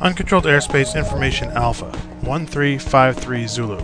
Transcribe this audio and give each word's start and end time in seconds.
Uncontrolled 0.00 0.44
Airspace 0.44 0.96
Information 0.96 1.48
Alpha 1.50 1.86
1353 2.22 3.46
Zulu. 3.48 3.78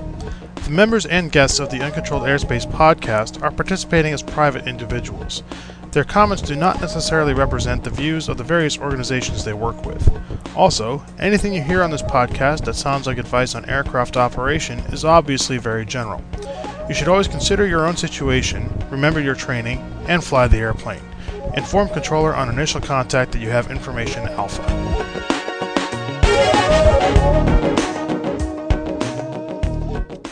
The 0.65 0.71
members 0.71 1.07
and 1.07 1.33
guests 1.33 1.59
of 1.59 1.71
the 1.71 1.81
Uncontrolled 1.83 2.23
Airspace 2.23 2.71
podcast 2.71 3.43
are 3.43 3.51
participating 3.51 4.13
as 4.13 4.23
private 4.23 4.69
individuals. 4.69 5.43
Their 5.91 6.05
comments 6.05 6.43
do 6.43 6.55
not 6.55 6.81
necessarily 6.81 7.35
represent 7.35 7.83
the 7.83 7.91
views 7.91 8.29
of 8.29 8.37
the 8.37 8.45
various 8.45 8.79
organizations 8.79 9.45
they 9.45 9.53
work 9.53 9.85
with. 9.85 10.09
Also, 10.55 11.05
anything 11.19 11.53
you 11.53 11.63
hear 11.63 11.83
on 11.83 11.91
this 11.91 12.03
podcast 12.03 12.65
that 12.67 12.75
sounds 12.75 13.09
like 13.09 13.19
advice 13.19 13.57
on 13.57 13.69
aircraft 13.69 14.17
operation 14.17 14.79
is 14.93 15.05
obviously 15.05 15.59
very 15.59 15.85
general. 15.85 16.23
You 16.89 16.95
should 16.95 17.09
always 17.09 17.27
consider 17.27 17.67
your 17.67 17.87
own 17.87 17.97
situation, 17.97 18.73
remember 18.89 19.21
your 19.21 19.35
training, 19.35 19.79
and 20.07 20.23
fly 20.23 20.47
the 20.47 20.59
airplane. 20.59 21.03
Inform 21.55 21.89
controller 21.89 22.35
on 22.35 22.49
initial 22.49 22.81
contact 22.81 23.33
that 23.33 23.41
you 23.41 23.51
have 23.51 23.71
information 23.71 24.29
alpha. 24.29 24.63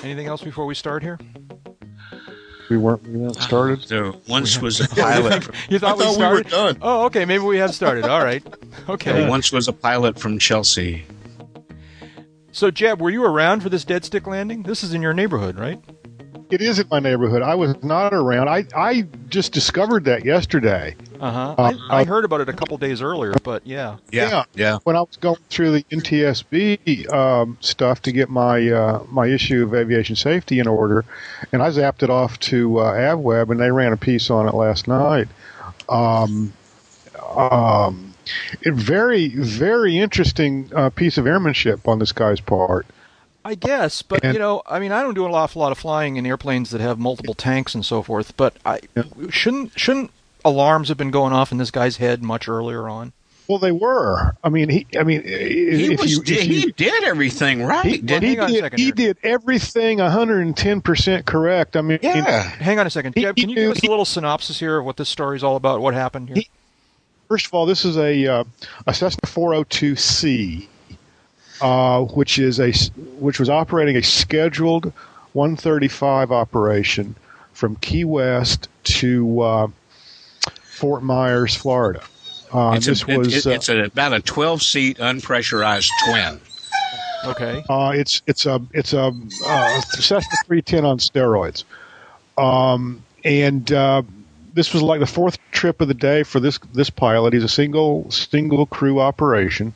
Anything 0.02 0.26
else 0.26 0.42
before 0.42 0.66
we 0.66 0.74
start 0.74 1.02
here? 1.02 1.18
We 2.70 2.76
weren't, 2.76 3.02
we 3.06 3.18
weren't 3.18 3.36
uh-huh. 3.36 3.46
started. 3.46 3.82
There 3.88 4.12
once 4.28 4.60
was 4.60 4.80
a 4.80 4.88
pilot. 4.94 5.48
You 5.68 5.78
thought, 5.78 6.00
I 6.00 6.04
thought 6.04 6.18
we 6.18 6.24
we 6.24 6.30
were 6.30 6.44
started? 6.44 6.50
done. 6.50 6.78
Oh, 6.82 7.04
okay. 7.06 7.24
Maybe 7.24 7.44
we 7.44 7.58
have 7.58 7.74
started. 7.74 8.04
All 8.04 8.24
right. 8.24 8.42
Okay. 8.86 9.12
There 9.12 9.30
once 9.30 9.50
was 9.50 9.66
a 9.66 9.72
pilot 9.72 10.18
from 10.18 10.38
Chelsea. 10.38 11.04
So, 12.52 12.70
Jeb, 12.70 13.00
were 13.00 13.08
you 13.08 13.24
around 13.24 13.62
for 13.62 13.70
this 13.70 13.82
dead 13.82 14.04
stick 14.04 14.26
landing? 14.26 14.64
This 14.64 14.84
is 14.84 14.92
in 14.92 15.00
your 15.00 15.14
neighborhood, 15.14 15.58
right? 15.58 15.82
It 16.54 16.62
is 16.62 16.78
in 16.78 16.86
my 16.88 17.00
neighborhood. 17.00 17.42
I 17.42 17.56
was 17.56 17.82
not 17.82 18.14
around. 18.14 18.48
I, 18.48 18.64
I 18.76 19.08
just 19.28 19.52
discovered 19.52 20.04
that 20.04 20.24
yesterday. 20.24 20.94
Uh-huh. 21.18 21.56
Uh, 21.58 21.72
I, 21.90 21.98
I 21.98 22.02
uh, 22.02 22.04
heard 22.04 22.24
about 22.24 22.42
it 22.42 22.48
a 22.48 22.52
couple 22.52 22.78
days 22.78 23.02
earlier, 23.02 23.34
but 23.42 23.66
yeah. 23.66 23.96
Yeah, 24.12 24.28
Yeah. 24.28 24.44
yeah. 24.54 24.78
When 24.84 24.94
I 24.94 25.00
was 25.00 25.16
going 25.16 25.40
through 25.50 25.72
the 25.72 25.82
NTSB 25.90 27.12
um, 27.12 27.58
stuff 27.58 28.02
to 28.02 28.12
get 28.12 28.30
my 28.30 28.70
uh, 28.70 29.02
my 29.10 29.26
issue 29.26 29.64
of 29.64 29.74
aviation 29.74 30.14
safety 30.14 30.60
in 30.60 30.68
order, 30.68 31.04
and 31.50 31.60
I 31.60 31.70
zapped 31.70 32.04
it 32.04 32.10
off 32.10 32.38
to 32.40 32.78
uh, 32.78 32.92
AvWeb, 32.92 33.50
and 33.50 33.58
they 33.58 33.72
ran 33.72 33.92
a 33.92 33.96
piece 33.96 34.30
on 34.30 34.46
it 34.46 34.54
last 34.54 34.86
night. 34.86 35.26
Um, 35.88 36.52
um, 37.36 38.14
it 38.62 38.74
very 38.74 39.26
very 39.28 39.98
interesting 39.98 40.70
uh, 40.72 40.90
piece 40.90 41.18
of 41.18 41.26
airmanship 41.26 41.88
on 41.88 41.98
this 41.98 42.12
guy's 42.12 42.40
part. 42.40 42.86
I 43.44 43.54
guess, 43.54 44.02
but 44.02 44.24
And- 44.24 44.32
you 44.34 44.38
know, 44.40 44.62
I 44.66 44.78
mean, 44.78 44.90
I 44.92 45.02
don't 45.02 45.14
do 45.14 45.26
an 45.26 45.32
awful 45.32 45.60
lot 45.60 45.70
of 45.72 45.78
flying 45.78 46.16
in 46.16 46.24
airplanes 46.26 46.70
that 46.70 46.80
have 46.80 46.98
multiple 46.98 47.34
tanks 47.34 47.74
and 47.74 47.84
so 47.84 48.02
forth. 48.02 48.34
But 48.36 48.54
I 48.64 48.80
Yeah. 48.96 49.02
shouldn't 49.30 49.78
shouldn't 49.78 50.10
alarms 50.44 50.88
have 50.88 50.96
been 50.96 51.10
going 51.10 51.32
off 51.32 51.52
in 51.52 51.58
this 51.58 51.70
guy's 51.70 51.98
head 51.98 52.22
much 52.22 52.48
earlier 52.48 52.88
on. 52.88 53.12
Well, 53.46 53.58
they 53.58 53.72
were. 53.72 54.34
I 54.42 54.48
mean, 54.48 54.70
he. 54.70 54.86
I 54.98 55.02
mean, 55.02 55.22
He 55.22 55.92
if 55.92 56.00
was 56.00 56.10
you, 56.10 56.22
if 56.22 56.28
he 56.44 56.62
you 56.62 56.72
did 56.72 57.04
everything 57.04 57.62
right. 57.62 57.84
He, 57.84 57.98
didn't 57.98 58.22
he 58.22 58.28
hang 58.36 58.40
on 58.40 58.50
a 58.50 58.70
did, 58.70 58.78
he 58.78 58.90
did 58.90 59.18
everything 59.22 59.98
110% 60.00 61.26
correct. 61.26 61.76
I 61.76 61.82
mean, 61.82 61.98
Yeah. 62.02 62.40
Hang 62.42 62.78
on 62.78 62.86
a 62.86 62.90
second, 62.90 63.14
He- 63.14 63.20
Jeb. 63.20 63.36
Can 63.36 63.50
you 63.50 63.56
give 63.56 63.70
us 63.72 63.78
he- 63.80 63.86
a 63.86 63.90
little 63.90 64.06
synopsis 64.06 64.58
here 64.58 64.78
of 64.78 64.86
what 64.86 64.96
this 64.96 65.10
story 65.10 65.36
is 65.36 65.44
all 65.44 65.56
about? 65.56 65.82
What 65.82 65.92
happened 65.92 66.28
here? 66.28 66.36
He- 66.36 66.48
first 67.28 67.44
of 67.44 67.52
all, 67.52 67.66
this 67.66 67.84
is 67.84 67.98
a, 67.98 68.26
uh, 68.26 68.44
a 68.86 68.94
Cessna 68.94 69.26
402C, 69.28 70.68
uh, 71.64 72.02
which 72.02 72.38
is 72.38 72.60
a 72.60 72.68
s- 72.68 72.90
which 73.18 73.38
was 73.40 73.48
operating 73.48 73.96
a 73.96 74.02
scheduled 74.02 74.92
135 75.32 76.30
operation 76.30 77.14
from 77.52 77.76
Key 77.76 78.04
West 78.04 78.68
to 78.84 79.40
uh, 79.40 79.66
Fort 80.62 81.02
Myers, 81.02 81.54
Florida. 81.54 82.02
Uh, 82.52 82.74
It's, 82.76 82.86
this 82.86 83.02
a, 83.08 83.16
was 83.18 83.34
it- 83.34 83.46
uh, 83.46 83.54
it's 83.54 83.68
a, 83.68 83.84
about 83.84 84.12
a 84.12 84.20
12 84.20 84.62
seat 84.62 84.98
unpressurized 84.98 85.88
twin. 86.04 86.40
okay. 87.26 87.64
Uh, 87.68 87.92
it's 87.94 88.22
it's 88.26 88.44
a 88.46 88.60
it's 88.72 88.92
a 88.92 89.12
uh, 89.46 89.80
Cessna 89.80 90.36
310 90.46 90.84
on 90.84 90.98
steroids, 90.98 91.64
um, 92.36 93.02
and 93.24 93.72
uh, 93.72 94.02
this 94.52 94.72
was 94.74 94.82
like 94.82 95.00
the 95.00 95.06
fourth 95.06 95.38
trip 95.50 95.80
of 95.80 95.88
the 95.88 95.94
day 95.94 96.22
for 96.22 96.38
this 96.40 96.58
this 96.74 96.90
pilot. 96.90 97.32
He's 97.32 97.42
a 97.44 97.48
single 97.48 98.10
single 98.10 98.66
crew 98.66 99.00
operation, 99.00 99.74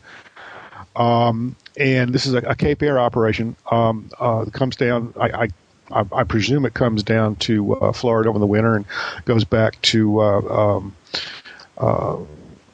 um, 0.96 1.56
and 1.78 2.12
this 2.12 2.26
is 2.26 2.34
a, 2.34 2.38
a 2.38 2.54
Cape 2.54 2.82
Air 2.82 2.98
operation. 2.98 3.56
Um, 3.70 4.10
uh, 4.18 4.44
comes 4.46 4.76
down. 4.76 5.14
I, 5.18 5.48
I 5.90 6.04
I 6.12 6.24
presume 6.24 6.66
it 6.66 6.74
comes 6.74 7.02
down 7.02 7.36
to 7.36 7.74
uh, 7.76 7.92
Florida 7.92 8.28
over 8.28 8.38
the 8.38 8.46
winter 8.46 8.76
and 8.76 8.84
goes 9.24 9.44
back 9.44 9.80
to 9.82 10.20
uh, 10.20 10.40
um, 10.76 10.94
uh, 11.78 12.16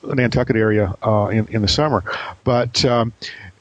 the 0.03 0.14
Nantucket 0.16 0.56
area 0.56 0.94
uh, 1.03 1.28
in 1.28 1.47
in 1.48 1.62
the 1.62 1.69
summer. 1.69 2.03
But 2.43 2.84
um, 2.84 3.12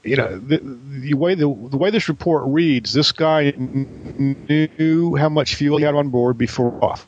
you 0.03 0.15
know 0.15 0.39
the, 0.39 0.57
the 0.57 1.13
way 1.13 1.35
the, 1.35 1.45
the 1.45 1.77
way 1.77 1.91
this 1.91 2.09
report 2.09 2.43
reads, 2.47 2.93
this 2.93 3.11
guy 3.11 3.53
knew 3.57 5.15
how 5.15 5.29
much 5.29 5.55
fuel 5.55 5.77
he 5.77 5.83
had 5.83 5.95
on 5.95 6.09
board 6.09 6.37
before 6.37 6.83
off. 6.83 7.07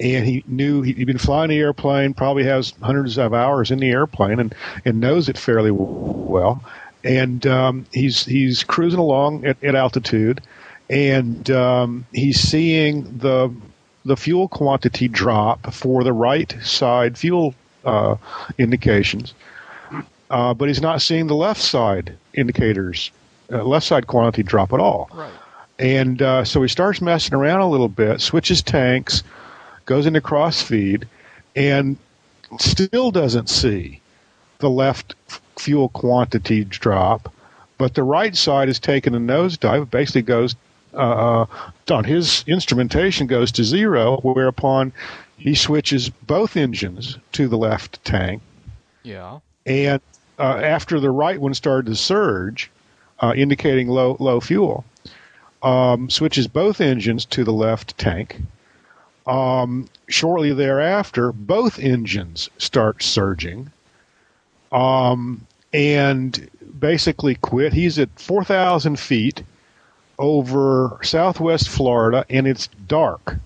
And 0.00 0.26
he 0.26 0.44
knew 0.46 0.82
he- 0.82 0.92
he'd 0.94 1.06
been 1.06 1.16
flying 1.16 1.48
the 1.48 1.58
airplane, 1.58 2.12
probably 2.12 2.44
has 2.44 2.74
hundreds 2.82 3.18
of 3.18 3.32
hours 3.32 3.70
in 3.70 3.78
the 3.78 3.88
airplane, 3.88 4.40
and, 4.40 4.54
and 4.84 5.00
knows 5.00 5.28
it 5.28 5.38
fairly 5.38 5.70
well. 5.70 6.62
And 7.06 7.46
um, 7.46 7.86
he's 7.92 8.24
he's 8.24 8.64
cruising 8.64 8.98
along 8.98 9.46
at, 9.46 9.62
at 9.62 9.76
altitude, 9.76 10.40
and 10.90 11.48
um, 11.50 12.04
he's 12.12 12.40
seeing 12.40 13.18
the 13.18 13.54
the 14.04 14.16
fuel 14.16 14.48
quantity 14.48 15.06
drop 15.08 15.72
for 15.72 16.02
the 16.02 16.12
right 16.12 16.56
side 16.62 17.16
fuel 17.16 17.54
uh, 17.84 18.16
indications, 18.58 19.34
uh, 20.30 20.52
but 20.52 20.68
he's 20.68 20.80
not 20.80 21.00
seeing 21.00 21.28
the 21.28 21.36
left 21.36 21.60
side 21.60 22.16
indicators, 22.34 23.12
uh, 23.52 23.62
left 23.62 23.86
side 23.86 24.06
quantity 24.08 24.42
drop 24.42 24.72
at 24.72 24.80
all. 24.80 25.08
Right. 25.14 25.30
And 25.78 26.22
uh, 26.22 26.44
so 26.44 26.62
he 26.62 26.68
starts 26.68 27.00
messing 27.00 27.34
around 27.34 27.60
a 27.60 27.68
little 27.68 27.88
bit, 27.88 28.20
switches 28.20 28.62
tanks, 28.62 29.22
goes 29.84 30.06
into 30.06 30.20
crossfeed, 30.20 31.04
and 31.54 31.96
still 32.58 33.10
doesn't 33.10 33.48
see 33.48 34.00
the 34.58 34.70
left 34.70 35.14
fuel 35.58 35.88
quantity 35.90 36.64
drop. 36.64 37.32
But 37.78 37.94
the 37.94 38.02
right 38.02 38.34
side 38.34 38.68
is 38.68 38.78
taking 38.78 39.14
a 39.14 39.18
nosedive. 39.18 39.82
It 39.82 39.90
basically 39.90 40.22
goes 40.22 40.56
uh, 40.94 41.46
on 41.90 42.04
his 42.04 42.42
instrumentation 42.46 43.26
goes 43.26 43.52
to 43.52 43.64
zero, 43.64 44.18
whereupon 44.22 44.92
he 45.36 45.54
switches 45.54 46.08
both 46.08 46.56
engines 46.56 47.18
to 47.32 47.48
the 47.48 47.58
left 47.58 48.02
tank. 48.04 48.42
Yeah. 49.02 49.40
And 49.66 50.00
uh, 50.38 50.60
after 50.62 50.98
the 51.00 51.10
right 51.10 51.40
one 51.40 51.54
started 51.54 51.90
to 51.90 51.96
surge, 51.96 52.70
uh, 53.20 53.32
indicating 53.36 53.88
low 53.88 54.16
low 54.18 54.40
fuel, 54.40 54.84
um, 55.62 56.10
switches 56.10 56.46
both 56.46 56.80
engines 56.80 57.24
to 57.26 57.44
the 57.44 57.52
left 57.52 57.96
tank. 57.98 58.40
Um, 59.26 59.88
shortly 60.08 60.52
thereafter, 60.52 61.32
both 61.32 61.78
engines 61.78 62.48
start 62.58 63.02
surging, 63.02 63.72
um, 64.76 65.46
and 65.72 66.48
basically 66.78 67.34
quit. 67.36 67.72
He's 67.72 67.98
at 67.98 68.08
four 68.18 68.44
thousand 68.44 68.98
feet 68.98 69.42
over 70.18 70.98
Southwest 71.02 71.68
Florida, 71.68 72.24
and 72.30 72.46
it's 72.46 72.68
dark. 72.86 73.36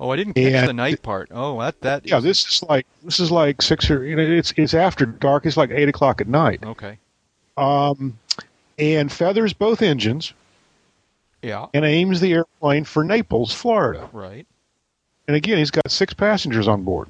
Oh, 0.00 0.10
I 0.10 0.16
didn't 0.16 0.34
catch 0.34 0.52
And- 0.52 0.68
the 0.68 0.72
night 0.72 1.02
part. 1.02 1.28
Oh, 1.32 1.60
that 1.60 1.80
that. 1.82 2.06
Yeah, 2.06 2.18
is- 2.18 2.24
this 2.24 2.46
is 2.46 2.62
like 2.64 2.86
this 3.02 3.20
is 3.20 3.30
like 3.30 3.62
six 3.62 3.90
or 3.90 4.04
you 4.04 4.16
know 4.16 4.22
it's 4.22 4.52
it's 4.56 4.74
after 4.74 5.06
dark. 5.06 5.46
It's 5.46 5.56
like 5.56 5.70
eight 5.70 5.88
o'clock 5.88 6.20
at 6.20 6.28
night. 6.28 6.60
Okay. 6.64 6.98
Um, 7.56 8.18
and 8.78 9.12
feathers 9.12 9.52
both 9.52 9.80
engines 9.82 10.32
Yeah. 11.42 11.66
and 11.72 11.84
aims 11.84 12.20
the 12.20 12.32
airplane 12.32 12.82
for 12.82 13.04
Naples, 13.04 13.54
Florida. 13.54 14.08
Right. 14.12 14.44
And 15.28 15.36
again, 15.36 15.58
he's 15.58 15.70
got 15.70 15.88
six 15.90 16.12
passengers 16.12 16.66
on 16.66 16.82
board. 16.82 17.06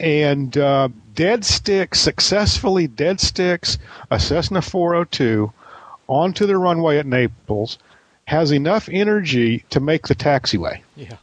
And 0.00 0.56
uh, 0.56 0.88
dead 1.14 1.44
sticks, 1.44 2.00
successfully 2.00 2.86
dead 2.86 3.20
sticks 3.20 3.78
a 4.10 4.20
Cessna 4.20 4.62
402 4.62 5.52
onto 6.06 6.46
the 6.46 6.56
runway 6.56 6.98
at 6.98 7.06
Naples, 7.06 7.78
has 8.26 8.52
enough 8.52 8.88
energy 8.90 9.64
to 9.70 9.80
make 9.80 10.06
the 10.06 10.14
taxiway. 10.14 10.80
Yeah. 10.96 11.16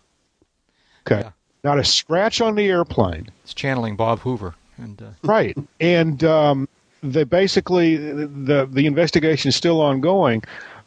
Okay. 1.07 1.21
Yeah. 1.21 1.29
Not 1.63 1.79
a 1.79 1.83
scratch 1.83 2.41
on 2.41 2.55
the 2.55 2.67
airplane. 2.67 3.29
It's 3.43 3.53
channeling 3.53 3.95
Bob 3.95 4.19
Hoover. 4.19 4.55
And 4.77 5.01
uh, 5.01 5.05
Right. 5.23 5.57
And 5.79 6.23
um, 6.23 6.67
they 7.01 7.23
basically 7.23 7.97
the 7.97 8.67
the 8.71 8.85
investigation 8.85 9.49
is 9.49 9.55
still 9.55 9.81
ongoing, 9.81 10.43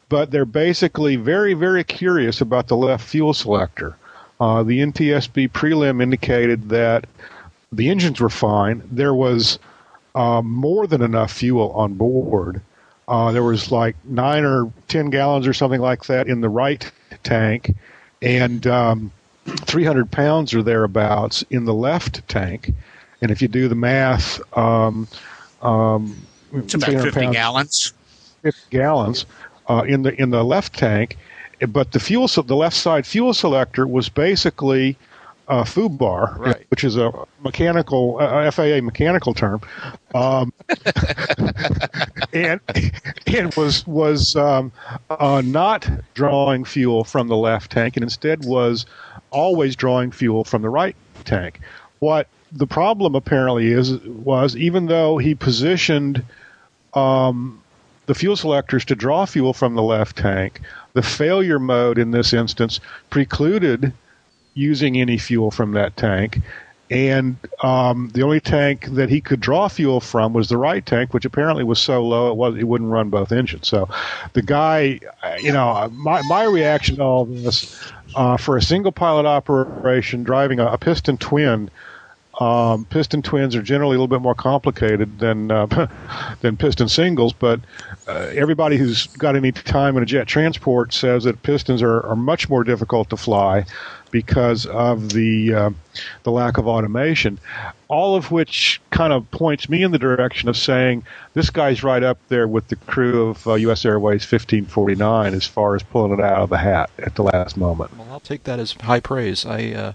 but 0.08 0.30
they're 0.30 0.44
basically 0.44 1.16
very 1.16 1.54
very 1.54 1.84
curious 1.84 2.40
about 2.40 2.68
the 2.68 2.76
left 2.76 3.04
fuel 3.04 3.34
selector. 3.34 3.96
Uh, 4.40 4.62
the 4.62 4.78
NTSB 4.78 5.50
prelim 5.50 6.00
indicated 6.02 6.68
that 6.68 7.06
the 7.72 7.88
engines 7.90 8.20
were 8.20 8.30
fine. 8.30 8.82
There 8.90 9.14
was 9.14 9.58
uh, 10.14 10.42
more 10.42 10.86
than 10.86 11.02
enough 11.02 11.32
fuel 11.32 11.70
on 11.72 11.94
board. 11.94 12.60
Uh, 13.06 13.32
there 13.32 13.42
was 13.42 13.70
like 13.72 13.96
nine 14.04 14.44
or 14.44 14.70
ten 14.88 15.10
gallons 15.10 15.46
or 15.46 15.54
something 15.54 15.80
like 15.80 16.04
that 16.06 16.28
in 16.28 16.40
the 16.40 16.48
right 16.48 16.90
tank, 17.22 17.74
and 18.20 18.66
um, 18.66 19.10
300 19.46 20.10
pounds 20.10 20.52
or 20.54 20.62
thereabouts 20.62 21.42
in 21.50 21.64
the 21.64 21.72
left 21.74 22.26
tank. 22.28 22.72
and 23.22 23.30
if 23.30 23.40
you 23.42 23.48
do 23.48 23.66
the 23.68 23.74
math, 23.74 24.40
um, 24.56 25.08
um, 25.62 26.16
It's 26.52 26.74
about 26.74 26.90
50 26.90 27.10
pounds- 27.12 27.34
gallons. 27.36 27.92
50 28.42 28.60
gallons 28.70 29.26
uh, 29.68 29.82
in 29.86 30.02
the 30.02 30.14
in 30.20 30.30
the 30.30 30.44
left 30.44 30.74
tank, 30.74 31.16
but 31.68 31.92
the 31.92 32.00
fuel 32.00 32.28
so 32.28 32.42
the 32.42 32.54
left 32.54 32.76
side 32.76 33.06
fuel 33.06 33.34
selector 33.34 33.86
was 33.86 34.08
basically 34.08 34.96
uh, 35.48 35.64
FUBAR, 35.64 36.38
Right. 36.38 36.66
which 36.68 36.84
is 36.84 36.96
a 36.96 37.10
mechanical 37.42 38.18
uh, 38.20 38.50
FAA 38.50 38.80
mechanical 38.82 39.32
term, 39.34 39.60
um, 40.14 40.52
and 42.32 42.60
and 43.26 43.54
was 43.54 43.86
was 43.86 44.36
um, 44.36 44.72
uh, 45.10 45.42
not 45.44 45.88
drawing 46.14 46.64
fuel 46.64 47.04
from 47.04 47.28
the 47.28 47.36
left 47.36 47.72
tank, 47.72 47.96
and 47.96 48.04
instead 48.04 48.44
was 48.44 48.86
always 49.30 49.74
drawing 49.76 50.10
fuel 50.10 50.44
from 50.44 50.62
the 50.62 50.68
right 50.70 50.96
tank. 51.24 51.60
What 51.98 52.28
the 52.52 52.66
problem 52.66 53.14
apparently 53.14 53.72
is 53.72 53.98
was 54.00 54.56
even 54.56 54.86
though 54.86 55.18
he 55.18 55.34
positioned 55.34 56.22
um, 56.94 57.60
the 58.06 58.14
fuel 58.14 58.36
selectors 58.36 58.84
to 58.86 58.94
draw 58.94 59.26
fuel 59.26 59.52
from 59.52 59.74
the 59.74 59.82
left 59.82 60.16
tank, 60.16 60.60
the 60.94 61.02
failure 61.02 61.58
mode 61.58 61.98
in 61.98 62.10
this 62.10 62.32
instance 62.32 62.80
precluded 63.10 63.92
using 64.58 65.00
any 65.00 65.16
fuel 65.16 65.50
from 65.50 65.72
that 65.72 65.96
tank. 65.96 66.40
And 66.90 67.36
um, 67.62 68.10
the 68.14 68.22
only 68.22 68.40
tank 68.40 68.86
that 68.86 69.10
he 69.10 69.20
could 69.20 69.40
draw 69.40 69.68
fuel 69.68 70.00
from 70.00 70.32
was 70.32 70.48
the 70.48 70.56
right 70.56 70.84
tank, 70.84 71.12
which 71.12 71.26
apparently 71.26 71.62
was 71.62 71.78
so 71.78 72.02
low 72.02 72.30
it 72.30 72.36
was 72.36 72.56
it 72.56 72.64
wouldn't 72.64 72.90
run 72.90 73.10
both 73.10 73.30
engines. 73.30 73.68
So, 73.68 73.90
the 74.32 74.40
guy, 74.40 75.00
uh, 75.22 75.36
you 75.38 75.52
know, 75.52 75.90
my 75.92 76.22
my 76.22 76.44
reaction 76.44 76.96
to 76.96 77.02
all 77.02 77.26
this 77.26 77.92
uh, 78.14 78.38
for 78.38 78.56
a 78.56 78.62
single 78.62 78.92
pilot 78.92 79.26
operation 79.26 80.24
driving 80.24 80.60
a, 80.60 80.66
a 80.66 80.78
piston 80.78 81.18
twin 81.18 81.70
um, 82.38 82.84
piston 82.84 83.22
twins 83.22 83.56
are 83.56 83.62
generally 83.62 83.96
a 83.96 83.98
little 83.98 84.06
bit 84.06 84.22
more 84.22 84.34
complicated 84.34 85.18
than 85.18 85.50
uh, 85.50 85.66
than 86.40 86.56
piston 86.56 86.88
singles, 86.88 87.32
but 87.32 87.60
uh, 88.06 88.30
everybody 88.32 88.76
who's 88.76 89.08
got 89.08 89.34
any 89.34 89.50
time 89.50 89.96
in 89.96 90.02
a 90.02 90.06
jet 90.06 90.28
transport 90.28 90.92
says 90.92 91.24
that 91.24 91.42
pistons 91.42 91.82
are, 91.82 92.00
are 92.06 92.16
much 92.16 92.48
more 92.48 92.62
difficult 92.62 93.10
to 93.10 93.16
fly 93.16 93.64
because 94.10 94.66
of 94.66 95.12
the 95.12 95.54
uh, 95.54 95.70
the 96.22 96.30
lack 96.30 96.58
of 96.58 96.66
automation. 96.66 97.38
All 97.88 98.16
of 98.16 98.30
which 98.30 98.80
kind 98.90 99.12
of 99.12 99.30
points 99.30 99.68
me 99.68 99.82
in 99.82 99.92
the 99.92 99.98
direction 99.98 100.48
of 100.48 100.56
saying 100.56 101.04
this 101.34 101.50
guy's 101.50 101.82
right 101.82 102.02
up 102.02 102.18
there 102.28 102.46
with 102.46 102.68
the 102.68 102.76
crew 102.76 103.28
of 103.28 103.46
uh, 103.46 103.54
U.S. 103.54 103.84
Airways 103.84 104.22
1549 104.22 105.34
as 105.34 105.46
far 105.46 105.74
as 105.74 105.82
pulling 105.82 106.12
it 106.12 106.20
out 106.20 106.42
of 106.42 106.50
the 106.50 106.58
hat 106.58 106.90
at 106.98 107.14
the 107.14 107.22
last 107.22 107.56
moment. 107.56 107.96
Well, 107.96 108.08
I'll 108.10 108.20
take 108.20 108.44
that 108.44 108.58
as 108.58 108.72
high 108.72 109.00
praise. 109.00 109.46
I 109.46 109.72
uh, 109.72 109.92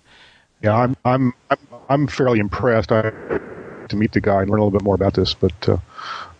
Yeah, 0.62 0.76
I'm 0.76 0.98
I'm 1.06 1.34
I'm, 1.50 1.58
I'm 1.90 2.08
fairly 2.08 2.40
impressed. 2.40 2.92
I 2.92 3.12
to 3.90 3.96
meet 3.96 4.14
the 4.14 4.22
guy 4.22 4.42
and 4.42 4.50
learn 4.50 4.60
a 4.60 4.64
little 4.64 4.78
bit 4.78 4.84
more 4.84 4.96
about 4.96 5.14
this, 5.14 5.34
but 5.34 5.70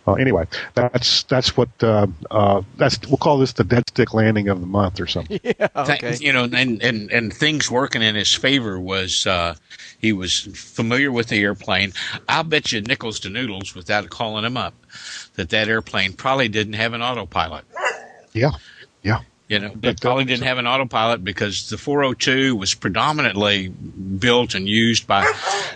uh, 0.06 0.12
uh, 0.12 0.14
anyway, 0.14 0.46
that's 0.74 1.22
that's 1.24 1.56
what 1.56 1.68
uh, 1.82 2.06
uh, 2.30 2.62
that's 2.76 3.00
we'll 3.08 3.16
call 3.16 3.38
this 3.38 3.52
the 3.52 3.64
dead 3.64 3.84
stick 3.88 4.14
landing 4.14 4.48
of 4.48 4.60
the 4.60 4.66
month 4.66 5.00
or 5.00 5.06
something. 5.06 5.40
yeah 5.44 5.52
Th- 5.52 5.70
okay. 5.76 6.16
You 6.20 6.32
know, 6.32 6.44
and, 6.44 6.82
and, 6.82 7.10
and 7.10 7.32
things 7.32 7.70
working 7.70 8.02
in 8.02 8.14
his 8.14 8.32
favor 8.34 8.78
was 8.78 9.26
uh, 9.26 9.54
he 9.98 10.12
was 10.12 10.40
familiar 10.54 11.10
with 11.10 11.28
the 11.28 11.40
airplane. 11.40 11.92
I'll 12.28 12.44
bet 12.44 12.72
you 12.72 12.80
nickels 12.80 13.20
to 13.20 13.30
noodles 13.30 13.74
without 13.74 14.08
calling 14.10 14.44
him 14.44 14.56
up 14.56 14.74
that 15.34 15.50
that 15.50 15.68
airplane 15.68 16.12
probably 16.12 16.48
didn't 16.48 16.74
have 16.74 16.92
an 16.92 17.02
autopilot. 17.02 17.64
Yeah, 18.32 18.50
yeah, 19.02 19.20
You 19.48 19.60
know, 19.60 19.72
But, 19.74 19.90
it 19.90 20.00
probably 20.00 20.24
didn't 20.24 20.44
have 20.44 20.58
an 20.58 20.66
autopilot 20.66 21.22
because 21.22 21.68
the 21.68 21.78
402 21.78 22.56
was 22.56 22.74
predominantly 22.74 23.68
built 23.68 24.54
and 24.54 24.68
used 24.68 25.06
by 25.06 25.30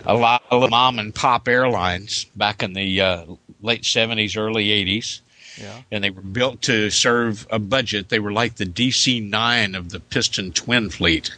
a 0.05 0.13
lot 0.13 0.43
of 0.51 0.69
mom 0.69 0.99
and 0.99 1.15
pop 1.15 1.47
airlines 1.47 2.25
back 2.35 2.63
in 2.63 2.73
the 2.73 3.01
uh, 3.01 3.25
late 3.61 3.83
70s, 3.83 4.37
early 4.37 4.67
80s. 4.67 5.21
yeah. 5.61 5.81
And 5.91 6.03
they 6.03 6.09
were 6.09 6.21
built 6.21 6.61
to 6.63 6.89
serve 6.89 7.47
a 7.49 7.59
budget. 7.59 8.09
They 8.09 8.19
were 8.19 8.31
like 8.31 8.55
the 8.55 8.65
DC 8.65 9.27
9 9.27 9.75
of 9.75 9.89
the 9.89 9.99
piston 9.99 10.51
twin 10.51 10.89
fleet. 10.89 11.35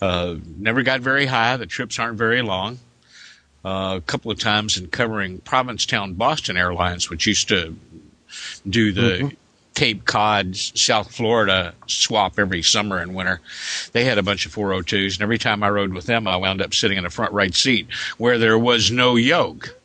Uh, 0.00 0.36
never 0.58 0.82
got 0.82 1.00
very 1.00 1.26
high. 1.26 1.56
The 1.56 1.66
trips 1.66 1.98
aren't 1.98 2.18
very 2.18 2.42
long. 2.42 2.78
Uh, 3.64 3.94
a 3.98 4.00
couple 4.00 4.30
of 4.30 4.38
times 4.40 4.76
in 4.76 4.88
covering 4.88 5.38
Provincetown 5.38 6.14
Boston 6.14 6.56
Airlines, 6.56 7.08
which 7.08 7.26
used 7.26 7.48
to 7.48 7.76
do 8.68 8.92
the 8.92 9.36
Cape 9.74 10.04
Cod, 10.04 10.56
South 10.56 11.14
Florida 11.14 11.72
swap 11.86 12.38
every 12.38 12.62
summer 12.62 12.98
and 12.98 13.14
winter. 13.14 13.40
They 13.92 14.04
had 14.04 14.18
a 14.18 14.22
bunch 14.22 14.46
of 14.46 14.54
402s, 14.54 15.14
and 15.14 15.22
every 15.22 15.38
time 15.38 15.62
I 15.62 15.70
rode 15.70 15.94
with 15.94 16.06
them, 16.06 16.26
I 16.26 16.36
wound 16.36 16.60
up 16.60 16.74
sitting 16.74 16.98
in 16.98 17.04
the 17.04 17.10
front 17.10 17.32
right 17.32 17.54
seat 17.54 17.86
where 18.18 18.36
there 18.38 18.58
was 18.58 18.90
no 18.90 19.16
yoke, 19.16 19.78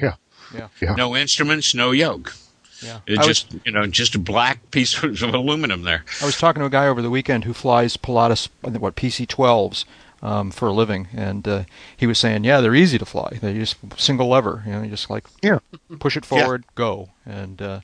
yeah, 0.00 0.14
Yeah. 0.54 0.68
yeah. 0.80 0.94
no 0.94 1.16
instruments, 1.16 1.74
no 1.74 1.90
yoke. 1.92 2.34
Yeah. 2.82 3.00
It 3.06 3.18
I 3.18 3.26
was- 3.26 3.42
just 3.42 3.56
you 3.66 3.72
know 3.72 3.86
just 3.86 4.14
a 4.14 4.18
black 4.18 4.70
piece 4.70 5.02
of 5.02 5.22
aluminum 5.22 5.82
there. 5.82 6.04
I 6.22 6.24
was 6.26 6.38
talking 6.38 6.60
to 6.60 6.66
a 6.66 6.70
guy 6.70 6.86
over 6.86 7.02
the 7.02 7.10
weekend 7.10 7.44
who 7.44 7.52
flies 7.52 7.96
Pilatus, 7.96 8.48
what 8.62 8.96
PC-12s 8.96 9.84
um, 10.22 10.50
for 10.50 10.68
a 10.68 10.72
living, 10.72 11.08
and 11.14 11.46
uh, 11.48 11.64
he 11.96 12.06
was 12.06 12.18
saying, 12.18 12.44
yeah, 12.44 12.60
they're 12.60 12.74
easy 12.74 12.98
to 12.98 13.04
fly. 13.06 13.38
They 13.40 13.54
just 13.54 13.76
single 13.96 14.28
lever, 14.28 14.62
you 14.66 14.72
know, 14.72 14.82
you 14.82 14.90
just 14.90 15.08
like 15.10 15.24
Yeah. 15.42 15.58
push 15.98 16.16
it 16.16 16.24
forward, 16.26 16.64
go, 16.74 17.10
and 17.26 17.60
uh, 17.60 17.80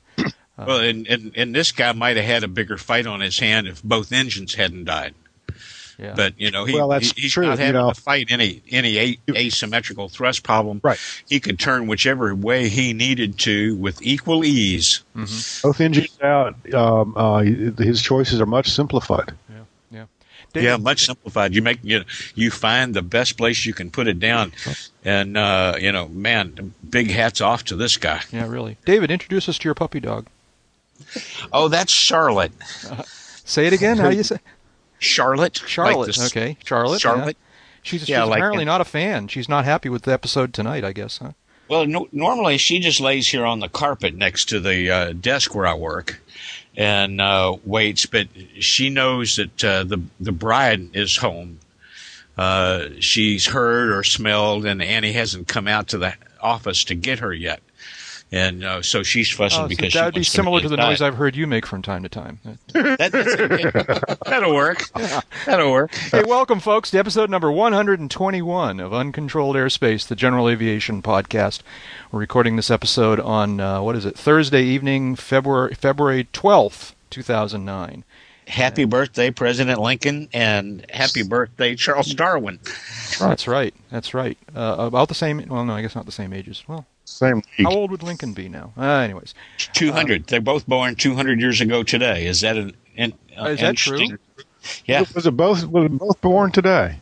well, 0.57 0.79
and, 0.79 1.07
and 1.07 1.31
and 1.35 1.53
this 1.55 1.71
guy 1.71 1.91
might 1.93 2.17
have 2.17 2.25
had 2.25 2.43
a 2.43 2.47
bigger 2.47 2.77
fight 2.77 3.05
on 3.07 3.19
his 3.21 3.37
hand 3.39 3.67
if 3.67 3.81
both 3.83 4.11
engines 4.11 4.55
hadn't 4.55 4.85
died. 4.85 5.13
Yeah. 5.97 6.13
But 6.15 6.33
you 6.39 6.51
know 6.51 6.65
he, 6.65 6.73
Well, 6.75 6.89
that's 6.89 7.11
he- 7.11 7.21
he's 7.23 7.33
true, 7.33 7.45
not 7.45 7.57
you 7.59 7.65
having 7.65 7.81
know. 7.81 7.91
to 7.93 7.99
fight 8.01 8.27
any 8.29 8.61
any 8.69 8.97
a, 8.97 9.17
asymmetrical 9.35 10.09
thrust 10.09 10.43
problem. 10.43 10.79
Right. 10.83 10.99
He 11.27 11.39
could 11.39 11.59
turn 11.59 11.87
whichever 11.87 12.33
way 12.35 12.69
he 12.69 12.93
needed 12.93 13.39
to 13.39 13.75
with 13.77 14.01
equal 14.01 14.45
ease. 14.45 15.03
Both 15.63 15.81
engines 15.81 16.17
out. 16.21 16.55
Um, 16.73 17.13
uh, 17.17 17.39
his 17.41 18.01
choices 18.01 18.39
are 18.39 18.45
much 18.45 18.69
simplified. 18.69 19.31
yeah, 19.49 19.55
yeah. 19.91 20.05
Yeah, 20.61 20.77
much 20.77 21.05
simplified. 21.05 21.53
You 21.55 21.61
make 21.61 21.79
you 21.83 22.03
you 22.35 22.51
find 22.51 22.93
the 22.93 23.01
best 23.01 23.37
place 23.37 23.65
you 23.65 23.73
can 23.73 23.89
put 23.91 24.07
it 24.07 24.19
down, 24.19 24.53
and 25.03 25.35
uh, 25.37 25.75
you 25.79 25.91
know, 25.91 26.07
man, 26.09 26.73
big 26.89 27.09
hats 27.11 27.41
off 27.41 27.63
to 27.65 27.75
this 27.75 27.97
guy. 27.97 28.21
yeah, 28.31 28.47
really. 28.47 28.77
David, 28.85 29.09
introduce 29.11 29.49
us 29.49 29.57
to 29.59 29.65
your 29.67 29.75
puppy 29.75 29.99
dog. 29.99 30.27
Oh, 31.53 31.67
that's 31.67 31.91
Charlotte. 31.91 32.51
Say 33.45 33.65
it 33.67 33.73
again. 33.73 33.97
How 33.97 34.09
do 34.09 34.17
you 34.17 34.23
say? 34.23 34.37
Charlotte. 34.99 35.61
Charlotte. 35.65 36.07
Like 36.07 36.15
the 36.15 36.25
okay, 36.25 36.57
Charlotte. 36.65 37.03
yeah. 37.03 37.11
Charlotte. 37.11 37.37
She's, 37.83 38.01
she's 38.01 38.09
Yeah, 38.09 38.23
like 38.23 38.37
apparently 38.39 38.63
in- 38.63 38.67
not 38.67 38.81
a 38.81 38.85
fan. 38.85 39.27
She's 39.27 39.47
not 39.47 39.63
happy 39.65 39.89
with 39.89 40.03
the 40.03 40.11
episode 40.13 40.53
tonight. 40.53 40.83
I 40.83 40.91
guess. 40.93 41.19
Huh? 41.19 41.31
Well, 41.69 41.85
no, 41.85 42.07
normally 42.11 42.57
she 42.57 42.79
just 42.79 42.99
lays 43.01 43.27
here 43.27 43.45
on 43.45 43.59
the 43.59 43.67
carpet 43.69 44.15
next 44.15 44.45
to 44.49 44.59
the 44.59 44.89
uh, 44.89 45.13
desk 45.13 45.53
where 45.53 45.67
I 45.67 45.73
work 45.73 46.21
and 46.75 47.19
uh, 47.19 47.57
waits. 47.65 48.05
But 48.05 48.27
she 48.59 48.89
knows 48.89 49.35
that 49.35 49.63
uh, 49.63 49.83
the 49.83 50.01
the 50.19 50.31
bride 50.31 50.95
is 50.95 51.17
home. 51.17 51.59
Uh, 52.37 52.89
she's 52.99 53.47
heard 53.47 53.89
or 53.91 54.03
smelled, 54.03 54.65
and 54.65 54.81
Annie 54.81 55.13
hasn't 55.13 55.47
come 55.47 55.67
out 55.67 55.87
to 55.89 55.97
the 55.97 56.13
office 56.41 56.83
to 56.85 56.95
get 56.95 57.19
her 57.19 57.33
yet. 57.33 57.61
And 58.29 58.63
uh, 58.63 58.81
so 58.81 59.03
she's 59.03 59.31
fussing 59.31 59.63
Oh, 59.63 59.67
because 59.69 59.93
she 59.93 59.99
that 59.99 60.05
would 60.05 60.13
be 60.15 60.19
wants 60.19 60.29
similar 60.31 60.59
be 60.59 60.63
to 60.63 60.67
the 60.69 60.75
inside. 60.75 60.89
noise 60.89 61.01
I've 61.01 61.15
heard 61.15 61.35
you 61.37 61.47
make 61.47 61.65
from 61.65 61.81
time 61.81 62.03
to 62.03 62.09
time. 62.09 62.39
That, 62.73 63.11
that's, 63.11 64.19
that'll 64.25 64.53
work. 64.53 64.83
That'll 65.45 65.71
work. 65.71 65.93
Hey, 65.95 66.23
welcome, 66.27 66.59
folks, 66.59 66.91
to 66.91 66.97
episode 66.99 67.29
number 67.29 67.49
121 67.51 68.79
of 68.81 68.93
Uncontrolled 68.93 69.55
Airspace, 69.55 70.05
the 70.07 70.15
General 70.15 70.49
Aviation 70.49 71.01
Podcast. 71.01 71.61
We're 72.11 72.19
recording 72.19 72.55
this 72.57 72.69
episode 72.69 73.19
on, 73.21 73.59
uh, 73.61 73.81
what 73.81 73.95
is 73.95 74.05
it, 74.05 74.17
Thursday 74.17 74.63
evening, 74.63 75.15
February, 75.15 75.73
February 75.73 76.27
12th, 76.33 76.93
2009. 77.09 78.03
Happy 78.47 78.85
birthday, 78.85 79.31
President 79.31 79.79
Lincoln, 79.79 80.27
and 80.33 80.85
happy 80.89 81.23
birthday, 81.23 81.75
Charles 81.75 82.13
Darwin. 82.13 82.59
That's 83.19 83.47
right. 83.47 83.73
That's 83.89 84.13
right. 84.13 84.37
Uh, 84.55 84.75
about 84.79 85.07
the 85.09 85.15
same, 85.15 85.43
well, 85.47 85.65
no, 85.65 85.73
I 85.73 85.81
guess 85.81 85.95
not 85.95 86.05
the 86.05 86.11
same 86.11 86.33
ages. 86.33 86.63
Well, 86.67 86.85
Same. 87.09 87.41
how 87.57 87.71
old 87.71 87.89
would 87.91 88.03
Lincoln 88.03 88.33
be 88.33 88.49
now? 88.49 88.73
Uh, 88.77 88.83
anyways. 88.99 89.33
200. 89.73 90.27
They're 90.27 90.41
both 90.41 90.67
born 90.67 90.93
200 90.95 91.39
years 91.39 91.61
ago 91.61 91.81
today. 91.81 92.27
Is 92.27 92.41
that 92.41 92.57
an, 92.57 92.73
an 92.97 93.13
uh, 93.39 93.45
Is 93.45 93.61
that 93.61 93.77
true? 93.77 93.97
interesting- 93.97 94.45
Yeah. 94.85 95.03
Was 95.15 95.25
it 95.25 95.31
both? 95.31 95.63
Was 95.67 95.85
it 95.85 95.97
both 95.97 96.19
born 96.19 96.51
today? 96.51 96.99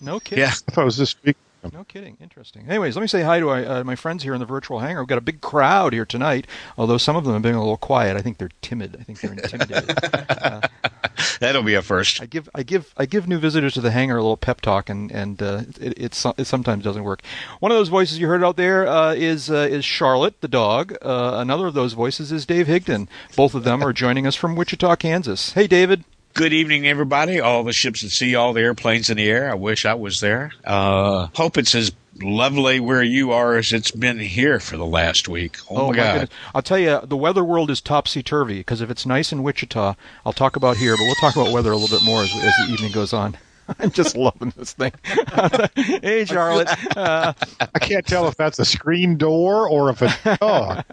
No 0.00 0.18
kidding. 0.18 0.42
Yeah. 0.42 0.50
I 0.50 0.72
thought 0.72 0.82
it 0.82 0.84
was 0.86 0.96
this 0.96 1.14
week. 1.22 1.36
No 1.72 1.84
kidding. 1.84 2.16
Interesting. 2.20 2.66
Anyways, 2.68 2.96
let 2.96 3.02
me 3.02 3.08
say 3.08 3.22
hi 3.22 3.40
to 3.40 3.50
uh, 3.50 3.84
my 3.84 3.96
friends 3.96 4.22
here 4.22 4.34
in 4.34 4.40
the 4.40 4.46
virtual 4.46 4.78
hangar. 4.80 5.00
We've 5.00 5.08
got 5.08 5.18
a 5.18 5.22
big 5.22 5.40
crowd 5.40 5.92
here 5.92 6.04
tonight, 6.04 6.46
although 6.76 6.98
some 6.98 7.16
of 7.16 7.24
them 7.24 7.34
have 7.34 7.42
been 7.42 7.54
a 7.54 7.60
little 7.60 7.76
quiet. 7.76 8.16
I 8.16 8.22
think 8.22 8.38
they're 8.38 8.50
timid. 8.62 8.96
I 8.98 9.02
think 9.02 9.20
they're 9.20 9.32
intimidated. 9.32 9.96
That'll 11.40 11.62
be 11.62 11.74
a 11.74 11.82
first. 11.82 12.20
I 12.22 12.26
give 12.26 12.48
I 12.54 12.62
give 12.62 12.92
I 12.96 13.06
give 13.06 13.28
new 13.28 13.38
visitors 13.38 13.74
to 13.74 13.80
the 13.80 13.90
hangar 13.90 14.16
a 14.16 14.22
little 14.22 14.36
pep 14.36 14.60
talk, 14.60 14.88
and 14.88 15.10
and 15.12 15.42
uh, 15.42 15.62
it, 15.80 15.98
it 15.98 16.24
it 16.38 16.44
sometimes 16.46 16.84
doesn't 16.84 17.04
work. 17.04 17.22
One 17.60 17.70
of 17.70 17.78
those 17.78 17.88
voices 17.88 18.18
you 18.18 18.28
heard 18.28 18.44
out 18.44 18.56
there 18.56 18.86
uh, 18.86 19.14
is 19.14 19.50
uh, 19.50 19.68
is 19.70 19.84
Charlotte 19.84 20.40
the 20.40 20.48
dog. 20.48 20.94
Uh, 21.02 21.34
another 21.36 21.66
of 21.66 21.74
those 21.74 21.92
voices 21.92 22.32
is 22.32 22.46
Dave 22.46 22.66
Higdon. 22.66 23.08
Both 23.36 23.54
of 23.54 23.64
them 23.64 23.82
are 23.82 23.92
joining 23.92 24.26
us 24.26 24.34
from 24.34 24.56
Wichita, 24.56 24.96
Kansas. 24.96 25.52
Hey, 25.52 25.66
David. 25.66 26.04
Good 26.38 26.52
evening, 26.52 26.86
everybody. 26.86 27.40
All 27.40 27.64
the 27.64 27.72
ships 27.72 28.04
at 28.04 28.10
sea, 28.10 28.36
all 28.36 28.52
the 28.52 28.60
airplanes 28.60 29.10
in 29.10 29.16
the 29.16 29.28
air. 29.28 29.50
I 29.50 29.54
wish 29.54 29.84
I 29.84 29.94
was 29.94 30.20
there. 30.20 30.52
Uh, 30.64 31.26
hope 31.34 31.58
it's 31.58 31.74
as 31.74 31.90
lovely 32.22 32.78
where 32.78 33.02
you 33.02 33.32
are 33.32 33.56
as 33.56 33.72
it's 33.72 33.90
been 33.90 34.20
here 34.20 34.60
for 34.60 34.76
the 34.76 34.86
last 34.86 35.26
week. 35.26 35.56
Oh, 35.68 35.88
my 35.88 35.96
God. 35.96 36.12
goodness. 36.12 36.30
I'll 36.54 36.62
tell 36.62 36.78
you, 36.78 37.00
the 37.02 37.16
weather 37.16 37.42
world 37.42 37.72
is 37.72 37.80
topsy 37.80 38.22
turvy 38.22 38.58
because 38.58 38.80
if 38.80 38.88
it's 38.88 39.04
nice 39.04 39.32
in 39.32 39.42
Wichita, 39.42 39.96
I'll 40.24 40.32
talk 40.32 40.54
about 40.54 40.76
here, 40.76 40.96
but 40.96 41.02
we'll 41.06 41.16
talk 41.16 41.34
about 41.34 41.52
weather 41.52 41.72
a 41.72 41.76
little 41.76 41.98
bit 41.98 42.04
more 42.04 42.22
as, 42.22 42.30
as 42.30 42.52
the 42.68 42.72
evening 42.72 42.92
goes 42.92 43.12
on. 43.12 43.36
I'm 43.78 43.90
just 43.90 44.16
loving 44.16 44.52
this 44.56 44.72
thing. 44.72 44.92
hey, 46.02 46.24
Charlotte. 46.24 46.68
Uh, 46.96 47.32
I 47.60 47.78
can't 47.78 48.06
tell 48.06 48.28
if 48.28 48.36
that's 48.36 48.58
a 48.58 48.64
screen 48.64 49.16
door 49.16 49.68
or 49.68 49.90
if 49.90 50.02
it's 50.02 50.14
a 50.24 50.36
dog. 50.38 50.84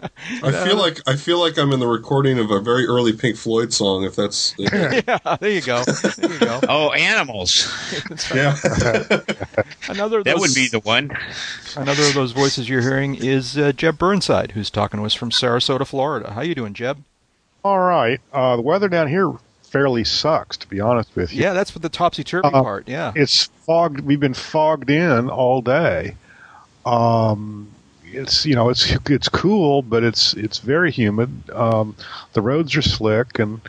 I 0.42 0.52
feel 0.52 0.76
like 0.76 1.00
I 1.06 1.16
feel 1.16 1.40
like 1.40 1.58
I'm 1.58 1.72
in 1.72 1.80
the 1.80 1.86
recording 1.86 2.38
of 2.38 2.50
a 2.50 2.60
very 2.60 2.86
early 2.86 3.12
Pink 3.12 3.36
Floyd 3.36 3.72
song. 3.72 4.04
If 4.04 4.16
that's 4.16 4.54
yeah, 4.58 5.00
there 5.40 5.50
you 5.50 5.62
go. 5.62 5.84
There 5.84 6.32
you 6.32 6.38
go. 6.38 6.60
Oh, 6.68 6.92
animals. 6.92 7.72
yeah, 8.34 8.56
Another 9.88 10.22
That 10.22 10.36
those, 10.36 10.40
would 10.40 10.54
be 10.54 10.68
the 10.68 10.80
one. 10.80 11.16
another 11.76 12.02
of 12.04 12.14
those 12.14 12.32
voices 12.32 12.68
you're 12.68 12.82
hearing 12.82 13.14
is 13.14 13.56
uh, 13.56 13.72
Jeb 13.72 13.98
Burnside, 13.98 14.52
who's 14.52 14.70
talking 14.70 15.00
to 15.00 15.06
us 15.06 15.14
from 15.14 15.30
Sarasota, 15.30 15.86
Florida. 15.86 16.32
How 16.32 16.42
you 16.42 16.54
doing, 16.54 16.74
Jeb? 16.74 17.02
All 17.64 17.80
right. 17.80 18.20
Uh, 18.32 18.56
the 18.56 18.62
weather 18.62 18.88
down 18.88 19.08
here 19.08 19.32
fairly 19.70 20.04
sucks, 20.04 20.56
to 20.58 20.66
be 20.68 20.80
honest 20.80 21.14
with 21.14 21.32
you. 21.32 21.42
Yeah, 21.42 21.52
that's 21.52 21.74
what 21.74 21.82
the 21.82 21.88
topsy 21.88 22.24
turvy 22.24 22.48
Uh, 22.48 22.62
part. 22.62 22.88
Yeah. 22.88 23.12
It's 23.14 23.44
fogged. 23.66 24.00
We've 24.00 24.20
been 24.20 24.34
fogged 24.34 24.90
in 24.90 25.28
all 25.28 25.60
day. 25.62 26.16
Um, 26.84 27.68
it's 28.04 28.46
you 28.46 28.54
know 28.54 28.70
it's 28.70 28.96
it's 29.10 29.28
cool, 29.28 29.82
but 29.82 30.02
it's 30.04 30.34
it's 30.34 30.58
very 30.58 30.90
humid. 30.92 31.50
Um, 31.50 31.96
the 32.32 32.40
roads 32.40 32.76
are 32.76 32.82
slick, 32.82 33.38
and 33.38 33.60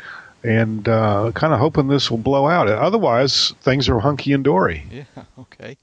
and 0.44 0.88
uh, 0.88 1.32
kind 1.34 1.54
of 1.54 1.60
hoping 1.60 1.88
this 1.88 2.12
will 2.12 2.20
blow 2.20 2.48
out. 2.48 2.68
Otherwise, 2.70 3.54
things 3.62 3.90
are 3.90 4.00
hunky 4.00 4.34
and 4.34 4.44
dory. 4.44 4.86
Yeah. 4.92 5.04
Okay. 5.40 5.78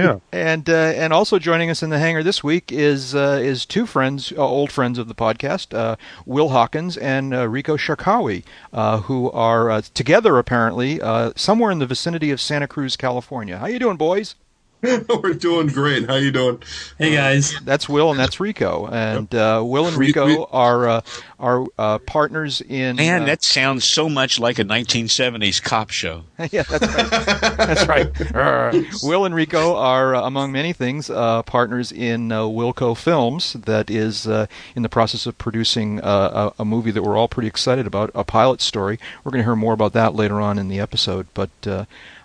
Yeah. 0.00 0.18
And 0.32 0.68
uh, 0.68 0.72
and 0.72 1.12
also 1.12 1.38
joining 1.38 1.70
us 1.70 1.82
in 1.82 1.90
the 1.90 1.98
hangar 1.98 2.22
this 2.22 2.42
week 2.42 2.72
is 2.72 3.14
uh, 3.14 3.40
is 3.42 3.66
two 3.66 3.86
friends, 3.86 4.32
uh, 4.32 4.36
old 4.36 4.72
friends 4.72 4.98
of 4.98 5.06
the 5.08 5.14
podcast, 5.14 5.76
uh, 5.76 5.96
Will 6.26 6.48
Hawkins 6.50 6.96
and 6.96 7.34
uh, 7.34 7.48
Rico 7.48 7.76
Sharkawi, 7.76 8.44
uh, 8.72 9.00
who 9.02 9.30
are 9.32 9.82
together 9.82 10.38
apparently 10.38 11.00
somewhere 11.36 11.70
in 11.70 11.78
the 11.78 11.86
vicinity 11.86 12.30
of 12.30 12.40
Santa 12.40 12.66
Cruz, 12.66 12.96
California. 12.96 13.58
How 13.58 13.66
you 13.66 13.78
doing, 13.78 13.96
boys? 13.96 14.34
we're 15.22 15.34
doing 15.34 15.66
great. 15.66 16.08
How 16.08 16.16
you 16.16 16.30
doing? 16.30 16.62
Hey 16.96 17.14
guys. 17.14 17.54
That's 17.64 17.88
Will 17.88 18.10
and 18.10 18.18
that's 18.18 18.40
Rico. 18.40 18.86
And 18.86 19.32
uh, 19.34 19.62
Will 19.64 19.86
and 19.86 19.96
Rico 19.96 20.26
we- 20.26 20.46
are 20.50 20.88
uh, 20.88 21.00
are 21.38 21.66
uh, 21.78 21.98
partners 21.98 22.60
in. 22.62 22.96
Man, 22.96 23.22
uh, 23.22 23.26
that 23.26 23.42
sounds 23.42 23.84
so 23.84 24.08
much 24.08 24.38
like 24.38 24.58
a 24.58 24.64
1970s 24.64 25.62
cop 25.62 25.90
show. 25.90 26.22
yeah, 26.50 26.62
that's 26.62 27.86
right. 27.86 28.14
That's 28.14 28.32
right. 28.34 28.84
Will 29.02 29.24
and 29.24 29.34
Rico 29.34 29.76
are, 29.76 30.14
uh, 30.14 30.22
among 30.22 30.52
many 30.52 30.72
things, 30.72 31.10
uh, 31.10 31.42
partners 31.42 31.92
in 31.92 32.32
uh, 32.32 32.40
Wilco 32.42 32.96
Films, 32.96 33.54
that 33.54 33.90
is 33.90 34.26
uh, 34.26 34.46
in 34.74 34.82
the 34.82 34.88
process 34.88 35.26
of 35.26 35.36
producing 35.38 36.00
uh, 36.00 36.52
a, 36.58 36.62
a 36.62 36.64
movie 36.64 36.90
that 36.90 37.02
we're 37.02 37.16
all 37.16 37.28
pretty 37.28 37.48
excited 37.48 37.86
about, 37.86 38.10
a 38.14 38.24
pilot 38.24 38.60
story. 38.60 38.98
We're 39.24 39.32
going 39.32 39.42
to 39.42 39.46
hear 39.46 39.56
more 39.56 39.74
about 39.74 39.92
that 39.92 40.14
later 40.14 40.40
on 40.40 40.58
in 40.58 40.68
the 40.68 40.80
episode. 40.80 41.26
But 41.34 41.50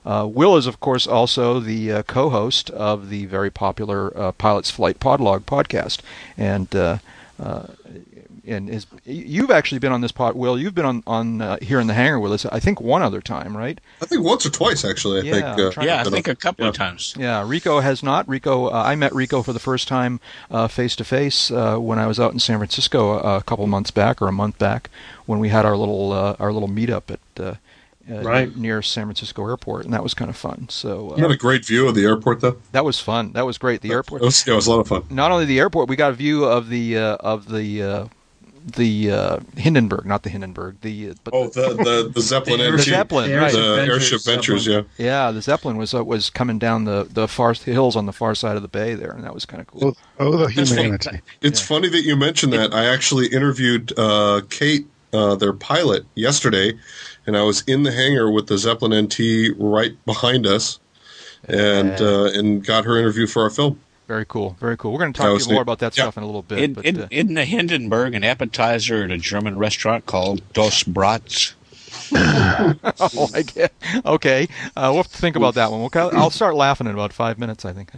uh, 0.06 0.28
Will 0.32 0.56
is, 0.56 0.68
of 0.68 0.80
course, 0.80 1.08
also 1.08 1.60
the 1.60 1.92
uh, 1.92 2.04
co-host 2.04 2.70
of 2.72 3.10
the 3.10 3.26
very 3.26 3.50
popular 3.50 4.16
uh, 4.18 4.32
Pilot's 4.34 4.72
Flight 4.72 5.00
Podlog 5.00 5.42
podcast, 5.42 6.02
and. 6.38 6.74
Uh, 6.76 6.98
uh, 7.38 7.68
and 8.48 8.70
is 8.70 8.86
you've 9.06 9.50
actually 9.50 9.80
been 9.80 9.92
on 9.92 10.02
this 10.02 10.12
pod, 10.12 10.36
Will? 10.36 10.58
You've 10.58 10.76
been 10.76 10.86
on 10.86 11.04
on 11.08 11.42
uh, 11.42 11.58
here 11.64 11.80
in 11.80 11.88
the 11.88 11.96
hangar 11.96 12.20
with 12.20 12.32
us. 12.32 12.46
I 12.46 12.60
think 12.60 12.80
one 12.80 13.02
other 13.02 13.20
time, 13.20 13.58
right? 13.58 13.82
I 14.02 14.06
think 14.06 14.24
once 14.24 14.46
or 14.46 14.52
twice 14.52 14.86
actually. 14.86 15.20
I 15.20 15.24
Yeah, 15.24 15.56
think. 15.56 15.78
Uh, 15.78 15.82
Yeah, 15.82 16.02
I 16.02 16.04
think 16.04 16.28
a 16.28 16.36
couple 16.36 16.68
of 16.68 16.76
times. 16.76 17.16
Yeah, 17.18 17.44
Rico 17.46 17.80
has 17.80 18.04
not. 18.04 18.30
Rico, 18.30 18.68
uh, 18.68 18.84
I 18.86 18.96
met 18.96 19.14
Rico 19.16 19.42
for 19.42 19.52
the 19.52 19.60
first 19.60 19.88
time 19.88 20.20
face 20.70 20.96
to 20.98 21.04
face 21.04 21.50
when 21.50 21.98
I 21.98 22.06
was 22.06 22.20
out 22.20 22.34
in 22.34 22.40
San 22.40 22.60
Francisco 22.60 23.18
uh, 23.18 23.40
a 23.40 23.44
couple 23.44 23.66
months 23.66 23.90
back 23.90 24.22
or 24.22 24.28
a 24.28 24.32
month 24.32 24.60
back 24.60 24.92
when 25.26 25.40
we 25.40 25.50
had 25.50 25.66
our 25.66 25.76
little 25.76 26.12
uh, 26.12 26.36
our 26.40 26.54
little 26.54 26.70
meetup 26.70 27.12
at 27.12 27.58
uh, 28.10 28.16
uh, 28.18 28.22
Right. 28.22 28.56
near 28.56 28.82
San 28.82 29.06
Francisco 29.06 29.48
Airport, 29.48 29.86
and 29.86 29.94
that 29.94 30.04
was 30.04 30.14
kind 30.14 30.30
of 30.30 30.38
fun. 30.38 30.68
So 30.70 31.14
You 31.16 31.24
had 31.24 31.32
uh, 31.32 31.34
a 31.34 31.38
great 31.38 31.66
view 31.66 31.88
of 31.88 31.96
the 31.96 32.06
airport, 32.06 32.42
though. 32.42 32.58
that 32.72 32.86
was 32.86 33.00
fun. 33.00 33.34
That 33.34 33.46
was 33.46 33.58
great. 33.58 33.82
The 33.82 33.92
airport. 33.92 34.22
It 34.22 34.26
was, 34.26 34.46
yeah, 34.46 34.54
it 34.54 34.58
was 34.58 34.68
a 34.68 34.72
lot 34.72 34.80
of 34.82 34.88
fun. 34.88 35.04
Not 35.10 35.32
only 35.32 35.46
the 35.46 35.60
airport, 35.60 35.90
we 35.90 35.96
got 35.96 36.12
a 36.12 36.16
view 36.16 36.46
of 36.46 36.70
the 36.70 36.98
uh, 36.98 37.16
of 37.20 37.50
the 37.52 37.82
uh, 37.84 38.06
the 38.78 39.12
uh, 39.12 39.40
Hindenburg, 39.58 40.06
not 40.08 40.24
the 40.24 40.30
Hindenburg. 40.32 40.78
The 40.82 41.12
uh, 41.12 41.14
but 41.24 41.34
Oh, 41.36 41.48
the 41.50 41.74
the, 41.76 42.12
the 42.14 42.22
Zeppelin 42.32 42.60
The 42.60 42.72
the 42.72 42.84
Zeppelin, 42.84 43.30
the 43.30 43.38
right? 43.38 43.52
the 43.52 43.60
Airship 43.60 43.90
airship 43.90 44.22
Ventures, 44.24 44.66
ventures. 44.66 44.88
Yeah. 44.98 45.06
Yeah, 45.06 45.32
the 45.32 45.42
Zeppelin 45.42 45.78
was 45.78 45.94
uh, 45.94 46.04
was 46.04 46.30
coming 46.32 46.58
down 46.58 46.86
the 46.86 47.08
the 47.12 47.28
far 47.28 47.54
hills 47.54 47.96
on 47.96 48.06
the 48.08 48.14
far 48.14 48.34
side 48.34 48.56
of 48.56 48.62
the 48.64 48.68
bay 48.68 48.96
there, 48.96 49.12
and 49.12 49.24
that 49.24 49.34
was 49.36 49.46
kind 49.46 49.62
of 49.62 49.68
cool. 49.68 49.96
Oh, 50.20 50.26
oh 50.28 50.32
the 50.38 50.48
That's 50.48 50.70
funny. 50.70 50.82
humanity. 50.84 51.22
It's 51.42 51.62
funny 51.62 51.90
that 51.90 52.04
you 52.04 52.16
mentioned 52.16 52.54
that. 52.54 52.74
I 52.74 52.86
actually 52.86 53.28
interviewed 53.28 53.94
uh, 54.00 54.42
Kate, 54.50 54.88
uh, 55.16 55.36
their 55.36 55.54
pilot, 55.54 56.06
yesterday, 56.16 56.74
and 57.26 57.38
I 57.38 57.44
was 57.44 57.62
in 57.68 57.84
the 57.84 57.92
hangar 57.92 58.30
with 58.30 58.48
the 58.48 58.58
Zeppelin 58.58 59.06
NT 59.06 59.56
right 59.58 59.94
behind 60.06 60.46
us, 60.46 60.80
and 61.48 62.00
uh, 62.02 62.26
and 62.34 62.64
got 62.66 62.86
her 62.86 62.98
interview 62.98 63.28
for 63.28 63.44
our 63.44 63.50
film. 63.50 63.80
Very 64.08 64.26
cool, 64.28 64.56
very 64.60 64.78
cool. 64.78 64.92
We're 64.92 65.00
going 65.00 65.14
to 65.14 65.18
talk 65.20 65.40
to 65.40 65.44
you 65.44 65.50
more 65.52 65.56
neat. 65.56 65.62
about 65.62 65.80
that 65.80 65.98
Yeah. 65.98 66.04
stuff 66.04 66.18
in 66.18 66.24
a 66.24 66.28
little 66.28 66.44
bit. 66.44 66.60
In, 66.60 66.74
but, 66.74 66.86
in, 66.86 67.02
uh, 67.02 67.08
in 67.10 67.34
the 67.34 67.44
Hindenburg, 67.46 68.14
an 68.14 68.24
appetizer 68.24 69.04
at 69.04 69.10
a 69.12 69.18
German 69.18 69.58
restaurant 69.58 70.06
called 70.06 70.42
Dos 70.54 70.84
Brats. 70.84 71.56
oh, 72.16 73.30
I 73.34 73.42
get. 73.42 73.74
Okay, 74.06 74.48
uh, 74.76 74.90
we'll 74.94 74.98
have 75.04 75.12
to 75.12 75.18
think 75.18 75.36
about 75.36 75.56
that 75.56 75.72
one. 75.72 75.82
We'll, 75.82 75.90
I'll 76.18 76.30
start 76.30 76.56
laughing 76.56 76.88
in 76.88 76.94
about 76.94 77.14
five 77.14 77.38
minutes, 77.40 77.66
I 77.66 77.74
think. 77.74 77.92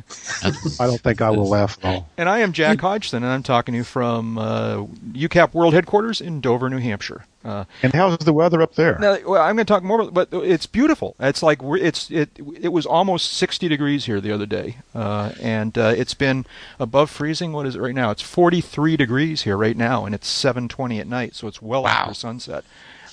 I 0.79 0.87
don't 0.87 1.01
think 1.01 1.21
I 1.21 1.29
will 1.29 1.47
laugh 1.49 1.77
at 1.83 1.85
all. 1.95 2.09
And 2.17 2.29
I 2.29 2.39
am 2.39 2.53
Jack 2.53 2.79
Hodgson, 2.81 3.23
and 3.23 3.31
I'm 3.31 3.43
talking 3.43 3.73
to 3.73 3.77
you 3.77 3.83
from 3.83 4.37
uh, 4.37 4.77
UCAP 5.13 5.53
World 5.53 5.73
Headquarters 5.73 6.21
in 6.21 6.41
Dover, 6.41 6.69
New 6.69 6.77
Hampshire. 6.79 7.25
Uh, 7.45 7.63
And 7.81 7.93
how's 7.93 8.17
the 8.19 8.33
weather 8.33 8.61
up 8.61 8.75
there? 8.75 8.97
now, 8.99 9.17
well, 9.25 9.41
I'm 9.41 9.55
going 9.55 9.65
to 9.65 9.73
talk 9.73 9.83
more, 9.83 10.01
about, 10.01 10.13
but 10.31 10.43
it's 10.43 10.65
beautiful. 10.65 11.15
It's 11.19 11.41
like 11.41 11.61
we're, 11.63 11.77
it's 11.77 12.09
it 12.11 12.29
it 12.59 12.69
was 12.73 12.85
almost 12.85 13.31
60 13.33 13.67
degrees 13.69 14.05
here 14.05 14.19
the 14.19 14.31
other 14.33 14.45
day, 14.45 14.77
uh, 14.93 15.31
and 15.41 15.77
uh, 15.77 15.93
it's 15.95 16.13
been 16.13 16.45
above 16.79 17.09
freezing. 17.09 17.53
What 17.53 17.65
is 17.65 17.75
it 17.75 17.79
right 17.81 17.95
now? 17.95 18.11
It's 18.11 18.21
43 18.21 18.97
degrees 18.97 19.43
here 19.43 19.55
right 19.55 19.77
now, 19.77 20.05
and 20.05 20.13
it's 20.13 20.27
7:20 20.27 20.99
at 20.99 21.07
night, 21.07 21.35
so 21.35 21.47
it's 21.47 21.61
well 21.61 21.83
Wow. 21.83 21.89
after 21.89 22.13
sunset. 22.15 22.65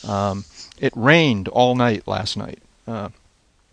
Um, 0.09 0.45
it 0.79 0.93
rained 0.97 1.49
all 1.49 1.75
night 1.75 2.07
last 2.07 2.37
night, 2.37 2.61
uh, 2.87 3.09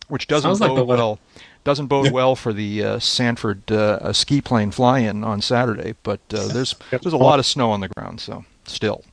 which 0.07 0.27
doesn't 0.27 0.55
Sounds 0.55 0.59
bode 0.59 0.87
weather- 0.87 1.01
well. 1.01 1.19
Doesn't 1.63 1.87
bode 1.87 2.11
well 2.11 2.35
for 2.35 2.53
the 2.53 2.83
uh, 2.83 2.99
Sanford 2.99 3.71
uh, 3.71 4.11
ski 4.13 4.41
plane 4.41 4.71
fly-in 4.71 5.23
on 5.23 5.41
Saturday, 5.41 5.93
but 6.01 6.19
uh, 6.33 6.47
there's 6.53 6.73
there's 6.89 7.13
a 7.13 7.17
lot 7.17 7.37
of 7.37 7.45
snow 7.45 7.69
on 7.69 7.81
the 7.81 7.87
ground, 7.87 8.19
so 8.19 8.45
still. 8.65 9.03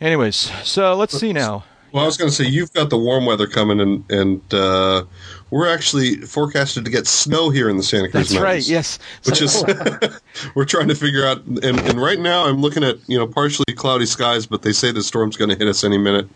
Anyways, 0.00 0.36
so 0.62 0.94
let's 0.94 1.18
see 1.18 1.32
now. 1.34 1.64
Well, 1.92 2.02
I 2.02 2.06
was 2.06 2.16
going 2.18 2.28
to 2.30 2.34
say 2.34 2.44
you've 2.44 2.72
got 2.74 2.90
the 2.90 2.98
warm 2.98 3.24
weather 3.24 3.46
coming, 3.46 3.80
and 3.80 4.10
and 4.10 4.54
uh, 4.54 5.04
we're 5.50 5.72
actually 5.72 6.16
forecasted 6.16 6.84
to 6.84 6.90
get 6.90 7.06
snow 7.06 7.50
here 7.50 7.70
in 7.70 7.76
the 7.78 7.82
Santa 7.82 8.08
Cruz 8.08 8.32
Mountains. 8.32 8.32
That's 8.32 8.42
right. 8.42 8.66
Yes. 8.66 8.98
Which 9.24 9.40
is 9.40 9.64
we're 10.54 10.66
trying 10.66 10.88
to 10.88 10.94
figure 10.94 11.26
out, 11.26 11.44
and, 11.44 11.64
and 11.64 12.00
right 12.00 12.18
now 12.18 12.44
I'm 12.46 12.60
looking 12.60 12.84
at 12.84 12.96
you 13.06 13.18
know 13.18 13.26
partially 13.26 13.74
cloudy 13.74 14.06
skies, 14.06 14.46
but 14.46 14.62
they 14.62 14.72
say 14.72 14.92
the 14.92 15.02
storm's 15.02 15.36
going 15.36 15.50
to 15.50 15.56
hit 15.56 15.66
us 15.66 15.82
any 15.82 15.98
minute, 15.98 16.28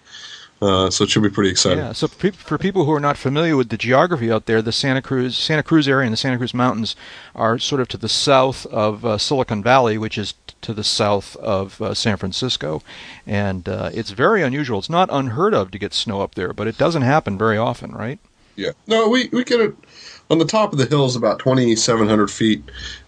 uh, 0.62 0.90
so 0.90 1.02
it 1.02 1.10
should 1.10 1.24
be 1.24 1.28
pretty 1.28 1.50
exciting. 1.50 1.78
Yeah. 1.78 1.92
So 1.92 2.06
for, 2.06 2.30
for 2.30 2.56
people 2.56 2.84
who 2.84 2.92
are 2.92 3.00
not 3.00 3.16
familiar 3.16 3.56
with 3.56 3.70
the 3.70 3.76
geography 3.76 4.30
out 4.30 4.46
there, 4.46 4.62
the 4.62 4.70
Santa 4.70 5.02
Cruz 5.02 5.36
Santa 5.36 5.64
Cruz 5.64 5.88
area 5.88 6.06
and 6.06 6.12
the 6.12 6.16
Santa 6.16 6.38
Cruz 6.38 6.54
Mountains 6.54 6.94
are 7.34 7.58
sort 7.58 7.80
of 7.80 7.88
to 7.88 7.96
the 7.96 8.08
south 8.08 8.64
of 8.66 9.04
uh, 9.04 9.18
Silicon 9.18 9.60
Valley, 9.60 9.98
which 9.98 10.16
is 10.16 10.34
t- 10.46 10.54
to 10.60 10.72
the 10.72 10.84
south 10.84 11.34
of 11.36 11.82
uh, 11.82 11.94
San 11.94 12.16
Francisco, 12.16 12.80
and 13.26 13.68
uh, 13.68 13.90
it's 13.92 14.10
very 14.10 14.42
unusual. 14.42 14.78
It's 14.78 14.88
not 14.88 15.08
unheard 15.10 15.52
of 15.52 15.72
to 15.72 15.78
get 15.80 15.92
snow 15.92 16.20
up 16.20 16.36
there, 16.36 16.52
but 16.52 16.68
it 16.68 16.78
doesn't 16.78 17.02
happen 17.02 17.36
very 17.36 17.58
often, 17.58 17.90
right? 17.90 18.20
Yeah. 18.54 18.70
No, 18.86 19.08
we 19.08 19.30
we 19.32 19.42
get 19.42 19.58
it 19.58 19.74
on 20.30 20.38
the 20.38 20.44
top 20.44 20.72
of 20.72 20.78
the 20.78 20.86
hills 20.86 21.16
about 21.16 21.40
2,700 21.40 22.30
feet, 22.30 22.62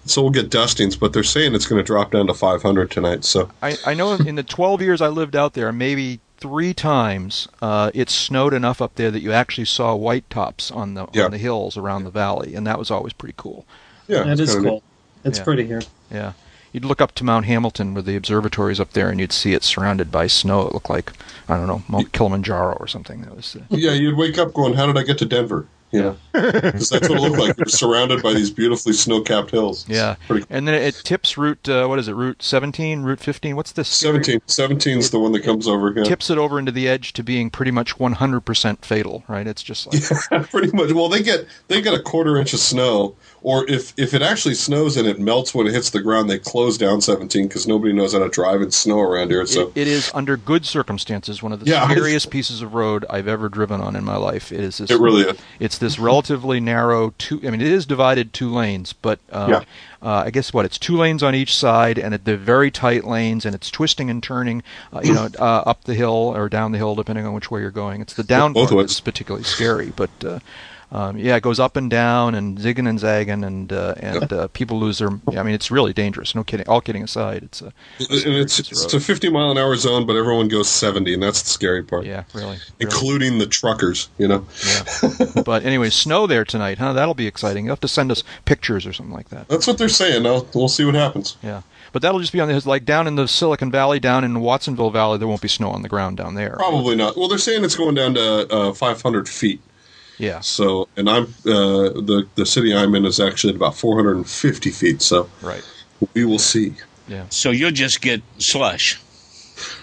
so 0.06 0.22
we'll 0.22 0.32
get 0.32 0.50
dustings, 0.50 0.96
but 0.96 1.12
they're 1.12 1.22
saying 1.22 1.54
it's 1.54 1.66
going 1.66 1.78
to 1.80 1.86
drop 1.86 2.10
down 2.10 2.26
to 2.26 2.34
500 2.34 2.90
tonight. 2.90 3.24
So 3.24 3.48
I, 3.62 3.76
I 3.86 3.94
know 3.94 4.14
in 4.14 4.34
the 4.34 4.42
12 4.42 4.82
years 4.82 5.00
I 5.00 5.08
lived 5.08 5.36
out 5.36 5.54
there, 5.54 5.70
maybe 5.72 6.18
three 6.44 6.74
times 6.74 7.48
uh, 7.62 7.90
it 7.94 8.10
snowed 8.10 8.52
enough 8.52 8.82
up 8.82 8.96
there 8.96 9.10
that 9.10 9.20
you 9.22 9.32
actually 9.32 9.64
saw 9.64 9.94
white 9.94 10.28
tops 10.28 10.70
on 10.70 10.92
the 10.92 11.06
Yeah. 11.14 11.24
on 11.24 11.30
the 11.30 11.38
hills 11.38 11.78
around 11.78 12.04
the 12.04 12.10
valley, 12.10 12.54
and 12.54 12.66
that 12.66 12.78
was 12.78 12.90
always 12.90 13.14
pretty 13.14 13.32
cool. 13.38 13.64
yeah, 14.08 14.24
That 14.24 14.32
it's 14.32 14.40
is 14.42 14.54
kinda 14.54 14.68
cool. 14.68 14.82
It's 15.24 15.38
Yeah. 15.38 15.44
pretty 15.44 15.66
here. 15.66 15.82
Yeah. 16.12 16.32
You'd 16.72 16.84
look 16.84 17.00
up 17.00 17.14
to 17.14 17.24
Mount 17.24 17.46
Hamilton 17.46 17.94
where 17.94 18.02
the 18.02 18.14
observatories 18.16 18.78
up 18.78 18.92
there, 18.92 19.08
and 19.08 19.18
you'd 19.18 19.32
see 19.32 19.54
it 19.54 19.64
surrounded 19.64 20.10
by 20.12 20.26
snow. 20.26 20.66
It 20.66 20.74
looked 20.74 20.90
like 20.90 21.12
I 21.48 21.56
don't 21.56 21.66
know 21.66 21.82
Mount 21.88 22.12
Kilimanjaro 22.12 22.74
or 22.78 22.86
something. 22.88 23.22
That 23.22 23.34
was 23.36 23.56
uh. 23.56 23.60
Yeah, 23.70 23.92
you'd 23.92 24.18
wake 24.18 24.36
up 24.36 24.52
going, 24.52 24.74
"How 24.74 24.84
did 24.86 24.98
I 24.98 25.02
get 25.02 25.16
to 25.18 25.24
Denver?" 25.24 25.66
Know, 25.92 26.16
because 26.32 26.88
that's 26.88 27.08
what 27.08 27.18
it 27.18 27.20
looked 27.20 27.38
like. 27.38 27.56
We're 27.56 27.66
surrounded 27.66 28.20
by 28.20 28.32
these 28.32 28.50
beautifully 28.50 28.94
snow-capped 28.94 29.52
hills. 29.52 29.88
Yeah, 29.88 30.16
Pretty 30.26 30.44
and 30.50 30.66
then 30.66 30.74
it 30.74 30.96
tips 31.04 31.38
route. 31.38 31.68
Uh, 31.68 31.86
what 31.86 32.00
is 32.00 32.08
it? 32.08 32.14
Route 32.14 32.42
17, 32.42 33.02
Route 33.02 33.20
15. 33.20 33.54
What's 33.54 33.70
this? 33.70 33.88
17. 33.88 34.42
17 34.46 34.98
is 34.98 35.10
the 35.12 35.20
one 35.20 35.30
that 35.32 35.44
comes 35.44 35.68
over. 35.68 35.92
Yeah. 35.94 36.02
Tips 36.02 36.30
it 36.30 36.38
over 36.38 36.58
into 36.58 36.72
the 36.72 36.88
edge 36.88 37.12
to 37.12 37.22
being 37.22 37.48
pretty 37.48 37.70
much 37.70 37.96
100% 37.96 38.84
fatal. 38.84 39.22
Right? 39.28 39.46
It's 39.46 39.62
just 39.62 39.86
like 40.32 40.50
Pretty 40.50 40.76
much. 40.76 40.92
Well, 40.92 41.08
they 41.08 41.22
get 41.22 41.46
they 41.68 41.80
get 41.80 41.94
a 41.94 42.02
quarter 42.02 42.36
inch 42.38 42.52
of 42.54 42.58
snow, 42.60 43.14
or 43.44 43.64
if 43.70 43.92
if 43.96 44.14
it 44.14 44.22
actually 44.22 44.54
snows 44.56 44.96
and 44.96 45.06
it 45.06 45.20
melts 45.20 45.54
when 45.54 45.66
it 45.68 45.72
hits 45.74 45.90
the 45.90 46.00
ground, 46.00 46.28
they 46.28 46.38
close 46.38 46.76
down 46.76 47.00
17 47.00 47.46
because 47.46 47.68
nobody 47.68 47.92
knows 47.92 48.14
how 48.14 48.18
to 48.18 48.28
drive 48.28 48.60
in 48.62 48.70
snow 48.72 48.98
around 49.00 49.30
here. 49.30 49.46
So 49.46 49.68
it, 49.68 49.82
it 49.82 49.86
is 49.88 50.10
under 50.14 50.36
good 50.36 50.66
circumstances 50.66 51.42
one 51.42 51.52
of 51.52 51.60
the 51.60 51.66
Yeah. 51.66 51.88
scariest 51.88 52.30
pieces 52.30 52.62
of 52.62 52.74
road 52.74 53.04
I've 53.08 53.28
ever 53.28 53.48
driven 53.48 53.80
on 53.80 53.94
in 53.94 54.02
my 54.04 54.16
life. 54.16 54.50
It 54.50 54.60
is 54.60 54.78
this. 54.78 54.90
it 54.90 54.98
really 54.98 55.22
is. 55.22 55.38
It's 55.60 55.78
this 55.78 55.98
relatively 55.98 56.58
narrow 56.58 57.12
two. 57.18 57.40
I 57.46 57.50
mean, 57.50 57.60
it 57.60 57.66
is 57.70 57.86
divided 57.86 58.32
two 58.32 58.50
lanes, 58.50 58.94
but 58.94 59.20
uh, 59.30 59.46
Yeah. 59.50 59.58
uh, 60.02 60.24
I 60.26 60.30
guess 60.30 60.52
what 60.54 60.64
it's 60.64 60.78
two 60.78 60.96
lanes 60.96 61.22
on 61.22 61.34
each 61.34 61.54
side, 61.54 61.98
and 61.98 62.14
they're 62.14 62.36
very 62.38 62.70
tight 62.70 63.04
lanes, 63.04 63.44
and 63.44 63.54
it's 63.54 63.70
twisting 63.70 64.08
and 64.08 64.22
turning. 64.22 64.62
Uh, 64.90 65.02
you 65.04 65.12
know, 65.12 65.28
uh, 65.38 65.62
up 65.66 65.84
the 65.84 65.94
hill 65.94 66.32
or 66.34 66.48
down 66.48 66.72
the 66.72 66.78
hill, 66.78 66.94
depending 66.94 67.26
on 67.26 67.34
which 67.34 67.50
way 67.50 67.60
you're 67.60 67.70
going. 67.70 68.00
It's 68.00 68.14
the 68.14 68.24
down 68.24 68.54
Both 68.54 68.70
part 68.70 68.80
that's 68.80 69.00
particularly 69.00 69.44
scary, 69.44 69.92
but. 69.94 70.10
Um, 70.92 71.16
yeah, 71.16 71.36
it 71.36 71.42
goes 71.42 71.58
up 71.58 71.76
and 71.76 71.90
down 71.90 72.34
and 72.34 72.58
zigging 72.58 72.88
and 72.88 72.98
zagging, 72.98 73.44
and 73.44 73.72
uh, 73.72 73.94
and 73.98 74.32
uh, 74.32 74.48
people 74.48 74.78
lose 74.78 74.98
their. 74.98 75.08
I 75.08 75.42
mean, 75.42 75.54
it's 75.54 75.70
really 75.70 75.92
dangerous. 75.92 76.34
No 76.34 76.44
kidding. 76.44 76.68
All 76.68 76.80
kidding 76.80 77.02
aside, 77.02 77.42
it's 77.42 77.62
a 77.62 77.72
And 77.98 78.34
it's 78.34 78.58
it's 78.58 78.94
a 78.94 79.00
50 79.00 79.30
mile 79.30 79.50
an 79.50 79.58
hour 79.58 79.76
zone, 79.76 80.06
but 80.06 80.16
everyone 80.16 80.48
goes 80.48 80.68
70, 80.68 81.14
and 81.14 81.22
that's 81.22 81.42
the 81.42 81.50
scary 81.50 81.82
part. 81.82 82.04
yeah, 82.04 82.24
really. 82.32 82.46
really. 82.46 82.58
Including 82.80 83.38
the 83.38 83.46
truckers, 83.46 84.08
you 84.18 84.28
know. 84.28 84.46
Yeah. 84.66 85.42
but 85.44 85.64
anyway, 85.64 85.90
snow 85.90 86.26
there 86.26 86.44
tonight, 86.44 86.78
huh? 86.78 86.92
That'll 86.92 87.14
be 87.14 87.26
exciting. 87.26 87.64
You'll 87.64 87.72
have 87.72 87.80
to 87.80 87.88
send 87.88 88.10
us 88.10 88.22
pictures 88.44 88.86
or 88.86 88.92
something 88.92 89.14
like 89.14 89.30
that. 89.30 89.48
That's 89.48 89.66
what 89.66 89.78
they're 89.78 89.88
saying. 89.88 90.22
Now 90.22 90.46
we'll 90.54 90.68
see 90.68 90.84
what 90.84 90.94
happens. 90.94 91.36
Yeah. 91.42 91.62
But 91.94 92.02
that'll 92.02 92.18
just 92.18 92.32
be 92.32 92.40
on 92.40 92.48
the 92.48 92.68
like 92.68 92.84
down 92.84 93.06
in 93.06 93.14
the 93.14 93.28
Silicon 93.28 93.70
Valley, 93.70 94.00
down 94.00 94.24
in 94.24 94.40
Watsonville 94.40 94.90
Valley. 94.90 95.16
There 95.16 95.28
won't 95.28 95.40
be 95.40 95.46
snow 95.46 95.70
on 95.70 95.82
the 95.82 95.88
ground 95.88 96.16
down 96.16 96.34
there. 96.34 96.56
Probably 96.58 96.96
not. 96.96 97.16
Well, 97.16 97.28
they're 97.28 97.38
saying 97.38 97.64
it's 97.64 97.76
going 97.76 97.94
down 97.94 98.14
to 98.14 98.52
uh, 98.52 98.72
500 98.72 99.28
feet. 99.28 99.60
Yeah. 100.18 100.40
So, 100.40 100.88
and 100.96 101.08
I'm 101.10 101.24
uh, 101.46 101.90
the 102.00 102.26
the 102.36 102.46
city 102.46 102.74
I'm 102.74 102.94
in 102.94 103.04
is 103.04 103.18
actually 103.20 103.50
at 103.50 103.56
about 103.56 103.74
450 103.76 104.70
feet. 104.70 105.02
So 105.02 105.28
Right. 105.42 105.62
we 106.14 106.24
will 106.24 106.38
see. 106.38 106.74
Yeah. 107.08 107.24
So 107.30 107.50
you'll 107.50 107.70
just 107.72 108.00
get 108.00 108.22
slush. 108.38 109.00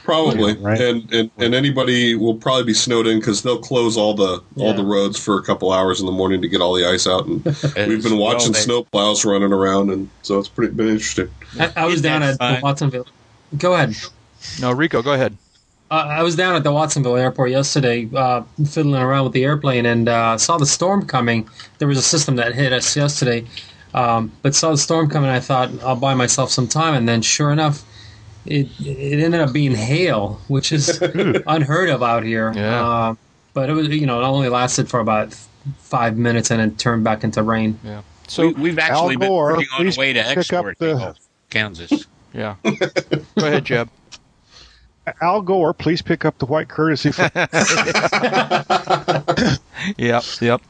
Probably, 0.04 0.54
Yeah, 0.54 0.68
right. 0.68 0.82
and, 0.82 1.14
and 1.14 1.32
and 1.38 1.56
anybody 1.56 2.14
will 2.16 2.36
probably 2.36 2.64
be 2.66 2.74
snowed 2.74 3.08
in 3.08 3.20
because 3.20 3.42
they'll 3.44 3.60
close 3.62 3.96
all 3.96 4.14
the 4.14 4.42
all 4.58 4.74
the 4.74 4.84
roads 4.84 5.18
for 5.20 5.38
a 5.38 5.44
couple 5.44 5.72
hours 5.72 6.00
in 6.02 6.06
the 6.08 6.12
morning 6.12 6.42
to 6.42 6.48
get 6.50 6.60
all 6.60 6.74
the 6.74 6.86
ice 6.86 7.08
out. 7.08 7.26
And 7.26 7.44
we've 7.88 8.04
been 8.04 8.18
well, 8.18 8.34
watching 8.34 8.52
they- 8.52 8.60
snow 8.60 8.84
plows 8.84 9.24
running 9.24 9.54
around, 9.54 9.90
and 9.92 10.10
so 10.24 10.40
it's 10.40 10.50
pretty 10.50 10.74
been 10.74 10.90
interesting. 10.90 11.30
I, 11.60 11.72
I 11.76 11.86
was 11.86 11.96
Is 11.96 12.02
down 12.02 12.22
at 12.24 12.38
fine? 12.38 12.62
Watsonville. 12.62 13.08
Go 13.58 13.74
ahead. 13.76 13.96
No, 14.60 14.72
Rico, 14.72 15.02
go 15.02 15.14
ahead. 15.14 15.38
Uh, 15.92 16.08
I 16.08 16.24
was 16.24 16.38
down 16.38 16.56
at 16.56 16.64
the 16.64 16.72
Watsonville 16.72 17.18
airport 17.18 17.50
yesterday, 17.50 18.10
uh, 18.16 18.44
fiddling 18.70 19.02
around 19.02 19.26
with 19.26 19.34
the 19.34 19.44
airplane, 19.44 19.86
and 19.86 20.08
uh, 20.08 20.38
saw 20.38 20.58
the 20.58 20.66
storm 20.66 21.06
coming. 21.06 21.50
There 21.80 21.88
was 21.88 21.98
a 21.98 22.02
system 22.02 22.38
that 22.38 22.56
hit 22.56 22.72
us 22.72 22.96
yesterday, 22.96 23.46
um, 23.94 24.32
but 24.42 24.56
saw 24.56 24.72
the 24.72 24.78
storm 24.78 25.10
coming. 25.10 25.30
I 25.30 25.42
thought 25.42 25.70
I'll 25.84 25.98
buy 25.98 26.14
myself 26.14 26.50
some 26.50 26.66
time, 26.66 26.94
and 26.94 27.10
then 27.10 27.22
sure 27.22 27.52
enough, 27.52 27.84
it 28.46 28.70
it 28.80 29.22
ended 29.22 29.42
up 29.42 29.52
being 29.52 29.76
hail, 29.76 30.40
which 30.48 30.72
is 30.72 31.02
unheard 31.46 31.90
of 31.90 32.02
out 32.02 32.24
here. 32.24 32.54
Yeah. 32.56 32.90
Uh, 32.90 33.16
but 33.54 33.70
it 33.70 33.74
was 33.74 33.90
you 33.90 34.06
know 34.06 34.22
it 34.22 34.24
only 34.24 34.48
lasted 34.48 34.90
for 34.90 35.02
about 35.02 35.36
five 35.80 36.18
minutes, 36.18 36.52
and 36.52 36.62
it 36.62 36.80
turned 36.80 37.04
back 37.04 37.26
into 37.26 37.44
rain. 37.44 37.78
Yeah. 37.84 38.02
So 38.30 38.48
we, 38.48 38.54
we've 38.54 38.80
actually 38.80 39.16
Al 39.16 39.20
been 39.20 39.34
working 39.34 39.68
on 39.78 39.88
a 39.88 40.00
way 40.00 40.14
to 40.14 40.26
export 40.26 40.80
the- 40.80 41.18
Kansas. 41.50 42.08
yeah. 42.34 42.56
go 42.64 43.46
ahead, 43.46 43.66
Jeb. 43.66 43.90
Al 45.22 45.42
Gore, 45.42 45.74
please 45.74 46.02
pick 46.02 46.26
up 46.26 46.38
the 46.38 46.46
white 46.46 46.70
courtesy. 46.70 47.12
For- 47.12 47.30
Yep. 49.98 50.24
Yep. 50.42 50.62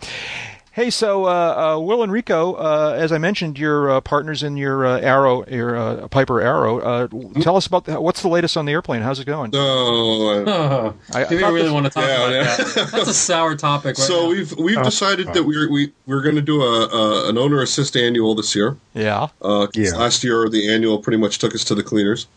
Hey, 0.73 0.89
so 0.89 1.25
uh, 1.25 1.75
uh, 1.75 1.79
Will 1.81 2.01
and 2.01 2.13
Rico, 2.13 2.53
uh, 2.53 2.95
as 2.97 3.11
I 3.11 3.17
mentioned, 3.17 3.59
you're 3.59 3.91
uh, 3.91 3.99
partners 3.99 4.41
in 4.41 4.55
your 4.55 4.85
uh, 4.85 5.01
Arrow, 5.01 5.45
your 5.47 5.75
uh, 5.75 6.07
Piper 6.07 6.39
Arrow. 6.39 6.79
Uh, 6.79 7.07
tell 7.41 7.57
us 7.57 7.67
about 7.67 7.83
the, 7.83 7.99
what's 7.99 8.21
the 8.21 8.29
latest 8.29 8.55
on 8.55 8.63
the 8.63 8.71
airplane. 8.71 9.01
How's 9.01 9.19
it 9.19 9.25
going? 9.25 9.51
Oh, 9.53 10.45
uh, 10.47 10.93
I- 11.13 11.25
I 11.25 11.27
Do 11.27 11.35
we 11.35 11.43
really 11.43 11.63
this- 11.63 11.71
want 11.73 11.87
to 11.87 11.89
talk 11.89 12.05
Yeah, 12.05 12.15
about 12.15 12.31
yeah. 12.33 12.43
that? 12.55 12.89
That's 12.93 13.09
a 13.09 13.13
sour 13.13 13.57
topic. 13.57 13.97
Right 13.97 14.07
so 14.07 14.23
now. 14.23 14.29
we've 14.29 14.53
we've 14.57 14.81
decided 14.81 15.33
that 15.33 15.43
we're 15.43 15.69
we, 15.69 15.91
we're 16.05 16.21
going 16.21 16.35
to 16.35 16.41
do 16.41 16.61
a, 16.61 16.87
a 16.87 17.29
an 17.29 17.37
owner 17.37 17.61
assist 17.61 17.97
annual 17.97 18.33
this 18.33 18.55
year. 18.55 18.77
Yeah. 18.93 19.23
Uh, 19.41 19.67
'cause 19.67 19.71
Yeah. 19.75 19.97
Last 19.97 20.23
year, 20.23 20.47
the 20.47 20.73
annual 20.73 20.99
pretty 20.99 21.17
much 21.17 21.39
took 21.39 21.53
us 21.53 21.65
to 21.65 21.75
the 21.75 21.83
cleaners. 21.83 22.27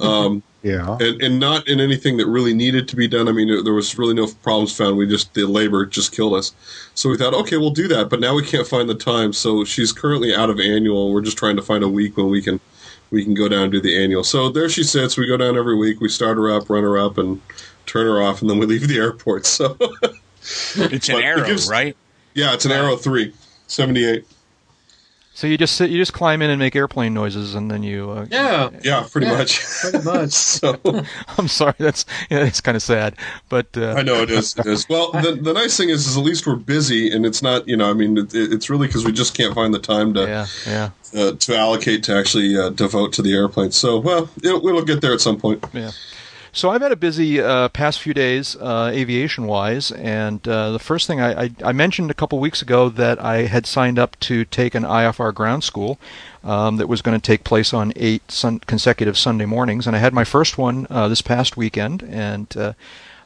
Um, 0.00 0.42
yeah. 0.62 0.96
and, 1.00 1.22
and 1.22 1.40
not 1.40 1.66
in 1.68 1.80
anything 1.80 2.16
that 2.18 2.26
really 2.26 2.52
needed 2.54 2.86
to 2.88 2.96
be 2.96 3.08
done. 3.08 3.28
I 3.28 3.32
mean, 3.32 3.64
there 3.64 3.72
was 3.72 3.96
really 3.98 4.14
no 4.14 4.26
problems 4.42 4.76
found. 4.76 4.96
We 4.96 5.06
just 5.06 5.32
the 5.34 5.46
labor 5.46 5.86
just 5.86 6.12
killed 6.14 6.34
us. 6.34 6.52
So 6.94 7.08
we 7.08 7.16
thought, 7.16 7.32
okay, 7.34 7.56
we'll 7.56 7.70
do 7.70 7.88
that. 7.88 8.08
But 8.10 8.20
now 8.20 8.34
we 8.34 8.44
can't 8.44 8.66
find 8.66 8.88
the 8.88 8.94
time. 8.94 9.32
So 9.32 9.64
she's 9.64 9.92
currently 9.92 10.34
out 10.34 10.50
of 10.50 10.60
annual. 10.60 11.12
We're 11.12 11.22
just 11.22 11.38
trying 11.38 11.56
to 11.56 11.62
find 11.62 11.82
a 11.82 11.88
week 11.88 12.16
when 12.16 12.28
we 12.28 12.42
can 12.42 12.60
we 13.10 13.24
can 13.24 13.34
go 13.34 13.48
down 13.48 13.62
and 13.64 13.72
do 13.72 13.80
the 13.80 14.02
annual. 14.02 14.22
So 14.22 14.50
there 14.50 14.68
she 14.68 14.82
sits. 14.84 15.16
We 15.16 15.26
go 15.26 15.36
down 15.36 15.56
every 15.56 15.76
week. 15.76 16.00
We 16.00 16.08
start 16.08 16.36
her 16.36 16.50
up, 16.54 16.68
run 16.70 16.82
her 16.84 16.98
up, 16.98 17.16
and 17.18 17.40
turn 17.86 18.06
her 18.06 18.22
off, 18.22 18.40
and 18.40 18.48
then 18.50 18.58
we 18.58 18.66
leave 18.66 18.86
the 18.86 18.98
airport. 18.98 19.46
So 19.46 19.76
It's 20.42 20.76
an 20.76 21.16
But 21.16 21.22
it 21.22 21.24
arrow, 21.24 21.46
gives- 21.46 21.68
right? 21.68 21.96
yeah, 22.34 22.54
it's 22.54 22.64
an 22.64 22.72
Arrow 22.72 22.96
three. 22.96 23.32
78. 23.66 24.24
So 25.40 25.46
you 25.46 25.56
just 25.56 25.76
sit, 25.76 25.88
you 25.88 25.96
just 25.96 26.12
climb 26.12 26.42
in 26.42 26.50
and 26.50 26.58
make 26.58 26.76
airplane 26.76 27.14
noises, 27.14 27.54
and 27.54 27.70
then 27.70 27.82
you. 27.82 28.10
Uh, 28.10 28.26
yeah, 28.30 28.68
Yeah, 28.82 29.06
pretty 29.10 29.26
Yeah. 29.26 29.38
much. 29.38 29.58
pretty 29.80 29.98
much. 30.04 30.32
so 30.32 30.78
I'm 31.38 31.48
sorry, 31.48 31.72
that's 31.78 32.04
yeah, 32.28 32.44
it's 32.44 32.60
kind 32.60 32.76
of 32.76 32.82
sad, 32.82 33.14
but 33.48 33.66
uh, 33.74 33.94
I 33.96 34.02
know 34.02 34.16
it 34.20 34.30
is. 34.30 34.54
It 34.58 34.66
is. 34.66 34.86
Well, 34.86 35.12
the, 35.12 35.38
the 35.40 35.54
nice 35.54 35.78
thing 35.78 35.88
is, 35.88 36.06
is 36.06 36.18
at 36.18 36.22
least 36.24 36.46
we're 36.46 36.56
busy, 36.56 37.10
and 37.10 37.24
it's 37.24 37.40
not. 37.42 37.66
You 37.66 37.78
know, 37.78 37.88
I 37.88 37.94
mean, 37.94 38.18
it, 38.18 38.34
it's 38.34 38.68
really 38.68 38.86
because 38.86 39.06
we 39.06 39.12
just 39.12 39.34
can't 39.34 39.54
find 39.54 39.72
the 39.72 39.78
time 39.78 40.12
to 40.12 40.20
yeah, 40.26 40.46
yeah, 40.66 40.90
uh, 41.18 41.32
to 41.32 41.56
allocate 41.56 42.02
to 42.04 42.14
actually 42.14 42.54
uh, 42.58 42.68
devote 42.68 43.14
to 43.14 43.22
the 43.22 43.32
airplane. 43.32 43.70
So, 43.70 43.98
well, 43.98 44.28
it'll, 44.44 44.68
it'll 44.68 44.84
get 44.84 45.00
there 45.00 45.14
at 45.14 45.22
some 45.22 45.40
point. 45.40 45.64
yeah. 45.72 45.92
So 46.52 46.70
I've 46.70 46.80
had 46.80 46.90
a 46.90 46.96
busy 46.96 47.40
uh, 47.40 47.68
past 47.68 48.00
few 48.00 48.12
days, 48.12 48.56
uh, 48.56 48.90
aviation-wise, 48.92 49.92
and 49.92 50.46
uh, 50.48 50.72
the 50.72 50.80
first 50.80 51.06
thing 51.06 51.20
I, 51.20 51.44
I, 51.44 51.50
I 51.64 51.72
mentioned 51.72 52.10
a 52.10 52.14
couple 52.14 52.40
weeks 52.40 52.60
ago 52.60 52.88
that 52.88 53.22
I 53.22 53.42
had 53.46 53.66
signed 53.66 54.00
up 54.00 54.18
to 54.20 54.44
take 54.44 54.74
an 54.74 54.82
IFR 54.82 55.32
ground 55.32 55.62
school 55.62 56.00
um, 56.42 56.76
that 56.78 56.88
was 56.88 57.02
going 57.02 57.18
to 57.18 57.24
take 57.24 57.44
place 57.44 57.72
on 57.72 57.92
eight 57.94 58.32
sun- 58.32 58.60
consecutive 58.60 59.16
Sunday 59.16 59.46
mornings, 59.46 59.86
and 59.86 59.94
I 59.94 60.00
had 60.00 60.12
my 60.12 60.24
first 60.24 60.58
one 60.58 60.88
uh, 60.90 61.08
this 61.08 61.22
past 61.22 61.56
weekend, 61.56 62.02
and. 62.02 62.74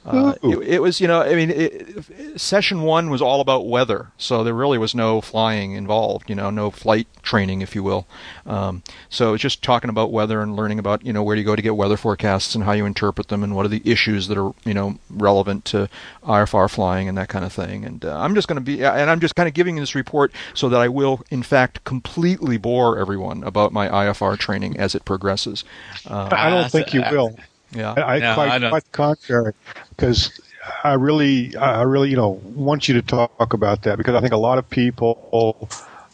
Uh, 0.05 0.35
it, 0.43 0.59
it 0.59 0.83
was, 0.83 1.01
you 1.01 1.09
know, 1.09 1.23
I 1.23 1.35
mean, 1.35 1.51
it, 1.51 2.39
session 2.39 2.83
one 2.83 3.09
was 3.09 3.23
all 3.23 3.41
about 3.41 3.67
weather, 3.67 4.09
so 4.19 4.45
there 4.45 4.53
really 4.53 4.77
was 4.77 4.95
no 4.95 5.23
flying 5.23 5.73
involved, 5.73 6.29
you 6.29 6.37
know, 6.37 6.51
no 6.51 6.71
flight 6.71 7.09
training, 7.23 7.63
if 7.63 7.75
you 7.75 7.83
will. 7.83 8.07
Um, 8.45 8.83
so 9.09 9.33
it's 9.33 9.43
just 9.43 9.63
talking 9.63 9.89
about 9.89 10.13
weather 10.13 10.43
and 10.43 10.57
learning 10.57 10.79
about, 10.79 11.07
you 11.07 11.13
know, 11.13 11.23
where 11.23 11.35
do 11.35 11.41
you 11.41 11.47
go 11.47 11.57
to 11.57 11.63
get 11.63 11.77
weather 11.77 11.97
forecasts 11.97 12.55
and 12.55 12.65
how 12.65 12.73
you 12.73 12.85
interpret 12.85 13.29
them 13.29 13.43
and 13.43 13.57
what 13.57 13.65
are 13.65 13.71
the 13.71 13.81
issues 13.85 14.29
that 14.29 14.37
are, 14.37 14.53
you 14.67 14.75
know, 14.75 14.99
relevant 15.09 15.65
to 15.67 15.89
IFR 16.23 16.71
flying 16.71 17.09
and 17.09 17.17
that 17.17 17.31
kind 17.31 17.45
of 17.45 17.53
thing. 17.53 17.87
And 17.87 18.05
uh, 18.05 18.19
I'm 18.19 18.35
just 18.35 18.47
going 18.47 18.59
to 18.59 18.65
be, 18.65 18.85
and 18.85 19.11
I'm 19.11 19.21
just 19.21 19.37
kind 19.37 19.49
of 19.49 19.55
giving 19.55 19.77
this 19.77 19.95
report 19.95 20.33
so 20.53 20.69
that 20.69 20.81
I 20.81 20.89
will, 20.89 21.23
in 21.31 21.43
fact, 21.43 21.83
completely 21.85 22.59
bore 22.59 22.99
everyone 22.99 23.43
about 23.43 23.73
my 23.73 23.89
IFR 23.89 24.39
training 24.39 24.77
as 24.77 24.95
it 24.95 25.07
progresses. 25.07 25.65
Uh, 26.07 26.29
I 26.31 26.51
don't 26.51 26.71
think 26.71 26.93
you 26.93 27.03
will. 27.11 27.37
Yeah. 27.75 27.93
I, 27.93 28.17
I 28.17 28.19
No, 28.21 28.35
quite, 28.35 28.63
I 28.65 28.69
quite 28.71 28.85
the 28.85 28.91
contrary, 28.91 29.53
because 29.91 30.41
I 30.83 30.95
really, 30.95 31.55
I 31.57 31.83
really, 31.83 32.11
you 32.11 32.17
know, 32.17 32.41
want 32.45 32.89
you 32.89 32.95
to 32.95 33.03
talk 33.03 33.53
about 33.53 33.83
that 33.83 33.99
because 33.99 34.15
I 34.15 34.21
think 34.21 34.33
a 34.33 34.39
lot 34.39 34.59
of 34.59 34.69
people, 34.71 35.69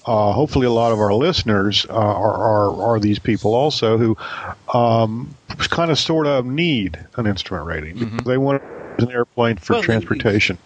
uh, 0.07 0.33
hopefully, 0.33 0.67
a 0.67 0.71
lot 0.73 0.93
of 0.93 0.99
our 0.99 1.13
listeners 1.15 1.87
uh, 1.89 1.93
are, 1.93 2.35
are 2.35 2.83
are 2.83 2.99
these 3.01 3.19
people 3.19 3.55
also 3.55 3.97
who 3.99 4.17
um, 4.73 5.35
kind 5.69 5.91
of 5.91 5.99
sort 5.99 6.27
of 6.27 6.47
need 6.47 6.99
an 7.17 7.27
instrument 7.27 7.67
rating. 7.67 7.99
because 7.99 8.25
They 8.25 8.39
want 8.39 8.63
an 8.99 9.11
airplane 9.11 9.57
for 9.57 9.75
Well, 9.75 9.83
transportation. 9.83 10.59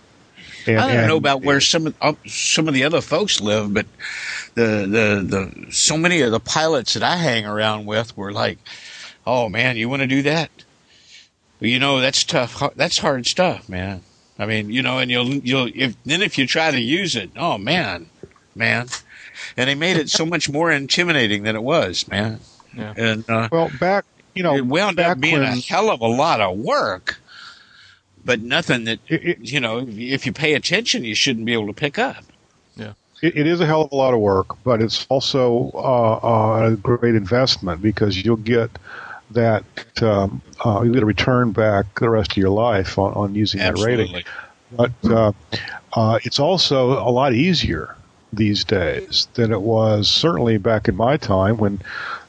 And, 0.66 0.78
I 0.78 0.86
don't 0.88 0.96
and- 0.96 1.08
know 1.08 1.16
about 1.18 1.42
where 1.42 1.60
some 1.60 1.88
of 1.88 1.94
uh, 2.00 2.14
some 2.26 2.68
of 2.68 2.74
the 2.74 2.84
other 2.84 3.02
folks 3.02 3.38
live, 3.40 3.74
but 3.74 3.84
the 4.54 4.86
the 4.88 5.52
the 5.66 5.72
so 5.72 5.98
many 5.98 6.22
of 6.22 6.30
the 6.30 6.40
pilots 6.40 6.94
that 6.94 7.02
I 7.02 7.16
hang 7.16 7.44
around 7.44 7.84
with 7.84 8.16
were 8.16 8.32
like, 8.32 8.58
"Oh 9.26 9.50
man, 9.50 9.76
you 9.76 9.90
want 9.90 10.00
to 10.00 10.06
do 10.08 10.22
that? 10.22 10.50
Well, 11.60 11.70
you 11.70 11.78
know 11.78 12.00
that's 12.00 12.24
tough. 12.24 12.62
That's 12.76 12.98
hard 12.98 13.26
stuff, 13.26 13.68
man. 13.68 14.02
I 14.38 14.46
mean, 14.46 14.70
you 14.70 14.82
know, 14.82 14.98
and 14.98 15.10
you'll 15.10 15.28
you'll 15.34 15.70
if 15.74 15.96
then 16.04 16.22
if 16.22 16.36
you 16.38 16.46
try 16.46 16.70
to 16.70 16.80
use 16.80 17.16
it, 17.16 17.30
oh 17.36 17.58
man, 17.58 18.06
man." 18.54 18.88
And 19.56 19.68
they 19.68 19.74
made 19.74 19.96
it 19.96 20.08
so 20.10 20.24
much 20.24 20.48
more 20.48 20.70
intimidating 20.70 21.42
than 21.42 21.56
it 21.56 21.62
was, 21.62 22.06
man. 22.08 22.40
Yeah. 22.76 22.94
And 22.96 23.28
uh, 23.28 23.48
Well, 23.50 23.70
back, 23.80 24.04
you 24.34 24.42
know, 24.44 24.54
it 24.56 24.64
wound 24.66 25.00
up 25.00 25.18
being 25.20 25.40
when, 25.40 25.42
a 25.42 25.60
hell 25.60 25.90
of 25.90 26.00
a 26.00 26.06
lot 26.06 26.40
of 26.40 26.56
work. 26.56 27.18
but 28.24 28.40
nothing 28.40 28.84
that 28.84 29.00
It- 29.08 29.24
it- 29.24 29.38
you 29.40 29.60
know. 29.60 29.84
If 29.88 30.24
you 30.26 30.32
pay 30.32 30.54
attention, 30.54 31.04
you 31.04 31.14
shouldn't 31.14 31.46
be 31.46 31.52
able 31.52 31.66
to 31.66 31.72
pick 31.72 31.98
up. 31.98 32.24
It, 33.22 33.38
it 33.38 33.46
is 33.46 33.60
a 33.60 33.64
hell 33.66 33.82
of 33.82 33.92
a 33.92 33.96
lot 33.96 34.12
of 34.12 34.20
work, 34.20 34.48
but 34.64 34.82
it's 34.82 35.06
also 35.08 35.70
uh, 35.74 36.18
uh, 36.22 36.70
a 36.72 36.76
great 36.76 37.14
investment 37.14 37.80
because 37.80 38.22
you'll 38.22 38.36
get 38.36 38.70
that 39.34 39.64
um, 40.02 40.42
uh, 40.64 40.82
you 40.82 40.92
get 40.92 41.02
a 41.02 41.06
return 41.06 41.52
back 41.52 42.00
the 42.00 42.10
rest 42.10 42.32
of 42.32 42.36
your 42.36 42.50
life 42.50 42.98
on, 42.98 43.12
on 43.14 43.34
using 43.34 43.60
that 43.60 43.78
rating. 43.78 44.22
But 44.72 44.92
uh, 45.04 45.32
uh, 45.92 46.18
it's 46.24 46.40
also 46.40 46.92
a 46.92 47.10
lot 47.10 47.34
easier 47.34 47.96
these 48.32 48.64
days 48.64 49.28
than 49.34 49.52
it 49.52 49.60
was 49.60 50.08
certainly 50.08 50.58
back 50.58 50.88
in 50.88 50.96
my 50.96 51.16
time 51.16 51.58
when 51.58 51.80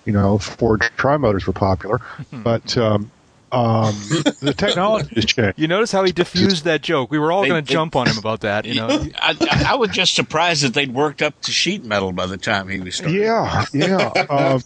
you 0.06 0.14
know 0.14 0.38
Ford 0.38 0.82
tri-motors 0.98 1.48
were 1.48 1.54
popular. 1.54 2.00
but 2.32 2.78
um, 2.78 3.10
um, 3.52 3.96
the 4.42 4.54
technology 4.56 5.16
has 5.16 5.26
changed. 5.26 5.58
You 5.58 5.68
notice 5.68 5.92
how 5.92 6.04
he 6.04 6.12
diffused 6.12 6.66
that 6.66 6.82
joke? 6.82 7.10
We 7.10 7.20
were 7.20 7.32
all 7.32 7.46
going 7.46 7.64
to 7.64 7.74
jump 7.74 7.96
on 7.96 8.08
him 8.08 8.18
about 8.18 8.42
that. 8.42 8.66
You 8.66 8.76
know, 8.76 8.88
I, 9.16 9.36
I, 9.40 9.66
I 9.70 9.76
was 9.76 9.92
just 9.92 10.14
surprised 10.14 10.64
that 10.64 10.74
they'd 10.74 10.94
worked 10.94 11.22
up 11.22 11.40
to 11.44 11.52
sheet 11.52 11.86
metal 11.86 12.12
by 12.12 12.26
the 12.26 12.38
time 12.38 12.68
he 12.68 12.80
was 12.80 12.96
started. 12.96 13.16
Yeah, 13.16 13.66
yeah. 13.74 14.12
um, 14.30 14.62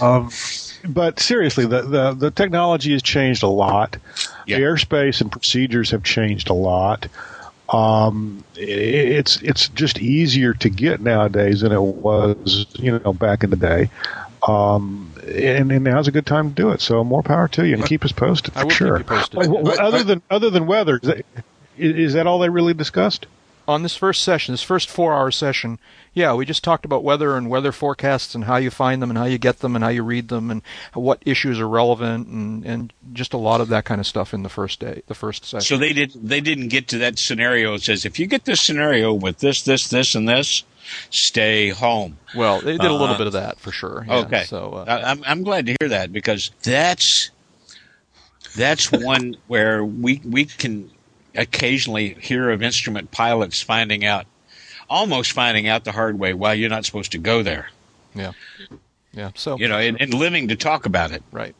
um, 0.00 0.30
but 0.86 1.20
seriously, 1.20 1.66
the, 1.66 1.82
the 1.82 2.12
the 2.12 2.30
technology 2.30 2.92
has 2.92 3.02
changed 3.02 3.42
a 3.42 3.48
lot. 3.48 3.96
Yeah. 4.46 4.58
The 4.58 4.62
airspace 4.64 5.20
and 5.20 5.30
procedures 5.30 5.90
have 5.90 6.02
changed 6.02 6.50
a 6.50 6.54
lot. 6.54 7.08
Um, 7.70 8.44
i 8.56 8.60
it's 8.60 9.40
it's 9.40 9.68
just 9.68 9.98
easier 9.98 10.52
to 10.54 10.68
get 10.68 11.00
nowadays 11.00 11.62
than 11.62 11.72
it 11.72 11.80
was, 11.80 12.66
you 12.74 12.98
know, 12.98 13.12
back 13.12 13.42
in 13.42 13.50
the 13.50 13.56
day. 13.56 13.90
Um, 14.46 15.10
and, 15.26 15.72
and 15.72 15.84
now's 15.84 16.06
a 16.06 16.12
good 16.12 16.26
time 16.26 16.50
to 16.50 16.54
do 16.54 16.70
it. 16.70 16.82
So 16.82 17.02
more 17.02 17.22
power 17.22 17.48
to 17.48 17.66
you, 17.66 17.74
and 17.74 17.86
keep 17.86 18.04
us 18.04 18.12
posted 18.12 18.52
for 18.52 18.68
sure. 18.70 19.02
posted. 19.02 19.46
Wh- 19.46 19.66
wh- 19.66 19.80
other 19.80 19.98
I- 19.98 20.02
than 20.02 20.22
other 20.30 20.50
than 20.50 20.66
weather, 20.66 21.00
is 21.02 21.08
that, 21.08 21.24
is 21.78 22.12
that 22.12 22.26
all 22.26 22.38
they 22.38 22.50
really 22.50 22.74
discussed? 22.74 23.26
On 23.66 23.82
this 23.82 23.96
first 23.96 24.22
session, 24.22 24.52
this 24.52 24.62
first 24.62 24.90
four-hour 24.90 25.30
session, 25.30 25.78
yeah, 26.12 26.34
we 26.34 26.44
just 26.44 26.62
talked 26.62 26.84
about 26.84 27.02
weather 27.02 27.36
and 27.36 27.48
weather 27.48 27.72
forecasts 27.72 28.34
and 28.34 28.44
how 28.44 28.56
you 28.56 28.70
find 28.70 29.00
them 29.02 29.10
and 29.10 29.18
how 29.18 29.24
you 29.24 29.38
get 29.38 29.60
them 29.60 29.74
and 29.74 29.82
how 29.84 29.90
you 29.90 30.02
read 30.02 30.28
them 30.28 30.50
and 30.50 30.62
what 30.92 31.22
issues 31.24 31.58
are 31.58 31.68
relevant 31.68 32.28
and 32.28 32.64
and 32.64 32.92
just 33.12 33.32
a 33.32 33.36
lot 33.38 33.60
of 33.60 33.68
that 33.68 33.84
kind 33.84 34.00
of 34.00 34.06
stuff 34.06 34.32
in 34.34 34.42
the 34.42 34.48
first 34.48 34.80
day, 34.80 35.02
the 35.06 35.14
first 35.14 35.44
session. 35.44 35.62
So 35.62 35.76
they 35.78 35.92
did. 35.92 36.12
They 36.12 36.40
didn't 36.40 36.68
get 36.68 36.88
to 36.88 36.98
that 36.98 37.18
scenario. 37.18 37.74
It 37.74 37.82
says 37.82 38.04
if 38.04 38.18
you 38.18 38.26
get 38.26 38.44
this 38.44 38.60
scenario 38.60 39.12
with 39.14 39.38
this, 39.38 39.62
this, 39.62 39.88
this, 39.88 40.14
and 40.14 40.28
this, 40.28 40.62
stay 41.10 41.70
home. 41.70 42.18
well, 42.36 42.60
they 42.60 42.72
did 42.76 42.90
a 42.90 42.92
little 42.92 43.14
Uh, 43.14 43.18
bit 43.18 43.26
of 43.26 43.32
that 43.32 43.58
for 43.58 43.72
sure. 43.72 44.04
yeah, 44.06 44.16
okay. 44.18 44.44
So 44.44 44.72
uh, 44.74 44.84
I, 44.86 45.10
I'm 45.10 45.22
I'm 45.26 45.42
glad 45.42 45.66
to 45.66 45.76
hear 45.80 45.88
that 45.88 46.12
because 46.12 46.50
that's 46.62 47.30
that's 48.56 48.92
one 48.92 49.36
where 49.48 49.84
we 49.84 50.20
we 50.24 50.44
can 50.44 50.90
occasionally 51.34 52.14
hear 52.20 52.50
of 52.50 52.62
instrument 52.62 53.10
pilots 53.10 53.60
finding 53.62 54.04
out, 54.04 54.26
almost 54.88 55.32
finding 55.32 55.68
out 55.68 55.84
the 55.84 55.92
hard 55.92 56.18
way 56.18 56.34
why 56.34 56.52
you're 56.54 56.70
not 56.70 56.84
supposed 56.84 57.12
to 57.12 57.18
go 57.18 57.42
there. 57.42 57.68
yeah, 58.14 58.32
yeah. 59.12 59.30
So 59.34 59.58
You 59.58 59.68
know, 59.68 59.78
and, 59.78 60.00
and 60.00 60.12
living 60.14 60.48
to 60.48 60.56
talk 60.56 60.86
about 60.86 61.10
it. 61.12 61.22
right. 61.32 61.54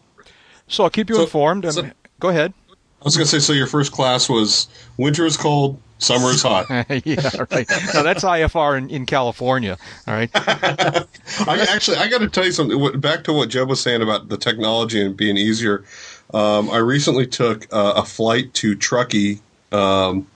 So 0.69 0.85
I'll 0.85 0.91
keep 0.91 1.09
you 1.11 1.17
So- 1.17 1.23
informed. 1.23 1.71
so- 1.73 1.91
go 2.21 2.29
ahead. 2.29 2.53
I 2.71 3.05
was 3.05 3.17
going 3.19 3.27
to 3.27 3.31
say, 3.31 3.39
so 3.39 3.53
your 3.53 3.67
first 3.67 3.93
class 3.93 4.31
was 4.31 4.67
winter 4.97 5.27
is 5.27 5.37
cold, 5.37 5.79
summer 5.99 6.31
is 6.31 6.41
hot. 6.41 6.65
yeah, 7.05 7.31
right. 7.51 7.69
No, 7.93 8.03
that's 8.03 8.25
IFR 8.25 8.79
in, 8.79 8.89
in 8.89 9.05
California. 9.05 9.77
All 10.09 10.15
right. 10.15 10.31
I 10.35 11.67
actually, 11.71 11.99
I 11.99 12.09
got 12.09 12.19
to 12.23 12.29
tell 12.31 12.47
you 12.47 12.53
something. 12.53 12.99
Back 13.01 13.25
to 13.25 13.35
what 13.35 13.51
Jeb 13.51 13.69
was 13.69 13.83
saying 13.83 14.01
about 14.01 14.31
the 14.31 14.39
technology 14.39 15.05
and 15.05 15.15
being 15.15 15.37
easier. 15.37 15.85
Um, 16.33 16.71
I 16.71 16.79
recently 16.79 17.27
took 17.27 17.67
uh, 17.75 17.93
a 17.97 18.05
flight 18.07 18.55
to 18.55 18.75
Truckee 18.75 19.41
um, 19.75 20.27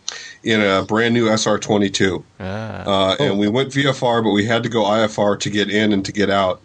in 0.43 0.61
a 0.61 0.83
brand 0.83 1.15
new 1.15 1.27
SR22, 1.27 2.23
Ah, 2.41 2.45
uh, 2.87 3.17
and 3.19 3.39
we 3.39 3.49
went 3.49 3.71
VFR, 3.71 4.23
but 4.23 4.31
we 4.31 4.45
had 4.47 4.63
to 4.63 4.69
go 4.69 4.85
IFR 4.85 5.39
to 5.41 5.51
get 5.51 5.71
in 5.71 5.93
and 5.93 6.05
to 6.05 6.13
get 6.13 6.31
out. 6.31 6.63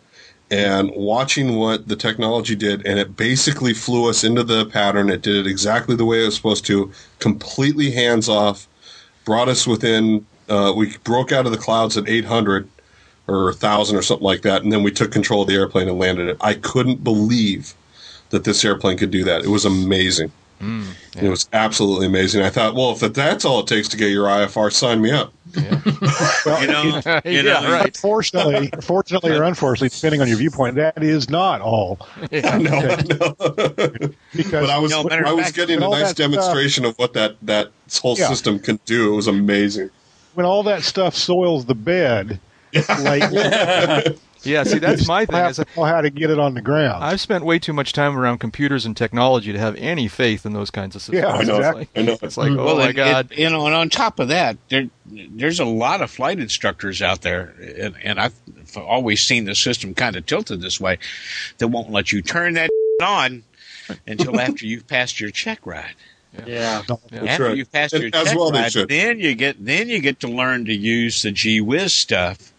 And 0.52 0.92
watching 0.96 1.56
what 1.56 1.88
the 1.88 1.96
technology 1.96 2.56
did, 2.56 2.86
and 2.86 3.00
it 3.00 3.18
basically 3.18 3.74
flew 3.74 4.10
us 4.10 4.24
into 4.24 4.44
the 4.44 4.66
pattern. 4.66 5.10
It 5.10 5.22
did 5.24 5.46
it 5.46 5.50
exactly 5.50 5.96
the 5.96 6.06
way 6.06 6.22
it 6.22 6.26
was 6.26 6.36
supposed 6.36 6.66
to, 6.66 6.92
completely 7.20 7.92
hands 7.92 8.30
off. 8.30 8.68
Brought 9.26 9.50
us 9.50 9.66
within. 9.66 10.26
Uh, 10.50 10.74
we 10.76 10.98
broke 11.04 11.32
out 11.32 11.46
of 11.46 11.52
the 11.52 11.58
clouds 11.58 11.98
at 11.98 12.08
800 12.08 12.68
or 13.28 13.46
1,000 13.46 13.96
or 13.96 14.02
something 14.02 14.26
like 14.26 14.42
that, 14.42 14.62
and 14.64 14.72
then 14.72 14.84
we 14.84 14.92
took 14.92 15.12
control 15.12 15.42
of 15.44 15.48
the 15.48 15.56
airplane 15.56 15.88
and 15.88 15.98
landed 15.98 16.28
it. 16.28 16.38
I 16.42 16.54
couldn't 16.54 17.04
believe 17.04 17.74
that 18.30 18.44
this 18.44 18.64
airplane 18.66 18.98
could 18.98 19.12
do 19.12 19.24
that. 19.24 19.44
It 19.44 19.48
was 19.48 19.64
amazing. 19.66 20.32
Mm, 20.62 20.86
it 21.22 21.30
was 21.30 21.50
absolutely 21.52 22.06
amazing. 22.08 22.42
I 22.42 22.50
thought, 22.50 22.74
well, 22.76 22.92
if 22.92 23.00
that's 23.14 23.44
all 23.44 23.60
it 23.60 23.68
takes 23.68 23.90
to 23.90 23.98
get 23.98 24.10
your 24.12 24.26
IFR, 24.28 24.72
sign 24.72 25.02
me 25.02 25.12
up. 25.12 25.34
Well, 26.46 26.62
You 26.62 26.68
know, 26.68 27.02
you 27.26 27.42
yeah, 27.42 27.70
right. 27.72 27.96
Fortunately, 27.98 28.70
fortunately 28.82 29.32
or 29.32 29.44
unfortunately, 29.44 29.90
depending 29.90 30.22
on 30.22 30.28
your 30.30 30.38
viewpoint, 30.38 30.76
that 30.76 31.04
is 31.04 31.30
not 31.30 31.60
all. 31.62 32.00
Yeah. 32.32 32.58
No, 32.58 32.80
no. 32.80 33.36
Because 34.36 34.52
but 34.52 34.70
I 34.70 34.78
was 34.78 34.92
No, 34.92 35.08
I 35.10 35.34
was 35.34 35.46
fact, 35.46 35.56
getting 35.56 35.78
a 35.78 35.90
nice 35.90 36.00
that 36.00 36.08
stuff- 36.10 36.18
demonstration 36.32 36.86
of 36.86 36.98
what 36.98 37.14
that 37.14 37.36
that 37.42 37.70
whole 38.02 38.18
Yeah. 38.18 38.30
system 38.30 38.58
can 38.60 38.80
do. 38.86 39.14
It 39.14 39.16
was 39.18 39.28
amazing. 39.28 39.90
when 40.36 40.46
all 40.46 40.64
that 40.64 40.84
stuff 40.84 41.14
soils 41.16 41.66
the 41.66 41.76
bed, 41.76 42.40
like 42.74 43.22
Yeah. 44.54 44.64
See, 44.64 44.80
that's 44.80 45.08
my 45.08 45.22
you 45.22 45.28
thing. 45.28 45.36
have 45.36 45.52
Is 45.52 45.58
to 45.58 45.66
know 45.76 45.84
how 45.84 46.02
to 46.02 46.10
get 46.10 46.30
it 46.30 46.40
on 46.40 46.54
the 46.54 46.62
ground. 46.62 47.04
I've 47.04 47.22
spent 47.22 47.46
way 47.46 47.60
too 47.60 47.74
much 47.74 47.94
time 47.94 48.18
around 48.18 48.40
computers 48.40 48.86
and 48.86 48.96
technology 48.96 49.54
to 49.54 49.60
have 49.60 49.76
any 49.78 50.08
faith 50.08 50.46
in 50.46 50.54
those 50.54 50.70
kinds 50.70 50.96
of 50.96 51.02
systems. 51.02 51.24
Yeah, 51.24 51.32
I 51.32 51.44
know. 51.44 51.60
It's 51.60 51.76
like, 51.76 51.90
I 51.96 52.02
know. 52.02 52.18
it's 52.22 52.38
like 52.38 52.52
mm-hmm. 52.52 52.60
oh 52.60 52.78
my 52.78 52.88
and- 52.88 52.96
god. 52.96 53.32
and, 53.32 53.40
you 53.40 53.50
know, 53.50 53.66
and 53.66 53.76
on 53.76 53.90
top 53.90 54.20
of 54.20 54.28
that, 54.30 54.58
there 54.70 54.90
there's 55.06 55.60
a 55.60 55.66
lot 55.66 56.02
of 56.02 56.12
flight 56.12 56.40
instructors 56.40 57.02
out 57.02 57.22
there, 57.22 57.54
and, 57.80 57.96
and 58.04 58.20
I've 58.20 58.34
always 58.78 59.22
seen 59.22 59.46
the 59.46 59.56
system 59.56 59.94
kind 59.94 60.16
of 60.16 60.26
tilted 60.26 60.62
this 60.62 60.80
way, 60.80 60.98
that 61.58 61.68
won't 61.68 61.92
let 61.92 62.12
you 62.12 62.22
turn 62.22 62.54
that 62.54 62.70
on 63.04 63.44
until 64.08 64.40
after 64.40 64.66
you've 64.66 64.88
passed 64.88 65.20
your 65.20 65.30
check 65.32 65.66
ride. 65.66 65.96
Yeah. 66.46 66.82
That's 66.88 67.28
after 67.28 67.44
right. 67.46 67.58
you've 67.58 67.72
passed 67.72 67.94
And 67.94 68.04
your 68.04 68.12
check 68.12 68.36
well 68.36 68.52
ride, 68.52 68.74
then 68.90 69.20
you 69.20 69.36
get 69.36 69.64
then 69.64 69.90
you 69.90 70.00
get 70.00 70.20
to 70.22 70.28
learn 70.28 70.66
to 70.66 70.74
use 70.74 71.22
the 71.22 71.32
G 71.32 71.62
Whiz 71.62 71.94
stuff. 71.94 72.53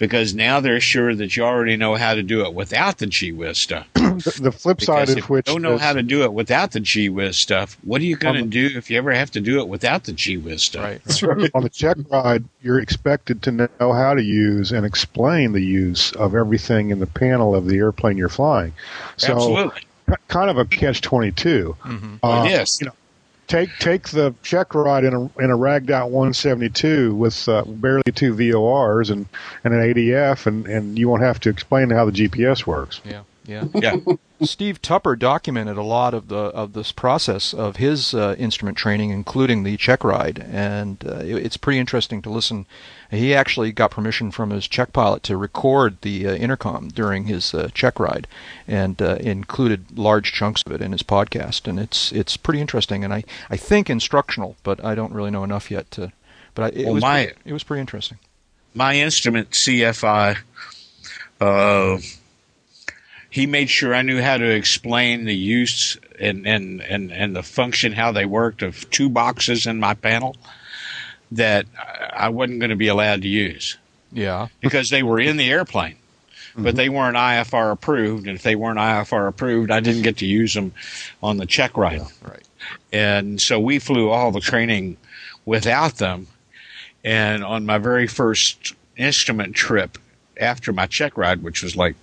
Because 0.00 0.34
now 0.34 0.60
they're 0.60 0.80
sure 0.80 1.14
that 1.14 1.36
you 1.36 1.44
already 1.44 1.76
know 1.76 1.94
how 1.94 2.14
to 2.14 2.22
do 2.22 2.44
it 2.46 2.54
without 2.54 2.96
the 2.98 3.06
G 3.06 3.32
Whiz 3.32 3.58
stuff. 3.58 3.86
the, 3.94 4.38
the 4.42 4.50
flip 4.50 4.80
side 4.80 5.02
Because 5.02 5.10
of 5.10 5.18
if 5.18 5.28
which 5.28 5.46
you 5.46 5.52
don't 5.54 5.62
know 5.62 5.74
is- 5.74 5.80
how 5.82 5.92
to 5.92 6.02
do 6.02 6.22
it 6.24 6.32
without 6.32 6.72
the 6.72 6.80
G 6.80 7.10
Whiz 7.10 7.36
stuff, 7.36 7.76
what 7.84 8.00
are 8.00 8.04
you 8.04 8.16
going 8.16 8.34
to 8.36 8.40
Um, 8.40 8.48
do 8.48 8.70
if 8.74 8.90
you 8.90 8.96
ever 8.96 9.12
have 9.12 9.30
to 9.32 9.40
do 9.40 9.60
it 9.60 9.68
without 9.68 10.04
the 10.04 10.12
G 10.12 10.38
Whiz 10.38 10.62
stuff? 10.62 10.84
Right. 10.84 11.04
That's 11.04 11.22
right. 11.22 11.50
on 11.54 11.62
the 11.62 11.68
check 11.68 11.98
ride, 12.10 12.44
you're 12.62 12.80
expected 12.80 13.42
to 13.42 13.52
know 13.52 13.92
how 13.92 14.14
to 14.14 14.22
use 14.22 14.72
and 14.72 14.86
explain 14.86 15.52
the 15.52 15.60
use 15.62 16.12
of 16.12 16.34
everything 16.34 16.88
in 16.88 16.98
the 16.98 17.06
panel 17.06 17.54
of 17.54 17.66
the 17.68 17.76
airplane 17.76 18.16
you're 18.16 18.30
flying. 18.30 18.72
So, 19.18 19.34
Absolutely. 19.34 19.82
kind 20.28 20.48
of 20.48 20.56
a 20.56 20.64
catch 20.64 21.02
twenty 21.02 21.30
two. 21.30 21.76
Mm-hmm. 21.84 22.14
Oh, 22.22 22.44
yes. 22.44 22.80
You 22.80 22.86
know, 22.86 22.94
take 23.50 23.76
take 23.78 24.08
the 24.08 24.34
check 24.42 24.74
ride 24.74 25.04
in 25.04 25.12
a 25.12 25.42
in 25.42 25.50
a 25.50 25.56
ragged 25.56 25.90
out 25.90 26.10
172 26.10 27.14
with 27.14 27.48
uh, 27.48 27.64
barely 27.66 28.12
two 28.14 28.34
VORs 28.34 29.10
and, 29.10 29.26
and 29.64 29.74
an 29.74 29.80
ADF, 29.80 30.46
and, 30.46 30.66
and 30.66 30.98
you 30.98 31.08
won't 31.08 31.22
have 31.22 31.40
to 31.40 31.50
explain 31.50 31.90
how 31.90 32.04
the 32.04 32.12
GPS 32.12 32.66
works. 32.66 33.00
Yeah. 33.04 33.22
Yeah. 33.46 33.64
Yeah. 33.74 33.96
Steve 34.42 34.80
Tupper 34.80 35.16
documented 35.16 35.76
a 35.76 35.82
lot 35.82 36.14
of 36.14 36.28
the 36.28 36.36
of 36.36 36.72
this 36.72 36.92
process 36.92 37.52
of 37.52 37.76
his 37.76 38.14
uh, 38.14 38.36
instrument 38.38 38.78
training, 38.78 39.10
including 39.10 39.64
the 39.64 39.76
check 39.76 40.04
ride, 40.04 40.38
and 40.50 41.04
uh, 41.04 41.16
it, 41.16 41.34
it's 41.44 41.56
pretty 41.56 41.78
interesting 41.78 42.22
to 42.22 42.30
listen. 42.30 42.66
He 43.10 43.34
actually 43.34 43.72
got 43.72 43.90
permission 43.90 44.30
from 44.30 44.50
his 44.50 44.68
check 44.68 44.92
pilot 44.92 45.22
to 45.24 45.36
record 45.36 46.00
the 46.02 46.28
uh, 46.28 46.34
intercom 46.34 46.88
during 46.88 47.24
his 47.24 47.52
uh, 47.52 47.68
check 47.74 47.98
ride, 47.98 48.28
and 48.68 49.02
uh, 49.02 49.16
included 49.16 49.98
large 49.98 50.32
chunks 50.32 50.62
of 50.64 50.70
it 50.72 50.80
in 50.80 50.92
his 50.92 51.02
podcast. 51.02 51.66
And 51.66 51.80
it's 51.80 52.12
it's 52.12 52.36
pretty 52.36 52.60
interesting, 52.60 53.02
and 53.02 53.12
I, 53.12 53.24
I 53.50 53.56
think 53.56 53.90
instructional, 53.90 54.56
but 54.62 54.84
I 54.84 54.94
don't 54.94 55.12
really 55.12 55.30
know 55.32 55.42
enough 55.44 55.70
yet 55.70 55.90
to. 55.92 56.12
But 56.54 56.62
I, 56.62 56.68
it 56.78 56.84
Well, 56.84 56.94
was 56.94 57.02
my- 57.02 57.24
pretty, 57.26 57.40
it 57.46 57.52
was 57.52 57.64
pretty 57.64 57.80
interesting. 57.80 58.18
my 58.74 58.94
instrument 58.94 59.50
CFI, 59.50 60.36
uh, 61.40 61.98
he 63.30 63.46
made 63.46 63.70
sure 63.70 63.94
I 63.94 64.02
knew 64.02 64.20
how 64.20 64.36
to 64.36 64.48
explain 64.50 65.24
the 65.24 65.34
use 65.34 65.96
and, 66.20 66.46
and, 66.46 66.80
and, 66.80 67.12
and 67.12 67.34
the 67.36 67.42
function, 67.42 67.92
how 67.92 68.12
they 68.12 68.24
worked 68.26 68.62
of 68.62 68.88
two 68.90 69.08
boxes 69.08 69.66
in 69.66 69.78
my 69.78 69.94
panel 69.94 70.36
that 71.32 71.66
I 72.12 72.28
wasn't 72.28 72.60
going 72.60 72.70
to 72.70 72.76
be 72.76 72.88
allowed 72.88 73.22
to 73.22 73.28
use 73.28 73.76
Yeah. 74.12 74.48
because 74.60 74.90
they 74.90 75.02
were 75.02 75.20
in 75.20 75.36
the 75.36 75.50
airplane. 75.50 75.96
But 76.56 76.74
they 76.74 76.88
weren't 76.88 77.16
IFR 77.16 77.70
approved, 77.70 78.26
and 78.26 78.34
if 78.36 78.42
they 78.42 78.56
weren't 78.56 78.78
IFR 78.78 79.28
approved, 79.28 79.70
I 79.70 79.78
didn't 79.78 80.02
get 80.02 80.16
to 80.18 80.26
use 80.26 80.52
them 80.52 80.72
on 81.22 81.36
the 81.36 81.46
check 81.46 81.76
ride. 81.76 82.02
Right. 82.22 82.42
And 82.92 83.40
so 83.40 83.60
we 83.60 83.78
flew 83.78 84.10
all 84.10 84.32
the 84.32 84.40
training 84.40 84.96
without 85.46 85.98
them. 85.98 86.26
And 87.04 87.44
on 87.44 87.64
my 87.66 87.78
very 87.78 88.08
first 88.08 88.74
instrument 88.96 89.54
trip 89.54 89.96
after 90.40 90.72
my 90.72 90.86
check 90.86 91.16
ride, 91.16 91.42
which 91.42 91.62
was 91.62 91.76
like 91.76 91.94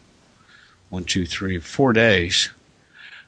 one, 0.89 1.03
two, 1.03 1.25
three, 1.25 1.59
four 1.59 1.91
days, 1.91 2.49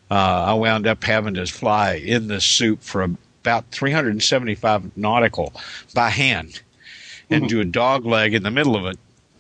uh, 0.10 0.14
I 0.14 0.54
wound 0.54 0.88
up 0.88 1.04
having 1.04 1.34
to 1.34 1.46
fly 1.46 1.96
in 1.96 2.28
the 2.28 2.40
soup 2.40 2.82
for 2.82 3.10
about 3.42 3.66
375 3.72 4.98
nautical 4.98 5.54
by 5.94 6.10
hand 6.10 6.62
and 7.30 7.48
do 7.48 7.60
a 7.62 7.66
dog 7.66 8.06
leg 8.06 8.34
in 8.34 8.44
the 8.44 8.52
middle 8.52 8.76
of 8.76 8.86
it 8.86 8.98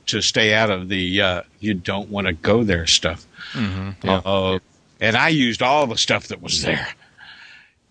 to 0.07 0.21
stay 0.21 0.53
out 0.53 0.69
of 0.69 0.89
the 0.89 1.21
uh, 1.21 1.41
you 1.59 1.73
don't 1.73 2.09
want 2.09 2.27
to 2.27 2.33
go 2.33 2.63
there 2.63 2.87
stuff. 2.87 3.25
yeah. 3.55 3.93
Uh, 4.03 4.59
and 5.01 5.15
I 5.15 5.29
used 5.29 5.61
all 5.61 5.87
the 5.87 5.97
stuff 5.97 6.27
that 6.27 6.41
was 6.41 6.61
there. 6.61 6.87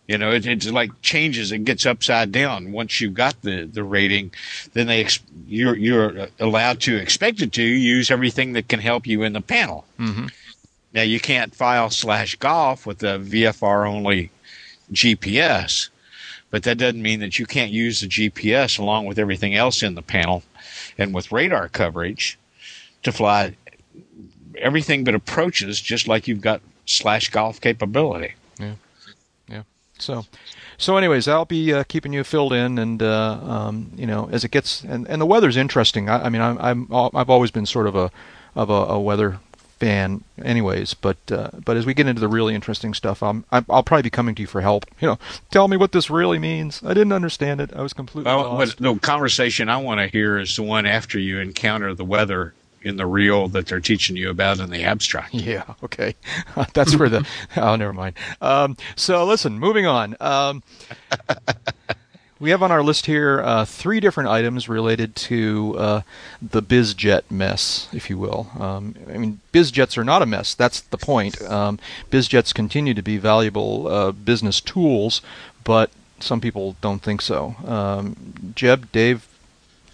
You 0.07 0.17
know, 0.19 0.31
it, 0.33 0.47
it's 0.47 0.71
like 0.71 0.91
changes 1.03 1.53
and 1.53 1.67
gets 1.67 1.85
upside 1.85 2.33
down. 2.33 2.73
Once 2.73 2.99
you've 3.01 3.13
got 3.15 3.41
the, 3.43 3.65
the 3.65 3.85
rating, 3.85 4.31
then 4.73 4.87
they 4.87 5.03
ex- 5.03 5.21
you're 5.47 5.77
you're 5.77 6.29
allowed 6.41 6.81
to 6.83 6.97
expected 6.97 7.53
to 7.55 7.63
use 7.63 8.11
everything 8.11 8.55
that 8.55 8.69
can 8.69 8.81
help 8.81 9.07
you 9.07 9.23
in 9.23 9.35
the 9.35 9.41
panel. 9.43 9.85
Mhm. 9.99 10.31
Now 10.95 11.03
you 11.03 11.21
can't 11.21 11.55
file 11.55 11.91
slash 11.91 12.37
golf 12.37 12.87
with 12.87 13.03
a 13.03 13.19
VFR 13.19 13.87
only 13.87 14.31
GPS, 14.93 15.91
but 16.51 16.63
that 16.63 16.79
doesn't 16.79 17.03
mean 17.03 17.21
that 17.21 17.39
you 17.39 17.47
can't 17.47 17.71
use 17.71 18.01
the 18.01 18.09
GPS 18.09 18.79
along 18.79 19.07
with 19.07 19.19
everything 19.19 19.55
else 19.55 19.83
in 19.83 19.95
the 19.95 20.03
panel 20.03 20.43
and 20.97 21.15
with 21.15 21.33
radar 21.33 21.69
coverage 21.69 22.39
to 23.03 23.13
fly 23.13 23.55
everything 24.57 25.05
but 25.05 25.15
approaches, 25.15 25.81
just 25.81 26.09
like 26.09 26.27
you've 26.27 26.41
got 26.41 26.61
slash 26.87 27.31
golf 27.31 27.61
capability. 27.61 28.35
Yeah. 28.59 28.75
Yeah. 29.49 29.63
So, 29.99 30.25
so 30.79 30.97
anyways, 30.97 31.29
I'll 31.29 31.45
be 31.45 31.73
uh, 31.73 31.85
keeping 31.85 32.13
you 32.13 32.25
filled 32.25 32.53
in, 32.53 32.79
and 32.79 33.03
uh, 33.03 33.39
um, 33.43 33.93
you 33.97 34.07
know, 34.07 34.29
as 34.33 34.45
it 34.45 34.51
gets, 34.51 34.83
and, 34.85 35.07
and 35.09 35.21
the 35.21 35.27
weather's 35.27 35.57
interesting. 35.57 36.09
I, 36.09 36.25
I 36.25 36.29
mean, 36.29 36.43
I'm, 36.43 36.59
I'm, 36.61 37.11
I've 37.15 37.31
always 37.31 37.51
been 37.51 37.67
sort 37.67 37.87
of 37.87 37.95
a 37.95 38.11
of 38.55 38.71
a, 38.71 38.73
a 38.73 38.99
weather 38.99 39.39
fan, 39.79 40.25
anyways. 40.43 40.95
But 40.95 41.17
uh, 41.31 41.51
but 41.65 41.77
as 41.77 41.87
we 41.87 41.95
get 41.95 42.07
into 42.07 42.21
the 42.21 42.29
really 42.29 42.55
interesting 42.55 42.95
stuff, 42.95 43.23
I'm, 43.23 43.45
I'm 43.51 43.65
I'll 43.69 43.83
probably 43.83 44.03
be 44.03 44.11
coming 44.11 44.35
to 44.37 44.43
you 44.43 44.47
for 44.49 44.61
help. 44.61 44.85
You 45.01 45.09
know, 45.09 45.19
tell 45.51 45.69
me 45.69 45.77
what 45.77 45.93
this 45.93 46.11
really 46.11 46.39
means. 46.39 46.83
I 46.85 46.89
didn't 46.95 47.13
understand 47.13 47.61
it. 47.61 47.71
I 47.75 47.83
was 47.83 47.93
completely 47.93 48.31
Well, 48.31 48.57
what, 48.57 48.69
lost. 48.69 48.79
the 48.79 48.95
conversation 48.97 49.69
I 49.69 49.79
want 49.79 50.01
to 50.01 50.07
hear 50.09 50.39
is 50.39 50.55
the 50.57 50.63
one 50.63 50.87
after 50.87 51.19
you 51.19 51.39
encounter 51.41 51.95
the 51.95 52.05
weather 52.05 52.55
in 52.83 52.97
the 52.97 53.07
real 53.07 53.49
that 53.49 53.67
they're 53.67 53.81
teaching 53.81 54.17
you 54.17 54.31
about 54.31 54.61
in 54.61 54.71
the 54.71 54.85
abstract. 54.85 55.35
Yeah, 55.49 55.65
okay. 55.83 56.15
That's 56.75 56.95
where 56.97 57.09
the. 57.09 57.27
Oh, 57.57 57.75
never 57.77 57.93
mind. 57.93 58.15
Um, 58.41 58.77
so, 58.97 59.25
listen, 59.25 59.59
moving 59.59 59.85
on. 59.87 60.17
Um, 60.21 60.63
we 62.41 62.51
have 62.51 62.63
on 62.63 62.71
our 62.71 62.83
list 62.83 63.07
here 63.07 63.41
uh, 63.41 63.65
three 63.65 64.01
different 64.01 64.29
items 64.29 64.69
related 64.69 65.17
to 65.17 65.75
uh, 65.79 66.01
the 66.41 66.63
BizJet 66.63 67.31
mess, 67.31 67.89
if 67.93 68.09
you 68.09 68.19
will. 68.19 68.51
Um, 68.59 68.95
I 69.13 69.19
mean, 69.19 69.41
BizJets 69.53 69.99
are 69.99 70.05
not 70.05 70.23
a 70.23 70.27
mess. 70.27 70.55
That's 70.55 70.81
the 70.81 70.99
point. 70.99 71.41
Um, 71.43 71.79
BizJets 72.11 72.55
continue 72.55 72.95
to 72.95 73.03
be 73.03 73.19
valuable 73.19 73.89
uh, 73.89 74.13
business 74.13 74.61
tools, 74.61 75.21
but 75.65 75.91
some 76.21 76.41
people 76.41 76.77
don't 76.81 77.03
think 77.03 77.23
so. 77.23 77.57
Um, 77.67 78.53
Jeb, 78.55 78.91
Dave, 78.93 79.27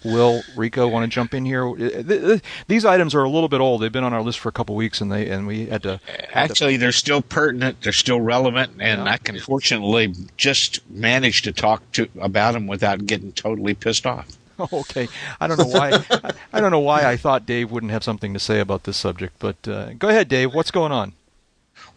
Will 0.05 0.41
Rico 0.55 0.87
want 0.87 1.03
to 1.03 1.13
jump 1.13 1.33
in 1.33 1.43
here? 1.45 1.65
Th- 1.75 2.41
These 2.67 2.85
items 2.85 3.13
are 3.15 3.23
a 3.23 3.29
little 3.29 3.49
bit 3.49 3.59
old. 3.59 3.81
They've 3.81 3.91
been 3.91 4.03
on 4.03 4.13
our 4.13 4.21
list 4.21 4.39
for 4.39 4.49
a 4.49 4.51
couple 4.53 4.75
weeks, 4.75 5.01
and 5.01 5.11
they 5.11 5.27
and 5.29 5.47
we 5.47 5.65
had 5.65 5.83
to. 5.83 5.99
Actually, 6.31 6.77
they're 6.77 6.91
still 6.91 7.21
pertinent. 7.21 7.81
They're 7.81 7.91
still 7.91 8.21
relevant, 8.21 8.73
and 8.79 9.09
I 9.09 9.17
can 9.17 9.39
fortunately 9.39 10.13
just 10.37 10.87
manage 10.89 11.41
to 11.41 11.51
talk 11.51 11.91
to 11.93 12.07
about 12.21 12.53
them 12.53 12.67
without 12.67 13.05
getting 13.05 13.31
totally 13.33 13.73
pissed 13.73 14.05
off. 14.05 14.27
Okay, 14.71 15.09
I 15.41 15.47
don't 15.47 15.57
know 15.59 15.65
why. 15.65 16.01
I, 16.09 16.31
I 16.53 16.61
don't 16.61 16.71
know 16.71 16.79
why 16.79 17.03
I 17.05 17.17
thought 17.17 17.45
Dave 17.45 17.71
wouldn't 17.71 17.91
have 17.91 18.05
something 18.05 18.31
to 18.33 18.39
say 18.39 18.61
about 18.61 18.85
this 18.85 18.95
subject, 18.95 19.35
but 19.37 19.67
uh, 19.67 19.91
go 19.95 20.07
ahead, 20.07 20.29
Dave. 20.29 20.53
What's 20.53 20.71
going 20.71 20.93
on? 20.93 21.11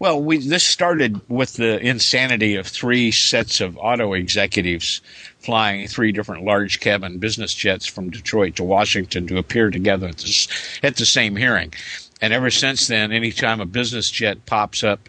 Well, 0.01 0.21
we 0.21 0.39
this 0.39 0.65
started 0.65 1.21
with 1.29 1.53
the 1.55 1.79
insanity 1.79 2.57
of 2.57 2.67
three 2.67 3.13
sets 3.13 3.61
of 3.61 3.79
auto 3.79 4.13
executives 4.13 5.01
flying 5.49 5.89
three 5.89 6.13
different 6.13 6.45
large 6.45 6.79
cabin 6.79 7.17
business 7.17 7.55
jets 7.55 7.87
from 7.87 8.11
Detroit 8.11 8.55
to 8.57 8.63
Washington 8.63 9.27
to 9.27 9.39
appear 9.39 9.71
together 9.71 10.09
at 10.09 10.19
the, 10.19 10.49
at 10.83 10.97
the 10.97 11.07
same 11.07 11.37
hearing. 11.37 11.73
And 12.21 12.35
ever 12.35 12.51
since 12.51 12.87
then, 12.87 13.13
anytime 13.13 13.59
a 13.63 13.65
business 13.65 14.11
jet 14.11 14.45
pops 14.45 14.85
up 14.85 15.09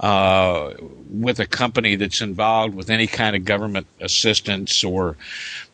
uh, 0.00 0.72
with 1.08 1.38
a 1.38 1.46
company 1.46 1.94
that's 1.94 2.20
involved 2.20 2.74
with 2.74 2.90
any 2.90 3.06
kind 3.06 3.36
of 3.36 3.44
government 3.44 3.86
assistance 4.00 4.82
or 4.82 5.16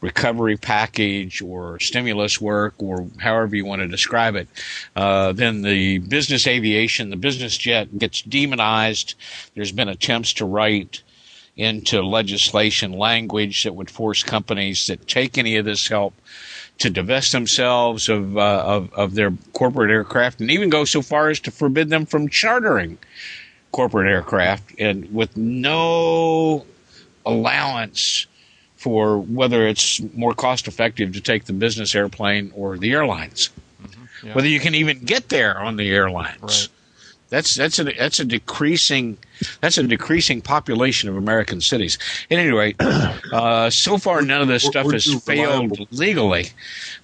recovery 0.02 0.58
package 0.58 1.40
or 1.40 1.80
stimulus 1.80 2.38
work 2.38 2.74
or 2.76 3.06
however 3.20 3.56
you 3.56 3.64
want 3.64 3.80
to 3.80 3.88
describe 3.88 4.34
it, 4.34 4.48
uh, 4.96 5.32
then 5.32 5.62
the 5.62 5.96
business 5.96 6.46
aviation, 6.46 7.08
the 7.08 7.16
business 7.16 7.56
jet 7.56 7.98
gets 7.98 8.20
demonized. 8.20 9.14
There's 9.54 9.72
been 9.72 9.88
attempts 9.88 10.34
to 10.34 10.44
write 10.44 11.02
into 11.56 12.02
legislation 12.02 12.92
language 12.92 13.62
that 13.64 13.74
would 13.74 13.90
force 13.90 14.22
companies 14.22 14.86
that 14.88 15.06
take 15.06 15.38
any 15.38 15.56
of 15.56 15.64
this 15.64 15.86
help 15.86 16.14
to 16.78 16.90
divest 16.90 17.32
themselves 17.32 18.08
of, 18.08 18.36
uh, 18.36 18.62
of 18.66 18.92
of 18.94 19.14
their 19.14 19.32
corporate 19.52 19.90
aircraft, 19.90 20.40
and 20.40 20.50
even 20.50 20.70
go 20.70 20.84
so 20.84 21.02
far 21.02 21.30
as 21.30 21.38
to 21.40 21.50
forbid 21.50 21.88
them 21.88 22.04
from 22.04 22.28
chartering 22.28 22.98
corporate 23.70 24.10
aircraft, 24.10 24.74
and 24.78 25.12
with 25.14 25.36
no 25.36 26.66
allowance 27.24 28.26
for 28.76 29.18
whether 29.18 29.66
it's 29.66 30.00
more 30.14 30.34
cost 30.34 30.68
effective 30.68 31.12
to 31.12 31.20
take 31.20 31.44
the 31.44 31.52
business 31.52 31.94
airplane 31.94 32.52
or 32.54 32.76
the 32.76 32.92
airlines, 32.92 33.50
yeah. 34.22 34.34
whether 34.34 34.48
you 34.48 34.60
can 34.60 34.74
even 34.74 34.98
get 35.04 35.28
there 35.28 35.58
on 35.58 35.76
the 35.76 35.90
airlines. 35.90 36.42
Right. 36.42 36.68
That's 37.34 37.56
that's 37.56 37.80
a 37.80 37.84
that's 37.84 38.20
a 38.20 38.24
decreasing 38.24 39.18
that's 39.60 39.76
a 39.76 39.82
decreasing 39.82 40.40
population 40.40 41.08
of 41.08 41.16
American 41.16 41.60
cities. 41.60 41.98
At 42.30 42.38
any 42.38 42.52
rate, 42.52 42.80
uh, 42.80 43.70
so 43.70 43.98
far 43.98 44.22
none 44.22 44.40
of 44.40 44.46
this 44.46 44.62
stuff 44.62 44.92
has 44.92 45.12
failed 45.24 45.92
legally, 45.92 46.50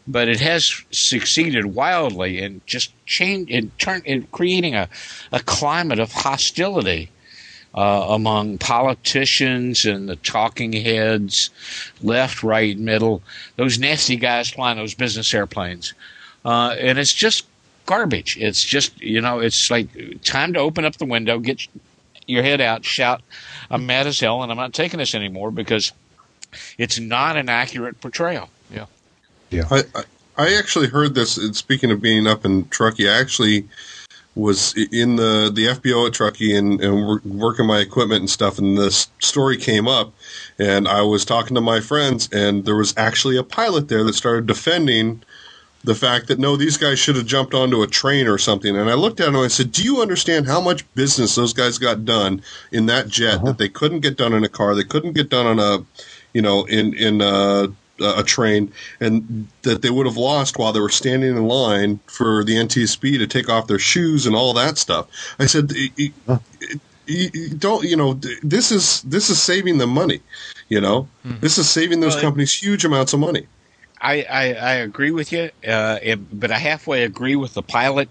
but 0.07 0.29
it 0.29 0.39
has 0.39 0.83
succeeded 0.93 1.75
wildly 1.75 2.41
in 2.41 2.61
just 2.65 2.93
change 3.07 3.51
in 3.51 3.73
turn 3.79 4.03
in 4.05 4.29
creating 4.31 4.77
a 4.77 4.89
a 5.33 5.41
climate 5.41 5.99
of 5.99 6.13
hostility 6.13 7.11
uh, 7.75 8.07
among 8.11 8.59
politicians 8.59 9.85
and 9.85 10.09
the 10.09 10.15
talking 10.15 10.73
heads, 10.73 11.51
left, 12.03 12.45
right, 12.45 12.79
middle, 12.79 13.21
those 13.57 13.81
nasty 13.81 14.15
guys 14.15 14.49
flying 14.49 14.79
those 14.79 14.95
business 14.95 15.35
airplanes. 15.35 15.93
Uh, 16.45 16.75
and 16.79 16.99
it's 16.99 17.13
just 17.13 17.47
garbage. 17.91 18.37
It's 18.39 18.63
just, 18.63 19.03
you 19.03 19.21
know, 19.21 19.41
it's 19.41 19.69
like 19.69 19.89
time 20.23 20.53
to 20.53 20.61
open 20.61 20.85
up 20.85 20.97
the 20.97 21.07
window, 21.07 21.41
get 21.41 21.67
your 22.29 22.45
head 22.45 22.61
out, 22.61 22.85
shout, 22.85 23.21
I'm 23.69 23.85
mad 23.85 24.07
as 24.07 24.21
hell 24.21 24.45
and 24.45 24.53
I'm 24.53 24.59
not 24.59 24.73
taking 24.73 24.99
this 24.99 25.13
anymore 25.13 25.51
because 25.51 25.91
it's 26.79 27.01
not 27.01 27.37
an 27.37 27.49
accurate 27.49 28.01
portrayal. 28.01 28.49
Yeah. 28.73 28.87
Yeah. 29.51 29.65
I, 29.73 29.83
I 29.97 30.05
I 30.39 30.55
actually 30.55 30.87
heard 30.87 31.17
this. 31.17 31.37
and 31.37 31.55
Speaking 31.57 31.91
of 31.91 32.01
being 32.01 32.29
up 32.29 32.45
in 32.45 32.69
Truckee, 32.69 33.09
I 33.09 33.19
actually 33.19 33.69
was 34.37 34.75
in 34.93 35.17
the 35.17 35.51
the 35.53 35.67
FBO 35.67 36.07
at 36.07 36.15
Truckee 36.15 36.57
and, 36.57 36.81
and 36.81 37.23
working 37.25 37.67
my 37.67 37.81
equipment 37.81 38.21
and 38.21 38.31
stuff. 38.31 38.59
And 38.59 38.79
this 38.79 39.09
story 39.19 39.57
came 39.57 39.87
up, 39.87 40.15
and 40.59 40.89
I 40.89 41.03
was 41.03 41.25
talking 41.25 41.57
to 41.57 41.61
my 41.61 41.81
friends, 41.81 42.29
and 42.33 42.65
there 42.65 42.77
was 42.77 42.95
actually 42.97 43.37
a 43.37 43.43
pilot 43.43 43.89
there 43.89 44.05
that 44.05 44.15
started 44.15 44.47
defending 44.47 45.23
the 45.85 45.95
fact 45.95 46.29
that 46.29 46.39
no, 46.39 46.57
these 46.57 46.77
guys 46.77 46.99
should 46.99 47.17
have 47.17 47.27
jumped 47.27 47.55
onto 47.55 47.83
a 47.83 47.87
train 47.87 48.27
or 48.27 48.39
something. 48.39 48.77
And 48.77 48.91
I 48.91 48.95
looked 48.95 49.21
at 49.21 49.29
him 49.29 49.35
and 49.35 49.45
I 49.45 49.49
said, 49.49 49.73
"Do 49.73 49.83
you 49.83 50.03
understand 50.03 50.47
how 50.47 50.61
much 50.61 50.85
business 50.95 51.35
those 51.35 51.53
guys 51.53 51.79
got 51.79 52.05
done 52.05 52.43
in 52.71 52.87
that 52.87 53.09
jet 53.09 53.37
uh-huh. 53.37 53.47
that 53.47 53.59
they 53.59 53.69
couldn't 53.69 54.01
get 54.01 54.17
done 54.17 54.35
in 54.35 54.45
a 54.45 54.49
car? 54.49 54.75
They 54.75 54.85
couldn't 54.85 55.15
get 55.15 55.31
done 55.31 55.47
on 55.47 55.59
a, 55.59 55.85
you 56.35 56.43
know, 56.43 56.65
in 56.65 56.93
in 56.95 57.23
a, 57.23 57.69
a 58.01 58.23
train, 58.23 58.73
and 59.01 59.49
that 59.63 59.81
they 59.81 59.91
would 59.91 60.07
have 60.07 60.19
lost 60.19 60.59
while 60.59 60.73
they 60.73 60.81
were 60.81 60.91
standing 60.91 61.31
in 61.37 61.47
line 61.47 61.99
for 62.07 62.45
the 62.45 62.57
NTSB 62.57 63.19
to 63.19 63.27
take 63.27 63.49
off 63.49 63.67
their 63.67 63.79
shoes 63.79 64.27
and 64.27 64.37
all 64.37 64.53
that 64.55 64.77
stuff." 64.77 65.07
I 65.39 65.47
said. 65.47 65.73
"Y- 65.73 65.93
y- 65.99 66.13
y- 66.29 66.41
y- 67.09 67.49
Don't 67.59 67.85
you 67.85 67.97
know? 67.97 68.15
This 68.43 68.71
is 68.71 69.01
this 69.03 69.31
is 69.31 69.41
saving 69.43 69.79
them 69.79 69.91
money. 69.91 70.21
You 70.69 70.81
know, 70.81 71.09
hmm. 71.23 71.35
this 71.41 71.59
is 71.59 71.69
saving 71.69 72.01
those 72.01 72.15
Well, 72.15 72.23
companies 72.23 72.53
huge 72.53 72.85
amounts 72.85 73.13
of 73.13 73.19
money. 73.19 73.47
I, 74.01 74.23
I, 74.23 74.53
I 74.55 74.73
agree 74.75 75.11
with 75.11 75.31
you, 75.33 75.51
uh, 75.67 75.99
it- 76.03 76.39
but 76.41 76.51
I 76.51 76.59
halfway 76.59 77.05
agree 77.05 77.37
with 77.37 77.55
the 77.55 77.63
pilot 77.63 78.09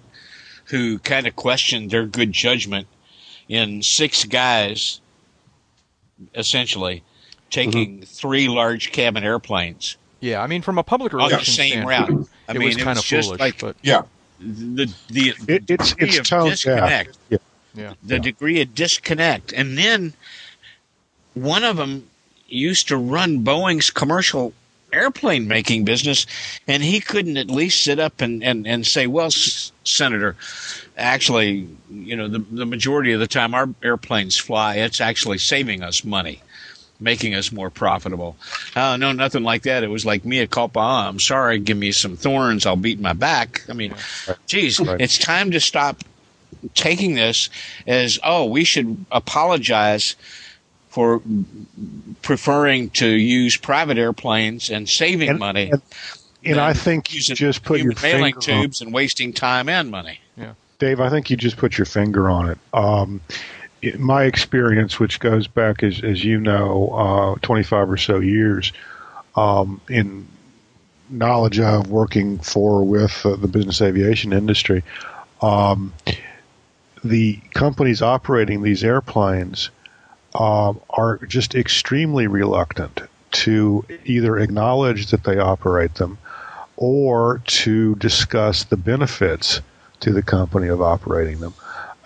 who 0.65 0.99
kind 0.99 1.25
of 1.27 1.35
questioned 1.35 1.89
their 1.89 2.05
good 2.05 2.31
judgment 2.31 2.87
in 3.47 3.81
six 3.81 4.23
guys, 4.25 5.01
essentially, 6.35 7.03
taking 7.49 8.03
three 8.03 8.47
large 8.47 8.91
cabin 8.91 9.23
airplanes 9.23 9.97
Yeah, 10.19 10.41
I 10.43 10.47
mean, 10.47 10.61
from 10.61 10.77
a 10.77 10.83
public 10.83 11.13
on 11.13 11.19
the 11.19 11.25
relations 11.25 11.55
same 11.55 11.69
standpoint, 11.83 12.09
route. 12.19 12.29
I 12.47 12.51
it 12.51 12.59
mean, 12.59 12.67
was 12.67 12.77
kind 12.77 12.99
of 12.99 13.05
foolish, 13.05 13.39
like 13.39 13.59
but 13.59 13.75
Yeah, 13.81 14.03
the 14.39 14.93
the 15.09 15.33
It, 15.47 15.63
it's 15.69 15.89
degree 15.93 16.07
it's 16.09 16.19
of 16.19 16.27
tone. 16.27 16.49
Disconnect. 16.51 17.17
yeah. 17.29 17.37
yeah, 17.73 17.93
the 18.03 18.19
degree 18.19 18.61
of 18.61 18.75
disconnect. 18.75 19.51
And 19.53 19.75
then 19.77 20.13
one 21.33 21.63
of 21.63 21.77
them 21.77 22.07
used 22.47 22.87
to 22.89 22.97
run 22.97 23.43
Boeing's 23.43 23.89
commercial 23.89 24.53
airplane 24.91 25.47
making 25.47 25.85
business, 25.85 26.25
and 26.67 26.83
he 26.83 26.99
couldn't 26.99 27.37
at 27.37 27.49
least 27.49 27.83
sit 27.83 27.99
up 27.99 28.21
and, 28.21 28.43
and, 28.43 28.67
and 28.67 28.85
say, 28.85 29.07
well, 29.07 29.27
s- 29.27 29.71
senator, 29.83 30.35
actually, 30.97 31.67
you 31.89 32.15
know, 32.15 32.27
the 32.27 32.39
the 32.39 32.65
majority 32.65 33.13
of 33.13 33.19
the 33.19 33.27
time 33.27 33.53
our 33.53 33.69
airplanes 33.83 34.37
fly, 34.37 34.75
it's 34.75 35.01
actually 35.01 35.37
saving 35.37 35.83
us 35.83 36.03
money 36.03 36.41
making 36.99 37.33
us 37.33 37.51
more 37.51 37.69
profitable. 37.69 38.35
Uh, 38.75 38.97
no, 38.97 39.11
nothing 39.11 39.43
like 39.43 39.63
that. 39.63 39.83
It 39.83 39.89
was 39.89 40.05
like 40.05 40.25
mea 40.25 40.47
culpa. 40.47 40.79
Oh, 40.79 40.81
I'm 40.81 41.19
sorry. 41.19 41.59
Give 41.59 41.77
me 41.77 41.91
some 41.91 42.17
thorns. 42.17 42.65
I'll 42.65 42.75
beat 42.75 42.99
my 42.99 43.13
back. 43.13 43.63
I 43.69 43.73
mean, 43.73 43.93
geez, 44.47 44.79
right. 44.79 44.99
it's 44.99 45.17
time 45.17 45.51
to 45.51 45.59
stop 45.59 46.03
taking 46.73 47.15
this 47.15 47.49
as, 47.87 48.19
oh, 48.23 48.45
we 48.45 48.63
should 48.63 49.05
apologize 49.11 50.15
for 50.99 51.21
preferring 52.21 52.89
to 52.89 53.07
use 53.07 53.55
private 53.55 53.97
airplanes 53.97 54.69
and 54.69 54.89
saving 54.89 55.29
and, 55.29 55.39
money. 55.39 55.71
And, 55.71 55.81
and 56.43 56.59
I 56.59 56.73
think 56.73 57.13
you 57.13 57.21
just 57.21 57.63
put 57.63 57.79
your 57.79 57.93
mailing 58.03 58.33
finger 58.33 58.63
tubes 58.63 58.81
on. 58.81 58.87
and 58.87 58.93
wasting 58.93 59.31
time 59.31 59.69
and 59.69 59.89
money. 59.89 60.19
Yeah. 60.35 60.55
Dave, 60.77 60.99
I 60.99 61.09
think 61.09 61.29
you 61.29 61.37
just 61.37 61.55
put 61.55 61.77
your 61.77 61.85
finger 61.85 62.29
on 62.29 62.49
it. 62.49 62.57
Um, 62.73 63.21
my 63.97 64.25
experience, 64.25 64.99
which 64.99 65.21
goes 65.21 65.47
back, 65.47 65.83
as, 65.83 66.03
as 66.03 66.21
you 66.21 66.37
know, 66.37 66.89
uh, 67.37 67.39
25 67.43 67.91
or 67.91 67.95
so 67.95 68.19
years 68.19 68.73
um, 69.37 69.79
in 69.87 70.27
knowledge 71.09 71.61
of 71.61 71.89
working 71.89 72.39
for 72.39 72.83
with 72.83 73.25
uh, 73.25 73.37
the 73.37 73.47
business 73.47 73.81
aviation 73.81 74.33
industry, 74.33 74.83
um, 75.41 75.93
the 77.05 77.39
companies 77.53 78.01
operating 78.01 78.63
these 78.63 78.83
airplanes 78.83 79.69
uh, 80.35 80.73
are 80.89 81.17
just 81.27 81.55
extremely 81.55 82.27
reluctant 82.27 83.01
to 83.31 83.85
either 84.05 84.37
acknowledge 84.37 85.11
that 85.11 85.23
they 85.23 85.37
operate 85.37 85.95
them 85.95 86.17
or 86.77 87.41
to 87.45 87.95
discuss 87.95 88.63
the 88.63 88.77
benefits 88.77 89.61
to 89.99 90.11
the 90.11 90.23
company 90.23 90.67
of 90.67 90.81
operating 90.81 91.39
them 91.39 91.53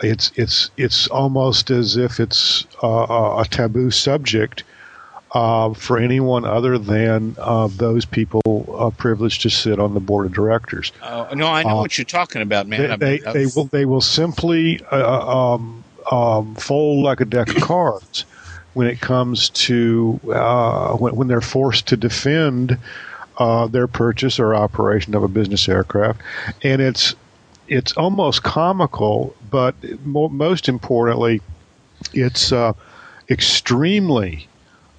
it's 0.01 0.31
it's 0.35 0.69
it's 0.77 1.07
almost 1.07 1.69
as 1.69 1.97
if 1.97 2.19
it's 2.19 2.65
uh, 2.83 3.35
a 3.39 3.45
taboo 3.49 3.91
subject 3.91 4.63
uh, 5.31 5.73
for 5.73 5.97
anyone 5.97 6.45
other 6.45 6.77
than 6.77 7.35
uh, 7.39 7.67
those 7.67 8.05
people 8.05 8.41
uh, 8.77 8.89
privileged 8.91 9.41
to 9.41 9.49
sit 9.49 9.79
on 9.79 9.93
the 9.93 9.99
board 9.99 10.27
of 10.27 10.33
directors. 10.33 10.91
Oh, 11.01 11.27
no, 11.33 11.47
I 11.47 11.63
know 11.63 11.69
Uh, 11.69 11.81
what 11.81 11.97
you're 11.97 12.05
talking 12.05 12.41
about, 12.41 12.67
man. 12.67 12.99
They, 12.99 13.19
they, 13.19 13.31
they 13.33 13.45
will 13.55 13.65
they 13.65 13.85
will 13.85 14.01
simply 14.01 14.81
uh, 14.91 15.53
um, 15.53 15.82
um, 16.11 16.55
fold 16.55 17.03
like 17.03 17.21
a 17.21 17.25
deck 17.25 17.49
of 17.49 17.61
cards 17.61 18.25
when 18.73 18.87
it 18.87 18.99
comes 18.99 19.49
to 19.49 20.19
uh, 20.33 20.93
when, 20.95 21.15
when 21.15 21.27
they're 21.27 21.41
forced 21.41 21.87
to 21.87 21.97
defend 21.97 22.77
uh, 23.37 23.67
their 23.67 23.87
purchase 23.87 24.39
or 24.39 24.53
operation 24.55 25.15
of 25.15 25.23
a 25.23 25.27
business 25.27 25.67
aircraft, 25.69 26.21
and 26.63 26.81
it's 26.81 27.15
it's 27.67 27.93
almost 27.93 28.43
comical, 28.43 29.35
but 29.49 29.75
mo- 30.05 30.29
most 30.29 30.67
importantly, 30.67 31.41
it's 32.13 32.51
uh, 32.51 32.73
extremely 33.29 34.47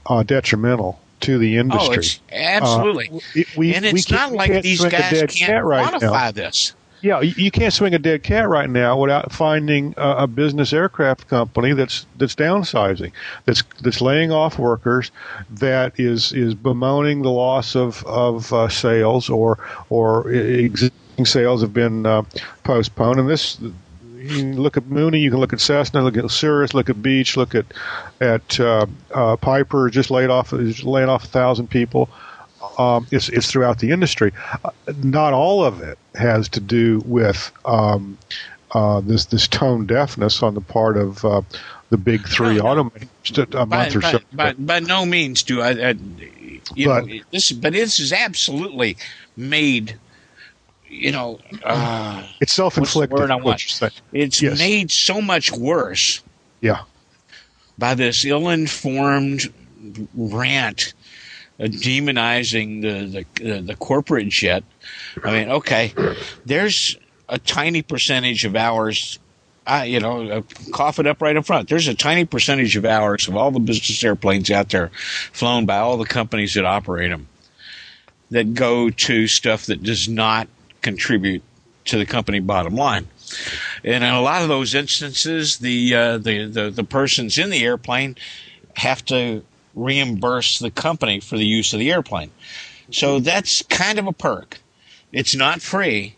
uh, 0.07 0.23
detrimental 0.23 1.01
to 1.21 1.39
the 1.39 1.57
Oh, 1.57 1.61
industry. 1.61 1.97
it's 1.97 2.21
absolutely. 2.33 3.21
It- 3.35 3.57
we- 3.57 3.75
and 3.75 3.85
we 3.85 3.91
it's 4.01 4.11
not 4.11 4.29
can't- 4.29 4.35
like 4.37 4.63
these 4.63 4.85
guys 4.85 5.25
can't 5.35 5.65
right 5.65 5.91
now. 5.93 5.99
quantify 5.99 6.33
this. 6.35 6.75
Yeah, 7.05 7.21
you, 7.21 7.51
can't 7.51 7.75
swing 7.75 7.95
a 7.95 7.99
dead 7.99 8.23
cat 8.23 8.49
right 8.49 8.71
now 8.71 8.99
without 8.99 9.31
finding 9.31 9.93
a, 9.99 10.21
a 10.21 10.27
business 10.27 10.73
aircraft 10.73 11.29
company 11.29 11.75
that's 11.75 12.07
that's 12.17 12.35
downsizing, 12.35 13.13
that's 13.45 13.63
that's 13.83 14.01
laying 14.01 14.33
off 14.33 14.59
workers, 14.59 15.11
that 15.51 16.01
is 16.01 16.33
is 16.33 16.55
bemoaning 16.55 17.21
the 17.21 17.31
loss 17.31 17.77
of 17.77 18.03
of 18.07 18.51
uh, 18.55 18.71
sales 18.71 19.29
or 19.29 19.59
or 19.91 20.31
existing 20.33 21.27
sales 21.27 21.61
have 21.61 21.75
been 21.75 22.07
uh, 22.07 22.23
postponed. 22.63 23.21
And 23.21 23.29
this, 23.29 23.61
you 23.61 24.29
can 24.39 24.59
look 24.59 24.79
at 24.79 24.87
Mooney, 24.87 25.21
you 25.21 25.31
can 25.31 25.41
look 25.41 25.53
at 25.53 25.61
Cessna, 25.61 26.03
look 26.03 26.17
at 26.17 26.31
Cirrus, 26.31 26.73
look 26.73 26.89
at 26.89 27.03
Beech, 27.03 27.37
look 27.37 27.55
at 27.55 27.67
at 28.23 28.59
uh, 28.59 28.87
uh, 29.13 29.37
Piper 29.37 29.91
just 29.91 30.11
laid 30.11 30.31
off 30.31 30.55
is 30.55 30.83
laying 30.83 31.11
off 31.11 31.25
a 31.25 31.29
thousand 31.29 31.69
people 31.69 32.09
um, 32.79 33.07
it's, 33.11 33.29
it's 33.29 33.51
throughout 33.51 33.79
the 33.79 33.91
industry. 33.91 34.33
Uh, 34.65 34.71
not 35.03 35.33
all 35.33 35.65
of 35.65 35.81
it 35.81 35.99
has 36.15 36.49
to 36.51 36.61
do 36.61 37.03
with 37.07 37.51
um, 37.65 38.19
uh, 38.73 39.01
this 39.01 39.27
this 39.27 39.47
tone 39.49 39.87
deafness 39.87 40.43
on 40.43 40.55
the 40.55 40.61
part 40.61 40.97
of 40.97 41.25
uh, 41.25 41.43
the 41.91 41.97
big 41.97 42.27
three 42.29 42.57
No, 42.59 42.75
no. 42.75 42.85
automakers. 42.91 43.55
A 43.61 43.67
By, 43.67 43.77
month 43.79 43.97
or 43.97 44.01
by, 44.01 44.13
so. 44.13 44.19
by, 44.33 44.53
by 44.55 44.81
no 44.81 45.07
means 45.07 45.43
do 45.43 45.61
I. 45.63 45.71
I 45.91 45.95
you 46.75 46.87
But- 46.87 47.07
know, 47.07 47.21
this, 47.31 47.53
but 47.53 47.73
this 47.73 48.01
is 48.01 48.13
absolutely 48.13 48.97
made. 49.37 49.97
You 50.89 51.11
know, 51.11 51.41
uh, 51.65 52.23
it's 52.41 52.53
self-inflicted. 52.53 53.19
word 53.19 53.31
I 53.33 53.35
what 53.37 53.45
want? 53.45 53.63
you're 53.65 53.71
saying. 53.91 53.93
it's 54.13 54.41
Yes. 54.41 54.59
made 54.61 54.93
so 54.93 55.21
much 55.21 55.51
worse 55.51 56.23
Yeah, 56.61 56.83
by 57.77 57.95
this 57.97 58.25
ill-informed 58.25 59.53
rant 60.15 60.95
demonizing 61.59 62.83
the, 62.83 63.25
the 63.43 63.61
the 63.61 63.77
corporate 63.77 64.29
jet. 64.29 64.65
I 65.23 65.33
mean, 65.33 65.49
okay, 65.51 65.93
there's 66.45 66.97
a 67.29 67.39
tiny 67.39 67.83
percentage 67.83 68.45
of 68.45 68.57
hours. 68.57 69.19
I, 69.67 69.85
you 69.85 69.99
know, 69.99 70.29
uh, 70.29 70.43
cough 70.73 70.99
it 70.99 71.07
up 71.07 71.23
right 71.23 71.35
in 71.35 71.43
front. 71.43 71.71
There's 71.71 71.89
a 71.89 71.95
tiny 71.95 72.27
percentage 72.27 72.77
of 72.77 72.85
hours 72.85 73.29
of 73.29 73.37
all 73.37 73.51
the 73.51 73.61
business 73.61 74.05
airplanes 74.05 74.51
out 74.51 74.69
there, 74.69 74.91
flown 75.33 75.65
by 75.65 75.79
all 75.79 75.97
the 75.97 76.05
companies 76.05 76.53
that 76.55 76.67
operate 76.67 77.11
them, 77.11 77.29
that 78.31 78.53
go 78.53 78.91
to 78.91 79.27
stuff 79.27 79.65
that 79.67 79.83
does 79.83 80.07
not 80.07 80.49
contribute 80.83 81.43
to 81.87 81.97
the 81.97 82.05
company 82.05 82.41
bottom 82.41 82.75
line. 82.75 83.09
And 83.83 84.05
in 84.05 84.11
a 84.11 84.21
lot 84.21 84.43
of 84.43 84.49
those 84.49 84.75
instances, 84.75 85.59
the 85.59 85.95
uh, 85.95 86.19
the, 86.19 86.47
the 86.47 86.71
the 86.71 86.85
persons 86.85 87.39
in 87.39 87.49
the 87.49 87.65
airplane 87.65 88.17
have 88.77 89.05
to 89.07 89.43
reimburse 89.75 90.59
the 90.59 90.71
company 90.71 91.21
for 91.21 91.37
the 91.37 91.47
use 91.47 91.73
of 91.73 91.79
the 91.79 91.93
airplane. 91.93 92.31
So 92.91 93.19
that's 93.21 93.63
kind 93.63 93.99
of 93.99 94.07
a 94.07 94.13
perk. 94.13 94.61
It's 95.13 95.35
not 95.35 95.63
free, 95.63 96.17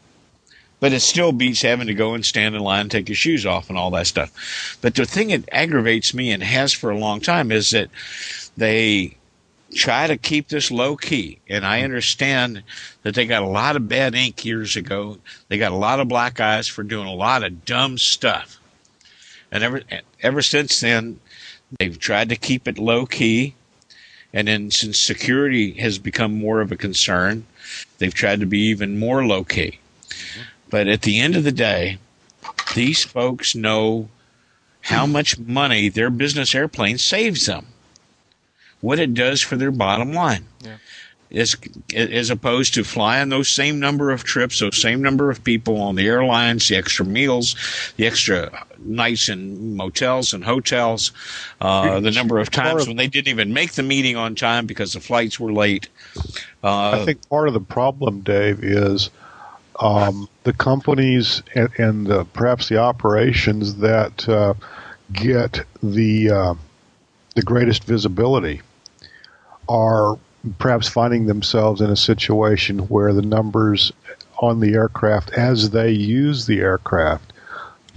but 0.80 0.92
it 0.92 1.00
still 1.00 1.32
beats 1.32 1.62
having 1.62 1.86
to 1.86 1.94
go 1.94 2.14
and 2.14 2.24
stand 2.24 2.54
in 2.54 2.62
line 2.62 2.82
and 2.82 2.90
take 2.90 3.08
your 3.08 3.16
shoes 3.16 3.46
off 3.46 3.68
and 3.68 3.78
all 3.78 3.90
that 3.92 4.06
stuff. 4.06 4.78
But 4.80 4.94
the 4.94 5.06
thing 5.06 5.28
that 5.28 5.48
aggravates 5.52 6.14
me 6.14 6.30
and 6.30 6.42
has 6.42 6.72
for 6.72 6.90
a 6.90 6.98
long 6.98 7.20
time 7.20 7.52
is 7.52 7.70
that 7.70 7.88
they 8.56 9.16
try 9.74 10.06
to 10.06 10.16
keep 10.16 10.48
this 10.48 10.70
low 10.70 10.96
key. 10.96 11.38
And 11.48 11.64
I 11.66 11.82
understand 11.82 12.62
that 13.02 13.14
they 13.14 13.26
got 13.26 13.42
a 13.42 13.48
lot 13.48 13.76
of 13.76 13.88
bad 13.88 14.14
ink 14.14 14.44
years 14.44 14.76
ago. 14.76 15.18
They 15.48 15.58
got 15.58 15.72
a 15.72 15.76
lot 15.76 16.00
of 16.00 16.08
black 16.08 16.40
eyes 16.40 16.68
for 16.68 16.82
doing 16.82 17.06
a 17.06 17.14
lot 17.14 17.44
of 17.44 17.64
dumb 17.64 17.98
stuff. 17.98 18.58
And 19.50 19.62
ever 19.62 19.82
ever 20.22 20.42
since 20.42 20.80
then, 20.80 21.20
they've 21.78 21.98
tried 21.98 22.28
to 22.28 22.36
keep 22.36 22.68
it 22.68 22.78
low 22.78 23.06
key. 23.06 23.54
And 24.32 24.48
then 24.48 24.70
since 24.70 24.98
security 24.98 25.72
has 25.74 25.98
become 25.98 26.38
more 26.38 26.60
of 26.60 26.70
a 26.70 26.76
concern, 26.76 27.46
they've 27.98 28.12
tried 28.12 28.40
to 28.40 28.46
be 28.46 28.60
even 28.60 28.98
more 28.98 29.26
low 29.26 29.44
key. 29.44 29.78
But 30.68 30.88
at 30.88 31.02
the 31.02 31.20
end 31.20 31.36
of 31.36 31.44
the 31.44 31.52
day, 31.52 31.98
these 32.74 33.04
folks 33.04 33.54
know 33.54 34.08
how 34.82 35.06
much 35.06 35.38
money 35.38 35.88
their 35.88 36.10
business 36.10 36.54
airplane 36.54 36.98
saves 36.98 37.46
them, 37.46 37.66
what 38.80 38.98
it 38.98 39.14
does 39.14 39.40
for 39.40 39.56
their 39.56 39.70
bottom 39.70 40.12
line. 40.12 40.46
Yeah. 40.62 40.76
As, 41.36 41.54
as 41.94 42.30
opposed 42.30 42.74
to 42.74 42.84
flying 42.84 43.28
those 43.28 43.48
same 43.48 43.78
number 43.78 44.10
of 44.10 44.24
trips, 44.24 44.60
those 44.60 44.80
same 44.80 45.02
number 45.02 45.30
of 45.30 45.44
people 45.44 45.80
on 45.82 45.94
the 45.94 46.06
airlines, 46.06 46.68
the 46.68 46.76
extra 46.76 47.04
meals, 47.04 47.56
the 47.96 48.06
extra 48.06 48.66
nights 48.78 49.28
in 49.28 49.76
motels 49.76 50.32
and 50.32 50.42
hotels, 50.42 51.12
uh, 51.60 52.00
the 52.00 52.10
number 52.10 52.38
of 52.38 52.50
times 52.50 52.86
when 52.86 52.96
they 52.96 53.06
didn't 53.06 53.28
even 53.28 53.52
make 53.52 53.72
the 53.72 53.82
meeting 53.82 54.16
on 54.16 54.34
time 54.34 54.64
because 54.66 54.94
the 54.94 55.00
flights 55.00 55.38
were 55.38 55.52
late. 55.52 55.88
Uh, 56.64 57.02
I 57.02 57.04
think 57.04 57.28
part 57.28 57.48
of 57.48 57.54
the 57.54 57.60
problem, 57.60 58.22
Dave, 58.22 58.64
is 58.64 59.10
um, 59.80 60.28
the 60.44 60.52
companies 60.52 61.42
and, 61.54 61.68
and 61.78 62.06
the, 62.06 62.24
perhaps 62.24 62.68
the 62.68 62.78
operations 62.78 63.76
that 63.76 64.28
uh, 64.28 64.54
get 65.12 65.64
the 65.82 66.30
uh, 66.30 66.54
the 67.34 67.42
greatest 67.42 67.84
visibility 67.84 68.62
are 69.68 70.18
perhaps 70.58 70.88
finding 70.88 71.26
themselves 71.26 71.80
in 71.80 71.90
a 71.90 71.96
situation 71.96 72.80
where 72.88 73.12
the 73.12 73.22
numbers 73.22 73.92
on 74.38 74.60
the 74.60 74.74
aircraft 74.74 75.30
as 75.30 75.70
they 75.70 75.90
use 75.90 76.46
the 76.46 76.60
aircraft 76.60 77.32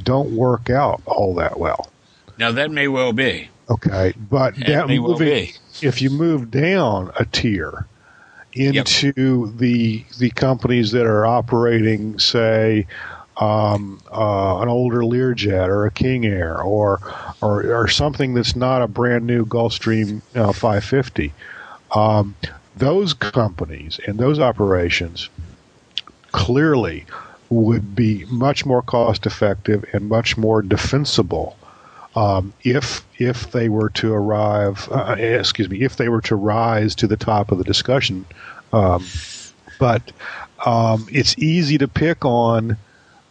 don't 0.04 0.36
work 0.36 0.70
out 0.70 1.02
all 1.06 1.36
that 1.36 1.60
well. 1.60 1.90
now 2.38 2.52
that 2.52 2.72
may 2.72 2.88
well 2.88 3.12
be. 3.14 3.50
Okay, 3.70 4.14
but 4.30 4.56
That 4.66 4.88
may 4.88 4.98
well 5.00 5.18
be. 5.18 5.54
if 5.82 6.02
you 6.02 6.10
move 6.10 6.50
down 6.50 7.12
a 7.20 7.26
tier 7.26 7.86
into 8.54 9.52
the 9.58 10.04
the 10.18 10.32
companies 10.32 10.92
that 10.92 11.06
are 11.06 11.26
operating, 11.26 12.18
say, 12.18 12.88
um, 13.38 14.02
uh, 14.12 14.60
an 14.62 14.70
older 14.70 15.02
Learjet 15.02 15.68
or 15.68 15.86
a 15.86 15.92
King 15.92 16.26
Air 16.26 16.60
or, 16.62 17.00
or 17.42 17.64
or 17.82 17.88
something 17.88 18.34
that's 18.34 18.56
not 18.56 18.82
a 18.82 18.88
brand 18.88 19.28
new 19.28 19.46
Gulfstream 19.46 20.22
uh, 20.36 20.52
550, 20.52 21.32
um, 21.92 22.36
those 22.78 23.14
companies 23.14 24.00
and 24.08 24.18
those 24.18 24.40
operations 24.40 25.30
clearly 26.32 27.06
would 27.50 27.96
be 27.96 28.26
much 28.30 28.66
more 28.66 28.82
cost 28.82 29.26
effective 29.26 29.84
and 29.94 30.08
much 30.08 30.38
more 30.38 30.62
defensible 30.62 31.58
um, 32.16 32.54
if 32.64 33.06
if 33.18 33.52
they 33.52 33.70
were 33.70 33.90
to 33.90 34.14
arrive, 34.14 34.88
uh, 34.92 35.16
excuse 35.18 35.70
me, 35.70 35.82
if 35.82 35.98
they 35.98 36.10
were 36.10 36.22
to 36.22 36.36
rise 36.36 36.96
to 36.96 37.08
the 37.08 37.18
top 37.18 37.52
of 37.52 37.58
the 37.58 37.64
discussion. 37.64 38.26
Um, 38.74 39.06
but 39.78 40.12
um, 40.66 41.08
it's 41.12 41.38
easy 41.38 41.78
to 41.78 41.88
pick 41.88 42.26
on. 42.26 42.78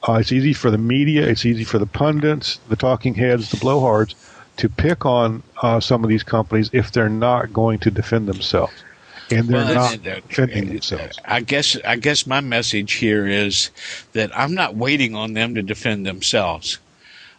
Uh, 0.08 0.14
it's 0.14 0.32
easy 0.32 0.52
for 0.52 0.70
the 0.70 0.78
media. 0.78 1.26
It's 1.26 1.44
easy 1.44 1.64
for 1.64 1.78
the 1.78 1.86
pundits, 1.86 2.60
the 2.68 2.76
talking 2.76 3.14
heads, 3.14 3.50
the 3.50 3.56
blowhards 3.56 4.14
to 4.58 4.68
pick 4.68 5.04
on 5.04 5.42
uh, 5.62 5.80
some 5.80 6.04
of 6.04 6.10
these 6.10 6.22
companies 6.22 6.70
if 6.72 6.92
they're 6.92 7.08
not 7.08 7.52
going 7.52 7.78
to 7.80 7.90
defend 7.90 8.28
themselves, 8.28 8.84
and 9.30 9.48
they're 9.48 9.64
Well, 9.64 9.74
not 9.74 9.94
uh, 10.06 10.20
defending 10.28 10.68
themselves. 10.68 11.18
I 11.24 11.40
guess 11.40 11.76
I 11.84 11.96
guess 11.96 12.26
my 12.26 12.40
message 12.40 12.94
here 12.94 13.26
is 13.26 13.70
that 14.12 14.30
I'm 14.36 14.54
not 14.54 14.76
waiting 14.76 15.14
on 15.14 15.34
them 15.34 15.54
to 15.54 15.62
defend 15.62 16.06
themselves. 16.06 16.78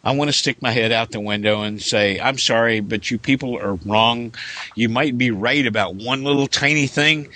I 0.03 0.13
want 0.13 0.29
to 0.29 0.37
stick 0.37 0.61
my 0.61 0.71
head 0.71 0.91
out 0.93 1.11
the 1.11 1.19
window 1.19 1.61
and 1.61 1.81
say, 1.81 2.19
I'm 2.19 2.37
sorry, 2.37 2.79
but 2.79 3.11
you 3.11 3.17
people 3.17 3.57
are 3.57 3.75
wrong. 3.85 4.33
You 4.75 4.87
might 4.87 5.17
be 5.17 5.29
right 5.31 5.65
about 5.65 5.95
one 5.95 6.23
little 6.23 6.47
tiny 6.47 6.87
thing, 6.87 7.29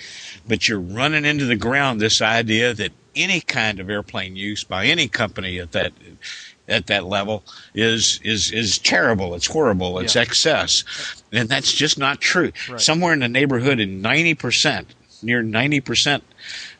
but 0.48 0.66
you're 0.68 0.80
running 0.80 1.26
into 1.26 1.44
the 1.44 1.56
ground 1.56 2.00
this 2.00 2.22
idea 2.22 2.72
that 2.74 2.92
any 3.14 3.40
kind 3.40 3.80
of 3.80 3.90
airplane 3.90 4.34
use 4.36 4.64
by 4.64 4.86
any 4.86 5.08
company 5.08 5.58
at 5.58 5.72
that 5.72 5.92
at 6.68 6.86
that 6.86 7.04
level 7.04 7.44
is 7.74 8.20
is 8.24 8.50
is 8.52 8.78
terrible. 8.78 9.34
It's 9.34 9.46
horrible. 9.46 9.98
It's 9.98 10.14
Yeah. 10.14 10.22
excess, 10.22 10.84
and 11.32 11.48
that's 11.48 11.72
just 11.72 11.98
not 11.98 12.20
true. 12.20 12.52
Right. 12.70 12.80
Somewhere 12.80 13.12
in 13.12 13.20
the 13.20 13.28
neighborhood 13.28 13.80
of 13.80 13.88
ninety 13.88 14.34
percent, 14.34 14.88
near 15.22 15.42
ninety 15.42 15.80
percent 15.80 16.24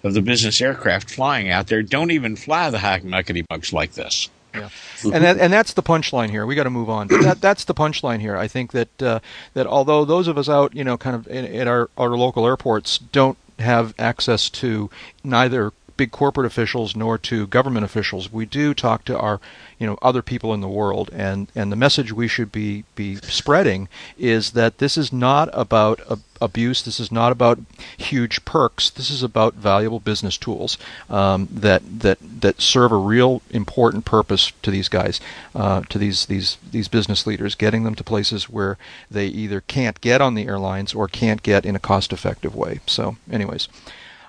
of 0.02 0.14
the 0.14 0.22
business 0.22 0.60
aircraft 0.60 1.10
flying 1.10 1.50
out 1.50 1.66
there 1.68 1.82
don't 1.82 2.10
even 2.10 2.36
fly 2.36 2.70
the 2.70 2.78
high 2.78 3.00
muckety 3.00 3.44
mucks 3.50 3.72
like 3.72 3.92
this. 3.92 4.28
Yeah. 4.54 4.68
and 5.02 5.24
that, 5.24 5.38
and 5.38 5.52
that's 5.52 5.72
the 5.72 5.82
punchline 5.82 6.30
here. 6.30 6.46
We 6.46 6.54
got 6.54 6.62
to 6.62 6.70
move 6.70 6.88
on. 6.88 7.08
That 7.08 7.40
that's 7.40 7.64
the 7.64 7.74
punchline 7.74 8.20
here. 8.20 8.36
I 8.36 8.46
think 8.46 8.70
that 8.70 9.02
uh, 9.02 9.18
that 9.54 9.66
although 9.66 10.04
those 10.04 10.28
of 10.28 10.38
us 10.38 10.48
out, 10.48 10.76
you 10.76 10.84
know, 10.84 10.96
kind 10.96 11.16
of 11.16 11.26
in, 11.26 11.44
at 11.46 11.66
our 11.66 11.90
our 11.98 12.10
local 12.10 12.46
airports 12.46 12.98
don't 12.98 13.36
have 13.58 13.94
access 13.98 14.48
to 14.50 14.90
neither 15.24 15.72
big 15.96 16.10
corporate 16.10 16.46
officials 16.46 16.96
nor 16.96 17.18
to 17.18 17.46
government 17.46 17.84
officials, 17.84 18.32
we 18.32 18.46
do 18.46 18.74
talk 18.74 19.04
to 19.04 19.18
our 19.18 19.40
you 19.78 19.86
know 19.86 19.98
other 20.02 20.22
people 20.22 20.54
in 20.54 20.60
the 20.60 20.68
world, 20.68 21.10
and 21.12 21.50
and 21.54 21.70
the 21.70 21.76
message 21.76 22.12
we 22.12 22.28
should 22.28 22.52
be 22.52 22.84
be 22.94 23.16
spreading 23.16 23.88
is 24.18 24.52
that 24.52 24.78
this 24.78 24.96
is 24.96 25.12
not 25.12 25.48
about 25.52 26.00
a, 26.08 26.18
abuse. 26.40 26.82
This 26.82 27.00
is 27.00 27.10
not 27.10 27.32
about 27.32 27.58
huge 27.96 28.44
perks. 28.44 28.90
This 28.90 29.10
is 29.10 29.22
about 29.22 29.54
valuable 29.54 30.00
business 30.00 30.36
tools 30.36 30.78
um, 31.08 31.48
that 31.50 31.82
that 32.00 32.18
that 32.40 32.60
serve 32.60 32.92
a 32.92 32.96
real 32.96 33.42
important 33.50 34.04
purpose 34.04 34.52
to 34.62 34.70
these 34.70 34.88
guys, 34.88 35.20
uh, 35.54 35.82
to 35.88 35.98
these 35.98 36.26
these 36.26 36.58
these 36.70 36.88
business 36.88 37.26
leaders, 37.26 37.54
getting 37.54 37.84
them 37.84 37.94
to 37.94 38.04
places 38.04 38.48
where 38.48 38.78
they 39.10 39.26
either 39.26 39.60
can't 39.60 40.00
get 40.00 40.20
on 40.20 40.34
the 40.34 40.46
airlines 40.46 40.94
or 40.94 41.08
can't 41.08 41.42
get 41.42 41.64
in 41.64 41.76
a 41.76 41.80
cost-effective 41.80 42.54
way. 42.54 42.80
So, 42.86 43.16
anyways, 43.30 43.68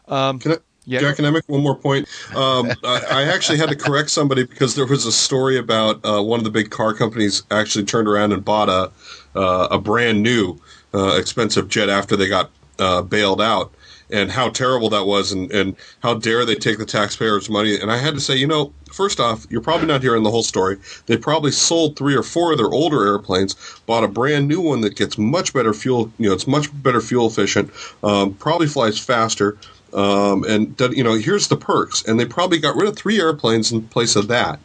um, 0.07 0.39
Can 0.39 0.53
I, 0.53 0.57
Jack, 1.01 1.15
can 1.17 1.25
I 1.25 1.31
make 1.31 1.43
one 1.47 1.61
more 1.61 1.75
point? 1.75 2.07
Um, 2.36 2.71
I, 2.83 3.01
I 3.09 3.23
actually 3.23 3.57
had 3.57 3.69
to 3.69 3.75
correct 3.75 4.09
somebody 4.09 4.43
because 4.43 4.75
there 4.75 4.86
was 4.86 5.05
a 5.05 5.11
story 5.11 5.57
about 5.57 6.05
uh, 6.05 6.21
one 6.21 6.39
of 6.39 6.43
the 6.43 6.51
big 6.51 6.69
car 6.69 6.93
companies 6.93 7.43
actually 7.51 7.86
turned 7.86 8.07
around 8.07 8.31
and 8.33 8.43
bought 8.43 8.69
a 8.69 8.91
uh, 9.36 9.67
a 9.71 9.79
brand 9.79 10.23
new 10.23 10.57
uh, 10.93 11.17
expensive 11.17 11.67
jet 11.67 11.89
after 11.89 12.15
they 12.15 12.27
got 12.27 12.49
uh, 12.79 13.01
bailed 13.01 13.41
out, 13.41 13.73
and 14.11 14.31
how 14.31 14.49
terrible 14.49 14.89
that 14.89 15.05
was, 15.05 15.31
and, 15.31 15.51
and 15.51 15.75
how 16.01 16.13
dare 16.13 16.45
they 16.45 16.55
take 16.55 16.77
the 16.77 16.86
taxpayers' 16.86 17.49
money? 17.49 17.79
And 17.79 17.91
I 17.91 17.97
had 17.97 18.13
to 18.13 18.21
say, 18.21 18.36
you 18.36 18.47
know, 18.47 18.73
first 18.91 19.19
off, 19.19 19.45
you're 19.49 19.61
probably 19.61 19.88
not 19.88 20.01
hearing 20.01 20.23
the 20.23 20.31
whole 20.31 20.43
story. 20.43 20.77
They 21.05 21.17
probably 21.17 21.51
sold 21.51 21.97
three 21.97 22.15
or 22.15 22.23
four 22.23 22.51
of 22.51 22.57
their 22.57 22.69
older 22.69 23.05
airplanes, 23.05 23.55
bought 23.86 24.03
a 24.03 24.07
brand 24.07 24.47
new 24.47 24.61
one 24.61 24.81
that 24.81 24.95
gets 24.95 25.17
much 25.17 25.53
better 25.53 25.73
fuel. 25.73 26.11
You 26.17 26.29
know, 26.29 26.36
it's 26.36 26.47
much 26.47 26.67
better 26.81 27.01
fuel 27.01 27.27
efficient, 27.27 27.71
um, 28.03 28.33
probably 28.36 28.67
flies 28.67 28.99
faster. 28.99 29.57
Um, 29.95 30.43
and 30.43 30.79
you 30.93 31.03
know, 31.03 31.13
here's 31.13 31.47
the 31.47 31.57
perks. 31.57 32.03
And 32.03 32.19
they 32.19 32.25
probably 32.25 32.59
got 32.59 32.75
rid 32.75 32.87
of 32.87 32.95
three 32.95 33.19
airplanes 33.19 33.71
in 33.71 33.87
place 33.87 34.15
of 34.15 34.27
that. 34.27 34.59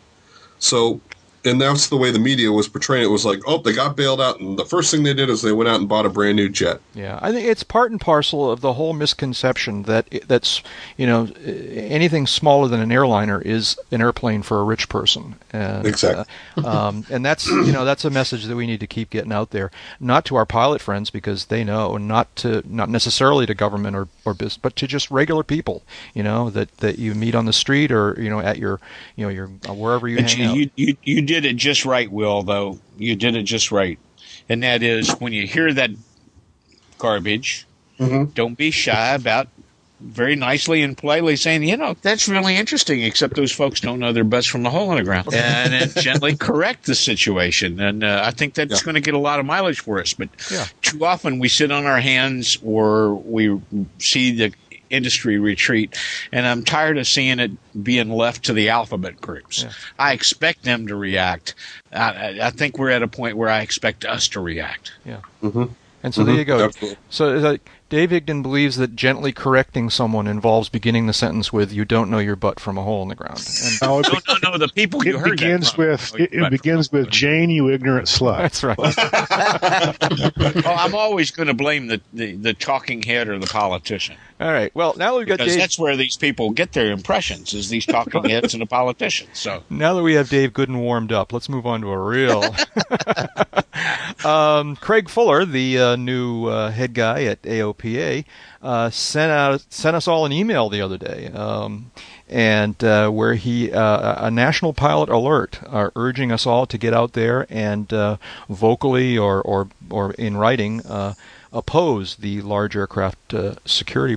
So, 0.59 1.01
and 1.45 1.61
that's 1.61 1.89
the 1.89 1.97
way 1.97 2.11
the 2.11 2.19
media 2.19 2.53
was 2.53 2.69
portraying 2.69 3.03
it. 3.05 3.07
It 3.07 3.11
was 3.11 3.25
like, 3.25 3.41
oh, 3.47 3.59
they 3.59 3.73
got 3.73 3.97
bailed 3.97 4.21
out, 4.21 4.41
and 4.41 4.59
the 4.59 4.65
first 4.65 4.91
thing 4.91 5.03
they 5.03 5.15
did 5.15 5.31
is 5.31 5.43
they 5.43 5.53
went 5.53 5.69
out 5.69 5.81
and 5.81 5.89
bought 5.89 6.07
a 6.07 6.11
brand 6.11 6.37
new 6.37 6.49
jet. 6.49 6.81
Yeah, 6.95 7.19
I 7.23 7.33
think 7.33 7.47
it's 7.47 7.63
part 7.63 7.91
and 7.91 8.01
parcel 8.01 8.51
of 8.51 8.61
the 8.61 8.75
whole 8.75 8.93
misconception 8.93 9.85
that 9.85 10.09
that's 10.27 10.63
you 10.97 11.07
know 11.07 11.29
anything 11.45 12.27
smaller 12.27 12.69
than 12.69 12.81
an 12.81 12.93
airliner 12.93 13.41
is 13.41 13.79
an 13.91 14.01
airplane 14.01 14.43
for 14.43 14.61
a 14.61 14.65
rich 14.65 14.89
person. 14.89 15.37
And, 15.53 15.87
Exactly. 15.87 16.25
uh, 16.57 16.69
um, 16.89 17.05
and 17.11 17.25
that's 17.25 17.47
you 17.47 17.73
know 17.73 17.85
that's 17.85 18.05
a 18.05 18.11
message 18.11 18.45
that 18.45 18.57
we 18.57 18.67
need 18.67 18.81
to 18.81 18.87
keep 18.87 19.11
getting 19.11 19.33
out 19.33 19.51
there, 19.51 19.71
not 19.99 20.25
to 20.27 20.37
our 20.37 20.47
pilot 20.47 20.81
friends 20.81 21.11
because 21.11 21.47
they 21.47 21.65
know, 21.65 21.97
and 21.97 22.07
not 22.09 22.35
to 22.37 22.63
not 22.67 22.89
necessarily 22.89 23.47
to 23.47 23.55
government 23.55 23.97
or 23.97 24.09
or 24.25 24.35
business, 24.35 24.59
but 24.59 24.77
to 24.77 24.87
just 24.87 25.11
regular 25.11 25.43
people. 25.43 25.83
You 26.15 26.23
know 26.23 26.51
that 26.51 26.77
that 26.79 26.99
you 26.99 27.15
meet 27.15 27.35
on 27.35 27.47
the 27.47 27.53
street 27.53 27.91
or 27.93 28.21
you 28.21 28.29
know 28.31 28.41
at 28.41 28.59
your 28.59 28.81
you 29.17 29.25
know 29.25 29.31
your 29.31 29.47
wherever 29.69 30.09
you 30.09 30.17
But 30.17 30.27
hang 30.27 30.39
you, 30.39 30.49
out. 30.49 30.57
you, 30.57 30.71
you, 30.77 30.97
you 31.03 31.23
did 31.31 31.45
it 31.45 31.55
just 31.57 31.85
right, 31.85 32.11
Will, 32.11 32.43
though. 32.43 32.81
You 32.99 33.15
did 33.15 33.37
it 33.37 33.45
just 33.45 33.71
right. 33.71 33.99
And 34.49 34.65
that 34.65 34.83
is 34.83 35.13
when 35.21 35.33
you 35.33 35.47
hear 35.47 35.73
that 35.73 35.91
garbage, 36.99 37.67
don't 38.35 38.59
be 38.59 38.73
shy 38.73 39.15
about 39.15 39.47
very 40.01 40.35
nicely 40.35 40.83
and 40.83 40.97
politely 40.97 41.37
saying, 41.37 41.63
you 41.63 41.77
know, 41.77 41.95
that's 42.03 42.27
really 42.27 42.57
interesting, 42.57 43.03
except 43.03 43.37
those 43.37 43.53
folks 43.53 43.81
don't 43.81 44.01
know 44.01 44.13
their 44.13 44.25
butts 44.25 44.47
from 44.47 44.65
the 44.65 44.71
hole 44.71 44.91
in 44.91 44.97
the 44.97 45.05
ground. 45.05 45.33
And 45.33 45.73
then 45.73 45.91
gently 46.03 46.35
correct 46.49 46.87
the 46.87 46.95
situation. 46.97 47.79
And 47.79 48.03
uh, 48.03 48.23
I 48.25 48.33
think 48.33 48.55
that's 48.55 48.81
Yeah. 48.81 48.85
going 48.85 48.95
to 48.97 49.01
get 49.01 49.15
a 49.15 49.19
lot 49.19 49.39
of 49.39 49.47
mileage 49.47 49.81
for 49.81 50.01
us. 50.01 50.13
But 50.15 50.31
Yeah. 50.51 50.67
too 50.83 51.05
often 51.05 51.39
we 51.39 51.49
sit 51.49 51.71
on 51.71 51.85
our 51.87 52.01
hands 52.01 52.59
or 52.63 53.15
we 53.15 53.61
see 54.01 54.33
the 54.33 54.53
industry 54.91 55.39
retreat 55.39 55.97
and 56.33 56.47
i'm 56.47 56.65
tired 56.65 56.99
of 56.99 57.07
seeing 57.07 57.39
it 57.39 57.51
being 57.83 58.11
left 58.11 58.45
to 58.45 58.53
the 58.53 58.69
alphabet 58.69 59.21
groups 59.21 59.63
Yeah. 59.63 59.73
i 59.99 60.13
expect 60.13 60.65
them 60.65 60.87
to 60.89 60.97
react 60.97 61.55
I, 61.93 61.99
I- 61.99 62.39
I 62.47 62.51
think 62.51 62.79
we're 62.79 62.91
at 62.91 63.03
a 63.03 63.09
point 63.09 63.37
where 63.37 63.49
i 63.49 63.61
expect 63.63 64.05
us 64.05 64.29
to 64.29 64.41
react 64.41 64.93
Yeah. 65.05 65.21
Mm-hmm. 65.43 65.65
And 66.03 66.15
so 66.15 66.25
there 66.25 66.35
you 66.35 66.47
go. 66.47 66.65
Absolutely. 66.65 66.97
So 67.11 67.37
uh, 67.47 67.57
Dave 67.91 68.09
Higdon 68.09 68.41
believes 68.43 68.79
that 68.79 68.97
gently 68.97 69.33
correcting 69.33 69.91
someone 69.91 70.27
involves 70.27 70.71
beginning 70.71 71.07
the 71.07 71.13
sentence 71.13 71.53
with 71.53 71.75
"You 71.75 71.85
don't 71.85 72.09
know 72.09 72.21
your 72.21 72.37
butt 72.37 72.59
from 72.59 72.79
a 72.79 72.83
hole 72.83 73.03
in 73.03 73.09
the 73.11 73.15
ground." 73.15 73.37
And 73.63 73.83
No, 73.83 73.99
it, 73.99 74.07
no 74.11 74.19
no 74.43 74.51
no 74.53 74.57
the 74.57 74.69
people 74.69 75.05
you 75.05 75.17
it 75.17 75.21
heard 75.21 75.33
begins 75.33 75.73
that 75.73 75.79
with 75.79 76.13
Oh, 76.15 76.23
it, 76.23 76.33
it 76.33 76.51
begins 76.51 76.91
with 76.91 77.11
Jane, 77.11 77.51
you 77.51 77.69
ignorant 77.69 78.07
slut. 78.09 78.39
that's 78.39 78.65
right. 78.65 78.79
oh, 80.67 80.75
i'm 80.75 80.95
always 80.95 81.31
going 81.31 81.49
to 81.49 81.55
blame 81.55 81.87
the, 81.89 82.01
the, 82.15 82.33
the 82.37 82.55
talking 82.55 83.03
head 83.03 83.29
or 83.29 83.39
the 83.39 83.47
politician 83.47 84.17
All 84.41 84.51
right. 84.51 84.75
Well, 84.75 84.95
now 84.97 85.13
that 85.13 85.19
we've 85.19 85.27
got 85.27 85.37
because 85.37 85.53
Dave, 85.53 85.61
that's 85.61 85.79
where 85.79 85.97
these 85.97 86.17
people 86.17 86.51
get 86.51 86.73
their 86.73 86.91
impressions 86.93 87.53
is 87.53 87.69
these 87.69 87.85
talking 87.85 88.25
heads 88.25 88.55
and 88.55 88.63
the 88.63 88.67
politicians 88.67 89.39
so 89.39 89.63
now 89.71 89.93
that 89.93 90.03
we 90.03 90.15
have 90.15 90.31
Dave 90.31 90.55
Gooden 90.55 90.81
warmed 90.81 91.13
up, 91.13 91.35
let's 91.35 91.51
move 91.51 91.67
on 91.67 91.83
to 91.83 91.89
a 91.89 91.99
real. 91.99 92.43
um, 94.25 94.77
Craig 94.77 95.11
Fuller, 95.11 95.45
the 95.45 95.79
uh, 95.79 95.97
new 95.97 96.47
uh, 96.47 96.71
head 96.71 96.95
guy 96.95 97.25
at 97.25 97.43
AOPA, 97.43 98.25
uh, 98.63 98.89
sent 98.89 99.31
out 99.31 99.63
sent 99.69 99.95
us 99.95 100.09
all 100.09 100.25
an 100.25 100.33
email 100.33 100.71
the 100.71 100.81
other 100.81 100.97
day, 100.97 101.27
um, 101.35 101.91
and 102.27 102.83
uh, 102.83 103.11
where 103.11 103.35
he 103.35 103.71
uh, 103.71 104.27
a 104.27 104.31
national 104.31 104.73
pilot 104.73 105.11
alert, 105.11 105.61
are 105.67 105.93
urging 105.97 106.33
us 106.33 106.47
all 106.47 106.65
to 106.65 106.79
get 106.79 106.95
out 106.95 107.13
there 107.13 107.47
and 107.51 107.93
uh, 107.93 108.17
vocally 108.49 109.19
or 109.19 109.43
or 109.43 109.69
or 109.91 110.13
in 110.13 110.39
writing 110.39 110.81
uh, 110.87 111.13
oppose 111.53 112.17
the 112.17 112.41
large 112.41 112.75
aircraft 112.75 113.35
uh, 113.35 113.55
security 113.67 114.17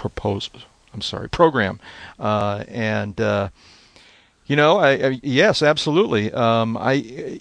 proposal. 0.00 0.60
I'm 0.92 1.02
sorry, 1.02 1.28
program, 1.28 1.78
uh, 2.18 2.64
and. 2.68 3.20
Uh, 3.20 3.48
you 4.46 4.56
know, 4.56 4.78
I, 4.78 4.90
I 4.90 5.20
yes, 5.22 5.62
absolutely. 5.62 6.32
Um, 6.32 6.76
I 6.76 7.40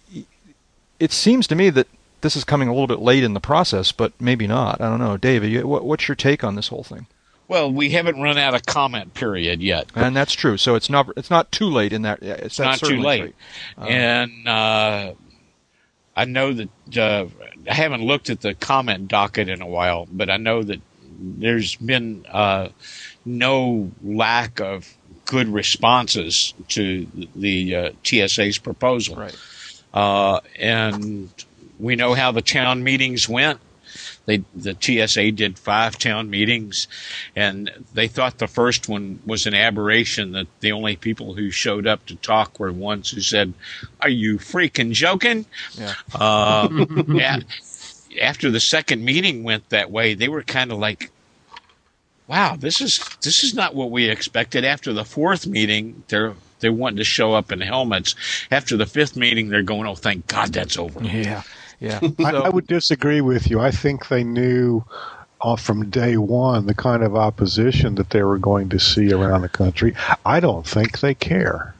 it 1.00 1.12
seems 1.12 1.48
to 1.48 1.56
me 1.56 1.72
that 1.72 1.88
this 2.22 2.36
is 2.36 2.44
coming 2.44 2.68
a 2.68 2.72
little 2.72 2.86
bit 2.86 3.00
late 3.00 3.24
in 3.24 3.34
the 3.34 3.40
process, 3.40 3.92
but 3.92 4.14
maybe 4.22 4.46
not. 4.46 4.80
I 4.80 4.90
don't 4.90 5.00
know, 5.00 5.18
David. 5.18 5.52
You, 5.52 5.66
what, 5.66 5.86
what's 5.86 6.08
your 6.08 6.14
take 6.14 6.44
on 6.44 6.54
this 6.54 6.68
whole 6.68 6.84
thing? 6.84 7.08
well 7.50 7.72
we 7.72 7.90
haven't 7.90 8.22
run 8.22 8.38
out 8.38 8.54
of 8.54 8.64
comment 8.68 9.14
period 9.16 9.60
yet 9.62 9.92
And 9.96 10.16
that's 10.16 10.34
true. 10.34 10.56
So 10.56 10.76
it's 10.76 10.90
not 10.90 11.10
it's 11.18 11.30
not 11.30 11.52
too 11.52 11.66
late 11.66 11.92
in 11.92 12.04
that. 12.04 12.22
It's, 12.22 12.46
it's 12.46 12.60
not 12.60 12.80
too 12.80 13.02
late. 13.02 13.36
Uh, 13.78 13.86
and 13.86 14.48
uh, 14.48 15.14
I 16.16 16.26
know 16.26 16.54
that 16.54 16.98
uh, 16.98 17.26
I 17.70 17.74
haven't 17.74 18.04
looked 18.04 18.30
at 18.30 18.42
the 18.42 18.54
comment 18.54 19.08
docket 19.08 19.50
in 19.50 19.62
a 19.62 19.68
while, 19.68 20.08
but 20.12 20.30
I 20.30 20.38
know 20.38 20.64
that 20.64 20.82
there's 21.20 21.76
been 21.76 22.26
uh, 22.30 22.70
no 23.26 23.92
lack 24.04 24.60
of 24.60 24.96
good 25.26 25.48
responses 25.48 26.54
to 26.70 27.08
the 27.36 27.76
uh, 27.76 27.92
TSA's 28.04 28.58
proposal. 28.58 29.16
Right. 29.16 29.38
Uh, 29.94 30.40
and 30.60 31.30
we 31.80 31.96
know 31.96 32.14
how 32.14 32.32
the 32.32 32.42
town 32.42 32.84
meetings 32.84 33.30
went. 33.30 33.60
They 34.26 34.44
the 34.56 34.78
TSA 34.80 35.32
did 35.32 35.58
five 35.58 35.98
town 35.98 36.30
meetings, 36.30 36.88
and 37.36 37.72
they 37.94 38.08
thought 38.08 38.38
the 38.38 38.48
first 38.48 38.88
one 38.88 39.20
was 39.26 39.48
an 39.48 39.56
aberration. 39.56 40.34
That 40.34 40.48
the 40.60 40.72
only 40.72 40.96
people 40.96 41.34
who 41.34 41.50
showed 41.50 41.88
up 41.88 42.06
to 42.06 42.16
talk 42.16 42.60
were 42.60 42.72
ones 42.72 43.10
who 43.10 43.22
said, 43.22 43.54
"Are 44.02 44.10
you 44.10 44.38
freaking 44.38 44.92
joking?" 44.92 45.48
Yeah. 45.74 45.96
Uh, 46.14 46.70
yeah. 47.08 47.40
After 48.22 48.50
the 48.50 48.60
second 48.60 49.04
meeting 49.04 49.44
went 49.44 49.70
that 49.70 49.92
way, 49.92 50.14
they 50.14 50.28
were 50.28 50.44
kind 50.44 50.72
of 50.72 50.80
like, 50.80 51.12
"Wow, 52.28 52.56
this 52.58 52.82
is 52.82 53.00
this 53.22 53.44
is 53.44 53.54
not 53.54 53.76
what 53.76 53.92
we 53.92 54.10
expected." 54.10 54.66
After 54.66 54.94
the 54.94 55.06
fourth 55.06 55.46
meeting, 55.46 56.04
they're 56.08 56.34
they 56.60 56.70
wanted 56.70 56.98
to 56.98 57.04
show 57.04 57.34
up 57.34 57.52
in 57.52 57.62
helmets. 57.62 58.16
After 58.52 58.78
the 58.78 58.86
fifth 58.86 59.16
meeting, 59.16 59.50
they're 59.50 59.64
going, 59.64 59.88
"Oh, 59.88 59.96
thank 59.96 60.28
God, 60.28 60.54
that's 60.54 60.78
over." 60.78 61.04
Yeah. 61.04 61.44
Yeah. 61.80 62.00
I, 62.20 62.32
I 62.32 62.50
would 62.50 62.68
disagree 62.68 63.22
with 63.22 63.50
you. 63.50 63.60
I 63.60 63.72
think 63.72 64.08
they 64.10 64.24
knew 64.24 64.84
uh, 65.42 65.56
from 65.56 65.90
day 65.90 66.18
one 66.18 66.66
the 66.66 66.74
kind 66.74 67.04
of 67.04 67.16
opposition 67.16 67.96
that 67.96 68.10
they 68.10 68.24
were 68.24 68.38
going 68.38 68.70
to 68.70 68.80
see 68.80 69.12
around 69.12 69.42
the 69.42 69.50
country. 69.50 69.96
I 70.26 70.40
don't 70.40 70.68
think 70.68 71.00
they 71.00 71.14
care. 71.14 71.74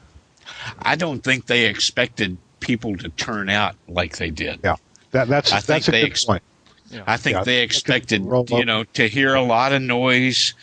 I 0.80 0.96
don't 0.96 1.22
think 1.22 1.46
they 1.46 1.66
expected 1.66 2.38
people 2.60 2.96
to 2.98 3.08
turn 3.10 3.48
out 3.48 3.74
like 3.88 4.18
they 4.18 4.30
did. 4.30 4.60
Yeah, 4.62 4.76
that, 5.12 5.28
that's 5.28 5.52
I 5.52 5.56
think 5.56 5.66
that's 5.66 5.88
a 5.88 5.90
they 5.90 6.00
good 6.02 6.10
ex- 6.10 6.24
point. 6.24 6.42
I 7.06 7.16
think 7.16 7.36
Yeah, 7.36 7.44
they 7.44 7.62
expected, 7.62 8.24
you 8.48 8.64
know, 8.64 8.84
to 8.94 9.08
hear 9.08 9.34
a 9.34 9.42
lot 9.42 9.72
of 9.72 9.80
noise, 9.80 10.54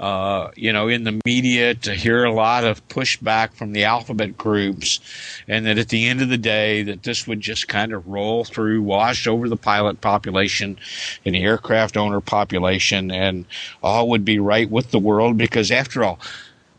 uh, 0.00 0.50
you 0.56 0.72
know, 0.72 0.88
in 0.88 1.04
the 1.04 1.20
media, 1.24 1.74
to 1.74 1.94
hear 1.94 2.24
a 2.24 2.32
lot 2.32 2.64
of 2.64 2.86
pushback 2.88 3.52
from 3.52 3.72
the 3.72 3.84
alphabet 3.84 4.36
groups, 4.36 4.98
and 5.46 5.66
that 5.66 5.78
at 5.78 5.88
the 5.88 6.08
end 6.08 6.20
of 6.20 6.28
the 6.28 6.38
day, 6.38 6.82
that 6.82 7.04
this 7.04 7.26
would 7.26 7.40
just 7.40 7.68
kind 7.68 7.92
of 7.92 8.06
roll 8.08 8.44
through, 8.44 8.82
wash 8.82 9.26
over 9.26 9.48
the 9.48 9.56
pilot 9.56 10.00
population 10.00 10.78
and 11.24 11.34
the 11.34 11.42
aircraft 11.42 11.96
owner 11.96 12.20
population, 12.20 13.10
and 13.10 13.44
all 13.82 14.08
would 14.08 14.24
be 14.24 14.38
right 14.38 14.70
with 14.70 14.90
the 14.90 14.98
world. 14.98 15.36
Because 15.36 15.70
after 15.70 16.02
all, 16.02 16.18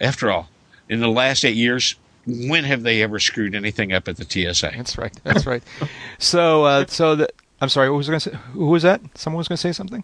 after 0.02 0.30
all, 0.30 0.50
in 0.90 1.00
the 1.00 1.08
last 1.10 1.46
eight 1.46 1.56
years, 1.56 1.96
when 2.50 2.64
have 2.64 2.84
they 2.84 3.02
ever 3.04 3.20
screwed 3.20 3.56
anything 3.56 3.94
up 3.94 4.08
at 4.08 4.18
the 4.18 4.24
TSA? 4.24 4.72
That's 4.76 4.98
right. 4.98 5.14
That's 5.24 5.46
right. 5.46 5.64
So, 6.18 6.64
uh, 6.66 6.86
so 6.88 7.16
the, 7.16 7.30
I'm 7.62 7.70
sorry. 7.70 7.90
What 7.90 7.98
was 7.98 8.08
going 8.08 8.20
to 8.20 8.32
say? 8.32 8.38
Who 8.54 8.68
was 8.68 8.84
that? 8.84 9.02
Someone 9.16 9.38
was 9.38 9.48
going 9.48 9.58
to 9.58 9.62
say 9.62 9.72
something. 9.72 10.04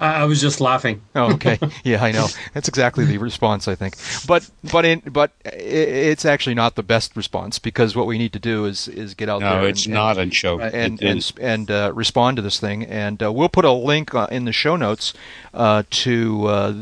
I, 0.00 0.22
I 0.22 0.24
was 0.24 0.40
just 0.40 0.60
laughing. 0.60 1.02
Oh, 1.14 1.32
okay. 1.34 1.58
Yeah, 1.84 2.02
I 2.02 2.12
know. 2.12 2.26
That's 2.54 2.68
exactly 2.68 3.04
the 3.04 3.18
response, 3.18 3.66
I 3.68 3.74
think. 3.74 3.94
But 4.26 4.48
but 4.70 4.84
in 4.84 5.00
but 5.00 5.32
it's 5.44 6.24
actually 6.24 6.54
not 6.54 6.74
the 6.76 6.82
best 6.82 7.16
response 7.16 7.58
because 7.58 7.96
what 7.96 8.06
we 8.06 8.18
need 8.18 8.32
to 8.34 8.38
do 8.38 8.64
is 8.64 8.88
is 8.88 9.14
get 9.14 9.28
out 9.28 9.40
there. 9.40 9.50
No, 9.50 9.58
and- 9.58 9.66
it's 9.68 9.84
and- 9.86 9.94
not 9.94 10.18
a 10.18 10.26
joke. 10.26 10.60
and 10.62 11.02
and 11.02 11.32
and 11.40 11.70
uh, 11.70 11.92
respond 11.94 12.36
to 12.36 12.42
this 12.42 12.60
thing. 12.60 12.84
And 12.84 13.22
uh, 13.22 13.32
we'll 13.32 13.48
put 13.48 13.64
a 13.64 13.72
link 13.72 14.14
uh, 14.14 14.26
in 14.30 14.44
the 14.44 14.52
show 14.52 14.76
notes 14.76 15.14
uh, 15.54 15.82
to 15.90 16.46
uh, 16.46 16.74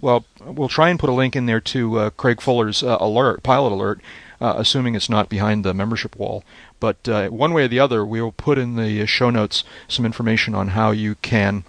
well, 0.00 0.24
we'll 0.44 0.68
try 0.68 0.88
and 0.90 0.98
put 0.98 1.08
a 1.10 1.12
link 1.14 1.36
in 1.36 1.46
there 1.46 1.60
to 1.60 1.98
uh, 1.98 2.10
Craig 2.10 2.40
Fuller's 2.40 2.82
uh, 2.82 2.96
alert, 3.00 3.42
pilot 3.42 3.72
alert, 3.72 4.00
uh, 4.40 4.54
assuming 4.56 4.94
it's 4.94 5.08
not 5.10 5.28
behind 5.28 5.64
the 5.64 5.74
membership 5.74 6.16
wall. 6.16 6.44
But 6.80 7.08
uh, 7.08 7.28
one 7.28 7.54
way 7.54 7.64
or 7.64 7.68
the 7.68 7.80
other, 7.80 8.04
we 8.04 8.20
will 8.20 8.32
put 8.32 8.58
in 8.58 8.76
the 8.76 9.06
show 9.06 9.30
notes 9.30 9.64
some 9.88 10.04
information 10.04 10.54
on 10.54 10.68
how 10.68 10.90
you 10.90 11.14
can 11.16 11.64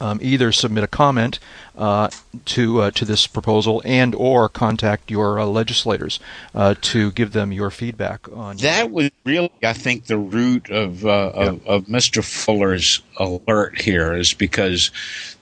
um, 0.00 0.18
either 0.22 0.52
submit 0.52 0.84
a 0.84 0.88
comment 0.88 1.38
uh, 1.76 2.08
to 2.44 2.80
uh, 2.80 2.90
to 2.90 3.04
this 3.04 3.26
proposal 3.26 3.82
and 3.84 4.14
or 4.14 4.48
contact 4.48 5.10
your 5.10 5.38
uh, 5.38 5.46
legislators 5.46 6.20
uh, 6.54 6.74
to 6.80 7.10
give 7.12 7.32
them 7.32 7.52
your 7.52 7.70
feedback 7.70 8.30
on 8.32 8.56
That 8.58 8.90
was 8.90 9.10
really, 9.24 9.50
I 9.62 9.72
think, 9.72 10.06
the 10.06 10.18
root 10.18 10.70
of, 10.70 11.04
uh, 11.04 11.30
of 11.34 11.66
of 11.66 11.86
Mr. 11.86 12.22
Fuller's 12.24 13.02
alert 13.18 13.80
here 13.80 14.14
is 14.14 14.34
because 14.34 14.90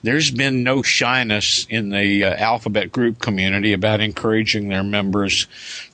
there's 0.02 0.30
been 0.30 0.62
no 0.62 0.82
shyness 0.82 1.66
in 1.70 1.90
the 1.90 2.24
uh, 2.24 2.34
alphabet 2.36 2.92
group 2.92 3.20
community 3.20 3.72
about 3.72 4.00
encouraging 4.00 4.68
their 4.68 4.84
members 4.84 5.46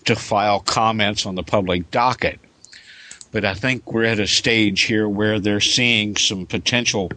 to 0.05 0.17
file 0.17 0.61
comments 0.61 1.27
on 1.27 1.35
the 1.35 1.43
public 1.43 1.91
docket. 1.91 2.39
But 3.33 3.45
I 3.45 3.55
think 3.55 3.91
we're 3.93 4.05
at 4.05 4.21
a 4.21 4.29
stage 4.29 4.83
here 4.83 5.09
where 5.09 5.41
they're 5.41 5.61
seeing 5.61 6.17
some 6.17 6.47
potential 6.47 7.11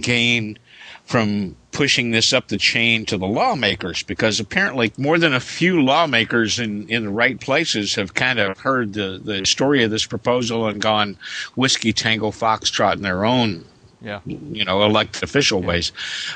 gain 0.00 0.58
from 1.04 1.54
pushing 1.72 2.12
this 2.12 2.32
up 2.32 2.48
the 2.48 2.56
chain 2.56 3.04
to 3.04 3.18
the 3.18 3.26
lawmakers 3.26 4.02
because 4.04 4.40
apparently 4.40 4.92
more 4.96 5.18
than 5.18 5.34
a 5.34 5.40
few 5.40 5.82
lawmakers 5.82 6.58
in, 6.58 6.88
in 6.88 7.04
the 7.04 7.10
right 7.10 7.40
places 7.40 7.94
have 7.96 8.14
kind 8.14 8.38
of 8.38 8.56
heard 8.58 8.94
the, 8.94 9.20
the 9.22 9.44
story 9.44 9.82
of 9.82 9.90
this 9.90 10.06
proposal 10.06 10.66
and 10.68 10.80
gone 10.80 11.16
whiskey 11.56 11.92
tango 11.92 12.30
foxtrot 12.30 12.94
in 12.94 13.02
their 13.02 13.24
own 13.24 13.64
yeah. 14.00 14.20
you 14.26 14.64
know 14.64 14.82
elected 14.84 15.22
official 15.22 15.60
ways. 15.62 15.90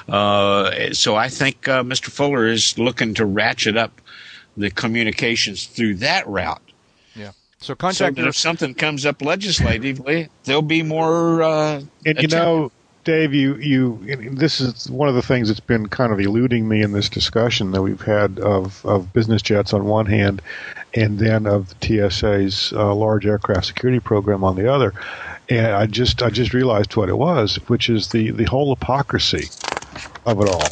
Uh, 0.09 0.93
so 0.93 1.17
i 1.17 1.29
think 1.29 1.69
uh, 1.69 1.83
mr 1.83 2.07
fuller 2.07 2.47
is 2.47 2.77
looking 2.79 3.15
to 3.15 3.25
ratchet 3.25 3.77
up 3.77 4.01
the 4.57 4.71
communications 4.71 5.67
through 5.67 5.95
that 5.95 6.27
route. 6.27 6.61
Yeah. 7.15 7.31
So 7.59 7.67
so 7.69 7.75
contact 7.77 8.17
that 8.17 8.27
if 8.27 8.37
something 8.37 8.75
comes 8.75 9.07
up 9.07 9.23
legislatively 9.23 10.29
there'll 10.45 10.63
be 10.63 10.83
more 10.83 11.43
uh, 11.43 11.75
And 11.77 11.89
you 12.05 12.11
attempt- 12.11 12.33
know, 12.33 12.73
Dave, 13.09 13.33
you 13.33 13.57
you 13.57 13.99
this 14.33 14.61
is 14.61 14.91
one 14.91 15.09
of 15.09 15.15
the 15.15 15.23
things 15.23 15.49
that's 15.49 15.61
been 15.61 15.89
kind 15.89 16.13
of 16.13 16.21
eluding 16.21 16.69
me 16.69 16.83
in 16.83 16.93
this 16.93 17.09
discussion 17.09 17.71
that 17.71 17.81
we've 17.81 18.03
had 18.03 18.39
of 18.39 18.85
of 18.85 19.15
business 19.15 19.41
jets 19.41 19.73
on 19.73 19.87
one 19.87 20.05
hand, 20.05 20.43
and 20.93 21.19
then 21.19 21.47
of 21.47 21.71
the 21.71 22.11
TSA's 22.11 22.71
uh, 22.77 22.95
large 22.95 23.25
aircraft 23.25 23.65
security 23.65 23.99
program 23.99 24.45
on 24.45 24.57
the 24.57 24.71
other. 24.71 24.93
And 25.49 25.69
I 25.69 25.87
just 25.87 26.23
I 26.23 26.29
just 26.29 26.53
realized 26.53 26.97
what 26.97 27.09
it 27.09 27.17
was, 27.17 27.55
which 27.69 27.89
is 27.89 28.09
the 28.09 28.31
the 28.31 28.45
whole 28.45 28.75
hypocrisy 28.75 29.49
of 30.27 30.43
it 30.43 30.49
all. 30.51 30.69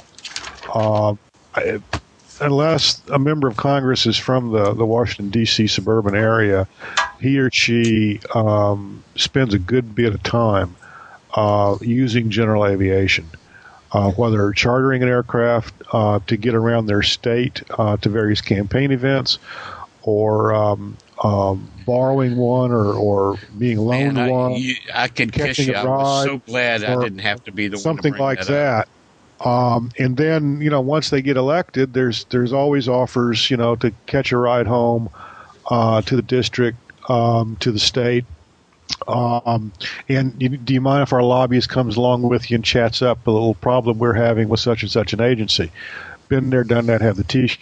Uh, 0.74 1.16
I, 1.54 1.80
unless 2.42 3.00
a 3.10 3.18
member 3.18 3.48
of 3.48 3.56
Congress 3.56 4.04
is 4.04 4.18
from 4.18 4.52
the, 4.52 4.74
the 4.74 4.84
Washington, 4.84 5.30
D.C. 5.30 5.68
suburban 5.68 6.14
area, 6.14 6.68
he 7.18 7.38
or 7.38 7.50
she 7.50 8.20
um, 8.34 9.02
spends 9.14 9.54
a 9.54 9.58
good 9.58 9.94
bit 9.94 10.14
of 10.14 10.22
time 10.22 10.76
uh, 11.36 11.76
using 11.80 12.30
general 12.30 12.66
aviation, 12.66 13.28
uh, 13.92 14.10
whether 14.12 14.50
chartering 14.52 15.02
an 15.02 15.08
aircraft 15.08 15.74
uh, 15.92 16.18
to 16.26 16.36
get 16.36 16.54
around 16.54 16.86
their 16.86 17.02
state 17.02 17.62
uh, 17.78 17.96
to 17.98 18.08
various 18.08 18.40
campaign 18.40 18.90
events, 18.90 19.38
or 20.02 20.54
um, 20.54 20.96
um, 21.22 21.70
borrowing 21.84 22.36
one, 22.36 22.72
or, 22.72 22.94
or 22.94 23.38
being 23.58 23.78
loaned 23.78 24.14
Man, 24.14 24.28
I, 24.28 24.30
one, 24.30 24.52
you, 24.54 24.74
I 24.92 25.08
could 25.08 25.32
kiss 25.32 25.58
you. 25.58 25.74
a 25.74 25.78
I 25.78 25.84
was 25.84 26.24
so 26.24 26.38
glad 26.38 26.82
I 26.82 26.96
didn't 27.02 27.20
have 27.20 27.44
to 27.44 27.52
be 27.52 27.68
the 27.68 27.78
something 27.78 28.12
one 28.12 28.18
to 28.18 28.24
like 28.24 28.38
that. 28.46 28.48
that. 28.48 28.88
Um, 29.46 29.90
and 29.98 30.16
then 30.16 30.62
you 30.62 30.70
know 30.70 30.80
once 30.80 31.10
they 31.10 31.20
get 31.20 31.36
elected, 31.36 31.92
there's 31.92 32.24
there's 32.24 32.54
always 32.54 32.88
offers 32.88 33.50
you 33.50 33.58
know 33.58 33.76
to 33.76 33.92
catch 34.06 34.32
a 34.32 34.38
ride 34.38 34.66
home 34.66 35.10
uh, 35.70 36.00
to 36.02 36.16
the 36.16 36.22
district, 36.22 36.78
um, 37.10 37.56
to 37.60 37.70
the 37.70 37.78
state. 37.78 38.24
Um, 39.08 39.72
and 40.08 40.34
you, 40.40 40.48
do 40.50 40.74
you 40.74 40.80
mind 40.80 41.02
if 41.02 41.12
our 41.12 41.22
lobbyist 41.22 41.68
comes 41.68 41.96
along 41.96 42.22
with 42.22 42.50
you 42.50 42.56
and 42.56 42.64
chats 42.64 43.02
up 43.02 43.26
a 43.26 43.30
little 43.30 43.54
problem 43.54 43.98
we're 43.98 44.14
having 44.14 44.48
with 44.48 44.60
such 44.60 44.82
and 44.82 44.90
such 44.90 45.12
an 45.12 45.20
agency? 45.20 45.70
Been 46.28 46.50
there, 46.50 46.64
done 46.64 46.86
that. 46.86 47.00
Have 47.00 47.16
the 47.16 47.24
t. 47.24 47.52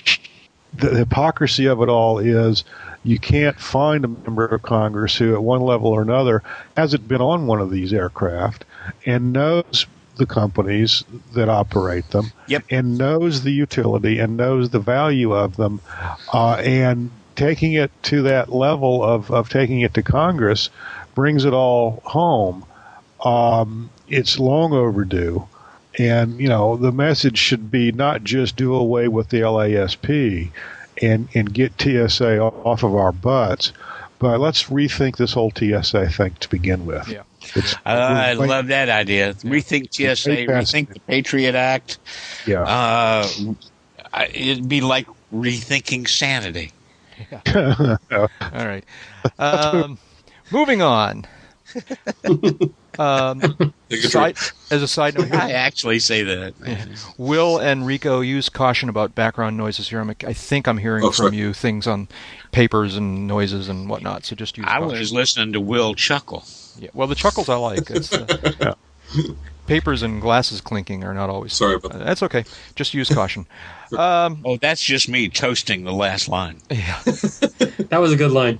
The 0.77 0.91
hypocrisy 0.91 1.67
of 1.67 1.81
it 1.83 1.89
all 1.89 2.19
is 2.19 2.65
you 3.05 3.19
can't 3.19 3.61
find 3.61 4.05
a 4.05 4.09
member 4.09 4.45
of 4.47 4.63
Congress 4.63 5.17
who, 5.17 5.35
at 5.35 5.43
one 5.43 5.61
level 5.61 5.89
or 5.89 6.03
another, 6.03 6.43
hasn't 6.77 7.07
been 7.07 7.21
on 7.21 7.47
one 7.47 7.61
of 7.61 7.71
these 7.71 7.93
aircraft 7.93 8.65
and 9.07 9.33
knows 9.33 9.87
the 10.17 10.27
companies 10.27 11.05
that 11.33 11.49
operate 11.49 12.09
them 12.11 12.33
Yep. 12.47 12.65
and 12.71 12.99
knows 12.99 13.43
the 13.43 13.51
utility 13.53 14.19
and 14.19 14.37
knows 14.37 14.71
the 14.71 14.79
value 14.81 15.33
of 15.33 15.57
them 15.57 15.81
uh, 16.33 16.55
and 16.55 17.11
taking 17.37 17.73
it 17.73 17.91
to 18.05 18.23
that 18.23 18.53
level 18.53 19.03
of, 19.03 19.31
of 19.31 19.49
taking 19.49 19.81
it 19.81 19.93
to 19.95 20.03
Congress 20.03 20.71
brings 21.15 21.45
it 21.45 21.53
all 21.53 22.03
home. 22.05 22.65
Um, 23.25 23.91
it's 24.09 24.39
long 24.39 24.73
overdue. 24.73 25.47
And, 25.99 26.41
you 26.41 26.49
know, 26.49 26.77
the 26.77 26.93
message 26.93 27.39
should 27.39 27.71
be 27.71 27.93
not 27.93 28.25
just 28.25 28.57
do 28.57 28.75
away 28.75 29.09
with 29.09 29.29
the 29.29 29.41
LASP 29.43 30.51
and, 31.01 31.29
and 31.35 31.53
get 31.55 31.81
TSA 31.81 32.41
off 32.41 32.83
of 32.83 32.95
our 32.95 33.13
butts, 33.13 33.73
but 34.19 34.41
let's 34.41 34.65
rethink 34.65 35.17
this 35.17 35.33
whole 35.33 35.53
TSA 35.53 36.11
thing 36.11 36.35
to 36.41 36.49
begin 36.51 36.85
with. 36.87 37.09
Yeah. 37.09 37.23
It's, 37.55 37.77
I 37.87 38.35
we're- 38.37 38.49
love 38.49 38.69
that 38.69 38.89
idea. 38.89 39.35
Rethink 39.35 39.93
TSA, 39.93 40.31
rethink 40.31 40.95
the 40.95 41.01
Patriot 41.01 41.55
Act. 41.55 41.99
Yeah. 42.47 42.63
Uh, 42.63 43.29
it'd 44.33 44.69
be 44.69 44.81
like 44.81 45.07
rethinking 45.33 46.09
sanity. 46.09 46.73
Yeah. 47.31 47.97
All 48.11 48.29
right. 48.53 48.85
Um, 49.39 49.97
moving 50.55 50.81
on. 50.83 51.27
um, 52.99 53.75
side, 53.91 54.37
as 54.71 54.83
a 54.83 54.89
side 54.89 55.19
note, 55.19 55.33
I 55.33 55.53
actually 55.53 55.99
say 55.99 56.23
that. 56.23 56.59
man. 56.61 56.95
Will 57.19 57.59
and 57.59 57.87
Rico 57.87 58.21
use 58.21 58.49
caution 58.49 58.89
about 58.89 59.15
background 59.15 59.57
noises 59.57 59.89
here. 59.89 60.01
I'm, 60.01 60.11
I 60.11 60.33
think 60.33 60.69
I'm 60.69 60.79
hearing 60.79 61.03
Oh, 61.05 61.09
from 61.09 61.27
sorry. 61.27 61.37
you 61.37 61.53
things 61.53 61.87
on 61.87 62.09
papers 62.53 62.97
and 62.97 63.27
noises 63.27 63.69
and 63.69 63.89
whatnot. 63.89 64.25
So 64.25 64.37
just 64.37 64.57
use 64.57 64.67
I 64.69 64.79
caution. 64.79 64.99
was 64.99 65.13
listening 65.13 65.53
to 65.55 65.61
Will 65.61 65.95
chuckle. 65.95 66.45
Yeah. 66.79 66.91
Well, 66.95 67.09
the 67.09 67.15
chuckles 67.15 67.49
I 67.49 67.57
like. 67.57 67.91
It's, 67.91 68.13
uh, 68.13 68.75
Papers 69.67 70.03
and 70.03 70.21
glasses 70.21 70.61
clinking 70.61 71.05
are 71.05 71.15
not 71.15 71.31
always. 71.31 71.55
Sorry 71.55 71.77
about 71.77 71.95
Uh, 71.95 71.99
That's 72.05 72.23
okay. 72.25 72.45
Just 72.77 72.93
use 72.93 73.09
caution. 73.09 73.47
Um, 73.97 74.43
Oh, 74.45 74.57
that's 74.59 74.83
just 74.83 75.09
me 75.09 75.29
toasting 75.31 75.85
the 75.85 75.93
last 75.93 76.29
line. 76.29 76.61
yeah. 76.71 77.01
That 77.05 77.99
was 77.99 78.13
a 78.13 78.17
good 78.17 78.33
line. 78.33 78.59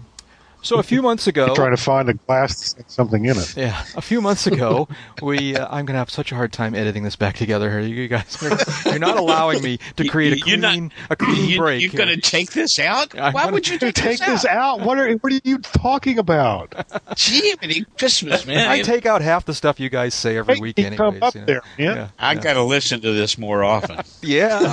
So 0.65 0.79
a 0.79 0.83
few 0.83 1.03
months 1.03 1.27
ago, 1.27 1.55
Trying 1.55 1.77
to 1.77 1.83
find 1.83 2.09
a 2.09 2.15
glass 2.15 2.75
with 2.77 2.89
something 2.91 3.27
in 3.27 3.37
it. 3.37 3.55
Yeah, 3.57 3.85
a 3.97 4.01
few 4.01 4.21
months 4.23 4.47
ago, 4.47 4.89
we 5.23 5.55
uh, 5.57 5.67
I'm 5.67 5.85
going 5.85 5.93
to 5.95 5.99
have 5.99 6.09
such 6.09 6.33
a 6.33 6.35
hard 6.35 6.53
time 6.55 6.75
editing 6.75 7.03
this 7.05 7.17
back 7.17 7.37
together 7.37 7.71
here. 7.71 7.81
You 7.81 8.09
guys, 8.09 8.43
are, 8.43 8.91
you're 8.91 8.99
not 8.99 9.19
allowing 9.19 9.63
me 9.63 9.79
to 9.97 10.09
create 10.09 10.33
a 10.33 10.37
You're 10.39 10.59
clean 10.59 10.85
not- 10.85 11.11
a 11.11 11.17
clean 11.17 11.51
You, 11.51 11.59
break. 11.59 11.83
you're 11.83 11.93
going 11.93 12.09
to 12.09 12.21
take 12.21 12.53
this 12.53 12.79
out? 12.79 13.15
I'm 13.19 13.35
Why 13.35 13.43
gonna- 13.45 13.53
would 13.53 13.69
you 13.69 13.79
take, 13.79 13.95
take 13.95 14.21
this 14.21 14.47
out, 14.47 14.81
what 14.81 14.99
are 14.99 15.13
what 15.17 15.33
are 15.35 15.41
you 15.45 15.59
talking 15.59 16.19
about? 16.19 16.75
Jiminy 17.19 17.85
Christmas, 17.99 18.47
man. 18.47 18.69
I 18.71 18.81
take 18.81 19.05
out 19.05 19.21
half 19.21 19.45
the 19.45 19.53
stuff 19.55 19.79
you 19.79 19.91
guys 19.91 20.15
say 20.15 20.39
every 20.39 20.59
week. 20.59 20.79
Anyways, 20.79 20.97
come 20.97 21.23
up 21.23 21.35
you 21.35 21.41
know. 21.41 21.47
there, 21.47 21.63
man. 21.79 21.97
Yeah, 21.97 22.09
I 22.19 22.33
yeah. 22.33 22.41
got 22.41 22.53
to 22.55 22.63
listen 22.63 23.03
to 23.03 23.13
this 23.13 23.37
more 23.37 23.63
often. 23.63 24.01
yeah, 24.23 24.73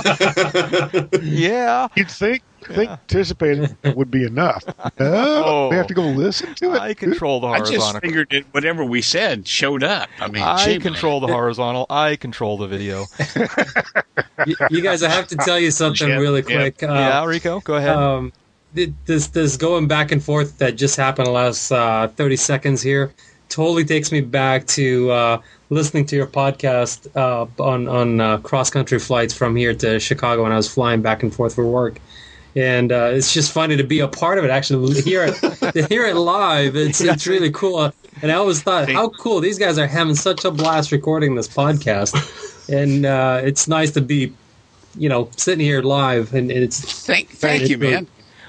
yeah. 1.22 1.88
You'd 1.94 2.10
think 2.10 2.42
think 2.64 2.90
anticipating 2.90 3.76
would 3.96 4.10
be 4.10 4.24
enough. 4.24 4.64
No, 4.98 5.42
Oh. 5.44 5.68
we 5.70 5.76
have 5.76 5.86
to 5.88 5.94
go 5.94 6.02
listen 6.02 6.54
to 6.56 6.74
it. 6.74 6.80
I 6.80 6.94
control 6.94 7.40
the 7.40 7.48
horizontal. 7.48 7.82
I 7.82 7.90
just 7.92 8.00
figured 8.00 8.28
that 8.30 8.44
whatever 8.52 8.84
we 8.84 9.02
said 9.02 9.46
showed 9.46 9.82
up. 9.82 10.08
I 10.20 10.28
mean, 10.28 10.42
I 10.42 10.64
gee, 10.64 10.78
control 10.78 11.20
the 11.20 11.26
horizontal. 11.28 11.86
I 11.90 12.16
control 12.16 12.56
the 12.58 12.66
video. 12.68 13.04
You, 14.46 14.56
you 14.70 14.82
guys, 14.82 15.02
I 15.04 15.08
have 15.08 15.28
to 15.28 15.36
tell 15.36 15.58
you 15.58 15.70
something 15.70 16.08
Yeah, 16.08 16.16
really 16.16 16.40
yeah. 16.40 16.56
quick. 16.70 16.82
Uh, 16.82 16.86
yeah, 16.86 17.24
Rico, 17.24 17.60
go 17.60 17.74
ahead. 17.76 17.96
um, 17.96 18.32
this 18.74 19.28
this 19.28 19.56
going 19.56 19.86
back 19.86 20.10
and 20.10 20.22
forth 20.22 20.58
that 20.58 20.72
just 20.76 20.96
happened 20.96 21.26
the 21.26 21.30
last 21.30 21.70
uh, 21.70 22.08
thirty 22.08 22.36
seconds 22.36 22.82
here 22.82 23.12
totally 23.48 23.84
takes 23.84 24.10
me 24.10 24.20
back 24.20 24.66
to 24.66 25.10
uh, 25.10 25.40
listening 25.70 26.06
to 26.06 26.16
your 26.16 26.26
podcast 26.26 27.06
uh, 27.16 27.46
on 27.62 27.86
on 27.86 28.20
uh, 28.20 28.38
cross 28.38 28.68
country 28.70 28.98
flights 28.98 29.32
from 29.32 29.54
here 29.54 29.74
to 29.74 30.00
Chicago 30.00 30.42
when 30.42 30.52
I 30.52 30.56
was 30.56 30.72
flying 30.72 31.02
back 31.02 31.22
and 31.22 31.32
forth 31.32 31.54
for 31.54 31.66
work. 31.66 32.00
And 32.54 32.92
uh, 32.92 33.10
it's 33.12 33.32
just 33.32 33.52
funny 33.52 33.76
to 33.76 33.84
be 33.84 34.00
a 34.00 34.08
part 34.08 34.38
of 34.38 34.44
it. 34.44 34.50
Actually, 34.50 34.94
to 34.94 35.02
hear 35.02 35.24
it, 35.24 35.34
to 35.72 35.86
hear 35.88 36.04
it 36.04 36.16
live, 36.16 36.76
it's 36.76 37.00
it's 37.12 37.26
really 37.26 37.50
cool. 37.50 37.92
And 38.20 38.30
I 38.30 38.34
always 38.34 38.62
thought, 38.62 38.90
how 38.90 39.08
cool 39.08 39.40
these 39.40 39.58
guys 39.58 39.78
are 39.78 39.86
having 39.86 40.14
such 40.14 40.44
a 40.44 40.50
blast 40.50 40.92
recording 40.92 41.34
this 41.34 41.48
podcast. 41.48 42.14
And 42.68 43.04
uh, 43.04 43.40
it's 43.42 43.66
nice 43.66 43.90
to 43.90 44.00
be, 44.00 44.32
you 44.96 45.08
know, 45.08 45.28
sitting 45.36 45.64
here 45.66 45.82
live, 45.82 46.32
and, 46.32 46.48
and 46.50 46.62
it's 46.62 47.04
Thank, 47.04 47.28
thank 47.30 47.68
you, 47.68 47.76
man. 47.76 48.06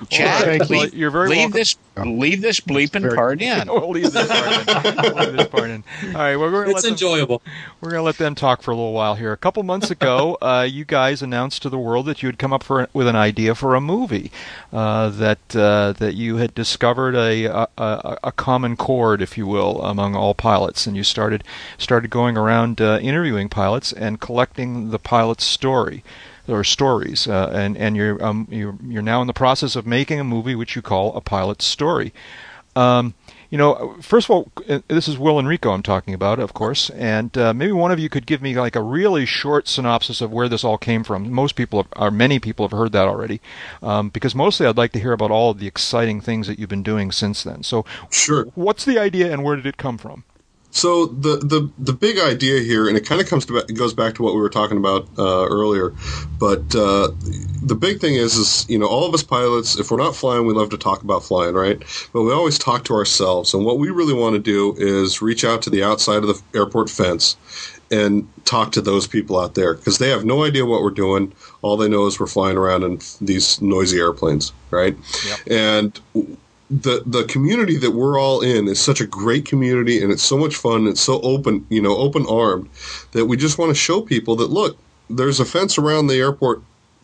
Chad, 0.10 0.44
thank 0.46 0.70
you. 0.70 0.80
leave, 0.80 0.94
You're 0.94 1.12
very 1.12 1.30
leave 1.30 1.38
welcome. 1.40 1.52
this 1.60 1.76
leave 1.96 2.42
this 2.42 2.60
bleeping 2.60 3.02
Very- 3.04 3.16
part 3.16 3.42
in. 3.42 3.68
we'll 3.68 3.90
leave 3.92 4.12
this 4.12 4.28
part 4.28 4.86
in. 4.86 4.96
We'll 5.16 5.16
leave 5.26 5.38
this 5.38 5.48
part 5.48 5.70
in. 5.70 5.84
All 6.08 6.12
right, 6.14 6.36
well, 6.36 6.52
we're 6.52 6.66
going 6.66 6.66
to 6.66 6.68
let 6.70 6.76
it's 6.78 6.84
them, 6.84 6.92
enjoyable. 6.94 7.42
we're 7.82 7.92
going 7.92 8.00
to 8.00 8.04
let 8.06 8.18
them 8.18 8.34
talk 8.36 8.62
for 8.64 8.72
a 8.72 8.76
little 8.76 8.94
while 8.94 9.14
here. 9.16 9.32
A 9.32 9.38
couple 9.38 9.62
months 9.64 9.92
ago, 9.92 10.38
uh, 10.42 10.68
you 10.70 10.86
guys 10.86 11.22
announced 11.22 11.62
to 11.62 11.70
the 11.70 11.78
world 11.78 12.06
that 12.08 12.24
you 12.24 12.28
had 12.28 12.40
come 12.40 12.52
up 12.52 12.64
for 12.64 12.88
with 12.94 13.08
an 13.08 13.16
idea 13.16 13.54
for 13.56 13.76
a 13.76 13.82
movie. 13.82 14.32
Uh, 14.72 15.10
that 15.10 15.56
uh, 15.56 15.94
that 15.94 16.16
you 16.16 16.38
had 16.38 16.56
discovered 16.56 17.16
a, 17.16 17.46
a 17.46 17.68
a 17.78 18.18
a 18.26 18.32
common 18.32 18.76
chord, 18.76 19.22
if 19.22 19.38
you 19.38 19.46
will, 19.46 19.82
among 19.84 20.16
all 20.16 20.34
pilots, 20.34 20.88
and 20.88 20.96
you 20.98 21.04
started 21.04 21.44
started 21.78 22.10
going 22.10 22.38
around 22.38 22.82
uh, 22.82 22.98
interviewing 23.02 23.50
pilots 23.50 23.94
and 23.94 24.20
collecting 24.20 24.90
the 24.90 24.98
pilot's 25.00 25.44
story 25.46 26.04
or 26.48 26.64
stories, 26.64 27.28
uh, 27.28 27.50
and 27.54 27.78
and 27.78 27.96
you're 27.96 28.24
um, 28.24 28.48
you're 28.50 28.78
you're 28.86 29.02
now 29.02 29.22
in 29.22 29.28
the 29.28 29.34
process 29.34 29.76
of 29.76 29.86
making 29.88 30.20
a 30.20 30.24
movie 30.24 30.56
which 30.56 30.76
you 30.76 30.82
call 30.82 31.16
a 31.16 31.22
pilot 31.22 31.62
story. 31.62 32.14
Um, 32.76 33.14
you 33.50 33.58
know, 33.60 33.96
first 34.02 34.26
of 34.26 34.32
all, 34.32 34.52
uh, 34.68 34.80
this 34.88 35.08
is 35.08 35.16
Will 35.16 35.38
and 35.38 35.48
Rico 35.48 35.70
I'm 35.70 35.84
talking 35.84 36.16
about, 36.16 36.40
of 36.40 36.56
course, 36.56 36.90
and 36.90 37.38
uh, 37.38 37.54
maybe 37.54 37.72
one 37.72 37.92
of 37.92 38.00
you 38.00 38.10
could 38.10 38.26
give 38.26 38.42
me 38.42 38.56
like 38.60 38.76
a 38.76 38.82
really 38.82 39.28
short 39.28 39.68
synopsis 39.68 40.22
of 40.22 40.32
where 40.32 40.50
this 40.50 40.64
all 40.64 40.80
came 40.80 41.04
from. 41.04 41.32
Most 41.32 41.56
people, 41.56 41.84
have, 41.84 41.88
or 41.96 42.10
many 42.10 42.40
people, 42.40 42.68
have 42.68 42.76
heard 42.76 42.94
that 42.94 43.08
already, 43.08 43.42
um, 43.84 44.10
because 44.10 44.34
mostly 44.34 44.66
I'd 44.66 44.76
like 44.76 44.92
to 44.94 45.00
hear 45.00 45.12
about 45.14 45.30
all 45.30 45.52
of 45.52 45.60
the 45.60 45.68
exciting 45.68 46.20
things 46.20 46.48
that 46.48 46.58
you've 46.58 46.70
been 46.70 46.82
doing 46.82 47.12
since 47.12 47.44
then. 47.44 47.62
So, 47.62 47.86
Sure. 48.10 48.46
what's 48.56 48.86
the 48.86 48.98
idea 48.98 49.32
and 49.32 49.44
where 49.44 49.56
did 49.56 49.68
it 49.68 49.78
come 49.78 50.00
from? 50.00 50.24
So 50.74 51.06
the 51.06 51.38
the 51.38 51.70
the 51.78 51.94
big 51.94 52.18
idea 52.18 52.60
here, 52.60 52.88
and 52.88 52.98
it 52.98 53.06
kind 53.06 53.22
of 53.22 53.28
comes 53.28 53.46
to 53.46 53.58
it 53.58 53.76
goes 53.76 53.94
back 53.94 54.16
to 54.16 54.24
what 54.24 54.34
we 54.34 54.42
were 54.42 54.50
talking 54.50 54.78
about 54.78 55.08
uh, 55.20 55.46
earlier, 55.46 55.94
but 56.40 56.76
uh, 56.76 57.12
the 57.62 57.76
big 57.80 58.02
thing 58.02 58.16
is 58.16 58.36
is 58.36 58.66
you 58.68 58.80
know 58.80 58.88
all 58.88 59.06
of 59.06 59.14
us 59.14 59.22
pilots, 59.22 59.78
if 59.78 59.92
we're 59.92 59.98
not 59.98 60.16
flying, 60.16 60.48
we 60.48 60.54
love 60.54 60.72
to 60.72 60.78
talk 60.78 61.04
about 61.04 61.24
flying, 61.24 61.54
right? 61.54 61.78
But 62.12 62.24
we 62.24 62.34
always 62.34 62.58
talk 62.58 62.86
to 62.86 62.96
ourselves, 62.96 63.54
and 63.54 63.64
what 63.64 63.78
we 63.78 63.92
really 63.92 64.16
want 64.16 64.34
to 64.34 64.40
do 64.40 64.74
is 64.76 65.22
reach 65.22 65.46
out 65.46 65.62
to 65.62 65.70
the 65.70 65.84
outside 65.84 66.24
of 66.24 66.28
the 66.28 66.42
airport 66.58 66.90
fence 66.90 67.38
and 67.92 68.28
talk 68.44 68.72
to 68.72 68.82
those 68.82 69.06
people 69.06 69.40
out 69.40 69.54
there 69.54 69.76
because 69.76 70.00
they 70.00 70.10
have 70.10 70.26
no 70.26 70.44
idea 70.44 70.66
what 70.66 70.82
we're 70.82 70.90
doing. 70.90 71.32
All 71.62 71.78
they 71.78 71.88
know 71.88 72.08
is 72.08 72.20
we're 72.20 72.26
flying 72.26 72.58
around 72.58 72.84
in 72.84 73.00
these 73.22 73.62
noisy 73.62 74.00
airplanes, 74.00 74.52
right? 74.72 74.98
Yep. 75.28 75.40
And 75.52 76.00
the 76.82 77.04
the 77.06 77.24
community 77.26 77.78
that 77.78 77.92
we're 77.92 78.20
all 78.20 78.42
in 78.42 78.68
is 78.68 78.80
such 78.80 79.00
a 79.00 79.06
great 79.06 79.46
community 79.46 80.02
and 80.02 80.12
it's 80.12 80.24
so 80.24 80.38
much 80.38 80.56
fun. 80.56 80.88
It's 80.88 81.02
so 81.02 81.22
open 81.22 81.66
you 81.70 81.82
know 81.82 81.96
open 81.98 82.26
armed 82.28 82.70
that 83.12 83.26
we 83.26 83.38
just 83.38 83.58
want 83.58 83.70
to 83.70 83.76
show 83.76 84.02
people 84.02 84.36
that 84.38 84.50
look 84.50 84.78
there's 85.10 85.40
a 85.40 85.46
fence 85.46 85.78
around 85.78 86.08
the 86.08 86.16
airport 86.18 86.62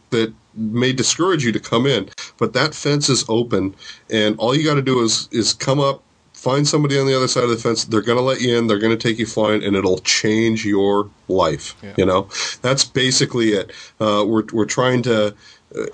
that 0.10 0.34
may 0.56 0.92
discourage 0.92 1.46
you 1.46 1.52
to 1.52 1.60
come 1.60 1.86
in 1.86 2.10
but 2.38 2.54
that 2.54 2.74
fence 2.74 3.10
is 3.10 3.24
open 3.30 3.76
and 4.10 4.36
all 4.40 4.56
you 4.56 4.64
got 4.64 4.76
to 4.76 4.82
do 4.82 5.02
is 5.02 5.30
is 5.32 5.54
come 5.54 5.80
up 5.80 6.02
find 6.34 6.66
somebody 6.68 6.98
on 6.98 7.06
the 7.06 7.14
other 7.16 7.28
side 7.28 7.44
of 7.44 7.50
the 7.50 7.58
fence. 7.58 7.84
They're 7.84 8.02
going 8.02 8.18
to 8.18 8.24
let 8.24 8.40
you 8.40 8.58
in. 8.58 8.68
They're 8.68 8.80
going 8.80 8.98
to 8.98 9.08
take 9.08 9.20
you 9.20 9.26
flying 9.26 9.62
and 9.62 9.76
it'll 9.76 9.98
change 10.00 10.66
your 10.66 11.10
life 11.28 11.76
Yeah. 11.84 11.94
you 11.98 12.06
know? 12.06 12.30
That's 12.62 12.86
basically 12.86 13.50
it. 13.50 13.72
Uh, 14.00 14.24
we're, 14.26 14.46
we're 14.54 14.64
trying 14.64 15.02
to 15.04 15.36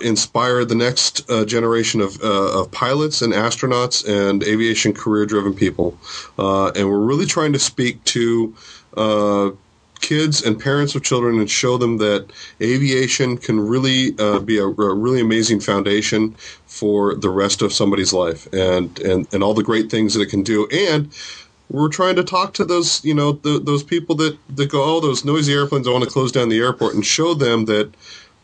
inspire 0.00 0.64
the 0.64 0.74
next 0.74 1.28
uh, 1.30 1.44
generation 1.44 2.00
of, 2.00 2.20
uh, 2.22 2.60
of 2.60 2.70
pilots 2.70 3.20
and 3.22 3.32
astronauts 3.32 4.06
and 4.08 4.42
aviation 4.42 4.92
career 4.94 5.26
driven 5.26 5.54
people. 5.54 5.98
Uh, 6.38 6.68
and 6.68 6.88
we're 6.88 6.98
really 6.98 7.26
trying 7.26 7.52
to 7.52 7.58
speak 7.58 8.02
to 8.04 8.54
uh, 8.96 9.50
kids 10.00 10.42
and 10.42 10.60
parents 10.60 10.94
of 10.94 11.02
children 11.02 11.38
and 11.38 11.50
show 11.50 11.76
them 11.76 11.98
that 11.98 12.30
aviation 12.60 13.36
can 13.36 13.60
really 13.60 14.14
uh, 14.18 14.38
be 14.38 14.58
a, 14.58 14.64
a 14.64 14.94
really 14.94 15.20
amazing 15.20 15.60
foundation 15.60 16.34
for 16.66 17.14
the 17.14 17.30
rest 17.30 17.62
of 17.62 17.72
somebody's 17.72 18.12
life 18.12 18.46
and, 18.52 18.98
and, 19.00 19.26
and 19.32 19.42
all 19.42 19.54
the 19.54 19.62
great 19.62 19.90
things 19.90 20.14
that 20.14 20.20
it 20.20 20.30
can 20.30 20.42
do. 20.42 20.66
And 20.68 21.12
we're 21.68 21.88
trying 21.88 22.16
to 22.16 22.24
talk 22.24 22.54
to 22.54 22.64
those, 22.64 23.04
you 23.04 23.14
know, 23.14 23.32
th 23.32 23.64
those 23.64 23.82
people 23.82 24.14
that, 24.16 24.38
that 24.54 24.70
go, 24.70 24.84
oh, 24.84 25.00
those 25.00 25.24
noisy 25.24 25.52
airplanes, 25.52 25.88
I 25.88 25.90
want 25.90 26.04
to 26.04 26.10
close 26.10 26.30
down 26.30 26.48
the 26.48 26.60
airport 26.60 26.94
and 26.94 27.04
show 27.04 27.34
them 27.34 27.64
that 27.64 27.92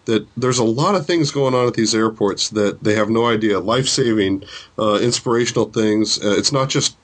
that 0.07 0.27
there's 0.37 0.59
a 0.59 0.65
lot 0.65 0.95
of 0.95 1.07
things 1.07 1.31
going 1.31 1.55
on 1.55 1.67
at 1.67 1.75
these 1.75 1.95
airports 1.95 2.51
that 2.51 2.83
they 2.83 2.95
have 2.95 3.11
no 3.11 3.27
idea. 3.27 3.61
Life 3.61 3.89
saving, 3.89 4.45
uh, 4.79 4.99
inspirational 5.01 5.67
things. 5.67 6.19
Uh, 6.23 6.35
it's 6.37 6.53
not 6.53 6.69
just 6.69 6.97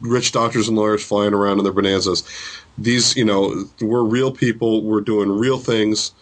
rich 0.00 0.32
doctors 0.32 0.68
and 0.68 0.76
lawyers 0.76 1.04
flying 1.04 1.34
around 1.34 1.58
in 1.58 1.64
their 1.64 1.72
bonanzas. 1.72 2.24
These, 2.78 3.16
you 3.16 3.24
know, 3.24 3.64
we're 3.80 4.04
real 4.04 4.32
people. 4.32 4.82
We're 4.82 5.00
doing 5.00 5.30
real 5.30 5.58
things. 5.58 6.12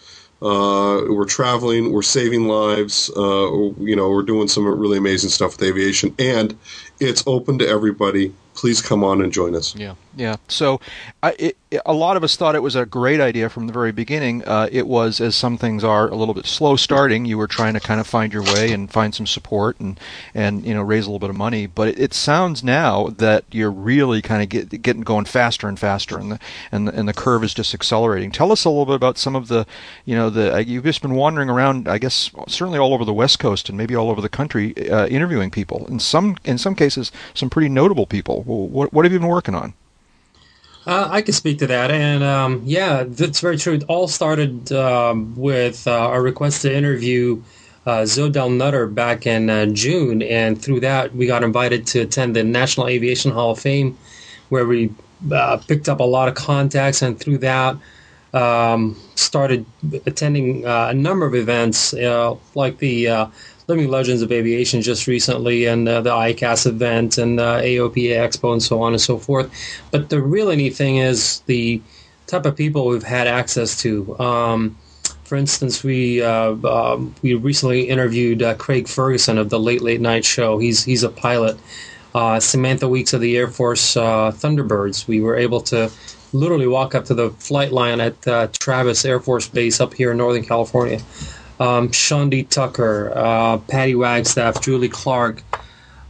Uh, 0.43 1.03
we're 1.09 1.27
traveling. 1.27 1.93
We're 1.93 2.03
saving 2.03 2.49
lives. 2.49 3.11
Uh, 3.17 3.53
you 3.79 3.95
know, 3.95 4.09
we're 4.09 4.23
doing 4.23 4.49
some 4.49 4.67
really 4.67 4.99
amazing 4.99 5.31
stuff 5.31 5.53
with 5.53 5.69
aviation, 5.69 6.15
and 6.19 6.57
it's 6.99 7.23
open 7.27 7.59
to 7.59 7.69
everybody. 7.69 8.35
Please 8.55 8.81
come 8.81 9.05
on 9.05 9.21
and 9.21 9.33
join 9.33 9.55
us. 9.55 9.75
Yeah, 9.77 9.95
yeah. 10.17 10.37
So, 10.49 10.81
I, 11.23 11.35
it, 11.39 11.57
a 11.87 11.93
lot 11.93 12.17
of 12.17 12.25
us 12.25 12.35
thought 12.35 12.57
it 12.57 12.63
was 12.63 12.75
a 12.75 12.85
great 12.85 13.21
idea 13.21 13.49
from 13.49 13.69
the 13.69 13.73
very 13.73 13.93
beginning. 13.93 14.43
Uh, 14.45 14.69
it 14.73 14.89
was, 14.89 15.21
as 15.21 15.37
some 15.37 15.57
things 15.57 15.85
are, 15.85 16.09
a 16.09 16.17
little 16.17 16.35
bit 16.35 16.47
slow 16.47 16.75
starting. 16.75 17.25
You 17.25 17.39
were 17.39 17.47
trying 17.47 17.75
to 17.75 17.81
kind 17.81 18.01
of 18.01 18.09
find 18.09 18.33
your 18.33 18.43
way 18.43 18.73
and 18.73 18.91
find 18.91 19.15
some 19.15 19.27
support 19.27 19.79
and 19.79 19.99
and 20.35 20.65
you 20.65 20.75
know 20.75 20.83
raise 20.83 21.07
a 21.07 21.09
little 21.09 21.21
bit 21.21 21.31
of 21.31 21.37
money. 21.37 21.67
But 21.67 21.89
it, 21.89 22.01
it 22.01 22.15
sounds 22.15 22.65
now 22.65 23.09
that 23.09 23.45
you're 23.53 23.71
really 23.71 24.21
kind 24.21 24.43
of 24.43 24.49
get, 24.49 24.83
getting 24.83 25.03
going 25.03 25.27
faster 25.27 25.69
and 25.69 25.79
faster, 25.79 26.19
and 26.19 26.33
the 26.33 26.41
and 26.73 26.89
the, 26.89 26.99
and 26.99 27.09
the 27.09 27.13
curve 27.13 27.45
is 27.45 27.55
just 27.55 27.73
accelerating. 27.73 28.33
Tell 28.33 28.51
us 28.51 28.65
a 28.65 28.69
little 28.69 28.87
bit 28.87 28.97
about 28.97 29.17
some 29.17 29.37
of 29.37 29.47
the, 29.47 29.65
you 30.05 30.17
know, 30.17 30.29
the 30.29 30.57
uh, 30.57 30.59
you've 30.59 30.85
just 30.85 31.03
been 31.03 31.15
wandering 31.15 31.51
around. 31.51 31.87
I 31.87 31.99
guess 31.99 32.31
certainly 32.49 32.81
all 32.81 32.93
over 32.93 33.05
the 33.05 33.15
West 33.15 33.39
Coast 33.39 33.69
and 33.69 33.79
maybe 33.79 33.95
all 33.95 34.11
over 34.11 34.21
the 34.21 34.29
country, 34.29 34.75
uh, 34.91 35.07
interviewing 35.07 35.53
people. 35.53 35.87
In 35.87 36.01
some 36.01 36.37
in 36.45 36.59
some 36.59 36.75
cases, 36.75 37.13
some 37.33 37.49
pretty 37.49 37.69
notable 37.69 38.07
people. 38.07 38.43
What 38.43 38.93
what 38.93 39.05
have 39.05 39.13
you 39.13 39.21
been 39.21 39.29
working 39.29 39.55
on? 39.55 39.75
Uh, 40.87 41.09
I 41.11 41.21
can 41.21 41.35
speak 41.35 41.59
to 41.59 41.67
that, 41.67 41.91
and 41.91 42.25
um, 42.25 42.63
yeah, 42.65 43.05
that's 43.07 43.41
very 43.41 43.59
true. 43.59 43.75
It 43.75 43.85
all 43.85 44.09
started 44.09 44.73
um, 44.73 45.35
with 45.37 45.87
uh, 45.87 46.11
a 46.13 46.21
request 46.21 46.63
to 46.63 46.75
interview 46.75 47.43
uh, 47.85 48.07
Nutter 48.17 48.87
back 48.87 49.27
in 49.27 49.51
uh, 49.51 49.67
June, 49.67 50.23
and 50.23 50.61
through 50.61 50.81
that, 50.81 51.15
we 51.15 51.27
got 51.27 51.43
invited 51.43 51.87
to 51.89 52.01
attend 52.01 52.35
the 52.35 52.45
National 52.45 52.89
Aviation 52.89 53.31
Hall 53.31 53.51
of 53.51 53.59
Fame, 53.59 53.99
where 54.49 54.67
we 54.67 54.91
uh, 55.31 55.59
picked 55.59 55.89
up 55.89 56.01
a 56.01 56.05
lot 56.05 56.29
of 56.29 56.35
contacts, 56.35 57.03
and 57.03 57.21
through 57.21 57.39
that, 57.39 57.77
um, 58.33 58.97
started 59.17 59.67
attending 60.07 60.67
uh, 60.67 60.89
a 60.91 60.95
number 60.95 61.27
of 61.27 61.35
events, 61.35 61.93
uh, 61.93 62.35
like 62.55 62.79
the 62.79 63.29
Living 63.71 63.89
Legends 63.89 64.21
of 64.21 64.33
Aviation 64.33 64.83
just 64.83 65.07
recently, 65.07 65.65
and 65.67 65.89
uh, 65.89 66.01
the 66.01 66.11
ICAS 66.11 66.67
event, 66.67 67.19
and 67.19 67.39
uh, 67.39 67.61
AOPA 67.61 68.17
Expo, 68.17 68.53
and 68.53 68.61
so 68.61 68.83
on 68.83 68.93
and 68.93 69.01
so 69.01 69.17
forth. 69.17 69.49
But 69.93 70.09
the 70.09 70.21
really 70.21 70.57
neat 70.57 70.75
thing 70.75 70.97
is 70.97 71.41
the 71.47 71.81
type 72.27 72.47
of 72.47 72.57
people 72.57 72.89
we've 72.89 73.05
had 73.05 73.29
access 73.29 73.81
to. 73.83 74.19
Um, 74.19 74.77
for 75.23 75.37
instance, 75.37 75.85
we 75.85 76.21
uh, 76.21 76.55
um, 76.69 77.15
we 77.23 77.35
recently 77.35 77.89
interviewed 77.89 78.43
uh, 78.43 78.57
Craig 78.57 78.89
Ferguson 78.89 79.39
of 79.39 79.51
the 79.51 79.61
Late 79.61 79.83
Late 79.83 80.01
Night 80.01 80.25
Show. 80.25 80.59
He's 80.59 80.85
he's 80.85 81.05
a 81.05 81.09
pilot. 81.09 81.57
Uh, 82.13 82.41
Samantha 82.41 82.89
Weeks 82.89 83.13
of 83.13 83.21
the 83.21 83.37
Air 83.37 83.47
Force 83.47 83.97
uh, 83.97 84.33
Thunderbirds. 84.33 85.07
We 85.07 85.21
were 85.21 85.37
able 85.37 85.61
to 85.63 85.93
literally 86.33 86.67
walk 86.67 86.97
up 86.97 87.05
to 87.05 87.15
the 87.15 87.31
flight 87.31 87.71
line 87.71 88.01
at 88.01 88.27
uh, 88.27 88.49
Travis 88.59 89.05
Air 89.05 89.21
Force 89.21 89.47
Base 89.47 89.81
up 89.81 89.95
here 89.95 90.11
in 90.11 90.17
Northern 90.17 90.43
California. 90.43 91.01
Um, 91.61 91.93
Sean 91.93 92.31
D. 92.31 92.43
Tucker, 92.45 93.13
uh, 93.15 93.59
Patty 93.59 93.95
Wagstaff, 93.95 94.61
Julie 94.63 94.89
Clark. 94.89 95.43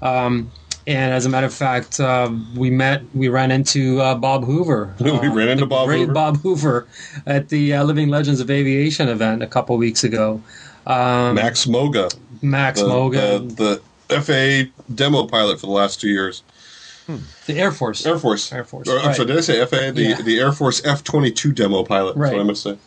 Um, 0.01 0.51
and 0.86 1.12
as 1.12 1.26
a 1.26 1.28
matter 1.28 1.46
of 1.46 1.53
fact, 1.53 2.01
uh, 2.01 2.30
we 2.57 2.70
met, 2.70 3.03
we 3.14 3.28
ran 3.28 3.51
into 3.51 4.01
uh, 4.01 4.14
Bob 4.14 4.44
Hoover. 4.44 4.94
We 5.01 5.11
uh, 5.11 5.34
ran 5.34 5.48
into 5.48 5.64
the 5.64 5.66
Bob 5.66 5.86
great 5.88 6.01
Hoover? 6.01 6.12
Bob 6.14 6.36
Hoover 6.38 6.88
at 7.26 7.48
the 7.51 7.74
uh, 7.74 7.84
Living 7.84 8.09
Legends 8.09 8.40
of 8.40 8.51
Aviation 8.51 9.09
event 9.09 9.42
a 9.42 9.46
couple 9.46 9.76
weeks 9.76 10.05
ago. 10.05 10.40
Um, 10.86 11.34
Max 11.34 11.66
Moga, 11.66 12.09
Max 12.42 12.80
the, 12.80 12.88
Moga, 12.88 13.38
the, 13.40 13.82
the 14.09 14.20
FAA 14.70 14.70
demo 14.94 15.26
pilot 15.26 15.61
for 15.61 15.66
the 15.66 15.72
last 15.72 16.01
two 16.01 16.09
years. 16.09 16.42
the 17.46 17.55
Air 17.59 17.70
Force. 17.72 18.07
Air 18.07 18.18
Force. 18.18 18.51
Air 18.53 18.64
Force, 18.64 18.88
Or, 18.88 18.98
I'm 19.01 19.07
right. 19.09 19.16
sorry, 19.16 19.26
did 19.26 19.36
I 19.36 19.40
say 19.42 19.64
FAA? 19.66 19.90
The, 19.90 20.03
Yeah. 20.03 20.22
the 20.22 20.40
Air 20.40 20.53
Force 20.53 20.80
F 20.84 21.05
22 21.05 21.53
demo 21.53 21.82
pilot. 21.84 22.14
That's 22.14 22.18
Right. 22.18 22.32
what 22.32 22.40
I 22.40 22.44
meant 22.44 22.57
to 22.57 22.62
say. 22.62 22.78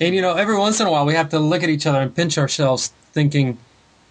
And 0.00 0.14
you 0.14 0.22
know, 0.22 0.34
every 0.34 0.56
once 0.56 0.80
in 0.80 0.86
a 0.86 0.90
while, 0.90 1.06
we 1.06 1.14
have 1.14 1.28
to 1.30 1.38
look 1.38 1.62
at 1.62 1.68
each 1.68 1.86
other 1.86 2.00
and 2.00 2.14
pinch 2.14 2.38
ourselves, 2.38 2.92
thinking, 3.12 3.58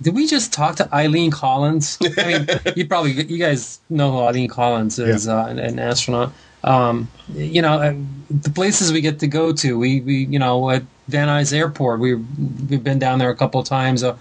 "Did 0.02 0.16
we 0.16 0.28
just 0.28 0.54
talk 0.54 0.76
to 0.78 0.94
Eileen 0.94 1.32
Collins?" 1.32 1.98
I 2.18 2.28
mean, 2.28 2.48
you 2.76 2.88
probably 2.88 3.12
you 3.12 3.38
guys 3.38 3.80
know 3.90 4.12
who 4.12 4.20
Eileen 4.20 4.50
Collins 4.50 5.00
is, 5.00 5.28
uh, 5.28 5.46
an, 5.50 5.60
an 5.60 5.80
astronaut. 5.80 6.34
Um, 6.64 7.10
you 7.34 7.62
know, 7.62 7.74
uh, 7.74 7.94
the 8.30 8.52
places 8.52 8.94
we 8.94 9.02
get 9.02 9.20
to 9.20 9.28
go 9.28 9.52
to, 9.52 9.78
we, 9.78 10.02
we 10.02 10.26
you 10.26 10.40
know 10.40 10.70
at 10.70 10.84
Van 11.08 11.28
Nuys 11.28 11.54
Airport, 11.54 12.00
we 12.00 12.16
we've 12.16 12.84
been 12.84 13.00
down 13.00 13.20
there 13.20 13.30
a 13.30 13.36
couple 13.36 13.60
of 13.60 13.68
times. 13.68 14.04
A 14.04 14.18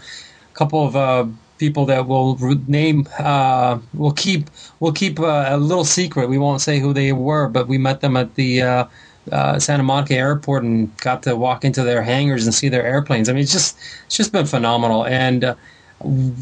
couple 0.54 0.84
of 0.86 0.96
uh, 0.96 1.26
people 1.60 1.84
that 1.86 2.08
will 2.08 2.36
name 2.66 3.06
uh, 3.18 3.78
will 3.94 4.12
keep 4.12 4.50
will 4.80 4.92
keep 4.92 5.20
uh, 5.20 5.44
a 5.48 5.58
little 5.58 5.84
secret. 5.84 6.28
We 6.28 6.38
won't 6.38 6.62
say 6.62 6.80
who 6.80 6.92
they 6.92 7.12
were, 7.12 7.48
but 7.48 7.68
we 7.68 7.78
met 7.78 8.00
them 8.00 8.16
at 8.16 8.34
the 8.34 8.62
uh, 8.62 8.84
uh, 9.32 9.58
Santa 9.58 9.82
Monica 9.82 10.14
Airport 10.14 10.64
and 10.64 10.96
got 10.98 11.22
to 11.24 11.36
walk 11.36 11.64
into 11.64 11.82
their 11.82 12.02
hangars 12.02 12.46
and 12.46 12.54
see 12.54 12.68
their 12.68 12.84
airplanes. 12.84 13.28
I 13.28 13.32
mean, 13.32 13.42
it's 13.42 13.52
just 13.52 13.78
it's 14.06 14.16
just 14.16 14.32
been 14.32 14.46
phenomenal, 14.46 15.06
and 15.06 15.44
uh, 15.44 15.54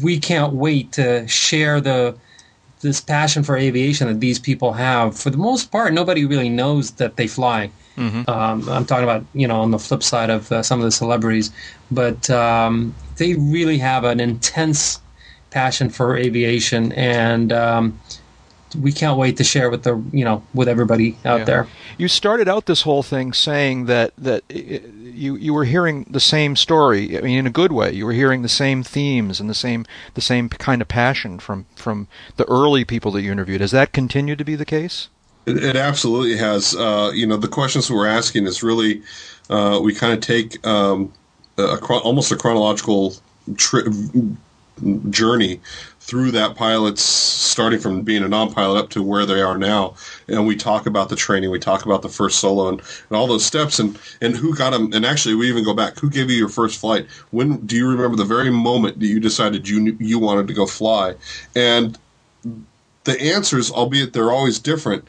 we 0.01 0.19
can't 0.19 0.53
wait 0.53 0.91
to 0.93 1.27
share 1.27 1.81
the 1.81 2.15
this 2.81 3.01
passion 3.01 3.43
for 3.43 3.57
aviation 3.57 4.07
that 4.07 4.19
these 4.21 4.39
people 4.39 4.73
have. 4.73 5.17
For 5.17 5.29
the 5.29 5.37
most 5.37 5.71
part, 5.71 5.93
nobody 5.93 6.25
really 6.25 6.49
knows 6.49 6.91
that 6.91 7.17
they 7.17 7.27
fly. 7.27 7.69
Um, 8.29 8.69
I'm 8.69 8.85
talking 8.85 9.03
about 9.03 9.25
you 9.33 9.47
know 9.47 9.61
on 9.61 9.71
the 9.71 9.79
flip 9.79 10.03
side 10.03 10.29
of 10.29 10.51
uh, 10.51 10.63
some 10.63 10.79
of 10.79 10.85
the 10.85 10.91
celebrities, 10.91 11.51
but 11.91 12.29
um, 12.29 12.95
they 13.17 13.33
really 13.35 13.77
have 13.79 14.05
an 14.05 14.19
intense 14.19 14.99
passion 15.51 15.89
for 15.89 16.15
aviation, 16.15 16.93
and 16.93 17.51
um, 17.51 17.99
we 18.75 18.91
can't 18.91 19.17
wait 19.17 19.37
to 19.37 19.43
share 19.43 19.69
with 19.69 19.83
the 19.83 20.01
you 20.11 20.23
know 20.25 20.43
with 20.53 20.67
everybody 20.67 21.17
out 21.25 21.39
Yeah. 21.39 21.45
there. 21.45 21.67
You 21.97 22.07
started 22.07 22.47
out 22.47 22.65
this 22.65 22.81
whole 22.83 23.03
thing 23.03 23.33
saying 23.33 23.85
that 23.85 24.13
that 24.17 24.43
uh, 24.53 24.87
you 25.01 25.35
you 25.35 25.53
were 25.53 25.65
hearing 25.65 26.05
the 26.09 26.19
same 26.19 26.55
story. 26.55 27.17
I 27.17 27.21
mean, 27.21 27.39
in 27.39 27.47
a 27.47 27.51
good 27.51 27.71
way. 27.71 27.91
You 27.91 28.05
were 28.05 28.13
hearing 28.13 28.41
the 28.41 28.49
same 28.49 28.83
themes 28.83 29.39
and 29.39 29.49
the 29.49 29.53
same 29.55 29.85
the 30.13 30.21
same 30.21 30.49
kind 30.49 30.81
of 30.81 30.87
passion 30.87 31.39
from 31.39 31.65
from 31.75 32.07
the 32.37 32.45
early 32.45 32.85
people 32.85 33.11
that 33.13 33.21
you 33.21 33.31
interviewed. 33.31 33.61
Has 33.61 33.71
that 33.71 33.91
continued 33.91 34.37
to 34.37 34.45
be 34.45 34.55
the 34.55 34.65
case? 34.65 35.09
It, 35.45 35.63
it 35.63 35.75
absolutely 35.75 36.37
has. 36.37 36.75
Uh, 36.75 37.11
you 37.13 37.25
know, 37.25 37.37
the 37.37 37.47
questions 37.47 37.89
we're 37.89 38.07
asking 38.07 38.45
is 38.45 38.61
really, 38.61 39.01
uh, 39.49 39.79
we 39.81 39.95
kind 39.95 40.13
of 40.13 40.19
take 40.19 40.65
um, 40.67 41.11
a, 41.57 41.77
chron- 41.77 42.01
almost 42.03 42.31
a 42.31 42.35
chronological 42.35 43.15
tri- 43.57 43.81
journey 45.09 45.59
through 46.09 46.31
that 46.31 46.55
pilot's 46.55 47.03
starting 47.03 47.79
from 47.79 48.01
being 48.01 48.23
a 48.23 48.27
non-pilot 48.27 48.79
up 48.79 48.89
to 48.89 49.03
where 49.03 49.27
they 49.27 49.41
are 49.41 49.59
now 49.59 49.93
and 50.27 50.47
we 50.47 50.55
talk 50.55 50.87
about 50.87 51.07
the 51.07 51.15
training 51.15 51.51
we 51.51 51.59
talk 51.59 51.85
about 51.85 52.01
the 52.01 52.09
first 52.09 52.39
solo 52.39 52.67
and, 52.69 52.79
and 52.79 53.11
all 53.17 53.27
those 53.27 53.45
steps 53.45 53.77
and 53.77 53.99
and 54.19 54.35
who 54.35 54.55
got 54.55 54.71
them 54.71 54.91
and 54.91 55.05
actually 55.05 55.35
we 55.35 55.47
even 55.47 55.63
go 55.63 55.73
back 55.73 55.99
who 55.99 56.09
gave 56.09 56.29
you 56.29 56.37
your 56.37 56.49
first 56.49 56.79
flight? 56.79 57.05
When 57.31 57.57
do 57.65 57.75
you 57.75 57.87
remember 57.87 58.17
the 58.17 58.25
very 58.25 58.49
moment 58.49 58.99
that 58.99 59.05
you 59.05 59.19
decided 59.19 59.67
you 59.67 59.95
you 59.99 60.17
wanted 60.19 60.47
to 60.47 60.53
go 60.53 60.65
fly? 60.65 61.15
And 61.55 61.97
the 63.03 63.21
answers 63.21 63.71
albeit 63.71 64.13
they're 64.13 64.31
always 64.31 64.59
different 64.59 65.07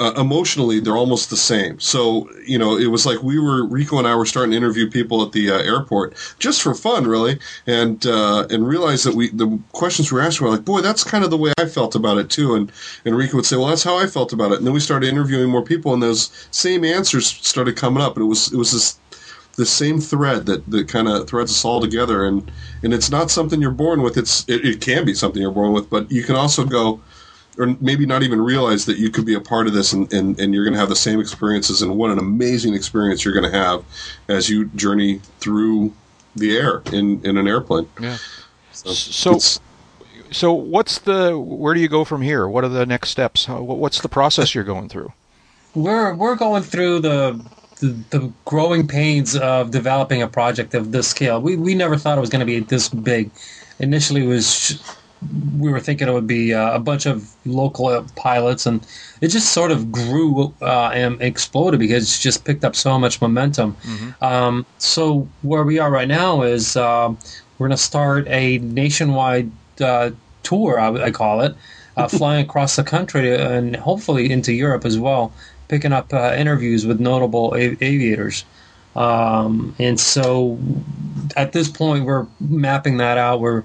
uh, 0.00 0.12
emotionally 0.16 0.80
they're 0.80 0.96
almost 0.96 1.30
the 1.30 1.36
same. 1.36 1.78
So 1.78 2.28
you 2.46 2.58
know, 2.58 2.76
it 2.76 2.88
was 2.88 3.06
like 3.06 3.22
we 3.22 3.38
were 3.38 3.66
Rico 3.66 3.98
and 3.98 4.08
I 4.08 4.16
were 4.16 4.26
starting 4.26 4.50
to 4.50 4.56
interview 4.56 4.90
people 4.90 5.22
at 5.22 5.32
the 5.32 5.50
uh, 5.50 5.58
airport 5.58 6.14
just 6.38 6.62
for 6.62 6.74
fun, 6.74 7.06
really, 7.06 7.38
and 7.66 8.04
uh, 8.06 8.46
and 8.50 8.66
realized 8.66 9.06
that 9.06 9.14
we 9.14 9.30
the 9.30 9.58
questions 9.72 10.10
we 10.10 10.18
were 10.18 10.26
asking 10.26 10.46
were 10.46 10.52
like, 10.52 10.64
boy, 10.64 10.80
that's 10.80 11.04
kind 11.04 11.24
of 11.24 11.30
the 11.30 11.36
way 11.36 11.52
I 11.58 11.66
felt 11.66 11.94
about 11.94 12.18
it 12.18 12.28
too, 12.28 12.54
and 12.54 12.72
and 13.04 13.16
Rico 13.16 13.36
would 13.36 13.46
say, 13.46 13.56
well, 13.56 13.68
that's 13.68 13.84
how 13.84 13.96
I 13.96 14.06
felt 14.06 14.32
about 14.32 14.52
it, 14.52 14.58
and 14.58 14.66
then 14.66 14.74
we 14.74 14.80
started 14.80 15.08
interviewing 15.08 15.48
more 15.48 15.62
people, 15.62 15.94
and 15.94 16.02
those 16.02 16.48
same 16.50 16.84
answers 16.84 17.26
started 17.26 17.76
coming 17.76 18.02
up, 18.02 18.16
and 18.16 18.24
it 18.24 18.28
was 18.28 18.52
it 18.52 18.56
was 18.56 18.72
this 18.72 18.98
the 19.56 19.66
same 19.66 20.00
thread 20.00 20.46
that, 20.46 20.68
that 20.68 20.88
kind 20.88 21.06
of 21.08 21.28
threads 21.28 21.52
us 21.52 21.64
all 21.64 21.80
together 21.80 22.24
and 22.26 22.50
and 22.82 22.92
it's 22.92 23.08
not 23.08 23.30
something 23.30 23.60
you're 23.60 23.70
born 23.70 24.02
with 24.02 24.16
it's 24.16 24.44
it, 24.48 24.64
it 24.64 24.80
can 24.80 25.04
be 25.04 25.14
something 25.14 25.40
you're 25.40 25.52
born 25.52 25.72
with 25.72 25.88
but 25.88 26.10
you 26.10 26.24
can 26.24 26.34
also 26.34 26.64
go 26.64 27.00
or 27.58 27.76
maybe 27.80 28.04
not 28.06 28.22
even 28.22 28.40
realize 28.40 28.84
that 28.86 28.98
you 28.98 29.10
could 29.10 29.24
be 29.24 29.34
a 29.34 29.40
part 29.40 29.66
of 29.66 29.72
this 29.74 29.92
and, 29.92 30.12
and, 30.12 30.38
and 30.40 30.52
you're 30.54 30.64
going 30.64 30.74
to 30.74 30.80
have 30.80 30.88
the 30.88 30.96
same 30.96 31.20
experiences 31.20 31.82
and 31.82 31.96
what 31.96 32.10
an 32.10 32.18
amazing 32.18 32.74
experience 32.74 33.24
you're 33.24 33.34
going 33.34 33.50
to 33.50 33.56
have 33.56 33.84
as 34.28 34.48
you 34.48 34.66
journey 34.70 35.20
through 35.40 35.92
the 36.36 36.56
air 36.56 36.82
in, 36.92 37.24
in 37.24 37.36
an 37.36 37.46
airplane 37.46 37.88
Yeah. 38.00 38.16
so, 38.72 38.90
So- 38.92 39.60
So 40.32 40.52
what's 40.52 40.98
the 40.98 41.38
where 41.38 41.74
do 41.74 41.80
you 41.80 41.86
go 41.88 42.04
from 42.04 42.22
here? 42.22 42.48
What 42.48 42.64
are 42.64 42.68
the 42.68 42.84
next 42.86 43.10
steps? 43.10 43.44
How, 43.44 43.62
what's 43.62 44.00
the 44.00 44.08
process 44.08 44.52
you're 44.52 44.64
going 44.64 44.88
through? 44.88 45.12
We're 45.76 46.12
we're 46.14 46.34
going 46.34 46.64
through 46.64 47.00
the, 47.00 47.40
the 47.78 47.96
the 48.10 48.32
growing 48.44 48.88
pains 48.88 49.36
of 49.36 49.70
developing 49.70 50.22
a 50.22 50.26
project 50.28 50.74
of 50.74 50.90
this 50.90 51.06
scale. 51.06 51.40
We 51.40 51.54
we 51.56 51.74
never 51.76 51.96
thought 51.96 52.18
it 52.18 52.20
was 52.20 52.30
going 52.30 52.40
to 52.40 52.46
be 52.46 52.58
this 52.60 52.88
big. 52.88 53.30
Initially, 53.78 54.24
it 54.24 54.28
was 54.28 54.82
we 55.58 55.70
were 55.70 55.80
thinking 55.80 56.08
it 56.08 56.12
would 56.12 56.26
be 56.26 56.52
uh, 56.54 56.74
a 56.74 56.78
bunch 56.78 57.06
of 57.06 57.30
local 57.44 57.86
uh, 57.86 58.04
pilots, 58.16 58.66
and 58.66 58.86
it 59.20 59.28
just 59.28 59.52
sort 59.52 59.70
of 59.70 59.90
grew 59.92 60.54
uh, 60.62 60.90
and 60.92 61.20
exploded 61.22 61.80
because 61.80 62.04
it's 62.04 62.20
just 62.20 62.44
picked 62.44 62.64
up 62.64 62.74
so 62.76 62.98
much 62.98 63.20
momentum. 63.20 63.76
Um, 64.20 64.66
so 64.78 65.28
where 65.42 65.64
we 65.64 65.78
are 65.78 65.90
right 65.90 66.08
now 66.08 66.42
is 66.42 66.76
um 66.76 67.18
we're 67.58 67.68
going 67.68 67.76
to 67.76 67.82
start 67.82 68.26
a 68.28 68.58
nationwide 68.58 69.50
uh, 69.80 70.10
tour. 70.42 70.78
I, 70.80 71.04
I 71.04 71.10
call 71.10 71.40
it. 71.40 71.54
Uh, 71.96 72.08
flying 72.18 72.44
across 72.44 72.74
the 72.74 72.82
country 72.82 73.34
and 73.36 73.76
hopefully 73.76 74.30
into 74.30 74.52
Europe 74.52 74.84
as 74.84 74.98
well, 74.98 75.32
picking 75.68 75.92
up 75.92 76.12
uh, 76.12 76.34
interviews 76.36 76.84
with 76.84 76.98
notable 76.98 77.54
a- 77.54 77.76
aviators. 77.80 78.44
Um, 78.96 79.74
and 79.78 79.98
so 79.98 80.58
at 81.36 81.52
this 81.52 81.68
point, 81.68 82.04
we're 82.04 82.26
mapping 82.40 82.96
that 82.98 83.18
out. 83.18 83.40
We're 83.40 83.62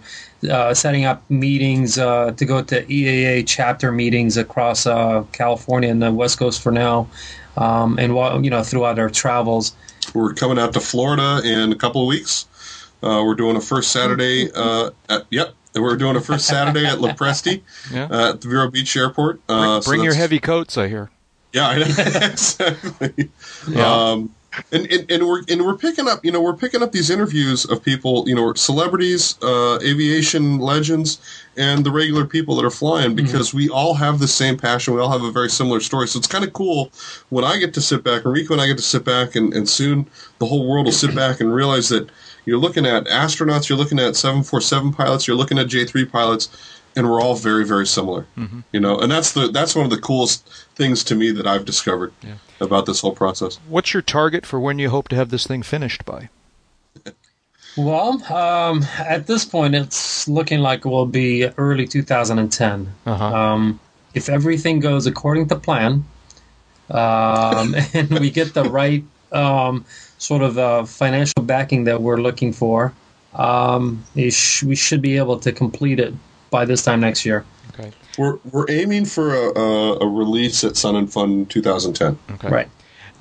uh, 0.49 0.73
setting 0.73 1.05
up 1.05 1.23
meetings 1.29 1.97
uh, 1.97 2.31
to 2.37 2.45
go 2.45 2.61
to 2.61 2.83
EAA 2.85 3.43
chapter 3.47 3.91
meetings 3.91 4.37
across 4.37 4.85
uh, 4.85 5.23
California 5.31 5.89
and 5.89 6.01
the 6.01 6.11
West 6.11 6.37
Coast 6.39 6.61
for 6.61 6.71
now, 6.71 7.07
um, 7.57 7.97
and 7.99 8.13
while 8.15 8.43
you 8.43 8.49
know 8.49 8.63
throughout 8.63 8.99
our 8.99 9.09
travels. 9.09 9.73
we're 10.13 10.33
coming 10.33 10.57
out 10.57 10.73
to 10.73 10.79
florida 10.79 11.41
in 11.43 11.71
a 11.71 11.75
couple 11.75 12.01
of 12.01 12.07
weeks 12.07 12.47
uh, 13.03 13.21
we're 13.25 13.35
doing 13.35 13.55
a 13.55 13.61
first 13.61 13.91
saturday 13.91 14.49
uh, 14.55 14.89
at, 15.09 15.25
yep 15.29 15.53
we're 15.75 15.95
doing 15.97 16.15
a 16.15 16.21
first 16.21 16.47
saturday 16.47 16.85
at 16.85 16.99
La 16.99 17.13
Presti 17.13 17.61
Yeah. 17.93 18.07
uh, 18.09 18.29
at 18.33 18.41
the 18.41 18.47
Vero 18.47 18.71
Beach 18.71 18.95
Airport. 18.97 19.39
Uh, 19.47 19.79
so 19.81 19.91
Bring 19.91 20.03
your 20.03 20.15
heavy 20.15 20.39
coats, 20.39 20.77
I 20.77 20.87
hear. 20.87 21.11
Yeah, 21.53 21.67
I 21.67 21.77
know. 21.79 21.85
exactly. 21.87 23.29
Yeah. 23.69 23.93
Um, 24.11 24.33
and, 24.71 24.91
and, 24.91 25.11
and 25.11 25.27
we're 25.27 25.43
and 25.49 25.65
we're 25.65 25.77
picking 25.77 26.07
up, 26.07 26.23
you 26.23 26.31
know, 26.31 26.41
we're 26.41 26.55
picking 26.55 26.81
up 26.81 26.91
these 26.91 27.09
interviews 27.09 27.65
of 27.65 27.83
people, 27.83 28.27
you 28.27 28.35
know, 28.35 28.53
celebrities, 28.53 29.37
uh, 29.41 29.79
aviation 29.81 30.59
legends, 30.59 31.19
and 31.57 31.85
the 31.85 31.91
regular 31.91 32.25
people 32.25 32.55
that 32.55 32.65
are 32.65 32.71
flying 32.71 33.15
because 33.15 33.53
we 33.53 33.69
all 33.69 33.93
have 33.93 34.19
the 34.19 34.27
same 34.27 34.57
passion. 34.57 34.93
We 34.93 35.01
all 35.01 35.11
have 35.11 35.23
a 35.23 35.31
very 35.31 35.49
similar 35.49 35.79
story. 35.79 36.07
So 36.07 36.17
it's 36.17 36.27
kind 36.27 36.43
of 36.43 36.53
cool 36.53 36.91
when 37.29 37.43
I 37.43 37.57
get 37.57 37.73
to 37.75 37.81
sit 37.81 38.03
back, 38.03 38.25
and 38.25 38.33
Rico 38.33 38.53
and 38.53 38.61
I 38.61 38.67
get 38.67 38.77
to 38.77 38.83
sit 38.83 39.03
back, 39.03 39.35
and, 39.35 39.53
and 39.53 39.67
soon 39.67 40.07
the 40.39 40.45
whole 40.45 40.67
world 40.67 40.85
will 40.85 40.93
sit 40.93 41.15
back 41.15 41.39
and 41.39 41.53
realize 41.53 41.89
that 41.89 42.09
you're 42.45 42.57
looking 42.57 42.85
at 42.85 43.05
astronauts, 43.05 43.69
you're 43.69 43.77
looking 43.77 43.99
at 43.99 44.15
747 44.15 44.93
pilots, 44.93 45.27
you're 45.27 45.37
looking 45.37 45.59
at 45.59 45.67
J3 45.67 46.09
pilots, 46.09 46.49
and 46.99 47.09
we're 47.09 47.21
all 47.21 47.33
very, 47.33 47.65
very 47.65 47.87
similar. 47.87 48.27
You 48.73 48.79
know, 48.81 48.99
and 48.99 49.09
that's 49.09 49.31
the 49.31 49.47
that's 49.47 49.73
one 49.73 49.85
of 49.85 49.91
the 49.91 50.01
coolest 50.01 50.47
things 50.75 51.01
to 51.05 51.15
me 51.15 51.31
that 51.31 51.47
I've 51.47 51.63
discovered 51.63 52.11
about 52.59 52.85
this 52.85 52.99
whole 52.99 53.15
process. 53.15 53.57
What's 53.69 53.93
your 53.93 54.03
target 54.03 54.45
for 54.45 54.59
when 54.59 54.79
you 54.79 54.89
hope 54.89 55.07
to 55.09 55.15
have 55.15 55.29
this 55.29 55.47
thing 55.47 55.63
finished 55.63 56.03
by? 56.03 56.29
Well, 57.77 58.21
um, 58.33 58.83
at 58.97 59.27
this 59.27 59.45
point, 59.45 59.75
it's 59.75 60.27
looking 60.27 60.59
like 60.59 60.85
it 60.85 60.89
will 60.89 61.05
be 61.05 61.47
early 61.57 61.87
2010. 61.87 62.93
Uh-huh. 63.05 63.25
Um, 63.25 63.79
if 64.13 64.27
everything 64.27 64.81
goes 64.81 65.07
according 65.07 65.47
to 65.47 65.55
plan, 65.55 66.03
um, 66.89 67.75
and 67.93 68.09
we 68.19 68.29
get 68.29 68.53
the 68.53 68.65
right 68.65 69.05
um, 69.31 69.85
sort 70.17 70.41
of 70.41 70.57
uh, 70.57 70.83
financial 70.83 71.43
backing 71.43 71.85
that 71.85 72.01
we're 72.01 72.19
looking 72.19 72.51
for, 72.51 72.91
um, 73.35 74.03
sh- 74.29 74.63
we 74.63 74.75
should 74.75 75.01
be 75.01 75.15
able 75.15 75.39
to 75.39 75.53
complete 75.53 76.01
it 76.01 76.13
by 76.49 76.65
this 76.65 76.83
time 76.83 76.99
next 76.99 77.25
year. 77.25 77.45
Okay. 77.73 77.91
We're 78.17 78.37
we're 78.51 78.65
aiming 78.69 79.05
for 79.05 79.33
a, 79.33 79.59
a, 79.59 79.97
a 79.99 80.07
release 80.07 80.63
at 80.63 80.75
Sun 80.75 80.95
and 80.95 81.11
Fun 81.11 81.45
2010. 81.45 82.17
Okay. 82.31 82.49
Right. 82.49 82.67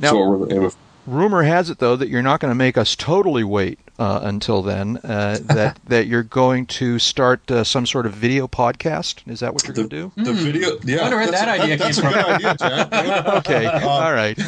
Now, 0.00 0.12
That's 0.12 0.14
what 0.14 0.28
we're 0.28 0.52
aiming 0.52 0.70
for. 0.70 0.78
Rumor 1.09 1.42
has 1.42 1.70
it 1.70 1.78
though 1.78 1.96
that 1.96 2.09
you're 2.09 2.22
not 2.22 2.40
going 2.40 2.50
to 2.50 2.56
make 2.56 2.76
us 2.76 2.94
totally 2.94 3.44
wait 3.44 3.78
uh, 3.98 4.20
until 4.22 4.62
then. 4.62 4.98
Uh, 4.98 5.38
that 5.42 5.78
that 5.86 6.06
you're 6.06 6.22
going 6.22 6.66
to 6.66 6.98
start 6.98 7.50
uh, 7.50 7.64
some 7.64 7.86
sort 7.86 8.04
of 8.06 8.12
video 8.12 8.46
podcast. 8.46 9.26
Is 9.26 9.40
that 9.40 9.52
what 9.52 9.66
you're 9.66 9.74
going 9.74 9.88
to 9.88 9.96
do? 9.96 10.12
The 10.22 10.32
video, 10.32 10.78
yeah, 10.84 11.02
Wonder 11.02 11.16
where 11.16 11.28
that's, 11.30 11.40
that 11.40 11.59
a, 11.59 11.62
idea 11.62 11.76
that's 11.76 11.98
a 11.98 12.02
good 12.02 12.14
idea, 12.14 12.54
Jack. 12.59 12.88
Okay. 13.38 13.66
All 13.66 14.12
right. 14.12 14.38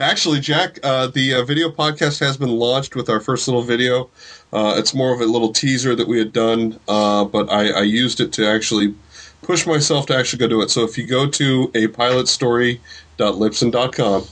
Actually, 0.00 0.40
Jack, 0.40 0.78
uh, 0.82 1.06
the 1.08 1.34
uh, 1.34 1.44
video 1.44 1.70
podcast 1.70 2.20
has 2.20 2.36
been 2.36 2.50
launched 2.50 2.94
with 2.96 3.08
our 3.08 3.20
first 3.20 3.48
little 3.48 3.62
video. 3.62 4.10
Uh, 4.52 4.74
it's 4.76 4.92
more 4.94 5.14
of 5.14 5.20
a 5.20 5.26
little 5.26 5.52
teaser 5.52 5.96
that 5.96 6.06
we 6.06 6.18
had 6.18 6.32
done, 6.32 6.78
uh, 6.88 7.24
but 7.24 7.50
I, 7.50 7.70
I 7.70 7.82
used 7.82 8.20
it 8.20 8.32
to 8.34 8.46
actually 8.46 8.94
push 9.42 9.66
myself 9.66 10.06
to 10.06 10.16
actually 10.16 10.38
go 10.40 10.46
do 10.48 10.62
it. 10.62 10.70
So 10.70 10.84
if 10.84 10.96
you 10.96 11.06
go 11.06 11.28
to 11.28 11.70
a 11.74 11.88
pilotstory.libsyn.com, 11.88 14.24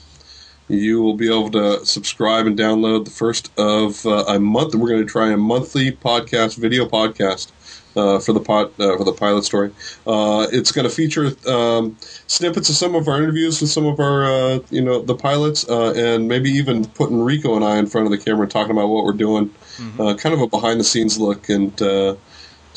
you 0.73 1.03
will 1.03 1.14
be 1.14 1.27
able 1.29 1.51
to 1.51 1.85
subscribe 1.85 2.47
and 2.47 2.59
download 2.59 3.05
the 3.05 3.11
first 3.11 3.53
of 3.59 4.05
uh, 4.07 4.25
a 4.29 4.39
month. 4.39 4.75
We're 4.75 4.89
going 4.89 5.07
to 5.07 5.11
try 5.11 5.31
a 5.31 5.37
monthly 5.37 5.93
podcast, 5.93 6.57
video 6.59 6.87
podcast. 6.87 7.53
Uh, 7.95 8.18
for 8.18 8.33
the 8.33 8.41
pot 8.41 8.73
uh, 8.81 8.97
for 8.97 9.05
the 9.05 9.12
pilot 9.12 9.45
story, 9.45 9.70
uh, 10.07 10.47
it's 10.51 10.73
going 10.73 10.89
to 10.89 10.95
feature 10.95 11.31
um, 11.47 11.95
snippets 12.27 12.70
of 12.70 12.75
some 12.75 12.95
of 12.95 13.07
our 13.07 13.18
interviews 13.23 13.61
with 13.61 13.68
some 13.68 13.85
of 13.85 14.01
our 14.01 14.25
uh, 14.25 14.59
you 14.70 14.81
know 14.81 15.03
the 15.03 15.14
pilots, 15.14 15.68
uh, 15.68 15.93
and 15.95 16.27
maybe 16.27 16.49
even 16.49 16.87
putting 16.87 17.20
Rico 17.20 17.55
and 17.55 17.62
I 17.62 17.77
in 17.77 17.85
front 17.87 18.07
of 18.07 18.11
the 18.11 18.16
camera 18.16 18.49
talking 18.49 18.70
about 18.70 18.89
what 18.89 19.05
we're 19.05 19.12
doing, 19.12 19.51
Mm-hmm. 19.77 20.01
uh, 20.01 20.14
kind 20.14 20.35
of 20.35 20.41
a 20.41 20.47
behind 20.47 20.81
the 20.81 20.85
scenes 20.85 21.18
look, 21.18 21.51
and 21.51 21.83
uh, 21.83 22.14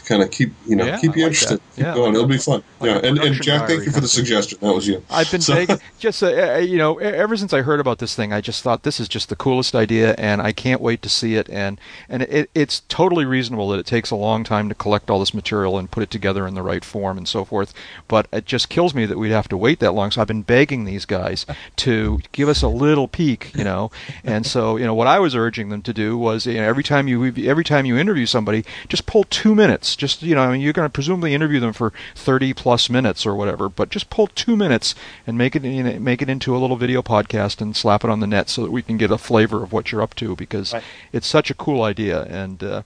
kind 0.05 0.21
of 0.21 0.31
keep 0.31 0.53
you 0.67 0.75
know 0.75 0.85
Yeah, 0.85 0.97
keep 0.99 1.15
you 1.15 1.23
like 1.23 1.31
interested. 1.33 1.59
that. 1.59 1.75
Keep 1.75 1.85
Yeah, 1.85 1.93
going. 1.95 2.05
like 2.13 2.15
It'll 2.15 2.27
be 2.27 2.37
fun. 2.37 2.63
like 2.79 2.89
yeah, 3.03 3.09
and, 3.09 3.17
and 3.19 3.35
Jack, 3.41 3.67
thank 3.67 3.85
you 3.85 3.91
for 3.91 3.99
the 4.01 4.07
suggestion. 4.07 4.59
That 4.61 4.73
was 4.73 4.87
you. 4.87 5.03
I've 5.09 5.29
been 5.31 5.41
So- 5.41 5.53
begging, 5.55 5.79
just 5.99 6.21
uh, 6.23 6.27
uh, 6.27 6.57
you 6.59 6.77
know, 6.77 6.97
ever 6.99 7.35
since 7.35 7.53
I 7.53 7.61
heard 7.61 7.79
about 7.79 7.99
this 7.99 8.15
thing, 8.15 8.31
I 8.31 8.41
just 8.41 8.63
thought 8.63 8.83
this 8.83 8.99
is 8.99 9.07
just 9.07 9.29
the 9.29 9.35
coolest 9.35 9.75
idea, 9.75 10.13
and 10.17 10.41
I 10.41 10.51
can't 10.51 10.79
wait 10.81 11.01
to 11.01 11.09
see 11.09 11.35
it. 11.35 11.49
And 11.49 11.79
and 12.07 12.21
it, 12.23 12.49
it's 12.55 12.81
totally 12.87 13.25
reasonable 13.25 13.69
that 13.69 13.79
it 13.79 13.85
takes 13.85 14.11
a 14.11 14.15
long 14.15 14.43
time 14.43 14.69
to 14.69 14.75
collect 14.75 15.09
all 15.09 15.19
this 15.19 15.33
material 15.33 15.77
and 15.77 15.89
put 15.89 16.03
it 16.03 16.11
together 16.11 16.47
in 16.47 16.53
the 16.53 16.61
right 16.63 16.85
form 16.85 17.17
and 17.17 17.27
so 17.27 17.43
forth. 17.43 17.73
But 18.07 18.27
it 18.31 18.45
just 18.45 18.69
kills 18.69 18.93
me 18.93 19.05
that 19.05 19.17
we'd 19.17 19.31
have 19.31 19.49
to 19.49 19.57
wait 19.57 19.79
that 19.79 19.93
long. 19.93 20.11
So 20.11 20.21
I've 20.21 20.27
been 20.27 20.43
begging 20.43 20.85
these 20.85 21.05
guys 21.05 21.45
to 21.77 22.19
give 22.31 22.47
us 22.49 22.61
a 22.61 22.67
little 22.67 23.07
peek, 23.07 23.51
you 23.55 23.63
know. 23.63 23.91
And 24.23 24.45
so 24.45 24.77
you 24.77 24.85
know 24.85 24.93
what 24.93 25.07
I 25.07 25.19
was 25.19 25.35
urging 25.35 25.69
them 25.69 25.81
to 25.83 25.93
do 25.93 26.17
was, 26.17 26.45
you 26.45 26.55
know, 26.55 26.63
every 26.63 26.83
time 26.83 27.07
you 27.07 27.25
every 27.47 27.63
time 27.63 27.85
you 27.85 27.97
interview 27.97 28.25
somebody, 28.25 28.63
just 28.87 29.05
pull 29.05 29.23
two 29.25 29.55
minutes. 29.55 29.94
Just 29.95 30.21
you 30.21 30.35
know, 30.35 30.41
I 30.41 30.51
mean, 30.51 30.61
you're 30.61 30.73
going 30.73 30.85
to 30.85 30.91
presumably 30.91 31.33
interview 31.33 31.59
them 31.59 31.73
for 31.73 31.93
30 32.15 32.53
plus 32.53 32.89
minutes 32.89 33.25
or 33.25 33.35
whatever, 33.35 33.69
but 33.69 33.89
just 33.89 34.09
pull 34.09 34.27
two 34.27 34.55
minutes 34.55 34.95
and 35.25 35.37
make 35.37 35.55
it 35.55 35.63
you 35.63 35.83
know, 35.83 35.99
make 35.99 36.21
it 36.21 36.29
into 36.29 36.55
a 36.55 36.59
little 36.59 36.77
video 36.77 37.01
podcast 37.01 37.61
and 37.61 37.75
slap 37.75 38.03
it 38.03 38.09
on 38.09 38.19
the 38.19 38.27
net 38.27 38.49
so 38.49 38.63
that 38.63 38.71
we 38.71 38.81
can 38.81 38.97
get 38.97 39.11
a 39.11 39.17
flavor 39.17 39.63
of 39.63 39.71
what 39.71 39.91
you're 39.91 40.01
up 40.01 40.13
to 40.15 40.35
because 40.35 40.73
Right. 40.73 40.83
it's 41.13 41.27
such 41.27 41.49
a 41.49 41.53
cool 41.53 41.83
idea 41.83 42.23
and 42.23 42.63
uh, 42.63 42.81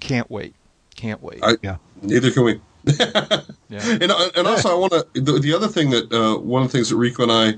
can't 0.00 0.30
wait, 0.30 0.54
can't 0.96 1.22
wait. 1.22 1.40
I, 1.42 1.56
Yeah. 1.62 1.76
Neither 2.02 2.30
can 2.30 2.44
we. 2.44 2.60
yeah. 2.84 3.42
And 3.68 4.10
and 4.10 4.46
also, 4.46 4.70
I 4.70 4.74
want 4.74 4.92
to 4.92 5.06
the, 5.20 5.38
the 5.38 5.52
other 5.52 5.68
thing 5.68 5.90
that 5.90 6.10
uh, 6.12 6.38
one 6.38 6.62
of 6.62 6.68
the 6.68 6.72
things 6.78 6.88
that 6.88 6.96
Rico 6.96 7.22
and 7.24 7.30
I, 7.32 7.54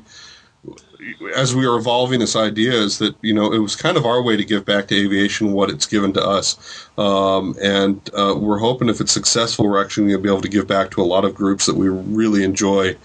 as 1.36 1.54
we 1.54 1.66
are 1.66 1.76
evolving 1.76 2.20
this 2.20 2.36
idea, 2.36 2.72
is 2.72 2.98
that 2.98 3.14
you 3.22 3.34
know 3.34 3.52
it 3.52 3.58
was 3.58 3.76
kind 3.76 3.96
of 3.96 4.04
our 4.06 4.22
way 4.22 4.36
to 4.36 4.44
give 4.44 4.64
back 4.64 4.88
to 4.88 4.96
aviation 4.96 5.52
what 5.52 5.70
it's 5.70 5.86
given 5.86 6.12
to 6.14 6.22
us, 6.22 6.88
um, 6.98 7.56
and 7.62 8.10
uh, 8.14 8.34
we're 8.36 8.58
hoping 8.58 8.88
if 8.88 9.00
it's 9.00 9.12
successful, 9.12 9.66
we're 9.66 9.82
actually 9.82 10.08
going 10.08 10.18
to 10.18 10.22
be 10.22 10.28
able 10.28 10.42
to 10.42 10.48
give 10.48 10.66
back 10.66 10.90
to 10.90 11.00
a 11.00 11.04
lot 11.04 11.24
of 11.24 11.34
groups 11.34 11.66
that 11.66 11.76
we 11.76 11.88
really 11.88 12.44
enjoy. 12.44 12.96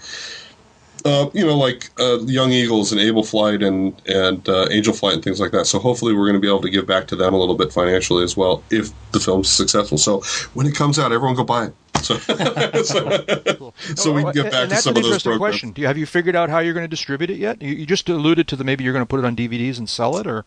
Uh, 1.04 1.30
you 1.32 1.46
know, 1.46 1.56
like 1.56 1.90
uh, 2.00 2.18
Young 2.20 2.50
Eagles 2.50 2.92
and 2.92 3.00
Able 3.00 3.22
Flight 3.22 3.62
and 3.62 4.00
and 4.06 4.48
uh, 4.48 4.66
Angel 4.70 4.92
Flight 4.92 5.14
and 5.14 5.22
things 5.22 5.40
like 5.40 5.52
that. 5.52 5.66
So 5.66 5.78
hopefully, 5.78 6.12
we're 6.12 6.26
going 6.26 6.34
to 6.34 6.40
be 6.40 6.48
able 6.48 6.62
to 6.62 6.70
give 6.70 6.86
back 6.86 7.06
to 7.08 7.16
them 7.16 7.34
a 7.34 7.38
little 7.38 7.56
bit 7.56 7.72
financially 7.72 8.24
as 8.24 8.36
well 8.36 8.62
if 8.70 8.90
the 9.12 9.20
film's 9.20 9.48
successful. 9.48 9.98
So 9.98 10.20
when 10.54 10.66
it 10.66 10.74
comes 10.74 10.98
out, 10.98 11.12
everyone 11.12 11.36
go 11.36 11.44
buy 11.44 11.66
it. 11.66 11.74
So, 12.02 12.16
so, 12.84 13.74
so 13.94 14.12
we 14.12 14.22
can 14.22 14.32
get 14.32 14.52
back 14.52 14.62
and 14.62 14.70
to 14.70 14.76
some 14.76 14.96
an 14.96 15.04
of 15.04 15.10
those 15.10 15.22
programs. 15.22 15.38
question. 15.38 15.72
Do 15.72 15.82
you, 15.82 15.88
have 15.88 15.98
you 15.98 16.06
figured 16.06 16.36
out 16.36 16.48
how 16.48 16.60
you're 16.60 16.74
going 16.74 16.84
to 16.84 16.88
distribute 16.88 17.30
it 17.30 17.38
yet? 17.38 17.60
You, 17.60 17.72
you 17.74 17.86
just 17.86 18.08
alluded 18.08 18.48
to 18.48 18.56
the 18.56 18.64
maybe 18.64 18.84
you're 18.84 18.92
going 18.92 19.02
to 19.02 19.06
put 19.06 19.18
it 19.18 19.24
on 19.24 19.34
DVDs 19.36 19.78
and 19.78 19.88
sell 19.88 20.16
it, 20.18 20.26
or 20.26 20.44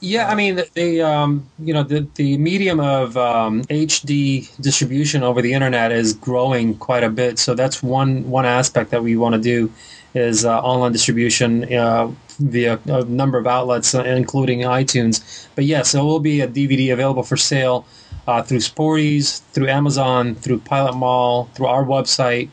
Yeah, 0.00 0.28
I 0.28 0.36
mean 0.36 0.60
the, 0.74 1.02
um, 1.02 1.48
you 1.58 1.74
know 1.74 1.82
the 1.82 2.06
the 2.14 2.38
medium 2.38 2.78
of 2.78 3.16
um, 3.16 3.62
HD 3.64 4.48
distribution 4.60 5.24
over 5.24 5.42
the 5.42 5.52
internet 5.52 5.90
is 5.90 6.12
growing 6.12 6.76
quite 6.76 7.02
a 7.02 7.10
bit. 7.10 7.38
So 7.38 7.54
that's 7.54 7.82
one 7.82 8.28
one 8.30 8.46
aspect 8.46 8.90
that 8.92 9.02
we 9.02 9.16
want 9.16 9.34
to 9.34 9.40
do 9.40 9.72
is 10.14 10.44
uh, 10.44 10.60
online 10.60 10.92
distribution 10.92 11.72
uh, 11.74 12.12
via 12.38 12.78
a 12.86 13.04
number 13.04 13.38
of 13.38 13.46
outlets, 13.46 13.92
uh, 13.94 14.04
including 14.04 14.60
iTunes. 14.60 15.48
But 15.56 15.64
yes, 15.64 15.92
there 15.92 16.04
will 16.04 16.20
be 16.20 16.40
a 16.40 16.48
DVD 16.48 16.92
available 16.92 17.24
for 17.24 17.36
sale 17.36 17.84
uh, 18.28 18.42
through 18.42 18.60
Sporty's, 18.60 19.40
through 19.52 19.68
Amazon, 19.68 20.36
through 20.36 20.60
Pilot 20.60 20.94
Mall, 20.94 21.50
through 21.54 21.66
our 21.66 21.84
website. 21.84 22.50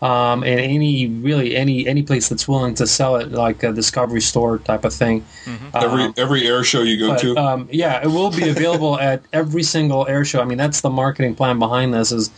Um, 0.00 0.44
and 0.44 0.60
any 0.60 1.08
really 1.08 1.56
any 1.56 1.88
any 1.88 2.02
place 2.02 2.28
that's 2.28 2.46
willing 2.46 2.74
to 2.76 2.86
sell 2.86 3.16
it, 3.16 3.32
like 3.32 3.64
a 3.64 3.72
Discovery 3.72 4.20
Store 4.20 4.58
type 4.58 4.84
of 4.84 4.94
thing. 4.94 5.24
Every 5.74 6.04
Um, 6.04 6.14
every 6.16 6.46
air 6.46 6.62
show 6.62 6.82
you 6.82 6.98
go 6.98 7.08
but, 7.08 7.18
to, 7.18 7.36
um, 7.36 7.68
yeah, 7.72 8.00
it 8.00 8.06
will 8.06 8.30
be 8.30 8.48
available 8.48 8.98
at 9.10 9.22
every 9.32 9.64
single 9.64 10.06
air 10.06 10.24
show. 10.24 10.40
I 10.40 10.44
mean, 10.44 10.58
that's 10.58 10.82
the 10.82 10.90
marketing 10.90 11.34
plan 11.34 11.58
behind 11.58 11.94
this 11.94 12.12
is, 12.12 12.30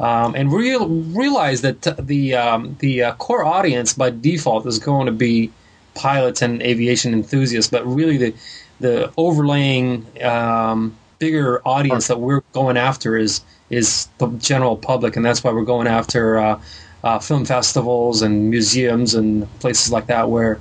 um, 0.00 0.34
and 0.34 0.50
real, 0.50 0.88
realize 0.88 1.60
that 1.60 1.82
t- 1.82 1.92
the 1.98 2.34
um, 2.34 2.76
the 2.78 3.02
uh, 3.02 3.12
core 3.16 3.44
audience 3.44 3.92
by 3.92 4.08
default 4.08 4.66
is 4.66 4.78
going 4.78 5.04
to 5.04 5.12
be 5.12 5.52
pilots 5.94 6.40
and 6.40 6.62
aviation 6.62 7.12
enthusiasts, 7.12 7.70
but 7.70 7.86
really 7.86 8.16
the 8.16 8.34
the 8.80 9.12
overlaying 9.18 10.06
um, 10.22 10.96
bigger 11.18 11.60
audience 11.66 12.08
that 12.08 12.20
we're 12.20 12.42
going 12.52 12.76
after 12.76 13.16
is 13.16 13.42
is 13.70 14.08
the 14.18 14.28
general 14.38 14.76
public, 14.76 15.16
and 15.16 15.24
that's 15.24 15.44
why 15.44 15.52
we're 15.52 15.64
going 15.64 15.86
after 15.86 16.38
uh, 16.38 16.60
uh, 17.04 17.18
film 17.18 17.44
festivals 17.44 18.22
and 18.22 18.50
museums 18.50 19.14
and 19.14 19.46
places 19.60 19.92
like 19.92 20.06
that 20.06 20.28
where 20.30 20.60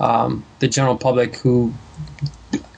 um, 0.00 0.44
the 0.58 0.68
general 0.68 0.96
public 0.96 1.36
who 1.36 1.72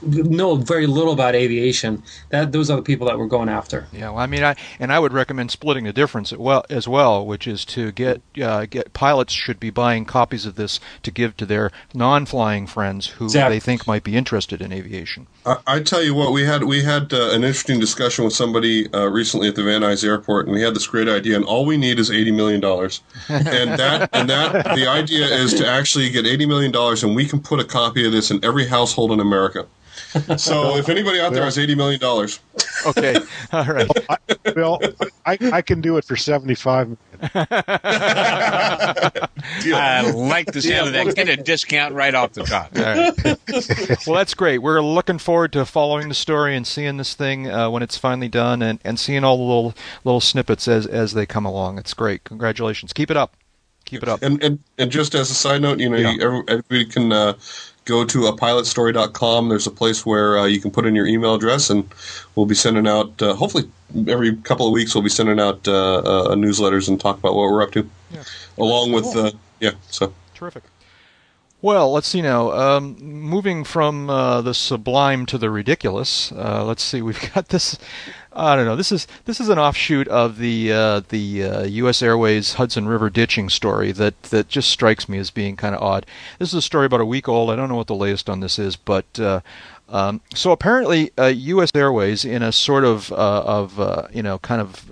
know 0.06 0.56
very 0.56 0.86
little 0.86 1.12
about 1.12 1.34
aviation. 1.34 2.02
That 2.30 2.52
those 2.52 2.70
are 2.70 2.76
the 2.76 2.82
people 2.82 3.06
that 3.06 3.18
we're 3.18 3.26
going 3.26 3.48
after. 3.48 3.86
Yeah, 3.92 4.10
well, 4.10 4.18
I 4.18 4.26
mean, 4.26 4.44
I 4.44 4.56
and 4.78 4.92
I 4.92 4.98
would 4.98 5.12
recommend 5.12 5.50
splitting 5.50 5.84
the 5.84 5.92
difference 5.92 6.32
as 6.32 6.38
well, 6.38 6.64
as 6.70 6.86
well, 6.88 7.24
which 7.26 7.46
is 7.46 7.64
to 7.66 7.92
get 7.92 8.22
uh, 8.42 8.66
get 8.66 8.92
pilots 8.92 9.32
should 9.32 9.60
be 9.60 9.70
buying 9.70 10.04
copies 10.04 10.46
of 10.46 10.56
this 10.56 10.80
to 11.02 11.10
give 11.10 11.36
to 11.38 11.46
their 11.46 11.70
non-flying 11.92 12.66
friends 12.66 13.06
who 13.06 13.24
Exactly. 13.26 13.56
they 13.56 13.60
think 13.60 13.86
might 13.86 14.04
be 14.04 14.16
interested 14.16 14.60
in 14.60 14.72
aviation. 14.72 15.26
I, 15.46 15.56
I 15.66 15.80
tell 15.80 16.02
you 16.02 16.14
what, 16.14 16.32
we 16.32 16.44
had 16.44 16.64
we 16.64 16.82
had 16.82 17.12
uh, 17.12 17.30
an 17.30 17.44
interesting 17.44 17.80
discussion 17.80 18.24
with 18.24 18.34
somebody 18.34 18.92
uh, 18.92 19.06
recently 19.06 19.48
at 19.48 19.54
the 19.56 19.62
Van 19.62 19.82
Nuys 19.82 20.04
Airport, 20.04 20.46
and 20.46 20.54
we 20.54 20.62
had 20.62 20.74
this 20.74 20.86
great 20.86 21.08
idea, 21.08 21.36
and 21.36 21.44
all 21.44 21.64
we 21.64 21.76
need 21.76 21.98
is 21.98 22.10
eighty 22.10 22.30
million 22.32 22.60
dollars, 22.60 23.00
and 23.28 23.78
that 23.78 24.10
and 24.12 24.28
that 24.28 24.74
the 24.74 24.86
idea 24.86 25.26
is 25.26 25.54
to 25.54 25.66
actually 25.66 26.10
get 26.10 26.26
eighty 26.26 26.46
million 26.46 26.72
dollars, 26.72 27.02
and 27.02 27.14
we 27.14 27.26
can 27.26 27.40
put 27.40 27.60
a 27.60 27.64
copy 27.64 28.04
of 28.06 28.12
this 28.12 28.30
in 28.30 28.44
every 28.44 28.66
household 28.66 29.12
in 29.12 29.20
America. 29.20 29.66
So 30.36 30.76
if 30.76 30.88
anybody 30.88 31.20
out 31.20 31.32
there 31.32 31.44
has 31.44 31.58
eighty 31.58 31.74
million 31.74 32.00
dollars, 32.00 32.40
Okay, 32.86 33.16
all 33.52 33.64
right. 33.64 33.88
Well, 34.56 34.80
I, 35.26 35.38
I 35.52 35.62
can 35.62 35.80
do 35.80 35.96
it 35.96 36.04
for 36.04 36.16
seventy-five. 36.16 36.96
I 37.32 37.38
like 40.14 40.52
the 40.52 40.62
sound 40.62 40.88
of 40.88 40.92
that. 40.94 41.14
Get 41.16 41.28
a 41.28 41.36
discount 41.36 41.94
right 41.94 42.14
off 42.14 42.32
the 42.32 42.44
top. 42.44 42.70
All 42.76 42.82
right. 42.82 44.06
well, 44.06 44.16
that's 44.16 44.34
great. 44.34 44.58
We're 44.58 44.80
looking 44.80 45.18
forward 45.18 45.52
to 45.54 45.64
following 45.64 46.08
the 46.08 46.14
story 46.14 46.56
and 46.56 46.66
seeing 46.66 46.96
this 46.96 47.14
thing 47.14 47.50
uh, 47.50 47.70
when 47.70 47.82
it's 47.82 47.96
finally 47.98 48.28
done, 48.28 48.62
and, 48.62 48.78
and 48.84 48.98
seeing 48.98 49.24
all 49.24 49.36
the 49.36 49.42
little 49.42 49.74
little 50.04 50.20
snippets 50.20 50.68
as 50.68 50.86
as 50.86 51.14
they 51.14 51.26
come 51.26 51.44
along. 51.44 51.78
It's 51.78 51.94
great. 51.94 52.24
Congratulations. 52.24 52.92
Keep 52.92 53.10
it 53.10 53.16
up. 53.16 53.36
Keep 53.84 54.02
it 54.02 54.08
up. 54.08 54.22
and 54.22 54.42
and, 54.42 54.58
and 54.78 54.90
just 54.90 55.14
as 55.14 55.30
a 55.30 55.34
side 55.34 55.62
note, 55.62 55.78
you 55.78 55.88
know, 55.90 55.96
Yeah. 55.96 56.12
you, 56.12 56.44
everybody 56.48 56.84
can 56.86 57.12
uh, 57.12 57.34
go 57.84 58.04
to 58.04 58.26
a 58.26 58.36
pilotstory.com. 58.36 59.48
There's 59.48 59.66
a 59.66 59.70
place 59.70 60.04
where 60.04 60.38
uh, 60.38 60.46
you 60.46 60.60
can 60.60 60.70
put 60.70 60.86
in 60.86 60.94
your 60.94 61.06
email 61.06 61.34
address, 61.34 61.70
and 61.70 61.88
we'll 62.34 62.46
be 62.46 62.54
sending 62.54 62.86
out. 62.86 63.20
Uh, 63.20 63.34
hopefully, 63.34 63.70
every 64.08 64.36
couple 64.36 64.66
of 64.66 64.72
weeks, 64.72 64.94
we'll 64.94 65.04
be 65.04 65.10
sending 65.10 65.40
out 65.40 65.66
uh, 65.68 65.98
uh, 65.98 66.34
newsletters 66.34 66.88
and 66.88 67.00
talk 67.00 67.18
about 67.18 67.34
what 67.34 67.50
we're 67.50 67.62
up 67.62 67.72
to, 67.72 67.88
along 68.58 68.92
with 68.92 69.16
uh, 69.16 69.32
yeah. 69.60 69.72
So 69.90 70.12
Terrific. 70.34 70.64
Well, 71.62 71.92
let's 71.92 72.08
see 72.08 72.20
now. 72.20 72.52
Um, 72.52 72.98
moving 73.00 73.64
from 73.64 74.10
uh, 74.10 74.42
the 74.42 74.52
sublime 74.52 75.24
to 75.24 75.38
the 75.38 75.48
ridiculous, 75.48 76.30
uh, 76.32 76.62
let's 76.62 76.82
see. 76.82 77.00
We've 77.00 77.32
got 77.34 77.48
this 77.48 77.78
I 78.34 78.56
don't 78.56 78.66
know. 78.66 78.76
This 78.76 78.90
is 78.90 79.06
this 79.26 79.40
is 79.40 79.48
an 79.48 79.58
offshoot 79.58 80.08
of 80.08 80.38
the 80.38 80.72
uh, 80.72 81.00
the 81.08 81.44
uh, 81.44 81.62
U.S. 81.64 82.02
Airways 82.02 82.54
Hudson 82.54 82.88
River 82.88 83.08
ditching 83.08 83.48
story 83.48 83.92
that 83.92 84.20
that 84.24 84.48
just 84.48 84.70
strikes 84.70 85.08
me 85.08 85.18
as 85.18 85.30
being 85.30 85.56
kind 85.56 85.74
of 85.74 85.82
odd. 85.82 86.04
This 86.38 86.48
is 86.48 86.54
a 86.54 86.62
story 86.62 86.86
about 86.86 87.00
a 87.00 87.06
week 87.06 87.28
old. 87.28 87.50
I 87.50 87.56
don't 87.56 87.68
know 87.68 87.76
what 87.76 87.86
the 87.86 87.94
latest 87.94 88.28
on 88.28 88.40
this 88.40 88.58
is, 88.58 88.74
but 88.74 89.06
uh, 89.20 89.40
um, 89.88 90.20
so 90.34 90.50
apparently 90.50 91.12
uh, 91.16 91.26
U.S. 91.26 91.70
Airways, 91.74 92.24
in 92.24 92.42
a 92.42 92.50
sort 92.50 92.84
of 92.84 93.12
uh, 93.12 93.42
of 93.44 93.78
uh, 93.78 94.08
you 94.12 94.22
know 94.22 94.38
kind 94.40 94.60
of 94.60 94.90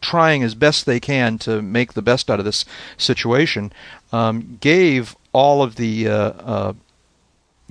trying 0.00 0.42
as 0.42 0.54
best 0.54 0.86
they 0.86 1.00
can 1.00 1.38
to 1.38 1.62
make 1.62 1.92
the 1.92 2.02
best 2.02 2.30
out 2.30 2.40
of 2.40 2.44
this 2.44 2.64
situation, 2.96 3.72
um, 4.12 4.58
gave 4.60 5.16
all 5.32 5.62
of 5.62 5.76
the 5.76 6.74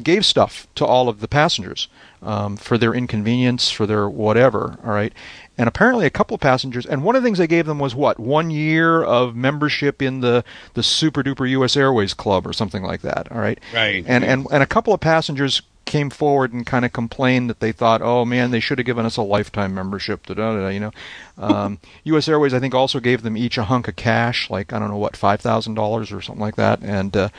gave 0.02 0.26
stuff 0.26 0.68
to 0.74 0.86
all 0.86 1.08
of 1.08 1.20
the 1.20 1.28
passengers 1.28 1.88
um, 2.24 2.58
for 2.58 2.78
their 2.78 2.94
inconvenience, 2.94 3.70
for 3.70 3.86
their 3.86 4.10
whatever. 4.10 4.78
All 4.84 4.92
right. 4.92 5.14
And 5.58 5.68
apparently, 5.68 6.08
a 6.08 6.10
couple 6.10 6.34
of 6.34 6.42
passengers, 6.42 6.86
and 6.86 7.04
one 7.04 7.16
of 7.16 7.22
the 7.22 7.28
things 7.28 7.38
they 7.38 7.46
gave 7.46 7.68
them 7.68 7.78
was 7.78 7.94
what 7.94 8.20
one 8.20 8.50
year 8.50 9.04
of 9.04 9.36
membership 9.36 10.02
in 10.02 10.22
the 10.22 10.44
the 10.74 10.82
super 10.82 11.22
duper 11.22 11.48
U.S. 11.52 11.78
Airways 11.78 12.16
Club 12.16 12.48
or 12.48 12.54
something 12.54 12.82
like 12.82 13.02
that. 13.02 13.32
All 13.32 13.40
right, 13.40 13.60
right. 13.72 14.04
And 14.08 14.24
and 14.24 14.48
and 14.52 14.64
a 14.64 14.66
couple 14.66 14.94
of 14.94 15.00
passengers 15.00 15.62
came 15.86 16.10
forward 16.10 16.54
and 16.54 16.66
kind 16.66 16.86
of 16.86 16.94
complained 16.94 17.50
that 17.52 17.60
they 17.60 17.72
thought, 17.72 18.02
oh 18.02 18.26
man, 18.26 18.50
they 18.50 18.60
should 18.60 18.80
have 18.80 18.86
given 18.86 19.06
us 19.06 19.18
a 19.18 19.22
lifetime 19.22 19.76
membership. 19.76 20.26
Da, 20.26 20.34
da, 20.34 20.56
da, 20.56 20.70
you 20.70 20.80
know, 20.80 20.92
um, 21.38 21.80
U.S. 22.06 22.28
Airways 22.28 22.54
I 22.54 22.60
think 22.60 22.74
also 22.74 23.00
gave 23.00 23.22
them 23.22 23.38
each 23.38 23.60
a 23.60 23.66
hunk 23.66 23.88
of 23.88 23.96
cash, 23.96 24.50
like 24.50 24.74
I 24.74 24.80
don't 24.80 24.90
know 24.90 24.98
what 24.98 25.16
five 25.16 25.40
thousand 25.42 25.76
dollars 25.76 26.12
or 26.12 26.20
something 26.20 26.42
like 26.42 26.56
that, 26.56 26.82
and 26.82 27.16
uh, 27.16 27.30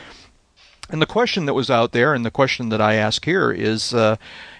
and 0.88 1.02
the 1.02 1.06
question 1.06 1.46
that 1.46 1.54
was 1.54 1.68
out 1.68 1.90
there, 1.90 2.14
and 2.14 2.24
the 2.24 2.30
question 2.30 2.68
that 2.68 2.80
I 2.80 2.94
ask 2.94 3.24
here 3.24 3.50
is. 3.50 3.92
Uh, 3.92 4.16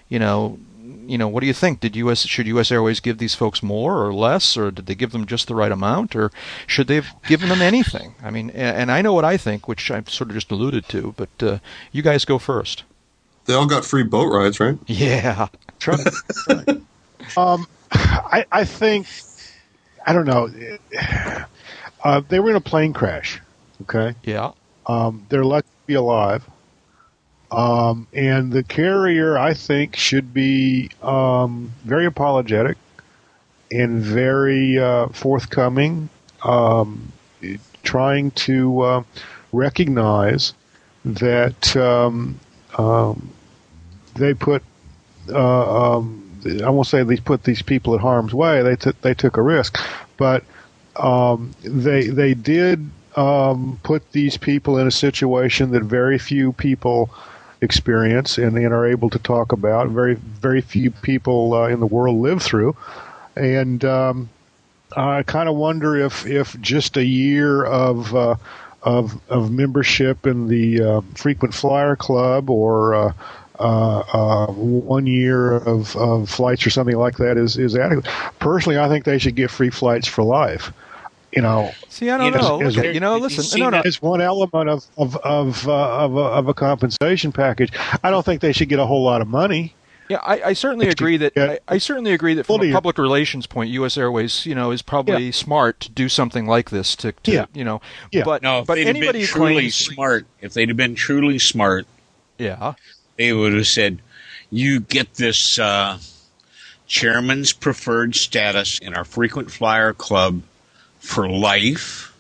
you 0.09 0.19
know, 0.19 0.59
you 1.07 1.19
know, 1.19 1.29
what 1.29 1.41
do 1.41 1.47
you 1.47 1.53
think? 1.53 1.81
Did 1.81 1.97
U.S. 1.97 2.27
should 2.27 2.47
U.S. 2.47 2.71
Airways 2.71 3.01
give 3.01 3.19
these 3.19 3.35
folks 3.35 3.63
more 3.63 4.05
or 4.05 4.13
less, 4.15 4.57
or 4.57 4.71
did 4.71 4.87
they 4.87 4.95
give 4.95 5.13
them 5.13 5.27
just 5.27 5.49
the 5.49 5.55
right 5.55 5.73
amount, 5.73 6.17
or 6.17 6.31
should 6.67 6.87
they 6.87 6.97
have 6.97 7.09
given 7.27 7.49
them 7.49 7.63
anything? 7.63 8.15
I 8.23 8.31
mean, 8.31 8.51
and 8.51 8.91
I 8.91 9.03
know 9.03 9.13
what 9.13 9.25
I 9.25 9.37
think, 9.37 9.69
which 9.69 9.91
I've 9.91 10.09
sort 10.11 10.31
of 10.31 10.35
just 10.35 10.51
alluded 10.51 10.89
to, 10.89 11.15
but 11.17 11.43
uh, 11.43 11.59
you 11.93 12.03
guys 12.03 12.25
go 12.25 12.39
first. 12.39 12.85
They 13.47 13.55
all 13.55 13.67
got 13.67 13.85
free 13.85 14.05
boat 14.05 14.33
rides, 14.33 14.59
right? 14.61 14.79
Yeah, 14.87 15.49
try. 15.79 15.99
um, 17.37 17.67
I, 17.93 18.47
I 18.51 18.65
think 18.65 19.07
I 20.07 20.13
don't 20.13 20.27
know. 20.27 20.49
Uh, 22.03 22.21
they 22.29 22.39
were 22.39 22.51
in 22.51 22.57
a 22.57 22.61
plane 22.61 22.93
crash. 22.93 23.41
Okay. 23.83 24.15
Yeah. 24.25 24.53
Um, 24.87 25.27
they're 25.29 25.45
lucky 25.45 25.67
to 25.67 25.87
be 25.87 25.95
alive. 25.95 26.45
Um, 27.55 28.09
and 28.13 28.53
the 28.53 28.65
carrier, 28.65 29.39
I 29.39 29.55
think, 29.55 29.95
should 29.95 30.35
be 30.35 30.91
um, 31.03 31.73
very 31.85 32.05
apologetic 32.05 32.77
and 33.71 34.03
very 34.03 34.77
uh, 34.77 35.09
forthcoming, 35.09 36.09
um, 36.43 37.13
trying 37.85 38.33
to 38.33 38.81
uh, 38.81 39.03
recognize 39.53 40.55
that 41.05 41.77
um, 41.77 42.41
um, 42.77 43.31
they 44.17 44.35
put. 44.35 44.65
Uh, 45.29 45.97
um, 45.97 46.21
I 46.65 46.71
won't 46.71 46.89
say 46.89 47.05
they 47.05 47.17
put 47.19 47.45
these 47.45 47.63
people 47.63 47.95
at 47.95 48.01
harm's 48.01 48.35
way. 48.35 48.63
They 48.63 48.75
took 48.75 49.01
they 49.01 49.15
took 49.15 49.37
a 49.37 49.43
risk, 49.43 49.79
but 50.17 50.43
they 51.63 52.09
they 52.09 52.35
did 52.35 52.91
put 53.15 54.11
these 54.11 54.37
people 54.37 54.77
in 54.77 54.89
a 54.89 54.91
situation 54.91 55.71
that 55.71 55.85
very 55.85 56.19
few 56.19 56.53
people 56.53 57.11
experience 57.65 58.39
and, 58.39 58.57
and 58.57 58.73
are 58.73 58.87
able 58.87 59.11
to 59.11 59.19
talk 59.19 59.53
about. 59.53 59.89
Very 59.89 60.15
very 60.15 60.61
few 60.61 60.91
people 60.91 61.55
uh, 61.55 61.69
in 61.69 61.81
the 61.81 61.87
world 61.87 62.19
live 62.19 62.43
through, 62.43 62.77
and 63.35 63.85
um, 63.85 64.29
I 64.97 65.25
kind 65.25 65.49
of 65.49 65.57
wonder 65.57 65.97
if 65.97 66.27
if 66.27 66.61
just 66.61 66.97
a 66.97 67.05
year 67.05 67.65
of 67.65 68.15
uh, 68.15 68.37
of 68.83 69.21
of 69.29 69.51
membership 69.51 70.27
in 70.27 70.47
the 70.49 70.83
uh, 70.83 71.01
frequent 71.15 71.55
flyer 71.55 71.97
club 71.97 72.51
or 72.51 72.95
uh, 72.95 73.13
uh, 73.59 73.99
uh, 74.13 74.47
one 74.53 75.07
year 75.07 75.55
of, 75.55 75.97
of 75.97 76.29
flights 76.29 76.67
or 76.67 76.71
something 76.71 76.97
like 76.97 77.17
that 77.19 77.37
is, 77.37 77.57
is 77.57 77.77
adequate. 77.77 78.05
Personally, 78.41 78.79
I 78.81 78.89
think 78.89 79.05
they 79.05 79.19
should 79.19 79.37
get 79.37 79.49
free 79.51 79.71
flights 79.71 80.09
for 80.09 80.25
life 80.25 80.73
you 81.35 81.43
know. 81.43 81.73
See, 81.89 82.11
I 82.11 82.19
don't 82.19 82.33
you 82.33 82.39
know. 82.39 82.61
As, 82.63 82.77
you 82.77 83.01
know, 83.01 83.17
listen, 83.17 83.61
no, 83.61 83.71
no. 83.71 83.83
It's 83.85 84.01
one 84.01 84.21
element 84.21 84.69
of 84.69 84.87
of 84.97 85.17
of, 85.17 85.69
uh, 85.69 86.05
of, 86.05 86.17
a, 86.17 86.21
of 86.21 86.49
a 86.49 86.55
compensation 86.55 87.33
package. 87.33 87.73
I 88.03 88.11
don't 88.11 88.25
think 88.25 88.41
they 88.41 88.53
should 88.53 88.69
get 88.69 88.79
a 88.79 88.87
whole 88.87 89.05
lot 89.05 89.21
of 89.21 89.29
money. 89.29 89.75
Yeah, 90.09 90.19
I, 90.23 90.43
I 90.43 90.53
certainly 90.53 90.89
agree 90.89 91.17
that 91.17 91.33
I, 91.37 91.59
I, 91.67 91.79
certainly 91.79 92.13
agree 92.13 92.35
that 92.35 92.45
from 92.45 92.63
a 92.63 92.73
public 92.73 92.99
relations 92.99 93.47
point, 93.47 93.71
U.S. 93.71 93.97
Airways, 93.97 94.45
you 94.45 94.55
know, 94.55 94.71
is 94.71 94.83
probably 94.83 95.27
yeah. 95.27 95.31
smart 95.31 95.81
to 95.81 95.91
do 95.91 96.11
something 96.11 96.47
like 96.47 96.69
this. 96.69 96.95
To, 96.97 97.13
to 97.13 97.33
yeah. 97.33 97.47
you 97.55 97.65
know, 97.65 97.81
yeah. 98.13 98.23
but 98.23 98.43
no, 98.43 98.61
if 98.61 98.67
but 98.67 98.77
anybody 98.77 99.21
been 99.21 99.27
truly 99.29 99.55
claims, 99.55 99.75
smart, 99.75 100.27
if 100.43 100.53
they'd 100.53 100.69
have 100.69 100.77
been 100.77 100.95
truly 100.95 101.39
smart, 101.39 101.87
yeah, 102.39 102.75
they 103.17 103.33
would 103.33 103.55
have 103.55 103.67
said, 103.67 104.03
"You 104.51 104.81
get 104.81 105.15
this 105.15 105.59
uh, 105.59 105.99
chairman's 106.87 107.55
preferred 107.55 108.15
status 108.15 108.79
in 108.79 108.93
our 108.93 109.05
frequent 109.05 109.51
flyer 109.51 109.95
club." 109.95 110.43
For 111.05 111.29
life. 111.29 112.13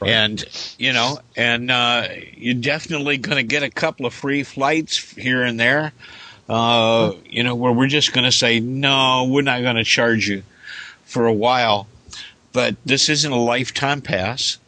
Right. 0.00 0.10
And 0.10 0.74
you 0.78 0.92
know, 0.92 1.18
and 1.36 1.70
uh, 1.70 2.08
you're 2.36 2.54
definitely 2.54 3.16
going 3.16 3.36
to 3.36 3.42
get 3.44 3.62
a 3.62 3.70
couple 3.70 4.06
of 4.06 4.12
free 4.12 4.42
flights 4.42 4.98
here 5.12 5.42
and 5.42 5.58
there. 5.58 5.92
Uh, 6.48 7.12
you 7.24 7.42
know, 7.42 7.54
where 7.54 7.72
we're 7.72 7.86
just 7.86 8.12
going 8.12 8.24
to 8.24 8.32
say 8.32 8.60
no, 8.60 9.26
we're 9.30 9.42
not 9.42 9.62
going 9.62 9.76
to 9.76 9.84
charge 9.84 10.28
you 10.28 10.42
for 11.04 11.26
a 11.26 11.32
while, 11.32 11.86
but 12.52 12.76
this 12.84 13.08
isn't 13.08 13.32
a 13.32 13.38
lifetime 13.38 14.02
pass. 14.02 14.58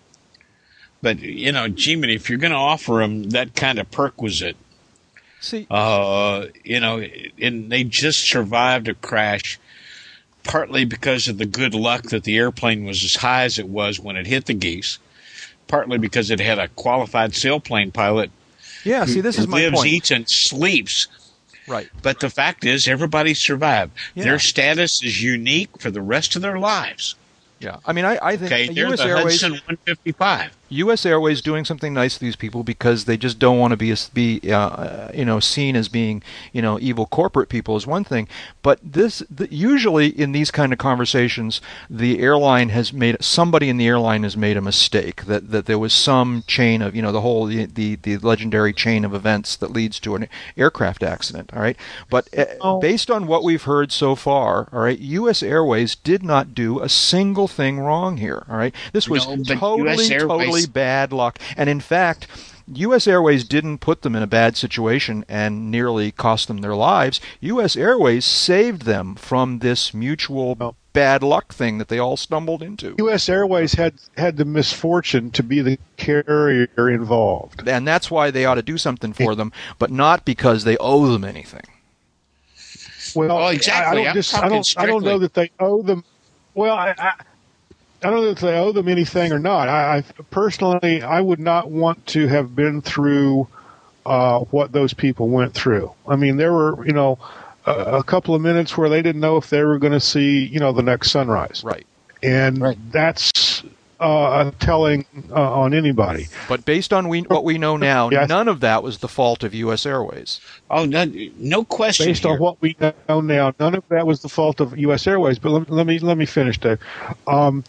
But 1.03 1.19
you 1.19 1.53
know, 1.53 1.69
Jimmy, 1.69 2.15
if 2.15 2.31
you're 2.31 2.39
going 2.39 2.53
to 2.53 2.57
offer 2.57 2.95
them 3.01 3.31
that 3.31 3.55
kind 3.55 3.79
of 3.79 3.91
perquisite, 3.91 4.57
see, 5.41 5.67
uh, 5.71 6.47
you 6.65 6.81
know, 6.81 7.05
and 7.43 7.71
they 7.71 7.85
just 7.85 8.21
survived 8.21 8.89
a 8.89 8.95
crash 8.95 9.59
partly 10.47 10.85
because 10.85 11.29
of 11.29 11.39
the 11.39 11.47
good 11.47 11.75
luck 11.75 12.05
that 12.05 12.25
the 12.25 12.37
airplane 12.37 12.85
was 12.85 13.03
as 13.05 13.17
high 13.17 13.45
as 13.45 13.59
it 13.59 13.69
was 13.69 14.01
when 14.01 14.17
it 14.17 14.27
hit 14.27 14.47
the 14.47 14.55
geese, 14.55 14.99
partly 15.67 15.99
because 15.99 16.31
it 16.31 16.41
had 16.41 16.59
a 16.59 16.69
qualified 16.69 17.33
sailplane 17.33 17.93
pilot. 17.93 18.31
Yeah, 18.85 19.05
see, 19.05 19.21
this 19.21 19.39
is 19.39 19.49
my 19.49 19.65
lives, 19.65 19.77
point. 19.77 19.89
eats, 19.89 20.11
and 20.11 20.29
sleeps. 20.29 21.09
Right. 21.67 21.89
But 22.03 22.21
the 22.21 22.31
fact 22.31 22.65
is, 22.65 22.87
everybody 22.87 23.35
survived. 23.35 23.93
Yeah. 24.15 24.25
Their 24.25 24.39
status 24.39 25.03
is 25.03 25.21
unique 25.21 25.81
for 25.81 25.91
the 25.91 26.01
rest 26.01 26.37
of 26.37 26.43
their 26.43 26.59
lives. 26.59 27.17
Yeah, 27.59 27.79
I 27.85 27.93
mean, 27.93 28.05
I, 28.05 28.19
I 28.23 28.37
think 28.37 28.53
okay, 28.53 28.71
U.S. 28.71 29.01
the 29.01 29.07
Airways, 29.07 29.41
Hudson 29.41 29.53
155. 29.53 30.56
U.S. 30.69 31.07
Airways 31.07 31.43
doing 31.43 31.65
something 31.65 31.95
nice 31.95 32.15
to 32.15 32.21
these 32.21 32.37
people 32.37 32.63
because 32.63 33.05
they 33.05 33.17
just 33.17 33.39
don't 33.39 33.59
want 33.59 33.73
to 33.73 33.77
be 33.77 33.95
be 34.13 34.53
uh, 34.53 35.11
you 35.15 35.25
know 35.25 35.41
seen 35.41 35.77
as 35.77 35.89
being 35.89 36.23
you 36.53 36.61
know 36.61 36.79
evil 36.81 37.07
corporate 37.07 37.49
people 37.49 37.77
is 37.77 37.87
one 37.87 38.05
thing, 38.05 38.29
but 38.63 38.81
this 38.83 39.23
the, 39.31 39.53
usually 39.53 40.09
in 40.09 40.33
these 40.33 40.51
kind 40.51 40.73
of 40.73 40.79
conversations, 40.79 41.61
the 41.89 42.21
airline 42.21 42.71
has 42.71 42.93
made 42.93 43.17
somebody 43.23 43.69
in 43.69 43.77
the 43.77 43.87
airline 43.87 44.23
has 44.25 44.37
made 44.37 44.57
a 44.57 44.61
mistake 44.61 45.27
that 45.27 45.51
that 45.51 45.67
there 45.67 45.79
was 45.79 45.93
some 45.93 46.43
chain 46.47 46.83
of 46.83 46.97
you 46.97 47.03
know 47.03 47.13
the 47.13 47.21
whole 47.21 47.47
the 47.47 47.67
the, 47.67 47.95
the 47.97 48.17
legendary 48.19 48.73
chain 48.73 49.05
of 49.05 49.15
events 49.15 49.57
that 49.57 49.71
leads 49.71 50.01
to 50.01 50.17
an 50.17 50.29
aircraft 50.57 51.03
accident. 51.03 51.51
All 51.55 51.63
right, 51.63 51.77
but 52.11 52.29
uh, 52.37 52.47
oh. 52.61 52.81
based 52.81 53.11
on 53.11 53.27
what 53.27 53.45
we've 53.45 53.63
heard 53.63 53.93
so 53.93 54.15
far, 54.15 54.69
all 54.73 54.81
right, 54.81 54.99
U.S. 54.99 55.43
Airways 55.43 55.95
did 55.95 56.23
not 56.23 56.55
do 56.55 56.81
a 56.81 56.89
single 56.89 57.47
thing 57.47 57.79
wrong 57.79 58.17
here. 58.17 58.45
All 58.49 58.57
right, 58.57 58.75
this 58.93 59.09
was 59.09 59.27
no, 59.29 59.37
totally 59.45 60.09
totally 60.09 60.56
bad 60.65 61.13
luck. 61.13 61.39
And 61.57 61.69
in 61.69 61.81
fact, 61.81 62.27
U.S. 62.73 63.07
Airways 63.07 63.45
didn't 63.45 63.79
put 63.79 64.03
them 64.03 64.17
in 64.17 64.23
a 64.23 64.27
bad 64.27 64.57
situation 64.57 65.25
and 65.29 65.71
nearly 65.71 66.11
cost 66.11 66.49
them 66.49 66.59
their 66.59 66.75
lives. 66.75 67.21
U.S. 67.41 67.77
Airways 67.77 68.25
saved 68.25 68.83
them 68.83 69.15
from 69.15 69.61
this 69.61 69.95
mutual 69.95 70.75
bad 70.93 71.23
luck 71.23 71.53
thing 71.53 71.79
that 71.79 71.89
they 71.89 71.99
all 71.99 72.17
stumbled 72.17 72.63
into. 72.63 72.95
U.S. 72.99 73.29
Airways 73.29 73.75
had 73.75 73.95
had 74.17 74.37
the 74.37 74.45
misfortune 74.45 75.31
to 75.33 75.43
be 75.43 75.61
the 75.61 75.79
carrier 75.97 76.69
involved, 76.77 77.69
and 77.69 77.87
that's 77.87 78.11
why 78.11 78.31
they 78.31 78.45
ought 78.45 78.55
to 78.55 78.63
do 78.63 78.79
something 78.79 79.13
for 79.13 79.35
them, 79.35 79.53
but 79.79 79.91
not 79.91 80.25
because 80.25 80.65
they 80.65 80.77
owe 80.79 81.07
them 81.07 81.23
anything. 81.23 81.67
Well, 83.15 83.29
well 83.29 83.49
exactly. 83.49 84.01
I, 84.01 84.01
I 84.01 84.05
don't, 84.05 84.15
just, 84.15 84.35
I 84.35 84.49
don't, 84.49 84.75
I 84.79 84.87
don't 84.87 85.05
know 85.05 85.19
that 85.19 85.35
they 85.35 85.51
owe 85.61 85.83
them. 85.83 86.03
Well, 86.55 86.75
I, 86.75 86.95
I 86.99 87.13
I 88.07 88.11
don't 88.11 88.23
know 88.23 88.31
if 88.31 88.39
they 88.39 88.57
owe 88.57 88.71
them 88.71 88.87
anything 88.87 89.33
or 89.33 89.41
not. 89.41 89.69
I, 89.69 89.97
I 89.97 90.03
personally, 90.31 91.03
I 91.03 91.21
would 91.21 91.41
not 91.41 91.73
want 91.73 92.07
to 92.07 92.29
have 92.29 92.55
been 92.55 92.81
through 92.81 93.49
uh, 94.07 94.39
what 94.53 94.71
those 94.71 94.95
people 94.95 95.29
went 95.29 95.55
through. 95.55 95.91
I 96.07 96.15
mean, 96.15 96.37
there 96.37 96.53
were, 96.53 96.87
you 96.87 96.93
know, 96.93 97.19
a, 97.67 97.73
a 97.73 98.05
couple 98.05 98.33
of 98.37 98.41
minutes 98.41 98.77
where 98.77 98.89
they 98.89 99.03
didn't 99.03 99.21
know 99.21 99.39
if 99.39 99.51
they 99.51 99.65
were 99.65 99.81
going 99.81 99.93
to 99.93 99.99
see, 99.99 100.47
you 100.47 100.61
know, 100.61 100.71
the 100.71 100.85
next 100.85 101.11
sunrise. 101.11 101.65
Right. 101.65 101.85
And 102.23 102.61
right. 102.61 102.79
that's 102.93 103.65
uh, 103.99 104.53
telling 104.61 105.05
uh, 105.31 105.55
on 105.55 105.75
anybody. 105.75 106.29
But 106.49 106.65
based 106.65 106.93
on 106.93 107.09
we, 107.09 107.23
what 107.23 107.43
we 107.43 107.59
know 107.59 107.77
now, 107.93 108.11
Yes. 108.11 108.29
none 108.29 108.47
of 108.47 108.61
that 108.61 108.85
was 108.85 108.99
the 108.99 109.09
fault 109.09 109.43
of 109.43 109.53
U.S. 109.53 109.85
Airways. 109.85 110.41
Oh, 110.71 110.85
no, 110.85 111.11
no 111.39 111.65
question. 111.65 112.07
Based 112.07 112.23
here. 112.23 112.35
on 112.35 112.39
what 112.39 112.63
we 112.63 112.77
know 112.81 113.21
now, 113.21 113.53
none 113.59 113.75
of 113.75 113.83
that 113.89 114.07
was 114.07 114.23
the 114.23 114.29
fault 114.29 114.61
of 114.61 114.79
U.S. 114.79 115.09
Airways. 115.09 115.41
But 115.41 115.51
let, 115.51 115.71
let 115.71 115.87
me 115.89 115.99
let 115.99 116.17
me 116.17 116.27
finish, 116.27 116.57
Dave. 116.59 116.79
Um, 117.27 117.65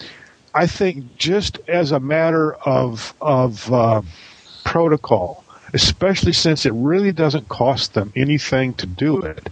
I 0.57 0.65
think 0.67 1.17
just 1.17 1.59
as 1.67 1.91
a 1.91 1.99
matter 1.99 2.53
of 2.53 3.13
of 3.21 3.71
uh, 3.71 4.01
protocol, 4.65 5.43
especially 5.73 6.33
since 6.33 6.65
it 6.65 6.73
really 6.73 7.11
doesn't 7.11 7.47
cost 7.47 7.93
them 7.93 8.11
anything 8.15 8.73
to 8.75 8.87
do 8.87 9.21
it, 9.21 9.49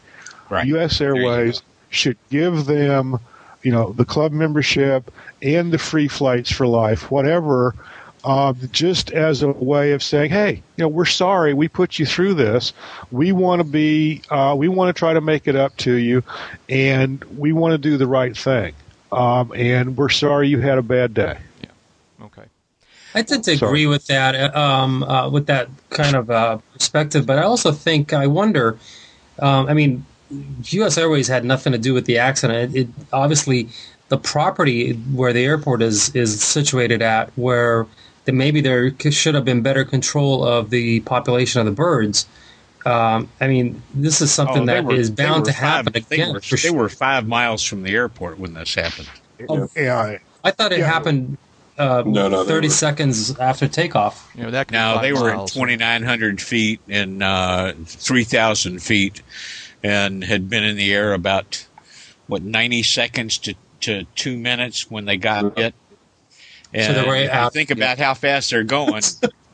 Right. 0.49 0.67
U.S. 0.67 1.01
Airways 1.01 1.61
should 1.89 2.17
give 2.29 2.65
them, 2.65 3.19
you 3.63 3.71
know, 3.71 3.93
the 3.93 4.05
club 4.05 4.31
membership 4.31 5.11
and 5.41 5.71
the 5.71 5.77
free 5.77 6.07
flights 6.07 6.51
for 6.51 6.67
life, 6.67 7.09
whatever, 7.09 7.75
um, 8.23 8.57
just 8.71 9.11
as 9.11 9.43
a 9.43 9.49
way 9.49 9.91
of 9.91 10.03
saying, 10.03 10.31
hey, 10.31 10.53
you 10.53 10.83
know, 10.83 10.87
we're 10.87 11.05
sorry 11.05 11.53
we 11.53 11.67
put 11.67 11.99
you 11.99 12.05
through 12.05 12.35
this. 12.35 12.73
We 13.11 13.31
want 13.31 13.59
to 13.59 13.63
be, 13.63 14.21
uh, 14.29 14.55
we 14.57 14.67
want 14.67 14.95
to 14.95 14.99
try 14.99 15.13
to 15.13 15.21
make 15.21 15.47
it 15.47 15.55
up 15.55 15.75
to 15.77 15.93
you, 15.93 16.23
and 16.69 17.23
we 17.37 17.53
want 17.53 17.73
to 17.73 17.77
do 17.77 17.97
the 17.97 18.07
right 18.07 18.35
thing. 18.35 18.73
Um, 19.15 19.53
and 19.55 19.95
we're 19.97 20.09
sorry 20.09 20.49
you 20.49 20.59
had 20.59 20.77
a 20.77 20.81
bad 20.81 21.13
day. 21.13 21.37
Yeah. 21.61 22.25
Okay. 22.25 22.43
I 23.13 23.21
tend 23.21 23.45
to 23.45 23.57
Sorry. 23.57 23.69
agree 23.69 23.87
with 23.87 24.07
that, 24.07 24.35
uh, 24.35 24.59
um, 24.59 25.03
uh, 25.03 25.29
with 25.29 25.47
that 25.47 25.69
kind 25.89 26.15
of 26.15 26.29
uh, 26.29 26.57
perspective. 26.73 27.25
But 27.25 27.39
I 27.39 27.43
also 27.43 27.71
think, 27.71 28.11
I 28.11 28.27
wonder. 28.27 28.77
Um, 29.39 29.67
I 29.67 29.73
mean, 29.73 30.05
U.S. 30.65 30.97
Airways 30.97 31.27
had 31.27 31.45
nothing 31.45 31.71
to 31.71 31.79
do 31.79 31.93
with 31.93 32.05
the 32.05 32.17
accident. 32.17 32.75
It, 32.75 32.81
it 32.81 32.87
obviously 33.13 33.69
the 34.09 34.17
property 34.17 34.93
where 34.93 35.33
the 35.33 35.45
airport 35.45 35.81
is 35.81 36.13
is 36.15 36.41
situated 36.43 37.01
at, 37.01 37.29
where 37.37 37.87
that 38.25 38.33
maybe 38.33 38.59
there 38.59 38.91
should 39.11 39.35
have 39.35 39.45
been 39.45 39.61
better 39.61 39.85
control 39.85 40.43
of 40.43 40.69
the 40.69 40.99
population 41.01 41.59
of 41.59 41.65
the 41.65 41.71
birds. 41.71 42.27
Um, 42.85 43.29
I 43.41 43.47
mean, 43.47 43.81
this 43.95 44.21
is 44.21 44.31
something 44.31 44.63
Oh, 44.63 44.65
that 44.67 44.85
were- 44.85 44.93
is 44.93 45.09
bound 45.09 45.45
to 45.45 45.51
happen 45.51 45.93
five, 45.93 46.07
they 46.09 46.15
again. 46.17 46.33
Were, 46.33 46.41
for 46.41 46.55
they 46.57 46.69
were 46.69 46.87
five 46.89 47.27
miles 47.27 47.63
from 47.63 47.81
the 47.83 47.91
airport 47.91 48.37
when 48.39 48.53
this 48.53 48.75
happened. 48.75 49.09
Oh. 49.49 49.67
Yeah, 49.75 50.17
I 50.43 50.51
thought 50.51 50.71
it 50.71 50.79
Yeah. 50.79 50.85
happened 50.85 51.37
uh, 51.77 52.03
No, 52.05 52.29
no, 52.29 52.45
30 52.45 52.67
were- 52.67 52.71
seconds 52.73 53.37
after 53.37 53.67
takeoff. 53.67 54.31
You 54.35 54.43
know 54.43 54.51
that. 54.51 54.67
Could 54.67 54.73
be 54.73 54.77
Now 54.77 55.01
they 55.01 55.11
were 55.11 55.29
at 55.31 55.47
2,900 55.47 56.39
feet 56.41 56.79
and 56.87 57.21
uh, 57.21 57.73
3,000 57.85 58.81
feet, 58.81 59.21
and 59.83 60.23
had 60.23 60.49
been 60.49 60.63
in 60.63 60.77
the 60.77 60.93
air 60.93 61.11
about 61.13 61.65
what 62.27 62.43
90 62.43 62.81
seconds 62.83 63.37
to, 63.39 63.55
to 63.81 64.05
two 64.15 64.37
minutes 64.37 64.89
when 64.89 65.03
they 65.05 65.17
got 65.17 65.57
hit. 65.57 65.73
And 66.73 66.95
So 66.95 67.01
they 67.01 67.07
were 67.07 67.15
if 67.15 67.31
out- 67.31 67.51
think 67.53 67.71
about 67.71 67.97
how 67.97 68.13
fast 68.13 68.51
they're 68.51 68.63
going. 68.63 69.01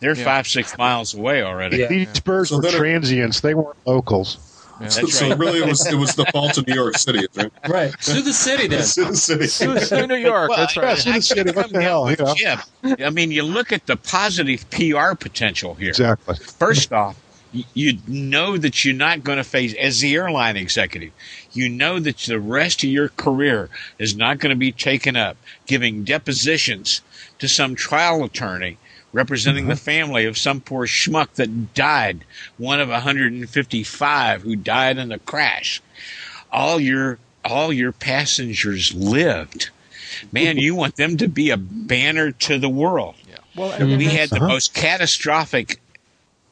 They're 0.00 0.14
Yeah. 0.16 0.24
five 0.24 0.46
six 0.46 0.76
miles 0.78 1.14
away 1.14 1.42
already. 1.42 1.78
Yeah. 1.78 1.88
these 1.88 2.20
birds 2.20 2.50
So 2.50 2.58
were 2.60 2.70
transients; 2.70 3.40
they 3.40 3.54
weren't 3.54 3.76
locals. 3.86 4.38
Yeah. 4.80 4.88
So, 4.88 5.00
That's 5.00 5.18
so 5.18 5.36
really, 5.36 5.58
it 5.58 5.66
was 5.66 5.84
it 5.86 5.96
was 5.96 6.14
the 6.14 6.24
fault 6.26 6.56
of 6.56 6.66
New 6.68 6.74
York 6.74 6.96
City, 6.98 7.26
right? 7.34 7.50
Right. 7.68 7.92
Sue 7.98 8.22
the 8.22 8.32
city 8.32 8.68
then. 8.68 8.84
City. 8.84 9.46
Sue 9.48 10.06
New 10.06 10.14
York. 10.14 10.50
Well, 10.50 10.58
that's 10.58 10.76
right. 10.76 10.96
Yes, 10.96 11.06
in 11.06 11.12
the 11.14 11.22
city, 11.22 11.50
what 11.50 11.70
the 11.72 11.82
hell, 11.88 12.08
you 12.08 12.16
know? 12.16 12.34
Yeah, 12.38 12.62
I 13.04 13.10
mean, 13.10 13.32
you 13.32 13.42
look 13.42 13.72
at 13.72 13.86
the 13.86 13.96
positive 13.96 14.70
PR 14.70 15.14
potential 15.16 15.74
here. 15.74 15.88
Exactly. 15.88 16.36
First 16.36 16.92
off, 16.92 17.16
you 17.74 17.98
know 18.06 18.56
that 18.56 18.84
you're 18.84 18.94
not 18.94 19.24
going 19.24 19.38
to 19.38 19.42
face, 19.44 19.74
as 19.74 20.00
the 20.00 20.14
airline 20.14 20.56
executive, 20.56 21.10
you 21.52 21.68
know 21.68 21.98
that 21.98 22.18
the 22.18 22.38
rest 22.38 22.84
of 22.84 22.90
your 22.90 23.08
career 23.08 23.70
is 23.98 24.14
not 24.14 24.38
going 24.38 24.50
to 24.50 24.56
be 24.56 24.70
taken 24.70 25.16
up 25.16 25.36
giving 25.66 26.04
depositions 26.04 27.00
to 27.40 27.48
some 27.48 27.74
trial 27.74 28.22
attorney 28.22 28.78
representing 29.12 29.68
the 29.68 29.76
family 29.76 30.24
of 30.26 30.36
some 30.38 30.60
poor 30.60 30.86
schmuck 30.86 31.32
that 31.34 31.74
died, 31.74 32.24
one 32.58 32.80
of 32.80 32.88
155 32.88 34.42
who 34.42 34.56
died 34.56 34.98
in 34.98 35.08
the 35.08 35.18
crash. 35.20 35.80
All 36.52 36.80
your 36.80 37.18
all 37.44 37.72
your 37.72 37.92
passengers 37.92 38.92
lived. 38.94 39.70
Man, 40.32 40.58
you 40.58 40.74
want 40.74 40.96
them 40.96 41.16
to 41.18 41.28
be 41.28 41.50
a 41.50 41.56
banner 41.56 42.32
to 42.32 42.58
the 42.58 42.68
world. 42.68 43.14
Well, 43.54 43.72
Mhm. 43.72 43.96
We 43.98 44.04
had 44.06 44.28
the 44.30 44.36
Uh-huh. 44.36 44.48
most 44.48 44.74
catastrophic 44.74 45.80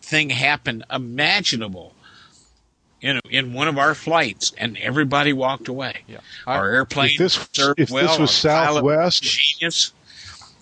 thing 0.03 0.31
happen 0.31 0.85
imaginable 0.91 1.95
in 3.03 3.21
in 3.31 3.53
one 3.53 3.69
of 3.69 3.79
our 3.79 3.95
flights, 3.95 4.53
and 4.57 4.77
everybody 4.79 5.33
walked 5.33 5.69
away. 5.69 5.99
Yeah. 6.09 6.19
Our 6.47 6.73
airplane 6.73 7.11
If 7.13 7.19
this 7.19 7.39
served 7.53 7.79
if 7.81 7.91
well. 7.91 8.09
this 8.09 8.19
was 8.19 8.31
Southwest 8.31 9.23
genius. 9.23 9.93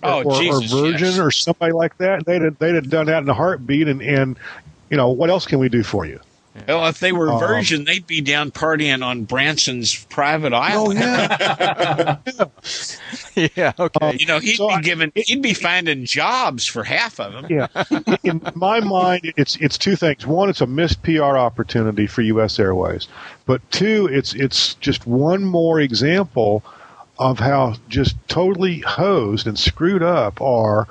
Or, 0.07 0.23
Oh, 0.23 0.23
or, 0.35 0.41
Jesus, 0.41 0.73
or 0.73 0.81
Virgin 0.91 1.07
yes. 1.07 1.19
or 1.19 1.31
somebody 1.31 1.73
like 1.73 1.97
that, 1.97 2.25
they'd 2.25 2.41
have, 2.41 2.57
they'd 2.59 2.75
have 2.75 2.89
done 2.89 3.07
that 3.07 3.23
in 3.23 3.29
a 3.29 3.33
heartbeat. 3.33 3.87
And, 3.87 4.01
and 4.01 4.37
you 4.89 4.97
know 4.97 5.09
what 5.09 5.29
else 5.29 5.45
can 5.45 5.59
we 5.59 5.69
do 5.69 5.83
for 5.83 6.05
you? 6.05 6.19
Well, 6.69 6.87
if 6.87 7.01
they 7.01 7.11
were 7.11 7.29
Um, 7.29 7.39
Virgin, 7.39 7.83
they'd 7.83 8.07
be 8.07 8.21
down 8.21 8.49
partying 8.49 9.05
on 9.05 9.25
Branson's 9.25 10.05
private 10.05 10.53
Oh 10.53 10.55
island. 10.55 10.99
yeah, 11.01 12.17
yeah. 13.55 13.73
Okay. 13.77 14.15
You 14.17 14.25
know, 14.25 14.39
he'd 14.39 14.55
So 14.55 14.69
be 14.69 14.73
I- 14.75 14.81
giving, 14.81 15.11
he'd 15.15 15.41
be 15.41 15.53
finding 15.53 16.05
jobs 16.05 16.65
for 16.65 16.85
half 16.85 17.19
of 17.19 17.33
them. 17.33 17.47
yeah. 17.49 17.67
In 18.23 18.41
my 18.55 18.79
mind, 18.79 19.33
it's 19.35 19.57
it's 19.57 19.77
two 19.77 19.97
things. 19.97 20.25
One, 20.25 20.49
it's 20.49 20.61
a 20.61 20.65
missed 20.67 21.03
PR 21.03 21.23
opportunity 21.37 22.07
for 22.07 22.21
U.S. 22.21 22.57
Airways, 22.57 23.09
but 23.45 23.59
two, 23.71 24.07
it's 24.09 24.33
it's 24.33 24.75
just 24.75 25.05
one 25.05 25.43
more 25.43 25.81
example 25.81 26.63
of 27.17 27.39
how 27.39 27.75
just 27.89 28.15
totally 28.27 28.79
hosed 28.79 29.47
and 29.47 29.57
screwed 29.57 30.03
up 30.03 30.41
are 30.41 30.87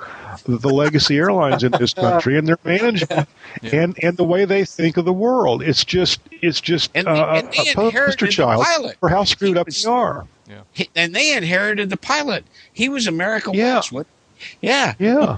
the 0.47 0.69
legacy 0.69 1.17
airlines 1.17 1.63
in 1.63 1.71
this 1.73 1.93
country 2.05 2.37
and 2.37 2.47
their 2.47 2.59
management 2.63 3.27
and 3.63 3.97
and 4.03 4.17
the 4.17 4.23
way 4.23 4.45
they 4.45 4.65
think 4.65 4.97
of 4.97 5.05
the 5.05 5.13
world. 5.13 5.61
It's 5.63 5.85
just 5.85 6.19
it's 6.41 6.61
just 6.61 6.91
And 6.95 7.07
uh, 7.07 7.33
they- 7.33 7.39
and 7.39 7.67
a 7.69 7.73
poster 7.91 8.25
the 8.25 8.31
child 8.31 8.63
pilot. 8.65 8.97
for 8.99 9.09
how 9.09 9.23
screwed 9.23 9.57
up 9.57 9.67
was- 9.67 9.83
they 9.83 9.89
are. 9.89 10.27
He- 10.73 10.89
And 10.95 11.15
they 11.15 11.35
inherited 11.35 11.89
the 11.89 11.97
pilot. 11.97 12.45
He 12.71 12.89
was 12.89 13.07
America 13.07 13.51
Yeah. 13.53 13.75
Westwood. 13.75 14.05
Yeah. 14.61 14.93
Yeah. 14.99 15.37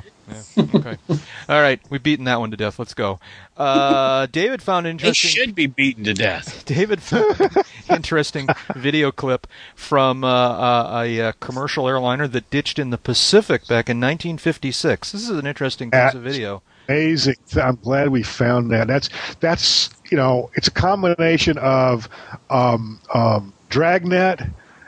Okay. 0.57 0.97
All 1.49 1.61
right. 1.61 1.79
We've 1.89 2.03
beaten 2.03 2.25
that 2.25 2.39
one 2.39 2.51
to 2.51 2.57
death. 2.57 2.79
Let's 2.79 2.93
go. 2.93 3.19
Uh, 3.55 4.25
David 4.31 4.61
found 4.61 4.85
They 4.85 4.91
interesting. 4.91 5.29
should 5.31 5.55
be 5.55 5.67
beaten 5.67 6.03
to 6.05 6.13
death. 6.13 6.65
David 6.65 7.01
found 7.01 7.39
an 7.39 7.63
interesting 7.89 8.47
video 8.75 9.11
clip 9.11 9.47
from 9.75 10.23
uh, 10.23 10.27
uh, 10.27 11.03
a, 11.05 11.21
uh 11.21 11.31
commercial 11.39 11.87
airliner 11.87 12.27
that 12.27 12.49
ditched 12.49 12.79
in 12.79 12.89
the 12.89 12.97
Pacific 12.97 13.61
back 13.67 13.89
in 13.89 13.99
1956. 13.99 15.11
This 15.11 15.21
is 15.23 15.29
an 15.29 15.47
interesting 15.47 15.91
piece 15.91 16.13
of 16.13 16.21
video. 16.21 16.61
amazing. 16.87 17.35
I'm 17.55 17.77
glad 17.77 18.09
we 18.09 18.23
found 18.23 18.71
that. 18.71 18.87
That's 18.87 19.09
that's 19.39 19.89
you 20.11 20.17
know, 20.17 20.49
it's 20.55 20.67
a 20.67 20.71
combination 20.71 21.57
of 21.57 22.09
um, 22.49 22.99
um, 23.13 23.53
Dragnet. 23.69 24.41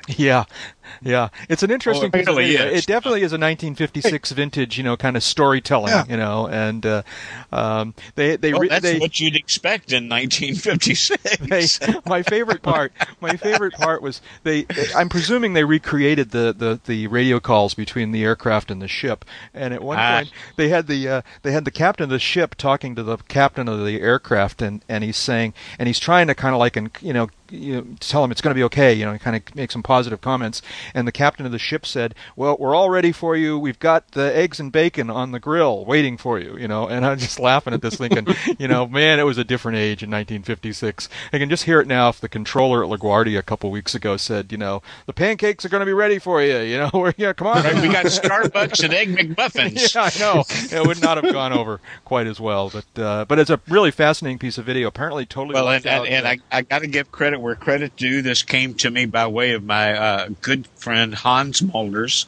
Yeah, 0.07 0.45
yeah. 1.01 1.29
It's 1.49 1.63
an 1.63 1.71
interesting 1.71 2.11
Oh, 2.13 2.17
it 2.17 2.25
really 2.27 2.55
It 2.55 2.85
definitely 2.85 3.21
is 3.21 3.31
a 3.31 3.35
1956 3.39 4.31
vintage, 4.31 4.77
you 4.77 4.83
know, 4.83 4.97
kind 4.97 5.15
of 5.17 5.23
storytelling, 5.23 5.91
Yeah. 5.93 6.05
you 6.09 6.17
know. 6.17 6.47
And 6.47 6.85
uh, 6.85 7.03
um, 7.51 7.93
they 8.15 8.35
they, 8.35 8.53
well, 8.53 8.67
that's 8.69 8.83
they, 8.83 8.99
what 8.99 9.19
you'd 9.19 9.35
expect 9.35 9.91
in 9.91 10.07
1956. 10.09 11.37
they, 11.79 11.93
my 12.05 12.21
favorite 12.23 12.61
part 12.61 12.91
my 13.21 13.35
favorite 13.35 13.73
part 13.73 14.01
was 14.01 14.21
they 14.43 14.65
i'm 14.95 15.09
presuming 15.09 15.53
they 15.53 15.63
recreated 15.63 16.31
the, 16.31 16.53
the, 16.57 16.79
the 16.85 17.07
radio 17.07 17.39
calls 17.39 17.73
between 17.73 18.11
the 18.11 18.23
aircraft 18.23 18.71
and 18.71 18.81
the 18.81 18.87
ship 18.87 19.25
and 19.53 19.73
at 19.73 19.81
one 19.81 19.97
Ah. 19.99 20.17
point 20.19 20.31
they 20.55 20.69
had 20.69 20.87
the 20.87 21.07
uh, 21.07 21.21
they 21.41 21.51
had 21.51 21.65
the 21.65 21.71
captain 21.71 22.03
of 22.05 22.09
the 22.09 22.19
ship 22.19 22.55
talking 22.55 22.95
to 22.95 23.03
the 23.03 23.17
captain 23.17 23.67
of 23.67 23.83
the 23.85 23.99
aircraft 24.01 24.61
and, 24.61 24.83
and 24.87 25.03
he's 25.03 25.17
saying 25.17 25.53
and 25.77 25.87
he's 25.87 25.99
trying 25.99 26.27
to 26.27 26.35
kind 26.35 26.53
of 26.53 26.59
like 26.59 26.75
you 27.01 27.13
know 27.13 27.29
you 27.51 27.73
know, 27.77 27.87
tell 27.99 28.23
him 28.23 28.29
it's 28.29 28.41
going 28.41 28.51
to 28.51 28.55
be 28.55 28.63
okay, 28.63 28.93
you 28.93 29.03
know, 29.03 29.17
kind 29.17 29.35
of 29.35 29.55
make 29.55 29.71
some 29.71 29.81
positive 29.81 30.21
comments. 30.21 30.61
And 30.93 31.07
the 31.07 31.11
captain 31.11 31.45
of 31.45 31.51
the 31.51 31.59
ship 31.59 31.86
said, 31.86 32.15
"Well, 32.36 32.57
we're 32.59 32.75
all 32.75 32.89
ready 32.89 33.11
for 33.11 33.35
you. 33.35 33.57
We've 33.57 33.80
got 33.80 34.11
the 34.11 34.35
eggs 34.35 34.60
and 34.60 34.72
bacon 34.72 35.10
on 35.10 35.31
the 35.31 35.39
grill 35.39 35.85
waiting 35.85 36.18
for 36.18 36.39
you." 36.39 36.57
You 36.57 36.68
know, 36.68 36.88
and 36.88 37.06
I'm 37.06 37.18
just 37.18 37.39
laughing 37.49 37.73
at 37.73 37.81
this, 37.81 37.95
thinking, 37.95 38.27
you 38.57 38.68
know, 38.68 38.88
man, 38.88 39.19
it 39.19 39.23
was 39.23 39.38
a 39.38 39.43
different 39.43 39.77
age 39.77 40.03
in 40.03 40.10
1956. 40.10 41.10
I 41.34 41.38
can 41.38 41.49
just 41.49 41.64
hear 41.64 41.80
it 41.80 41.88
now. 41.88 42.10
If 42.10 42.19
the 42.19 42.30
controller 42.30 42.84
at 42.84 42.89
LaGuardia 42.89 43.38
a 43.38 43.43
couple 43.43 43.72
weeks 43.72 43.95
ago 43.95 44.18
said, 44.18 44.51
you 44.51 44.57
know, 44.57 44.81
the 45.06 45.14
pancakes 45.14 45.65
are 45.65 45.69
going 45.69 45.81
to 45.81 45.85
be 45.85 45.93
ready 45.93 46.19
for 46.19 46.41
you, 46.41 46.60
you 46.60 46.77
know, 46.77 47.11
yeah, 47.18 47.34
come 47.34 47.47
on, 47.47 47.64
Right, 47.64 47.81
we 47.81 47.89
got 47.89 48.06
Starbucks 48.06 48.84
and 48.84 48.93
Egg 48.93 49.15
McMuffins. 49.15 49.93
yeah, 49.95 50.10
I 50.14 50.19
know. 50.19 50.43
It 50.77 50.85
would 50.85 51.01
not 51.01 51.22
have 51.22 51.31
gone 51.34 51.53
over 51.53 51.80
quite 52.06 52.27
as 52.27 52.39
well, 52.39 52.69
but 52.69 53.01
uh, 53.01 53.26
but 53.26 53.39
it's 53.39 53.49
a 53.49 53.60
really 53.68 53.91
fascinating 53.91 54.39
piece 54.39 54.57
of 54.57 54.65
video. 54.65 54.88
Apparently, 54.88 55.26
totally. 55.26 55.53
Well, 55.56 55.69
and, 55.69 55.85
and, 55.85 56.07
and 56.07 56.27
I, 56.27 56.39
I 56.51 56.61
got 56.61 56.80
to 56.80 56.88
give 56.88 57.11
credit 57.11 57.39
where 57.39 57.56
credit 57.56 57.95
due. 57.95 58.22
This 58.22 58.43
came 58.43 58.73
to 58.76 58.89
me 58.89 59.06
by 59.06 59.27
way 59.27 59.51
of 59.51 59.64
my 59.64 59.93
uh, 59.93 60.30
good 60.41 60.68
friend 60.75 61.13
Hans 61.13 61.61
Mulders, 61.61 62.27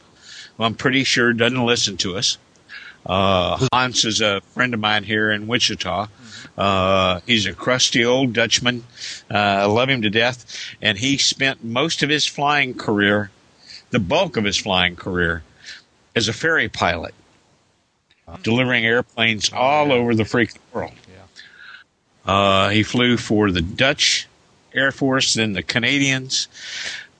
who 0.56 0.64
I'm 0.64 0.74
pretty 0.74 1.04
sure 1.04 1.32
doesn't 1.32 1.64
listen 1.64 1.96
to 1.98 2.16
us. 2.16 2.38
Uh, 3.04 3.66
Hans 3.72 4.04
is 4.04 4.20
a 4.20 4.40
friend 4.52 4.74
of 4.74 4.80
mine 4.80 5.04
here 5.04 5.30
in 5.30 5.46
Wichita. 5.46 6.06
Uh, 6.56 7.20
he's 7.26 7.46
a 7.46 7.52
crusty 7.52 8.04
old 8.04 8.32
Dutchman. 8.32 8.84
Uh, 9.30 9.36
I 9.36 9.64
love 9.64 9.88
him 9.88 10.02
to 10.02 10.10
death. 10.10 10.44
And 10.80 10.98
he 10.98 11.18
spent 11.18 11.64
most 11.64 12.02
of 12.02 12.10
his 12.10 12.26
flying 12.26 12.74
career, 12.74 13.30
the 13.90 13.98
bulk 13.98 14.36
of 14.36 14.44
his 14.44 14.56
flying 14.56 14.94
career, 14.96 15.42
as 16.14 16.28
a 16.28 16.32
ferry 16.32 16.68
pilot, 16.68 17.14
delivering 18.42 18.84
airplanes 18.84 19.52
all 19.52 19.90
over 19.90 20.14
the 20.14 20.24
freaking 20.24 20.58
world. 20.72 20.92
Uh, 22.24 22.68
he 22.68 22.82
flew 22.84 23.16
for 23.16 23.50
the 23.50 23.62
Dutch 23.62 24.28
Air 24.74 24.92
Force, 24.92 25.34
then 25.34 25.54
the 25.54 25.62
Canadians, 25.62 26.48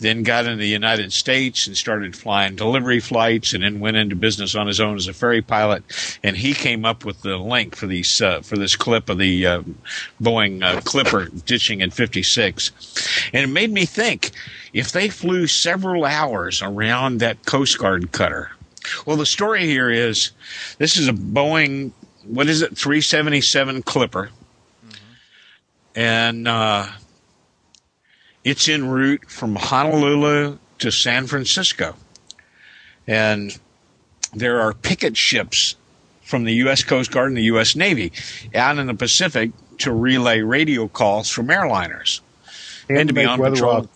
then 0.02 0.22
got 0.22 0.44
into 0.44 0.58
the 0.58 0.68
United 0.68 1.12
States 1.12 1.66
and 1.66 1.76
started 1.76 2.14
flying 2.14 2.56
delivery 2.56 3.00
flights, 3.00 3.54
and 3.54 3.62
then 3.62 3.80
went 3.80 3.96
into 3.96 4.14
business 4.14 4.54
on 4.54 4.66
his 4.66 4.80
own 4.80 4.96
as 4.96 5.08
a 5.08 5.12
ferry 5.12 5.40
pilot. 5.40 5.82
And 6.22 6.36
he 6.36 6.52
came 6.52 6.84
up 6.84 7.04
with 7.04 7.22
the 7.22 7.38
link 7.38 7.74
for 7.74 7.86
these 7.86 8.20
uh, 8.20 8.42
for 8.42 8.56
this 8.56 8.76
clip 8.76 9.08
of 9.08 9.18
the 9.18 9.46
uh, 9.46 9.62
Boeing 10.20 10.62
uh, 10.62 10.80
Clipper 10.82 11.28
ditching 11.46 11.80
in 11.80 11.90
'56, 11.90 13.30
and 13.32 13.44
it 13.44 13.52
made 13.52 13.70
me 13.70 13.86
think 13.86 14.32
if 14.72 14.92
they 14.92 15.08
flew 15.08 15.46
several 15.46 16.04
hours 16.04 16.60
around 16.60 17.18
that 17.18 17.46
Coast 17.46 17.78
Guard 17.78 18.12
cutter. 18.12 18.50
Well, 19.06 19.16
the 19.16 19.26
story 19.26 19.64
here 19.64 19.90
is 19.90 20.32
this 20.78 20.96
is 20.96 21.08
a 21.08 21.12
Boeing, 21.12 21.92
what 22.24 22.48
is 22.48 22.62
it, 22.62 22.76
377 22.76 23.82
Clipper 23.82 24.30
and 25.94 26.48
uh, 26.48 26.86
it's 28.44 28.68
en 28.68 28.88
route 28.88 29.24
from 29.30 29.56
Honolulu 29.56 30.58
to 30.78 30.90
San 30.90 31.26
Francisco. 31.26 31.94
And 33.06 33.58
there 34.34 34.60
are 34.60 34.72
picket 34.74 35.16
ships 35.16 35.76
from 36.22 36.44
the 36.44 36.54
U.S. 36.54 36.82
Coast 36.82 37.10
Guard 37.10 37.28
and 37.28 37.36
the 37.36 37.42
U.S. 37.44 37.76
Navy 37.76 38.12
out 38.54 38.78
in 38.78 38.86
the 38.86 38.94
Pacific 38.94 39.50
to 39.78 39.92
relay 39.92 40.40
radio 40.40 40.88
calls 40.88 41.28
from 41.28 41.48
airliners 41.48 42.20
And, 42.88 43.08
to 43.08 43.14
be 43.14 43.24
on 43.24 43.38
patrol. 43.40 43.72
ob- 43.72 43.88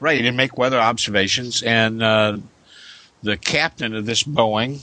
Right, 0.00 0.24
and 0.24 0.36
make 0.36 0.58
weather 0.58 0.78
observations. 0.78 1.62
And 1.62 2.02
uh, 2.02 2.38
the 3.22 3.36
captain 3.36 3.94
of 3.94 4.04
this 4.06 4.22
Boeing, 4.24 4.80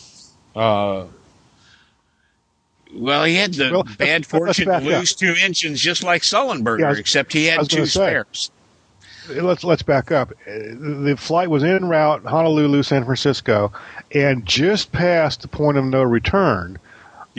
uh, 0.56 1.06
well, 2.94 3.24
he 3.26 3.36
had 3.36 3.54
the 3.54 3.72
Well, 3.72 3.86
bad 3.98 4.26
fortune 4.26 4.68
to 4.68 4.80
lose 4.80 5.14
two 5.14 5.36
engines 5.40 5.80
just 5.82 6.04
like 6.04 6.22
Sullenberger, 6.24 6.80
Yeah, 6.80 6.90
was- 6.90 7.00
except 7.00 7.34
he 7.34 7.46
had 7.46 7.70
two 7.70 7.86
say. 7.86 8.00
spares. 8.10 8.52
Let's 9.42 9.64
let's 9.64 9.82
back 9.84 10.12
up. 10.12 10.32
Uh, 10.48 10.52
The 10.80 11.16
flight 11.18 11.50
was 11.50 11.64
en 11.64 11.86
route 11.86 12.24
Honolulu, 12.26 12.84
San 12.84 13.06
Francisco, 13.06 13.72
and 14.14 14.46
just 14.46 14.92
past 14.92 15.42
the 15.42 15.48
point 15.48 15.78
of 15.78 15.86
no 15.86 16.04
return, 16.04 16.78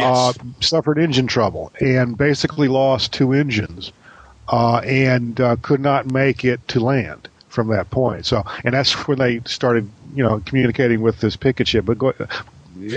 uh, 0.01 0.33
suffered 0.61 0.99
engine 0.99 1.27
trouble 1.27 1.73
and 1.81 2.17
basically 2.17 2.69
lost 2.69 3.13
two 3.13 3.33
engines, 3.33 3.93
uh, 4.49 4.79
and 4.79 5.41
uh, 5.41 5.57
could 5.63 5.81
not 5.81 6.11
make 6.11 6.45
it 6.45 6.67
to 6.69 6.81
land 6.81 7.29
from 7.49 7.69
that 7.69 7.91
point. 7.91 8.25
So, 8.27 8.45
and 8.65 8.73
that's 8.75 8.93
when 9.07 9.19
they 9.19 9.41
started, 9.45 9.89
you 10.15 10.23
know, 10.25 10.41
communicating 10.47 11.03
with 11.03 11.21
this 11.21 11.37
picket 11.37 11.69
ship. 11.69 11.85
But 11.85 11.99
go, 11.99 12.15
Well, 12.19 12.29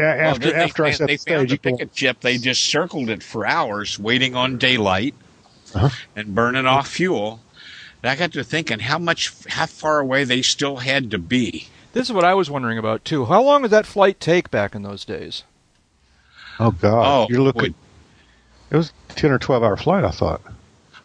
after 0.02 0.40
then 0.52 0.58
they 0.58 0.64
after 0.64 0.86
I 0.86 0.88
found- 0.92 0.98
set 0.98 1.08
they 1.08 1.18
the 1.18 1.24
found 1.36 1.50
the 1.50 1.58
picket 1.58 1.90
ship, 1.98 2.22
they 2.22 2.38
just 2.38 2.64
circled 2.66 3.10
it 3.10 3.22
for 3.22 3.46
hours, 3.46 4.00
waiting 4.00 4.34
on 4.36 4.58
daylight 4.58 5.14
Uh-huh. 5.74 5.90
and 6.16 6.34
burning 6.34 6.66
off 6.66 6.88
fuel. 6.88 7.42
And 8.06 8.12
I 8.12 8.16
got 8.16 8.34
to 8.34 8.44
thinking 8.44 8.78
how 8.78 9.00
much, 9.00 9.34
how 9.48 9.66
far 9.66 10.00
away 10.00 10.26
they 10.26 10.44
still 10.44 10.76
had 10.78 11.10
to 11.10 11.18
be. 11.18 11.70
This 11.94 12.08
is 12.08 12.14
what 12.14 12.24
I 12.24 12.36
was 12.36 12.52
wondering 12.52 12.78
about 12.78 13.04
too. 13.04 13.26
How 13.26 13.42
long 13.42 13.64
did 13.64 13.72
that 13.72 13.88
flight 13.88 14.20
take 14.20 14.52
back 14.52 14.76
in 14.76 14.84
those 14.84 15.06
days? 15.06 15.42
oh 16.60 16.70
god, 16.70 17.04
Oh, 17.04 17.28
you're 17.32 17.42
looking. 17.42 17.62
would- 17.64 17.74
It 18.70 18.78
was 18.78 18.94
ten 19.10 19.32
or 19.32 19.40
twelve 19.40 19.64
hour 19.64 19.76
flight, 19.76 20.04
I 20.04 20.12
thought. 20.12 20.42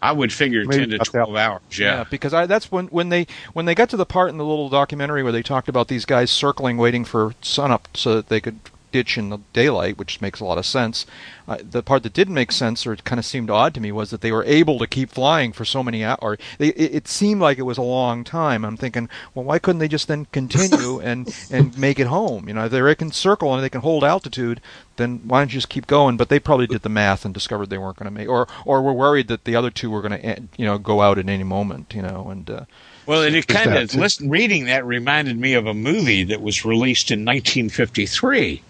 I 0.02 0.12
would 0.12 0.31
figure 0.31 0.62
Maybe 0.66 0.81
ten 0.81 0.89
to 0.90 0.94
about 0.97 1.06
that. 1.06 1.10
twelve 1.10 1.36
hours. 1.36 1.78
Yeah. 1.78 2.05
because 2.10 2.35
I 2.35 2.44
that's 2.44 2.70
when 2.70 2.89
when 2.89 3.09
they 3.09 3.27
when 3.55 3.64
they 3.64 3.74
got 3.74 3.89
to 3.90 3.97
the 3.97 4.05
part 4.05 4.28
in 4.28 4.36
the 4.36 4.44
little 4.44 4.68
documentary 4.68 5.22
where 5.22 5.32
they 5.32 5.43
talked 5.43 5.70
about 5.70 5.89
these 5.89 6.05
guys 6.05 6.31
circling, 6.31 6.77
waiting 6.77 7.06
for 7.06 7.32
sunup 7.40 7.89
so 7.94 8.16
that 8.16 8.28
they 8.28 8.43
could 8.43 8.59
ditch 8.93 9.17
in 9.19 9.31
the 9.31 9.39
daylight, 9.53 9.99
which 9.99 10.21
makes 10.21 10.41
a 10.41 10.45
lot 10.45 10.59
of 10.59 10.67
sense. 10.67 11.07
Uh, 11.49 11.59
the 11.69 11.83
part 11.83 12.03
that 12.05 12.12
didn't 12.12 12.35
make 12.35 12.53
sense 12.53 12.87
or 12.87 12.93
it 12.93 13.03
kind 13.05 13.19
of 13.19 13.25
seemed 13.25 13.51
odd 13.51 13.75
to 13.75 13.81
me 13.81 13.91
was 13.91 14.11
that 14.11 14.21
they 14.21 14.31
were 14.31 14.45
able 14.45 14.79
to 14.79 14.87
keep 14.87 15.11
flying 15.11 15.53
for 15.53 15.65
so 15.65 15.83
many 15.83 16.05
hours. 16.05 16.39
They, 16.59 16.69
it, 16.69 16.95
it 16.95 17.09
seemed 17.09 17.41
like 17.41 17.59
it 17.59 17.62
was 17.62 17.79
a 17.79 17.83
long 17.83 18.23
time. 18.23 18.65
I'm 18.65 18.77
thinking, 18.77 19.09
well, 19.35 19.45
why 19.45 19.59
couldn't 19.59 19.81
they 19.81 19.89
just 19.89 20.07
then 20.09 20.27
continue 20.27 21.01
and 21.03 21.35
and 21.51 21.77
make 21.77 21.99
it 21.99 22.07
home? 22.07 22.47
You 22.49 22.55
know, 22.55 22.67
if 22.67 22.71
they 22.71 22.95
can 22.95 23.11
circle 23.12 23.53
and 23.55 23.65
they 23.65 23.69
can 23.69 23.81
hold 23.81 24.05
altitude, 24.05 24.61
then 24.97 25.21
why 25.27 25.41
don't 25.41 25.53
you 25.53 25.59
just 25.59 25.69
keep 25.69 25.87
going? 25.87 26.17
But 26.17 26.29
they 26.29 26.39
probably 26.39 26.67
did 26.67 26.83
the 26.83 26.89
math 26.89 27.25
and 27.25 27.35
discovered 27.35 27.71
they 27.71 27.79
weren't 27.79 27.97
going 27.97 28.12
to 28.12 28.19
make, 28.19 28.29
or 28.29 28.47
or 28.65 28.83
were 28.83 28.93
worried 28.93 29.29
that 29.29 29.45
the 29.45 29.57
other 29.57 29.71
two 29.71 29.91
were 29.91 30.03
going 30.03 30.21
to, 30.21 30.43
you 30.57 30.65
know, 30.67 30.79
go 30.79 31.01
out 31.01 31.19
at 31.19 31.29
any 31.29 31.45
moment. 31.45 31.93
You 31.95 32.03
know, 32.03 32.29
and 32.31 32.49
uh, 32.49 32.65
Well, 33.07 33.23
and 33.23 33.35
it 33.35 33.49
kind 33.49 33.75
of 33.75 33.91
too. 33.91 33.99
listen, 33.99 34.31
reading 34.31 34.67
that 34.67 34.85
reminded 34.87 35.39
me 35.39 35.55
of 35.55 35.67
a 35.67 35.75
movie 35.75 36.23
that 36.25 36.43
was 36.43 36.65
released 36.65 37.11
in 37.11 37.25
1953 37.25 38.62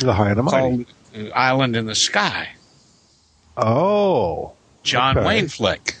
The 0.00 0.12
high 0.12 0.30
and 0.30 0.38
the 0.38 0.42
mighty. 0.42 0.84
called 1.14 1.32
Island 1.34 1.76
in 1.76 1.86
the 1.86 1.94
Sky. 1.94 2.48
Oh, 3.56 4.52
John 4.82 5.16
Okay. 5.16 5.26
Wayne 5.26 5.48
flick. 5.48 5.96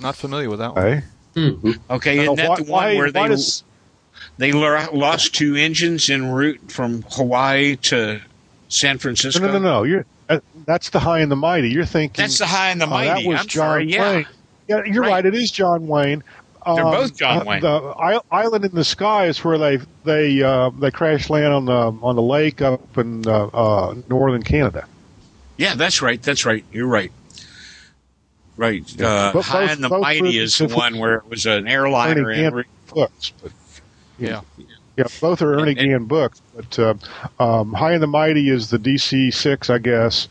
not 0.00 0.16
familiar 0.16 0.48
with 0.50 0.58
that 0.60 0.74
one. 0.74 1.02
okay. 1.36 1.78
Okay, 1.90 2.18
isn't 2.20 2.36
that 2.36 2.48
why- 2.48 2.56
the 2.56 2.62
one 2.62 2.70
why- 2.70 2.94
where 2.96 3.06
why 3.06 3.10
they 3.10 3.28
does- 3.28 3.64
they 4.38 4.52
lost 4.52 5.34
two 5.34 5.54
engines 5.56 6.08
en 6.10 6.30
route 6.30 6.60
from 6.72 7.02
Hawaii 7.12 7.76
to 7.76 8.20
San 8.68 8.98
Francisco? 8.98 9.40
No, 9.40 9.52
no, 9.52 9.58
no, 9.58 9.58
no. 9.58 9.82
You're 9.84 10.06
uh, 10.28 10.40
that's 10.64 10.90
the 10.90 10.98
high 11.00 11.20
and 11.20 11.30
the 11.30 11.36
mighty. 11.36 11.68
You're 11.68 11.84
thinking 11.84 12.20
That's 12.22 12.38
the 12.38 12.46
High 12.46 12.70
and 12.70 12.80
the 12.80 12.86
oh, 12.86 12.90
Mighty. 12.90 13.22
that 13.22 13.28
was 13.28 13.40
I'm 13.42 13.46
John 13.46 13.60
sorry, 13.68 13.92
yeah. 13.92 14.12
Wayne. 14.12 14.26
Yeah, 14.66 14.82
you're 14.84 15.02
Right. 15.02 15.10
right. 15.12 15.26
It 15.26 15.34
is 15.36 15.50
John 15.52 15.86
Wayne. 15.86 16.24
They're 16.66 16.84
Um, 16.84 16.90
both 16.92 17.16
John 17.16 17.42
uh, 17.42 17.44
Wayne. 17.44 17.60
The 17.60 18.20
island 18.32 18.64
in 18.64 18.74
the 18.74 18.84
sky 18.84 19.26
is 19.26 19.42
where 19.44 19.56
they 19.56 19.78
they 20.04 20.42
uh, 20.42 20.70
they 20.70 20.90
crash 20.90 21.30
land 21.30 21.52
on 21.52 21.64
the 21.66 21.92
on 22.02 22.16
the 22.16 22.22
lake 22.22 22.60
up 22.60 22.98
in 22.98 23.26
uh, 23.28 23.46
uh, 23.46 23.94
northern 24.08 24.42
Canada. 24.42 24.86
Yeah, 25.56 25.74
that's 25.76 26.02
right. 26.02 26.20
That's 26.20 26.44
right. 26.44 26.64
You're 26.72 26.86
right. 26.88 27.12
Right. 28.56 29.00
Uh, 29.00 29.32
Both- 29.32 29.46
High 29.46 29.70
and 29.70 29.82
the 29.84 29.88
Mighty 29.90 30.38
is 30.38 30.58
the 30.58 30.68
one 30.68 30.98
where 30.98 31.14
it 31.16 31.28
was 31.28 31.46
an 31.46 31.68
airliner 31.68 32.24
Gantt 32.24 32.52
route. 32.52 32.66
books, 32.92 33.32
but 33.42 33.52
Yeah. 34.18 34.40
yeah, 34.96 35.04
both 35.20 35.42
are 35.42 35.54
Ernie 35.54 35.72
And- 35.72 35.78
and- 35.80 35.90
Gann 35.90 36.04
books. 36.06 36.40
But 36.54 36.78
uh, 36.78 36.94
um, 37.38 37.74
High 37.74 37.92
and 37.92 38.02
the 38.02 38.06
Mighty 38.06 38.48
is 38.48 38.70
the 38.70 38.78
DC 38.78 39.30
six, 39.32 39.68
I 39.68 39.78
guess, 39.78 40.28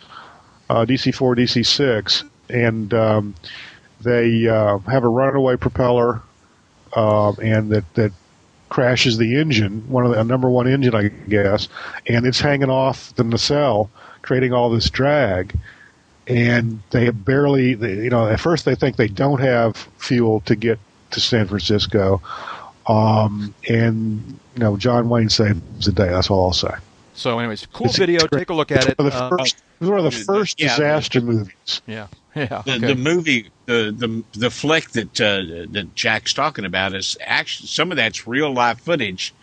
uh, 0.69 0.85
DC 0.85 1.13
four, 1.13 1.35
DC 1.35 1.63
six, 1.65 2.23
and 2.49 2.91
um, 2.95 3.35
they 4.01 4.47
uh, 4.47 4.79
have 4.79 5.03
a 5.03 5.07
runaway 5.09 5.55
propeller, 5.55 6.21
uh, 6.95 7.31
and 7.34 7.69
that 7.72 7.93
that 7.95 8.11
crashes 8.69 9.17
the 9.17 9.39
engine, 9.39 9.84
one 9.88 10.05
of 10.05 10.11
the 10.11 10.19
a 10.19 10.23
number 10.23 10.49
one 10.49 10.67
engine, 10.67 10.95
I 10.95 11.09
guess, 11.09 11.67
and 12.07 12.26
it's 12.26 12.39
hanging 12.39 12.69
off 12.69 13.15
the 13.15 13.23
nacelle, 13.23 13.89
creating 14.22 14.53
all 14.53 14.69
this 14.69 14.89
drag. 14.89 15.57
And 16.27 16.81
they 16.89 17.05
have 17.05 17.23
barely, 17.23 17.76
they, 17.76 17.93
you 17.97 18.09
know, 18.09 18.27
at 18.27 18.39
first 18.39 18.65
they 18.65 18.73
think 18.73 18.95
they 18.95 19.07
don't 19.07 19.39
have 19.39 19.76
fuel 19.99 20.39
to 20.41 20.55
get 20.55 20.80
to 21.11 21.19
San 21.22 21.47
Francisco, 21.47 22.19
um, 22.88 23.53
and 23.69 24.39
you 24.55 24.59
know, 24.59 24.76
John 24.77 25.07
Wayne 25.09 25.30
saves 25.30 25.85
the 25.85 25.91
day. 25.91 26.07
That's 26.09 26.30
all 26.31 26.47
I'll 26.47 26.53
say. 26.53 26.73
So, 27.13 27.38
anyways, 27.39 27.67
cool 27.73 27.85
It's- 27.85 27.97
video. 27.99 28.22
it's. 28.23 28.35
Take 28.35 28.49
a 28.49 28.53
look 28.55 28.72
at 28.72 28.88
it. 28.89 28.97
One 28.97 29.07
of 29.07 29.13
the 29.13 29.19
Uh, 29.23 29.30
first, 29.30 29.55
it 29.57 29.63
was 29.81 29.89
one 29.89 29.99
of 29.99 30.05
the 30.05 30.11
first 30.11 30.59
Yeah. 30.59 30.69
disaster 30.69 31.22
movies. 31.22 31.81
yeah, 31.88 32.07
yeah. 32.51 32.61
The, 32.65 32.73
okay. 32.75 32.87
the 32.87 32.95
movie, 32.95 33.49
the 33.65 33.93
the 33.97 34.23
the 34.39 34.49
flick 34.49 34.91
that 34.91 35.19
uh, 35.21 35.65
that 35.71 35.95
Jack's 35.95 36.33
talking 36.33 36.65
about 36.65 36.93
is 36.93 37.17
actually 37.21 37.67
some 37.67 37.91
of 37.91 37.97
that's 37.97 38.27
real 38.27 38.51
live 38.53 38.79
footage 38.79 39.33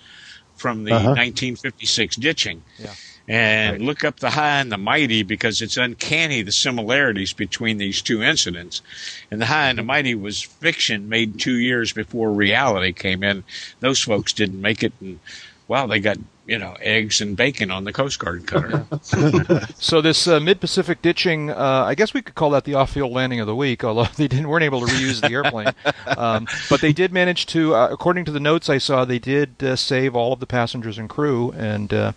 from 0.57 0.85
the 0.85 0.93
Uh-huh. 0.93 1.09
1956 1.09 2.17
ditching. 2.17 2.63
Yeah. 2.79 2.95
And 3.29 3.73
Right. 3.79 3.81
look 3.81 4.05
up 4.05 4.19
the 4.21 4.31
High 4.31 4.61
and 4.61 4.71
the 4.73 4.77
Mighty 4.79 5.23
because 5.23 5.63
it's 5.63 5.77
uncanny 5.77 6.43
the 6.43 6.51
similarities 6.53 7.33
between 7.33 7.79
these 7.79 8.03
two 8.03 8.21
incidents. 8.23 8.83
And 9.31 9.41
the 9.41 9.47
High 9.47 9.69
and 9.69 9.79
the 9.79 9.85
Mighty 9.85 10.15
was 10.17 10.43
fiction 10.43 11.09
made 11.09 11.39
two 11.39 11.57
years 11.57 11.93
before 11.93 12.33
reality 12.33 12.93
came 12.93 13.23
in. 13.23 13.45
Those 13.81 14.01
folks 14.01 14.33
didn't 14.33 14.61
make 14.61 14.83
it, 14.83 14.93
and 15.01 15.21
wow, 15.69 15.87
they 15.87 16.01
got 16.01 16.19
you 16.47 16.59
know 16.59 16.77
eggs 16.81 17.21
and 17.21 17.37
bacon 17.37 17.71
on 17.71 17.85
the 17.85 17.93
Coast 17.93 18.19
Guard 18.19 18.47
cutter. 18.47 18.87
So 19.77 20.01
this 20.01 20.27
uh, 20.27 20.41
mid-Pacific 20.41 21.03
ditching, 21.03 21.51
uh, 21.51 21.85
I 21.87 21.95
guess 21.95 22.15
we 22.15 22.23
could 22.23 22.35
call 22.35 22.51
that 22.51 22.65
the 22.65 22.75
off-field 22.75 23.13
landing 23.13 23.41
of 23.41 23.47
the 23.47 23.55
week, 23.55 23.85
although 23.85 24.05
they 24.17 24.29
didn't 24.29 24.49
weren't 24.49 24.65
able 24.65 24.81
to 24.81 24.87
reuse 24.87 25.21
the 25.21 25.33
airplane. 25.33 25.73
um, 26.17 26.47
but 26.71 26.81
they 26.81 26.93
did 26.93 27.13
manage 27.13 27.47
to, 27.47 27.75
uh, 27.75 27.89
according 27.91 28.25
to 28.27 28.33
the 28.33 28.41
notes 28.41 28.69
I 28.69 28.79
saw, 28.79 29.05
they 29.05 29.19
did 29.19 29.63
uh, 29.63 29.77
save 29.77 30.15
all 30.17 30.33
of 30.33 30.41
the 30.41 30.47
passengers 30.47 30.99
and 30.99 31.09
crew, 31.09 31.53
and 31.53 31.93
uh, 31.93 32.13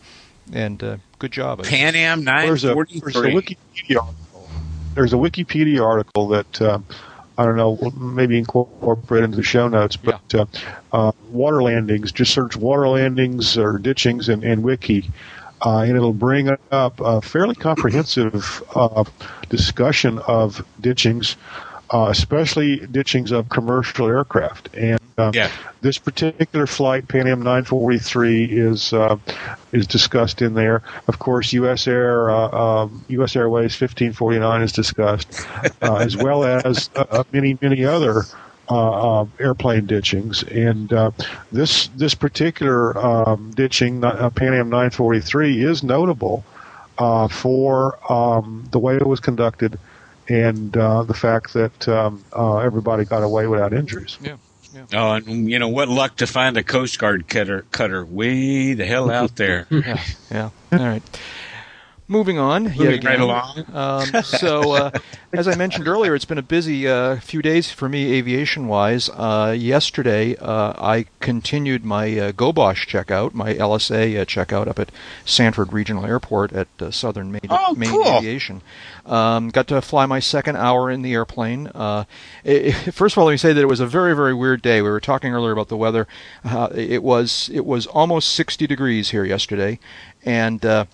and 0.53 0.83
uh, 0.83 0.97
good 1.19 1.31
job. 1.31 1.63
Pan 1.63 1.95
Am 1.95 2.23
There's 2.23 2.63
a, 2.63 2.73
there's 2.73 3.15
a 3.15 3.21
Wikipedia 3.21 3.97
article. 3.97 4.49
There's 4.93 5.13
a 5.13 5.17
Wikipedia 5.17 5.83
article 5.83 6.27
that 6.29 6.61
uh, 6.61 6.79
I 7.37 7.45
don't 7.45 7.57
know, 7.57 7.77
maybe 7.99 8.37
incorporate 8.37 9.23
into 9.23 9.37
the 9.37 9.43
show 9.43 9.67
notes, 9.67 9.97
but 9.97 10.21
uh, 10.33 10.45
uh, 10.91 11.11
water 11.31 11.61
landings. 11.61 12.11
Just 12.11 12.33
search 12.33 12.55
water 12.55 12.87
landings 12.87 13.57
or 13.57 13.77
ditchings 13.77 14.29
in, 14.29 14.43
in 14.43 14.61
Wiki, 14.61 15.09
uh, 15.65 15.79
and 15.79 15.95
it'll 15.95 16.13
bring 16.13 16.49
up 16.71 16.99
a 17.01 17.21
fairly 17.21 17.55
comprehensive 17.55 18.63
uh, 18.73 19.03
discussion 19.49 20.19
of 20.19 20.65
ditchings, 20.79 21.35
uh, 21.91 22.07
especially 22.09 22.79
ditchings 22.79 23.31
of 23.31 23.49
commercial 23.49 24.07
aircraft. 24.07 24.69
And 24.75 24.99
uh, 25.17 25.31
Yeah. 25.33 25.49
this 25.81 25.97
particular 25.97 26.67
flight, 26.67 27.07
Pan 27.07 27.27
Am 27.27 27.39
943, 27.39 28.45
is 28.45 28.91
uh, 28.93 29.17
is 29.71 29.87
discussed 29.87 30.41
in 30.41 30.53
there. 30.55 30.81
Of 31.07 31.19
course, 31.19 31.53
U.S. 31.53 31.87
Air 31.87 32.29
uh, 32.29 32.49
um, 32.83 33.05
U.S. 33.09 33.35
Airways 33.35 33.79
1549 33.79 34.61
is 34.61 34.71
discussed, 34.71 35.47
uh, 35.81 35.95
as 35.95 36.17
well 36.17 36.43
as 36.43 36.89
uh, 36.95 37.23
many 37.31 37.57
many 37.61 37.85
other. 37.85 38.23
Uh, 38.67 39.21
uh, 39.21 39.25
airplane 39.39 39.85
ditchings, 39.85 40.41
and 40.51 40.91
uh, 40.91 41.11
this 41.51 41.85
this 41.89 42.15
particular 42.15 42.97
um, 42.97 43.51
ditching, 43.51 44.03
uh, 44.03 44.27
Pan 44.31 44.55
Am 44.55 44.69
943, 44.71 45.63
is 45.63 45.83
notable 45.83 46.43
uh, 46.97 47.27
for 47.27 47.99
um, 48.11 48.67
the 48.71 48.79
way 48.79 48.95
it 48.95 49.05
was 49.05 49.19
conducted 49.19 49.77
and 50.27 50.75
uh, 50.75 51.03
the 51.03 51.13
fact 51.13 51.53
that 51.53 51.87
um, 51.87 52.23
uh, 52.35 52.57
everybody 52.57 53.05
got 53.05 53.23
away 53.23 53.47
without 53.47 53.73
injuries. 53.73 54.17
Yeah. 54.21 54.37
Oh, 54.93 55.13
and 55.13 55.49
you 55.49 55.57
know 55.57 55.69
what 55.69 55.87
luck 55.87 56.17
to 56.17 56.27
find 56.27 56.57
a 56.57 56.63
Coast 56.63 56.99
Guard 56.99 57.27
cutter, 57.29 57.65
cutter 57.71 58.03
way 58.03 58.73
the 58.73 58.85
hell 58.85 59.09
out 59.09 59.35
there. 59.37 59.67
Yeah, 59.71 60.03
yeah. 60.29 60.49
All 60.73 60.79
right. 60.79 61.03
Moving 62.07 62.37
on, 62.37 62.65
Moving 62.65 63.01
right 63.01 63.19
along. 63.19 63.65
Um, 63.73 64.21
so, 64.21 64.73
uh, 64.73 64.91
as 65.33 65.47
I 65.47 65.55
mentioned 65.55 65.87
earlier, 65.87 66.13
it's 66.13 66.23
been 66.23 66.37
a 66.37 66.43
busy 66.43 66.87
uh, 66.87 67.15
few 67.19 67.41
days 67.41 67.71
for 67.71 67.89
me 67.89 68.13
aviation-wise. 68.13 69.09
Uh, 69.09 69.55
yesterday, 69.57 70.35
uh, 70.35 70.73
I 70.77 71.07
continued 71.19 71.83
my 71.83 72.05
uh, 72.19 72.31
GoBosh 72.31 72.85
checkout, 72.85 73.33
my 73.33 73.55
LSA 73.55 74.21
uh, 74.21 74.25
checkout 74.25 74.67
up 74.67 74.77
at 74.77 74.91
Sanford 75.25 75.73
Regional 75.73 76.05
Airport 76.05 76.53
at 76.53 76.67
uh, 76.79 76.91
Southern 76.91 77.31
Maine, 77.31 77.41
Oh, 77.49 77.73
Maine 77.73 77.89
cool. 77.89 78.17
Aviation. 78.17 78.61
Um, 79.07 79.49
got 79.49 79.65
to 79.69 79.81
fly 79.81 80.05
my 80.05 80.19
second 80.19 80.57
hour 80.57 80.91
in 80.91 81.01
the 81.01 81.13
airplane. 81.13 81.71
Uh, 81.73 82.03
it, 82.43 82.73
first 82.93 83.15
of 83.15 83.17
all, 83.17 83.25
let 83.25 83.31
me 83.31 83.37
say 83.37 83.51
that 83.51 83.61
it 83.61 83.67
was 83.67 83.79
a 83.79 83.87
very, 83.87 84.15
very 84.15 84.35
weird 84.35 84.61
day. 84.61 84.83
We 84.83 84.89
were 84.89 84.99
talking 84.99 85.33
earlier 85.33 85.53
about 85.53 85.69
the 85.69 85.77
weather. 85.77 86.07
Uh, 86.43 86.69
it 86.75 87.01
was 87.01 87.49
it 87.51 87.65
was 87.65 87.87
almost 87.87 88.31
60 88.33 88.67
degrees 88.67 89.09
here 89.09 89.25
yesterday, 89.25 89.79
and 90.23 90.63
uh, 90.63 90.85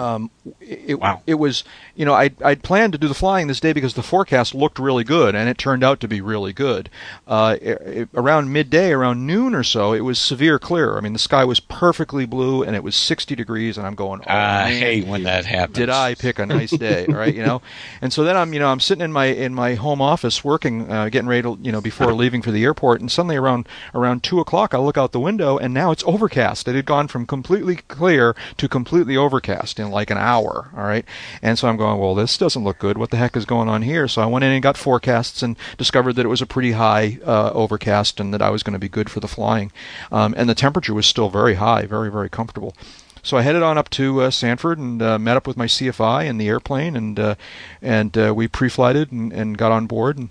um, 0.00 0.30
it, 0.60 0.98
Wow. 0.98 1.22
it 1.26 1.34
was, 1.34 1.64
you 1.94 2.04
know, 2.04 2.14
I'd, 2.14 2.40
I'd 2.42 2.62
planned 2.62 2.92
to 2.94 2.98
do 2.98 3.08
the 3.08 3.14
flying 3.14 3.46
this 3.46 3.60
day 3.60 3.72
because 3.72 3.94
the 3.94 4.02
forecast 4.02 4.54
looked 4.54 4.78
really 4.78 5.04
good, 5.04 5.34
and 5.34 5.48
it 5.48 5.58
turned 5.58 5.84
out 5.84 6.00
to 6.00 6.08
be 6.08 6.20
really 6.20 6.52
good. 6.52 6.88
Uh, 7.26 7.56
it, 7.60 7.80
it- 7.82 8.08
around 8.14 8.52
midday, 8.52 8.92
around 8.92 9.26
noon 9.26 9.54
or 9.54 9.62
so, 9.62 9.92
it 9.92 10.00
was 10.00 10.18
severe 10.18 10.58
clear. 10.58 10.96
I 10.96 11.00
mean, 11.00 11.12
the 11.12 11.18
sky 11.18 11.44
was 11.44 11.60
perfectly 11.60 12.26
blue, 12.26 12.62
and 12.62 12.74
it 12.74 12.82
was 12.82 12.96
60 12.96 13.34
degrees, 13.36 13.76
and 13.78 13.86
I'm 13.86 13.94
going, 13.94 14.20
oh, 14.26 14.30
I 14.32 14.70
man, 14.70 14.72
hate 14.80 15.06
when 15.06 15.22
that 15.24 15.44
happens. 15.44 15.76
did 15.76 15.90
I 15.90 16.14
pick 16.14 16.38
a 16.38 16.46
nice 16.46 16.70
day, 16.70 17.06
right? 17.08 17.34
You 17.34 17.44
know, 17.44 17.62
and 18.00 18.12
so 18.12 18.24
then 18.24 18.36
I'm, 18.36 18.52
you 18.52 18.58
know, 18.58 18.68
I'm 18.70 18.80
sitting 18.80 19.04
in 19.04 19.12
my 19.12 19.26
in 19.26 19.54
my 19.54 19.74
home 19.74 20.00
office 20.00 20.42
working, 20.44 20.90
uh, 20.90 21.08
getting 21.08 21.28
ready 21.28 21.42
to, 21.42 21.58
you 21.62 21.72
know, 21.72 21.80
before 21.80 22.12
leaving 22.14 22.42
for 22.42 22.50
the 22.50 22.64
airport, 22.64 23.00
and 23.00 23.10
suddenly 23.10 23.36
around 23.36 23.68
around 23.94 24.22
two 24.22 24.40
o'clock, 24.40 24.74
I 24.74 24.78
look 24.78 24.96
out 24.98 25.12
the 25.12 25.20
window, 25.20 25.58
and 25.58 25.74
now 25.74 25.90
it's 25.90 26.04
overcast. 26.06 26.66
It 26.68 26.74
had 26.74 26.86
gone 26.86 27.08
from 27.08 27.26
completely 27.26 27.76
clear 27.76 28.34
to 28.56 28.68
completely 28.68 29.16
overcast 29.16 29.78
in 29.78 29.89
like 29.90 30.10
an 30.10 30.18
hour, 30.18 30.70
all 30.76 30.84
right? 30.84 31.04
And 31.42 31.58
so 31.58 31.68
I'm 31.68 31.76
going, 31.76 31.98
well, 31.98 32.14
this 32.14 32.38
doesn't 32.38 32.64
look 32.64 32.78
good. 32.78 32.98
What 32.98 33.10
the 33.10 33.16
heck 33.16 33.36
is 33.36 33.44
going 33.44 33.68
on 33.68 33.82
here? 33.82 34.08
So 34.08 34.22
I 34.22 34.26
went 34.26 34.44
in 34.44 34.52
and 34.52 34.62
got 34.62 34.76
forecasts 34.76 35.42
and 35.42 35.56
discovered 35.76 36.14
that 36.14 36.26
it 36.26 36.30
was 36.30 36.42
a 36.42 36.46
pretty 36.46 36.72
high 36.72 37.18
uh, 37.24 37.50
overcast, 37.52 38.20
and 38.20 38.32
that 38.34 38.42
I 38.42 38.50
was 38.50 38.62
going 38.62 38.74
to 38.74 38.78
be 38.78 38.88
good 38.88 39.10
for 39.10 39.20
the 39.20 39.28
flying, 39.28 39.72
um, 40.10 40.34
and 40.36 40.48
the 40.48 40.54
temperature 40.54 40.94
was 40.94 41.06
still 41.06 41.28
very 41.28 41.54
high, 41.54 41.86
very 41.86 42.10
very 42.10 42.28
comfortable. 42.28 42.74
So 43.22 43.36
I 43.36 43.42
headed 43.42 43.62
on 43.62 43.76
up 43.76 43.90
to 43.90 44.22
uh, 44.22 44.30
Sanford 44.30 44.78
and 44.78 45.02
uh, 45.02 45.18
met 45.18 45.36
up 45.36 45.46
with 45.46 45.56
my 45.56 45.66
CFI 45.66 46.26
in 46.26 46.38
the 46.38 46.48
airplane, 46.48 46.96
and 46.96 47.18
uh, 47.18 47.34
and 47.82 48.16
uh, 48.16 48.32
we 48.34 48.48
pre-flighted 48.48 49.12
and, 49.12 49.32
and 49.32 49.58
got 49.58 49.72
on 49.72 49.86
board 49.86 50.16
and 50.18 50.30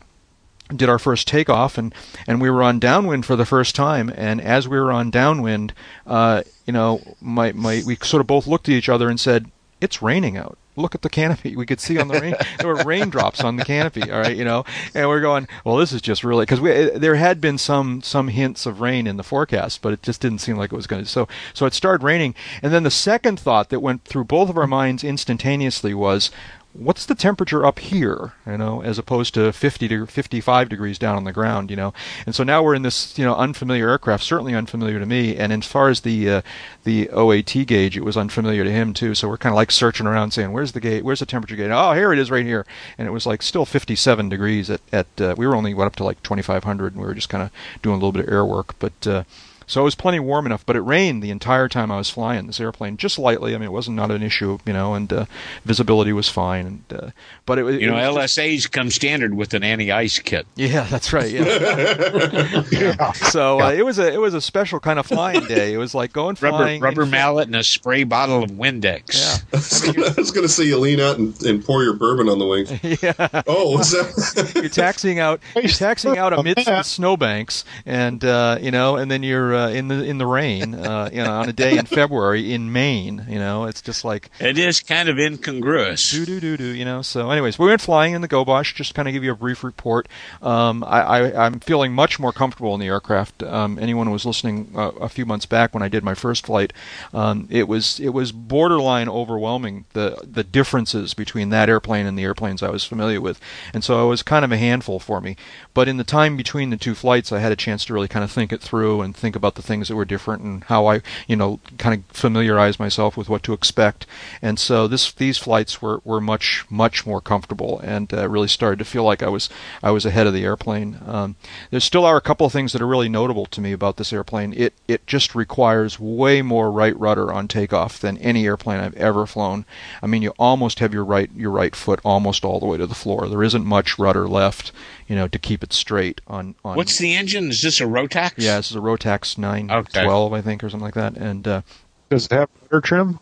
did 0.76 0.90
our 0.90 1.00
first 1.00 1.28
takeoff, 1.28 1.78
and 1.78 1.94
and 2.28 2.42
we 2.42 2.50
were 2.50 2.64
on 2.64 2.80
downwind 2.80 3.26
for 3.26 3.36
the 3.36 3.46
first 3.46 3.76
time. 3.76 4.12
And 4.16 4.40
as 4.40 4.68
we 4.68 4.80
were 4.80 4.92
on 4.92 5.10
downwind, 5.10 5.74
uh, 6.06 6.44
you 6.66 6.74
know, 6.74 7.02
my 7.22 7.52
my 7.54 7.82
we 7.86 7.96
sort 7.98 8.22
of 8.22 8.28
both 8.28 8.48
looked 8.48 8.70
at 8.70 8.76
each 8.76 8.90
other 8.90 9.10
and 9.10 9.20
said, 9.20 9.50
"It's 9.82 10.02
raining 10.02 10.38
out." 10.38 10.58
Look 10.76 10.96
at 10.96 11.02
the 11.02 11.10
canopy. 11.10 11.58
We 11.58 11.66
could 11.66 11.82
see 11.82 12.00
on 12.00 12.08
the 12.08 12.22
rain 12.22 12.36
there 12.60 12.68
were 12.68 12.84
raindrops 12.84 13.44
on 13.44 13.58
the 13.58 13.66
canopy. 13.66 14.10
All 14.10 14.20
right, 14.20 14.38
you 14.38 14.46
know, 14.46 14.64
and 14.94 15.10
we're 15.10 15.20
going. 15.20 15.48
Well, 15.66 15.76
this 15.76 15.92
is 15.92 16.02
just 16.02 16.24
really 16.24 16.44
because 16.44 16.62
we 16.62 16.72
there 16.72 17.16
had 17.16 17.42
been 17.42 17.58
some 17.58 18.02
some 18.02 18.30
hints 18.30 18.66
of 18.66 18.80
rain 18.80 19.08
in 19.08 19.18
the 19.18 19.24
forecast, 19.24 19.82
but 19.82 19.92
it 19.92 20.04
just 20.04 20.22
didn't 20.22 20.40
seem 20.40 20.56
like 20.56 20.72
it 20.72 20.76
was 20.76 20.88
going 20.88 21.04
to. 21.04 21.10
So 21.10 21.28
so 21.54 21.66
it 21.66 21.74
started 21.74 22.04
raining, 22.04 22.36
and 22.62 22.72
then 22.72 22.84
the 22.84 22.92
second 22.92 23.40
thought 23.40 23.70
that 23.70 23.82
went 23.82 24.06
through 24.06 24.26
both 24.26 24.50
of 24.50 24.58
our 24.58 24.68
minds 24.68 25.04
instantaneously 25.04 25.94
was, 25.94 26.32
what's 26.74 27.06
the 27.08 27.16
temperature 27.16 27.66
up 27.66 27.80
here 27.80 28.34
you 28.46 28.56
know 28.56 28.82
as 28.82 29.00
opposed 29.00 29.34
to 29.34 29.52
50 29.52 29.88
to 29.88 30.06
55 30.06 30.70
degrees 30.70 31.00
down 31.00 31.16
on 31.16 31.24
the 31.24 31.34
ground 31.34 31.72
you 31.72 31.76
know? 31.76 31.94
And 32.26 32.36
so 32.36 32.44
now 32.44 32.62
we're 32.62 32.76
in 32.76 32.84
this 32.84 33.18
you 33.18 33.26
know 33.26 33.36
unfamiliar 33.36 33.90
aircraft 33.90 34.24
certainly 34.24 34.54
unfamiliar 34.54 35.00
to 35.00 35.06
me. 35.06 35.36
And 35.36 35.52
as 35.52 35.66
far 35.66 35.90
as 35.90 36.02
the 36.02 36.30
uh, 36.30 36.42
the 36.84 37.10
OAT 37.10 37.66
gauge 37.66 37.98
it 37.98 38.06
was 38.06 38.16
unfamiliar 38.18 38.64
to 38.64 38.72
him 38.72 38.94
too. 38.94 39.16
So 39.16 39.28
we're 39.28 39.38
kind 39.38 39.54
of 39.54 39.58
like 39.58 39.72
searching 39.72 40.06
around 40.06 40.32
saying 40.32 40.52
where's 40.52 40.74
the 40.74 40.80
gauge 40.80 41.04
where's 41.04 41.20
the 41.20 41.26
temperature 41.26 41.56
gauge? 41.56 41.72
Oh 41.72 41.94
here 41.94 42.14
it 42.14 42.20
is 42.20 42.30
right 42.30 42.46
here. 42.46 42.66
And 42.98 43.08
it 43.08 43.12
was 43.12 43.26
like 43.26 43.42
still 43.42 43.66
57 43.66 44.30
degrees 44.30 44.70
at 44.70 44.82
at 44.92 45.22
uh, 45.22 45.36
we 45.38 45.48
were 45.48 45.56
only 45.56 45.74
went 45.74 45.88
up 45.88 45.96
to 45.98 46.04
like 46.04 46.22
2500 46.24 46.94
and 46.94 47.02
we 47.02 47.08
were 47.08 47.16
just 47.16 47.30
kind 47.30 47.44
of 47.44 47.52
doing 47.82 47.94
a 47.94 47.98
little 47.98 48.12
bit 48.12 48.26
of 48.26 48.32
air 48.32 48.46
work. 48.46 48.76
But 48.80 49.08
uh, 49.08 49.24
so 49.70 49.80
it 49.82 49.84
was 49.86 49.96
plenty 49.96 50.20
warm 50.20 50.46
enough, 50.46 50.66
but 50.66 50.76
it 50.76 50.82
rained 50.82 51.24
the 51.24 51.30
entire 51.32 51.70
time 51.70 51.92
I 51.92 51.98
was 51.98 52.10
flying 52.10 52.48
this 52.48 52.60
airplane, 52.60 52.98
just 52.98 53.18
lightly. 53.18 53.56
I 53.56 53.58
mean, 53.58 53.68
it 53.68 53.72
wasn't 53.72 53.96
not 53.96 54.12
an 54.12 54.22
issue, 54.22 54.58
you 54.66 54.74
know, 54.74 54.94
and 54.96 55.12
uh, 55.14 55.26
visibility 55.64 56.12
was 56.12 56.28
fine. 56.28 56.66
And 56.66 56.84
uh, 57.04 57.10
but 57.46 57.58
it, 57.60 57.64
was- 57.64 57.76
You 57.78 57.88
know, 57.90 57.98
it 57.98 58.14
was 58.14 58.34
just- 58.34 58.38
LSAs 58.38 58.72
come 58.72 58.90
standard 58.90 59.34
with 59.36 59.54
an 59.54 59.64
anti-ice 59.64 60.20
kit. 60.20 60.46
yeah, 60.56 60.84
that's 60.90 61.14
right. 61.14 61.32
Yeah. 61.32 62.64
Yeah. 62.72 63.12
So 63.30 63.60
uh, 63.62 63.72
it 63.72 63.86
was 63.86 64.00
a 64.00 64.12
it 64.12 64.20
was 64.20 64.34
a 64.34 64.42
special 64.42 64.80
kind 64.80 64.98
of 64.98 65.06
flying 65.06 65.46
day. 65.46 65.72
It 65.74 65.78
was 65.78 65.94
like 65.94 66.12
going 66.14 66.36
Rubber 66.42 66.58
flying. 66.58 66.82
rubber 66.82 67.04
in- 67.04 67.12
mallet 67.12 67.48
and 67.48 67.56
a 67.56 67.64
spray 67.64 68.04
bottle 68.04 68.44
of 68.44 68.50
Windex. 68.52 69.44
Yeah. 69.54 70.04
I 70.10 70.14
was 70.18 70.32
going 70.32 70.46
to 70.46 70.50
say 70.52 70.64
you 70.64 70.78
lean 70.80 71.00
out 71.00 71.18
and, 71.20 71.40
and 71.44 71.64
pour 71.64 71.84
your 71.84 71.94
bourbon 71.94 72.28
on 72.28 72.40
the 72.40 72.46
wings. 72.48 72.72
yeah. 73.04 73.14
Oh, 73.46 73.76
what's 73.76 73.92
that? 73.92 74.52
You're 74.56 74.70
taxing 74.70 75.20
out. 75.20 75.42
You're 75.56 75.68
taxing 75.68 76.18
out 76.18 76.34
amidst 76.34 76.66
the 76.66 76.82
snowbanks, 76.84 77.66
and 77.86 78.24
uh, 78.26 78.58
you 78.62 78.72
know, 78.72 78.96
and 78.96 79.12
then 79.12 79.22
you're 79.24 79.54
uh, 79.60 79.70
in 79.70 79.88
the 79.90 80.04
in 80.04 80.18
the 80.18 80.26
rain, 80.26 80.74
uh, 80.76 81.10
you 81.12 81.24
know, 81.24 81.32
on 81.42 81.50
a 81.50 81.54
day 81.54 81.78
in 81.78 81.86
February 82.00 82.54
in 82.54 82.72
Maine. 82.72 83.26
You 83.30 83.40
know, 83.40 83.66
it's 83.66 83.82
just 83.82 84.04
like 84.06 84.30
It 84.40 84.58
is 84.58 84.80
kind 84.82 85.10
of 85.10 85.18
incongruous. 85.20 86.12
do 86.12 86.26
do 86.26 86.40
do 86.40 86.58
do 86.58 86.66
you 86.76 86.86
know 86.86 87.02
so 87.02 87.30
anyways 87.32 87.58
we 87.60 87.68
went 87.68 87.82
flying 87.82 88.14
in 88.14 88.22
the 88.22 88.28
gobosh 88.28 88.74
just 88.74 88.94
kind 88.96 89.08
of 89.08 89.14
give 89.14 89.24
you 89.24 89.32
a 89.32 89.36
brief 89.36 89.64
report 89.64 90.08
um, 90.42 90.84
I, 90.84 91.02
I, 91.02 91.46
i'm 91.46 91.60
feeling 91.60 91.94
much 91.94 92.20
more 92.20 92.32
comfortable 92.32 92.74
in 92.74 92.80
the 92.80 92.88
aircraft 92.88 93.44
um, 93.44 93.78
anyone 93.80 94.08
who 94.08 94.14
was 94.14 94.26
listening 94.26 94.72
uh, 94.76 94.92
a 95.02 95.10
few 95.10 95.26
months 95.26 95.46
back 95.46 95.74
when 95.74 95.84
i 95.84 95.88
did 95.90 96.04
my 96.04 96.14
first 96.14 96.46
flight 96.46 96.74
um, 97.14 97.48
it 97.50 97.68
was 97.68 98.00
it 98.00 98.10
was 98.10 98.32
borderline 98.32 99.10
overwhelming 99.10 99.86
the 99.94 100.18
the 100.24 100.44
differences 100.44 101.14
between 101.14 101.50
that 101.50 101.70
airplane 101.70 102.06
and 102.06 102.18
the 102.18 102.24
airplanes 102.24 102.62
i 102.64 102.70
was 102.70 102.84
familiar 102.86 103.20
with 103.22 103.40
and 103.74 103.84
so 103.84 104.06
it 104.06 104.10
was 104.10 104.24
kind 104.24 104.46
of 104.46 104.52
a 104.52 104.58
handful 104.58 105.00
for 105.00 105.20
me 105.22 105.36
but 105.74 105.88
in 105.88 105.98
the 105.98 106.04
time 106.04 106.38
between 106.38 106.70
the 106.70 106.78
two 106.78 106.96
flights 106.96 107.32
i 107.32 107.40
had 107.40 107.52
a 107.52 107.56
chance 107.56 107.86
to 107.86 107.94
really 107.94 108.08
kind 108.08 108.24
of 108.24 108.32
think 108.32 108.52
it 108.54 108.62
through 108.62 109.02
and 109.02 109.16
think 109.16 109.36
about 109.36 109.49
the 109.56 109.62
things 109.62 109.88
that 109.88 109.96
were 109.96 110.06
different 110.06 110.44
and 110.44 110.64
how 110.66 110.88
i 110.88 111.02
you 111.28 111.36
know 111.36 111.60
kind 111.78 111.96
of 111.96 112.16
familiarize 112.16 112.80
myself 112.80 113.18
with 113.18 113.30
what 113.30 113.44
to 113.44 113.54
expect 113.54 114.06
and 114.42 114.60
so 114.60 114.88
this 114.88 115.12
these 115.14 115.38
flights 115.38 115.82
were, 115.82 116.02
were 116.04 116.22
much 116.22 116.66
much 116.70 117.06
more 117.06 117.22
comfortable 117.22 117.80
and 117.80 118.14
uh, 118.14 118.28
really 118.30 118.48
started 118.48 118.80
to 118.80 118.86
feel 118.86 119.04
like 119.04 119.24
I 119.24 119.30
was 119.30 119.50
I 119.82 119.92
was 119.92 120.06
ahead 120.06 120.28
of 120.28 120.34
the 120.34 120.44
airplane. 120.44 121.00
Um, 121.06 121.36
there 121.72 121.80
still 121.80 122.06
are 122.06 122.18
a 122.18 122.22
couple 122.22 122.46
of 122.46 122.54
things 122.54 122.74
that 122.74 122.82
are 122.82 122.88
really 122.88 123.10
notable 123.10 123.46
to 123.48 123.62
me 123.62 123.72
about 123.72 123.98
this 123.98 124.14
airplane. 124.14 124.54
It 124.56 124.74
it 124.88 125.08
just 125.08 125.36
requires 125.36 126.00
way 126.00 126.42
more 126.42 126.72
right 126.72 126.98
rudder 126.98 127.32
on 127.34 127.48
takeoff 127.48 128.00
than 128.00 128.18
any 128.20 128.46
airplane 128.46 128.80
I've 128.80 128.96
ever 128.96 129.26
flown. 129.26 129.66
I 130.02 130.08
mean, 130.08 130.22
you 130.22 130.34
almost 130.38 130.80
have 130.80 130.94
your 130.94 131.06
right 131.06 131.30
your 131.36 131.52
right 131.52 131.76
foot 131.76 132.00
almost 132.04 132.46
all 132.46 132.60
the 132.60 132.66
way 132.66 132.78
to 132.78 132.88
the 132.88 132.96
floor. 132.96 133.28
There 133.28 133.44
isn't 133.44 133.66
much 133.66 133.98
rudder 133.98 134.28
left, 134.28 134.72
you 135.08 135.16
know, 135.16 135.28
to 135.28 135.40
keep 135.40 135.64
it 135.64 135.74
straight 135.74 136.22
on 136.28 136.56
on. 136.64 136.78
What's 136.78 136.98
the 136.98 137.16
engine? 137.16 137.50
Is 137.50 137.62
this 137.62 137.82
a 137.82 137.86
Rotax? 137.86 138.34
yeah, 138.38 138.58
this 138.58 138.72
is 138.72 138.78
a 138.78 138.82
Rotax 138.82 139.38
912, 139.40 140.34
I 140.34 140.42
think, 140.42 140.64
or 140.64 140.70
something 140.70 140.86
like 140.86 140.94
that. 140.96 141.16
And 141.18 141.48
uh, 141.48 141.62
Does 142.10 142.26
it 142.26 142.32
have 142.32 142.50
rudder 142.70 142.82
trim? 142.82 143.20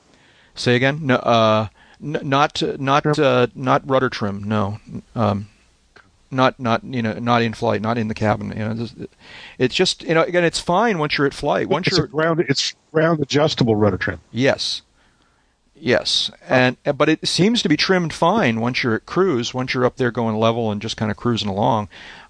Say 0.56 0.76
again? 0.76 1.00
No, 1.06 1.16
uh, 1.18 1.68
n- 2.04 2.20
not 2.24 2.62
not 2.80 3.20
uh, 3.20 3.48
not 3.56 3.88
rudder 3.90 4.10
trim. 4.10 4.44
No, 4.44 4.80
um, 5.16 5.48
not 6.32 6.60
not 6.60 6.84
you 6.84 7.02
know 7.02 7.14
not 7.14 7.42
in 7.42 7.54
flight, 7.54 7.82
not 7.82 7.98
in 7.98 8.08
the 8.08 8.14
cabin. 8.16 8.50
You 8.50 8.66
know, 8.66 8.74
this- 8.74 8.96
it's 9.60 9.76
just 9.76 10.04
you 10.04 10.14
know 10.16 10.24
again, 10.24 10.44
it's 10.44 10.60
fine 10.60 10.98
once 10.98 11.18
you're 11.18 11.28
at 11.28 11.34
flight. 11.34 11.70
Once 11.70 11.88
it's 11.88 11.98
you're 11.98 12.06
a 12.08 12.10
ground. 12.10 12.40
It's 12.50 12.74
ground 12.92 13.20
adjustable 13.22 13.76
rudder 13.76 13.98
trim. 13.98 14.20
yes, 14.32 14.82
yes, 15.76 16.32
and 16.50 16.78
but 16.96 17.08
it 17.10 17.28
seems 17.28 17.62
to 17.62 17.70
be 17.70 17.78
trimmed 17.78 18.14
fine 18.14 18.60
once 18.60 18.82
you're 18.84 18.96
at 18.96 19.06
cruise. 19.06 19.54
Once 19.54 19.74
you're 19.74 19.86
up 19.86 19.98
there 19.98 20.12
going 20.12 20.36
level 20.38 20.72
and 20.72 20.82
just 20.82 20.98
kind 20.98 21.12
of 21.12 21.18
cruising 21.18 21.50
along. 21.50 21.88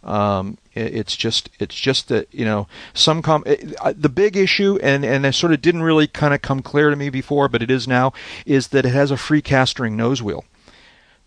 Um, 0.07 0.57
it, 0.73 0.95
it's 0.95 1.15
just 1.15 1.49
it's 1.59 1.75
just 1.75 2.07
that 2.07 2.27
you 2.34 2.45
know 2.45 2.67
some 2.93 3.21
com- 3.21 3.43
the 3.43 4.09
big 4.13 4.38
issue 4.38 4.79
and 4.81 5.03
and 5.03 5.25
it 5.25 5.34
sort 5.34 5.53
of 5.53 5.61
didn't 5.61 5.84
really 5.84 6.07
kind 6.07 6.34
of 6.34 6.41
come 6.41 6.61
clear 6.61 6.89
to 6.89 6.95
me 6.95 7.09
before, 7.09 7.47
but 7.49 7.61
it 7.61 7.69
is 7.69 7.88
now 7.88 8.13
is 8.45 8.69
that 8.69 8.85
it 8.85 8.93
has 8.93 9.11
a 9.11 9.17
free 9.17 9.41
castering 9.41 9.97
nose 9.97 10.21
wheel. 10.21 10.45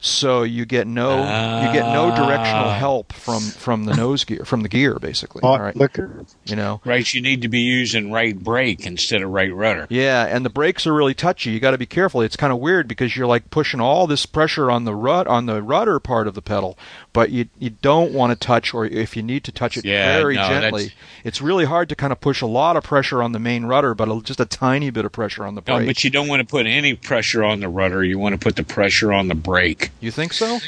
So 0.02 0.42
you 0.42 0.64
get 0.64 0.86
no 0.86 1.18
you 1.18 1.72
get 1.72 1.92
no 1.92 2.14
directional 2.16 2.70
Ah. 2.70 2.78
help 2.78 3.12
from 3.12 3.40
from 3.42 3.84
the 3.84 3.94
nose 3.94 4.24
gear 4.24 4.44
from 4.44 4.62
the 4.62 4.68
gear 4.68 4.98
basically. 4.98 5.40
Hot 5.42 5.60
all 5.60 5.64
right, 5.64 5.76
liquor. 5.76 6.24
you 6.46 6.56
know. 6.56 6.80
Right, 6.84 7.12
you 7.12 7.20
need 7.20 7.42
to 7.42 7.48
be 7.48 7.60
using 7.60 8.10
right 8.10 8.38
brake 8.38 8.86
instead 8.86 9.20
of 9.22 9.30
right 9.30 9.54
rudder. 9.54 9.86
Yeah, 9.90 10.24
and 10.24 10.44
the 10.44 10.50
brakes 10.50 10.86
are 10.86 10.94
really 10.94 11.12
touchy. 11.14 11.50
You 11.50 11.60
got 11.60 11.72
to 11.72 11.78
be 11.78 11.86
careful. 11.86 12.22
It's 12.22 12.36
kind 12.36 12.52
of 12.52 12.58
weird 12.58 12.88
because 12.88 13.14
you're 13.16 13.26
like 13.26 13.50
pushing 13.50 13.80
all 13.80 14.06
this 14.06 14.24
pressure 14.26 14.70
on 14.70 14.84
the 14.84 14.94
rut 14.94 15.26
on 15.26 15.46
the 15.46 15.62
rudder 15.62 16.00
part 16.00 16.26
of 16.26 16.34
the 16.34 16.42
pedal, 16.42 16.78
but 17.12 17.30
you 17.30 17.48
you 17.58 17.70
don't 17.70 18.12
want 18.12 18.30
to 18.32 18.36
touch, 18.46 18.72
or 18.72 18.86
if 18.86 19.16
you 19.16 19.22
need 19.22 19.44
to 19.44 19.52
touch 19.52 19.76
it 19.76 19.84
Yeah, 19.84 20.16
very 20.18 20.36
no, 20.36 20.48
gently. 20.48 20.82
that's- 20.84 20.96
It's 21.24 21.42
really 21.42 21.66
hard 21.66 21.90
to 21.90 21.94
kind 21.94 22.12
of 22.12 22.20
push 22.20 22.40
a 22.40 22.46
lot 22.46 22.76
of 22.76 22.84
pressure 22.84 23.22
on 23.22 23.32
the 23.32 23.38
main 23.38 23.64
rudder, 23.66 23.94
but 23.94 24.08
a, 24.08 24.20
just 24.22 24.40
a 24.40 24.46
tiny 24.46 24.88
bit 24.90 25.04
of 25.04 25.12
pressure 25.12 25.44
on 25.44 25.54
the 25.56 25.62
No, 25.68 25.84
but 25.84 26.02
you 26.02 26.08
don't 26.10 26.28
want 26.28 26.40
to 26.40 26.46
put 26.46 26.66
any 26.66 26.94
pressure 26.94 27.44
on 27.44 27.60
the 27.60 27.68
rudder. 27.68 28.02
You 28.02 28.18
want 28.18 28.32
to 28.32 28.38
put 28.38 28.56
the 28.56 28.64
pressure 28.64 29.12
on 29.12 29.28
the 29.28 29.34
brake. 29.34 29.89
You 29.98 30.10
think 30.10 30.32
so? 30.32 30.58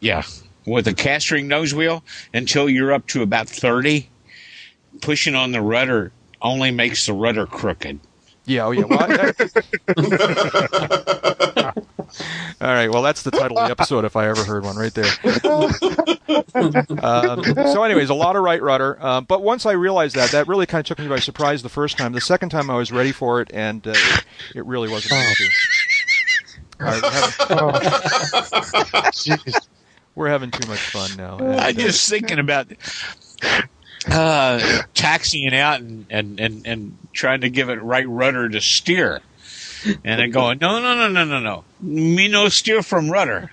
Yeah. 0.00 0.22
With 0.66 0.88
a 0.88 0.94
castering 0.94 1.46
nose 1.48 1.74
wheel, 1.74 2.02
until 2.34 2.68
you're 2.68 2.92
up 2.92 3.06
to 3.08 3.22
about 3.22 3.48
30, 3.48 4.08
pushing 5.00 5.34
on 5.34 5.52
the 5.52 5.60
rudder 5.62 6.12
only 6.42 6.70
makes 6.70 7.06
the 7.06 7.12
rudder 7.12 7.46
crooked. 7.46 8.00
Yeah. 8.44 8.66
Oh, 8.66 8.70
yeah. 8.72 8.84
Well, 8.84 8.98
I- 9.00 9.32
all 12.60 12.68
right. 12.68 12.88
Well, 12.90 13.02
that's 13.02 13.22
the 13.22 13.30
title 13.32 13.58
of 13.58 13.66
the 13.66 13.70
episode 13.72 14.04
if 14.04 14.16
I 14.16 14.28
ever 14.28 14.44
heard 14.44 14.64
one, 14.64 14.76
right 14.76 14.94
there. 14.94 15.06
um, 17.02 17.42
so, 17.72 17.82
anyways, 17.82 18.08
a 18.10 18.14
lot 18.14 18.36
of 18.36 18.42
right 18.44 18.62
rudder. 18.62 19.02
Um, 19.04 19.24
but 19.24 19.42
once 19.42 19.66
I 19.66 19.72
realized 19.72 20.14
that, 20.16 20.30
that 20.30 20.46
really 20.46 20.66
kind 20.66 20.80
of 20.80 20.86
took 20.86 20.98
me 20.98 21.08
by 21.08 21.18
surprise 21.18 21.62
the 21.62 21.68
first 21.68 21.98
time. 21.98 22.12
The 22.12 22.20
second 22.20 22.50
time, 22.50 22.70
I 22.70 22.76
was 22.76 22.92
ready 22.92 23.12
for 23.12 23.40
it, 23.40 23.50
and 23.52 23.86
uh, 23.86 23.94
it, 24.54 24.64
really 24.64 24.88
wasn't 24.88 25.12
an 25.12 25.32
issue. 25.32 25.44
All 25.44 25.50
right, 26.80 27.02
we're, 27.02 27.10
having, 27.10 27.34
Oh, 27.50 29.40
we're 30.14 30.28
having 30.28 30.50
too 30.50 30.66
much 30.66 30.80
fun 30.80 31.16
now. 31.16 31.38
and, 31.38 31.48
I'm 31.60 31.68
uh, 31.68 31.72
just 31.72 32.08
thinking 32.08 32.38
about 32.38 32.72
uh, 34.10 34.82
taxiing 34.94 35.54
out 35.54 35.80
and, 35.80 36.06
and, 36.10 36.40
and, 36.40 36.66
and 36.66 36.98
trying 37.12 37.40
to 37.42 37.50
give 37.50 37.68
it 37.68 37.82
right 37.82 38.08
rudder 38.08 38.48
to 38.48 38.60
steer. 38.60 39.20
And 40.04 40.20
then 40.20 40.30
going, 40.30 40.58
no, 40.60 40.80
no, 40.80 40.94
no, 40.94 41.08
no, 41.08 41.24
no, 41.24 41.40
no. 41.40 41.64
Me 41.80 42.28
no 42.28 42.48
steer 42.48 42.82
from 42.82 43.10
rudder. 43.10 43.50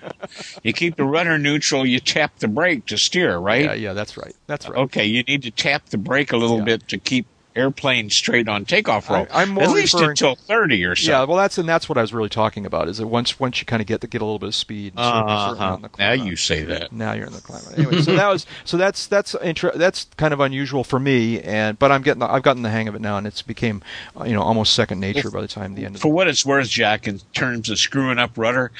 You 0.62 0.72
keep 0.72 0.96
the 0.96 1.04
rudder 1.04 1.38
neutral, 1.38 1.86
you 1.86 2.00
tap 2.00 2.38
the 2.38 2.48
brake 2.48 2.86
to 2.86 2.98
steer, 2.98 3.36
right? 3.38 3.64
yeah, 3.64 3.74
yeah, 3.74 3.92
that's 3.92 4.16
right. 4.16 4.34
That's 4.46 4.68
right. 4.68 4.78
Okay, 4.78 5.04
you 5.04 5.22
need 5.24 5.42
to 5.42 5.50
tap 5.50 5.86
the 5.90 5.98
brake 5.98 6.32
a 6.32 6.36
little 6.36 6.58
Yeah. 6.58 6.64
bit 6.64 6.88
to 6.88 6.98
keep 6.98 7.26
airplane 7.56 8.10
straight 8.10 8.48
on 8.48 8.64
takeoff 8.64 9.08
roll. 9.08 9.26
I- 9.30 9.42
I'm 9.42 9.50
more 9.50 9.64
At 9.64 9.70
least 9.70 9.94
until 9.94 10.34
30 10.34 10.84
or 10.84 10.96
so. 10.96 11.10
Yeah, 11.10 11.24
well, 11.24 11.36
that's 11.36 11.58
and 11.58 11.68
that's 11.68 11.88
what 11.88 11.98
I 11.98 12.00
was 12.00 12.12
really 12.12 12.28
talking 12.28 12.66
about. 12.66 12.88
Is 12.88 12.98
that 12.98 13.06
once 13.06 13.38
once 13.38 13.60
you 13.60 13.66
kind 13.66 13.80
of 13.80 13.86
get 13.86 14.00
to 14.00 14.06
get 14.06 14.22
a 14.22 14.24
little 14.24 14.38
bit 14.38 14.48
of 14.48 14.54
speed. 14.54 14.94
Uh-huh. 14.96 15.78
the 15.80 15.90
Now 15.98 16.12
you 16.12 16.36
say 16.36 16.62
that. 16.64 16.92
Now 16.92 17.12
you're 17.12 17.26
in 17.26 17.32
the 17.32 17.40
climate. 17.40 17.78
Anyway, 17.78 18.02
so 18.02 18.14
that 18.16 18.28
was 18.28 18.46
so 18.64 18.76
that's 18.76 19.06
that's 19.06 19.34
inter- 19.34 19.72
that's 19.74 20.06
kind 20.16 20.34
of 20.34 20.40
unusual 20.40 20.84
for 20.84 20.98
me, 20.98 21.40
and 21.40 21.78
but 21.78 21.92
I'm 21.92 22.02
getting 22.02 22.20
the, 22.20 22.30
I've 22.30 22.42
gotten 22.42 22.62
the 22.62 22.70
hang 22.70 22.88
of 22.88 22.94
it 22.94 23.00
now, 23.00 23.16
and 23.16 23.26
it's 23.26 23.42
became 23.42 23.82
you 24.24 24.32
know 24.32 24.42
almost 24.42 24.74
second 24.74 25.00
nature 25.00 25.30
by 25.30 25.40
the 25.40 25.48
time 25.48 25.74
the 25.74 25.84
end 25.84 25.94
of 25.96 26.00
For 26.02 26.08
the 26.08 26.14
what 26.14 26.28
it's 26.28 26.44
worth, 26.44 26.68
Jack, 26.68 27.06
in 27.06 27.20
terms 27.32 27.70
of 27.70 27.78
screwing 27.78 28.18
up 28.18 28.36
rudder, 28.36 28.72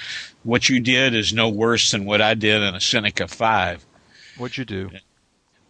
what 0.42 0.68
you 0.68 0.80
did 0.80 1.14
is 1.14 1.32
no 1.32 1.48
worse 1.48 1.90
than 1.90 2.04
what 2.04 2.20
I 2.20 2.34
did 2.34 2.62
in 2.62 2.74
a 2.74 2.80
Seneca 2.80 3.28
5. 3.28 3.84
What'd 4.36 4.58
you 4.58 4.64
do? 4.64 4.90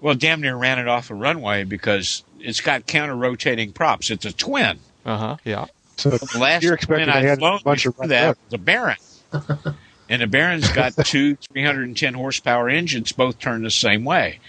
Well, 0.01 0.15
damn 0.15 0.41
near 0.41 0.57
ran 0.57 0.79
it 0.79 0.89
off 0.89 1.11
a 1.11 1.15
runway 1.15 1.65
because 1.65 2.25
it's 2.45 2.61
got 2.61 2.87
counter 2.87 3.17
rotating 3.17 3.73
props. 3.73 4.11
It's 4.11 4.25
a 4.25 4.33
twin. 4.33 4.79
Uh 5.05 5.17
huh. 5.19 5.37
Yeah. 5.45 5.67
So 5.97 6.11
The 6.11 6.39
last 6.39 6.63
you're 6.63 6.77
twin 6.77 7.01
expecting 7.03 7.23
to 7.25 7.33
I'd 7.33 7.39
flown 7.39 7.61
a 7.61 7.63
bunch 7.63 7.87
of 7.87 7.93
before 7.95 8.09
that 8.09 8.37
was 8.45 8.55
a 8.55 8.59
Baron. 8.59 8.97
and 10.09 10.23
the 10.23 10.27
Baron's 10.27 10.71
got 10.73 10.95
two 11.05 11.37
310 11.37 12.15
horsepower 12.15 12.69
engines, 12.69 13.13
both 13.13 13.39
turn 13.39 13.63
the 13.63 13.71
same 13.71 14.05
way. 14.05 14.41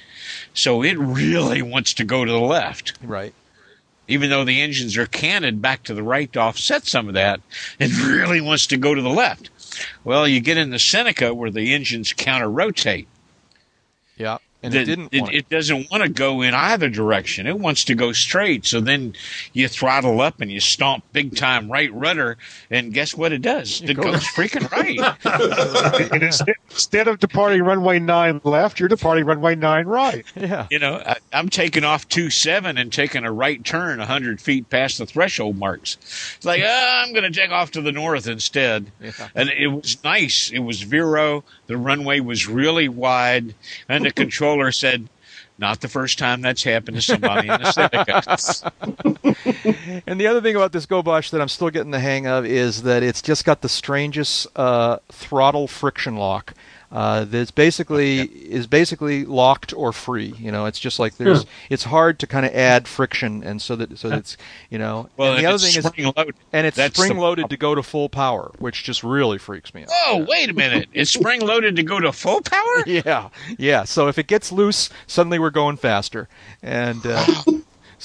So 0.54 0.84
it 0.84 0.98
really 0.98 1.62
wants 1.62 1.94
to 1.96 2.04
go 2.04 2.26
to 2.26 2.32
the 2.32 2.40
left. 2.40 2.94
Right. 3.04 3.34
even 4.08 4.30
though 4.30 4.44
the 4.44 4.62
engines 4.62 4.98
are 4.98 5.06
canted 5.08 5.62
back 5.62 5.84
to 5.84 5.94
the 5.94 6.04
right 6.04 6.32
to 6.34 6.40
offset 6.40 6.86
some 6.88 7.08
of 7.08 7.14
that, 7.16 7.42
it 7.80 7.92
really 8.06 8.42
wants 8.42 8.68
to 8.68 8.78
go 8.78 8.94
to 8.96 9.02
the 9.02 9.10
left. 9.10 9.50
Well, 10.04 10.28
you 10.28 10.40
get 10.40 10.58
in 10.58 10.70
the 10.72 10.80
Seneca 10.80 11.34
where 11.34 11.52
the 11.52 11.74
engines 11.74 12.14
counter 12.14 12.50
rotate. 12.50 13.08
Yeah. 14.18 14.38
And 14.66 14.74
The- 14.74 14.82
it 14.82 14.86
didn't. 14.86 15.10
It, 15.14 15.22
want 15.22 15.34
it 15.34 15.50
doesn't 15.50 15.90
want 15.92 16.04
to 16.04 16.10
go 16.10 16.42
in 16.42 16.54
either 16.54 16.90
direction. 16.90 17.48
It 17.48 17.60
wants 17.60 17.84
to 17.86 17.96
go 17.96 18.12
straight. 18.14 18.66
So 18.66 18.82
then 18.82 19.14
you 19.54 19.68
throttle 19.68 20.22
up 20.22 20.42
and 20.42 20.52
you 20.52 20.60
stomp 20.60 21.04
big 21.14 21.36
time 21.36 21.72
right 21.72 21.94
rudder, 21.94 22.38
and 22.70 22.94
guess 22.94 23.16
what 23.16 23.32
it 23.32 23.42
does? 23.42 23.82
It, 23.82 23.92
It 23.92 23.94
goes- 23.96 24.06
goes 24.06 24.24
freaking 24.24 24.70
right. 24.72 26.12
Instead, 26.22 26.56
instead 26.70 27.08
of 27.08 27.20
departing 27.20 27.62
runway 27.64 28.00
nine 28.00 28.42
left, 28.44 28.80
you're 28.80 28.90
departing 28.90 29.26
runway 29.26 29.56
nine 29.56 29.86
right. 29.86 30.26
yeah. 30.36 30.68
you 30.72 30.80
know, 30.80 31.02
I, 31.06 31.18
I'm 31.34 31.50
taking 31.50 31.84
off 31.84 32.08
two 32.08 32.30
seven 32.30 32.78
and 32.78 32.92
taking 32.92 33.24
a 33.26 33.32
right 33.32 33.64
turn 33.64 34.00
hundred 34.00 34.42
feet 34.42 34.70
past 34.70 34.98
the 34.98 35.06
threshold 35.06 35.58
marks. 35.58 35.98
It's 36.38 36.46
like 36.46 36.62
ah, 36.66 37.04
I'm 37.04 37.14
going 37.14 37.32
to 37.32 37.40
take 37.40 37.52
off 37.52 37.72
to 37.72 37.82
the 37.82 37.92
north 37.92 38.28
instead, 38.28 38.92
Yeah. 39.02 39.12
and 39.36 39.50
it 39.50 39.68
was 39.68 40.04
nice. 40.04 40.52
It 40.52 40.60
was 40.60 40.82
Vero. 40.82 41.44
The 41.68 41.78
runway 41.78 42.20
was 42.20 42.48
really 42.48 42.88
wide, 42.90 43.56
and 43.90 44.06
the 44.06 44.12
controller 44.24 44.72
said. 44.72 45.10
Not 45.58 45.80
the 45.80 45.88
first 45.88 46.20
time 46.20 46.42
that's 46.42 46.64
happened 46.66 46.98
to 46.98 47.02
somebody 47.02 47.48
in 47.48 47.62
the 47.62 47.72
Seneca. 47.72 48.22
And 50.08 50.20
the 50.20 50.28
other 50.28 50.42
thing 50.42 50.56
about 50.56 50.72
this 50.72 50.86
GoBosh 50.86 51.30
that 51.32 51.42
I'm 51.42 51.48
still 51.48 51.70
getting 51.70 51.92
the 51.92 52.00
hang 52.00 52.28
of 52.28 52.46
is 52.46 52.84
that 52.84 53.04
it's 53.04 53.22
just 53.22 53.46
got 53.46 53.62
the 53.62 53.70
strangest 53.70 54.48
uh, 54.56 54.98
throttle 55.10 55.68
friction 55.68 56.18
lock. 56.18 56.54
Uh, 56.96 57.26
that's 57.26 57.52
basically 57.52 58.22
is 58.22 58.68
basically 58.68 59.26
locked 59.26 59.74
or 59.74 59.92
free. 59.92 60.34
You 60.40 60.50
know, 60.50 60.66
it's 60.66 60.80
just 60.80 60.98
like 60.98 61.18
there's. 61.18 61.46
It's 61.70 61.84
hard 61.84 62.20
to 62.20 62.28
kind 62.28 62.46
of 62.46 62.54
add 62.54 62.88
friction, 62.88 63.44
and 63.44 63.62
so 63.62 63.76
that 63.76 64.00
so 64.00 64.08
that 64.08 64.20
it's 64.20 64.38
you 64.70 64.78
know. 64.78 65.10
Well, 65.18 65.34
and 65.34 65.44
the 65.44 65.46
other 65.46 65.58
thing 65.58 65.78
is, 65.78 66.16
loaded. 66.16 66.36
and 66.54 66.66
it's 66.66 66.78
spring 66.78 67.18
loaded 67.18 67.50
to 67.50 67.58
go 67.58 67.76
to 67.76 67.84
full 67.84 68.08
power, 68.08 68.50
which 68.60 68.84
just 68.86 69.04
really 69.04 69.38
freaks 69.38 69.74
me 69.74 69.82
out. 69.82 69.90
Oh, 70.06 70.26
wait 70.30 70.50
a 70.50 70.54
minute! 70.54 70.88
It's 70.94 71.12
spring 71.12 71.42
loaded 71.42 71.76
to 71.76 71.84
go 71.84 72.00
to 72.00 72.14
full 72.14 72.42
power. 72.42 72.62
Yeah, 72.86 73.30
yeah. 73.58 73.84
So 73.84 74.08
if 74.08 74.18
it 74.18 74.28
gets 74.28 74.52
loose, 74.54 74.90
suddenly 75.06 75.38
we're 75.38 75.50
going 75.50 75.76
faster, 75.76 76.30
and 76.64 77.02
uh, 77.06 77.26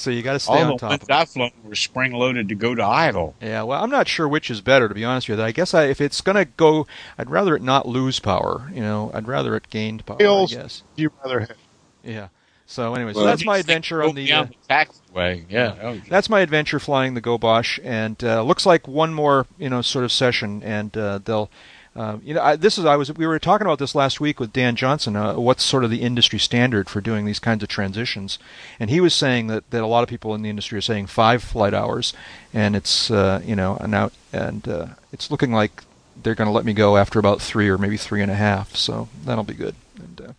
so 0.01 0.09
you 0.09 0.21
got 0.21 0.33
to 0.33 0.39
stay 0.39 0.53
All 0.53 0.63
on 0.63 0.67
the 0.69 0.77
top. 0.77 0.89
ones 0.89 1.03
of 1.03 1.09
it. 1.09 1.13
I've 1.13 1.29
flown 1.29 1.51
were 1.63 1.75
spring 1.75 2.13
loaded 2.13 2.49
to 2.49 2.55
go 2.55 2.75
to 2.75 2.83
idle. 2.83 3.35
Yeah, 3.41 3.63
well, 3.63 3.83
I'm 3.83 3.89
not 3.89 4.07
sure 4.07 4.27
which 4.27 4.49
is 4.49 4.61
better, 4.61 4.87
to 4.87 4.95
be 4.95 5.05
honest 5.05 5.29
with 5.29 5.39
you. 5.39 5.45
I 5.45 5.51
guess 5.51 5.73
I, 5.73 5.85
if 5.85 6.01
it's 6.01 6.21
going 6.21 6.35
to 6.37 6.45
go, 6.45 6.87
I'd 7.17 7.29
rather 7.29 7.55
it 7.55 7.61
not 7.61 7.87
lose 7.87 8.19
power. 8.19 8.69
You 8.73 8.81
know, 8.81 9.11
I'd 9.13 9.27
rather 9.27 9.55
it 9.55 9.69
gained 9.69 10.05
power. 10.05 10.17
Hills. 10.19 10.53
I 10.55 10.61
guess. 10.61 10.83
You 10.95 11.11
rather 11.23 11.39
have. 11.41 11.57
Yeah. 12.03 12.27
So 12.65 12.95
anyway, 12.95 13.13
so 13.13 13.25
that's 13.25 13.43
my 13.43 13.57
adventure 13.57 14.01
on 14.01 14.15
the. 14.15 14.31
Uh, 14.31 14.45
the 14.45 14.55
taxiway. 14.69 15.45
Yeah. 15.49 15.97
That's 16.09 16.29
my 16.29 16.39
adventure 16.39 16.79
flying 16.79 17.15
the 17.15 17.21
GoBosh, 17.21 17.79
and 17.83 18.23
uh, 18.23 18.41
looks 18.43 18.65
like 18.65 18.87
one 18.87 19.13
more, 19.13 19.45
you 19.57 19.69
know, 19.69 19.81
sort 19.81 20.05
of 20.05 20.11
session, 20.11 20.63
and 20.63 20.95
uh, 20.97 21.19
they'll. 21.23 21.51
Uh, 21.93 22.17
you 22.23 22.33
know, 22.33 22.41
I, 22.41 22.55
this 22.55 22.77
is 22.77 22.85
I 22.85 22.95
was 22.95 23.11
we 23.13 23.27
were 23.27 23.37
talking 23.37 23.67
about 23.67 23.79
this 23.79 23.93
last 23.95 24.21
week 24.21 24.39
with 24.39 24.53
Dan 24.53 24.77
Johnson. 24.77 25.15
Uh, 25.17 25.35
what's 25.35 25.63
sort 25.63 25.83
of 25.83 25.89
the 25.89 26.01
industry 26.01 26.39
standard 26.39 26.89
for 26.89 27.01
doing 27.01 27.25
these 27.25 27.39
kinds 27.39 27.63
of 27.63 27.69
transitions? 27.69 28.39
And 28.79 28.89
he 28.89 29.01
was 29.01 29.13
saying 29.13 29.47
that, 29.47 29.69
that 29.71 29.83
a 29.83 29.87
lot 29.87 30.01
of 30.01 30.07
people 30.07 30.33
in 30.33 30.41
the 30.41 30.49
industry 30.49 30.77
are 30.77 30.81
saying 30.81 31.07
five 31.07 31.43
flight 31.43 31.73
hours, 31.73 32.13
and 32.53 32.77
it's 32.77 33.11
uh, 33.11 33.41
you 33.43 33.57
know 33.57 33.75
and 33.81 33.93
out 33.93 34.13
and 34.31 34.67
uh, 34.69 34.87
it's 35.11 35.29
looking 35.29 35.51
like 35.51 35.83
they're 36.23 36.35
going 36.35 36.47
to 36.47 36.53
let 36.53 36.65
me 36.65 36.73
go 36.73 36.95
after 36.95 37.19
about 37.19 37.41
three 37.41 37.67
or 37.67 37.77
maybe 37.77 37.97
three 37.97 38.21
and 38.21 38.31
a 38.31 38.35
half. 38.35 38.75
So 38.75 39.09
that'll 39.25 39.43
be 39.43 39.53
good. 39.53 39.75
And, 39.99 40.21
uh, 40.21 40.33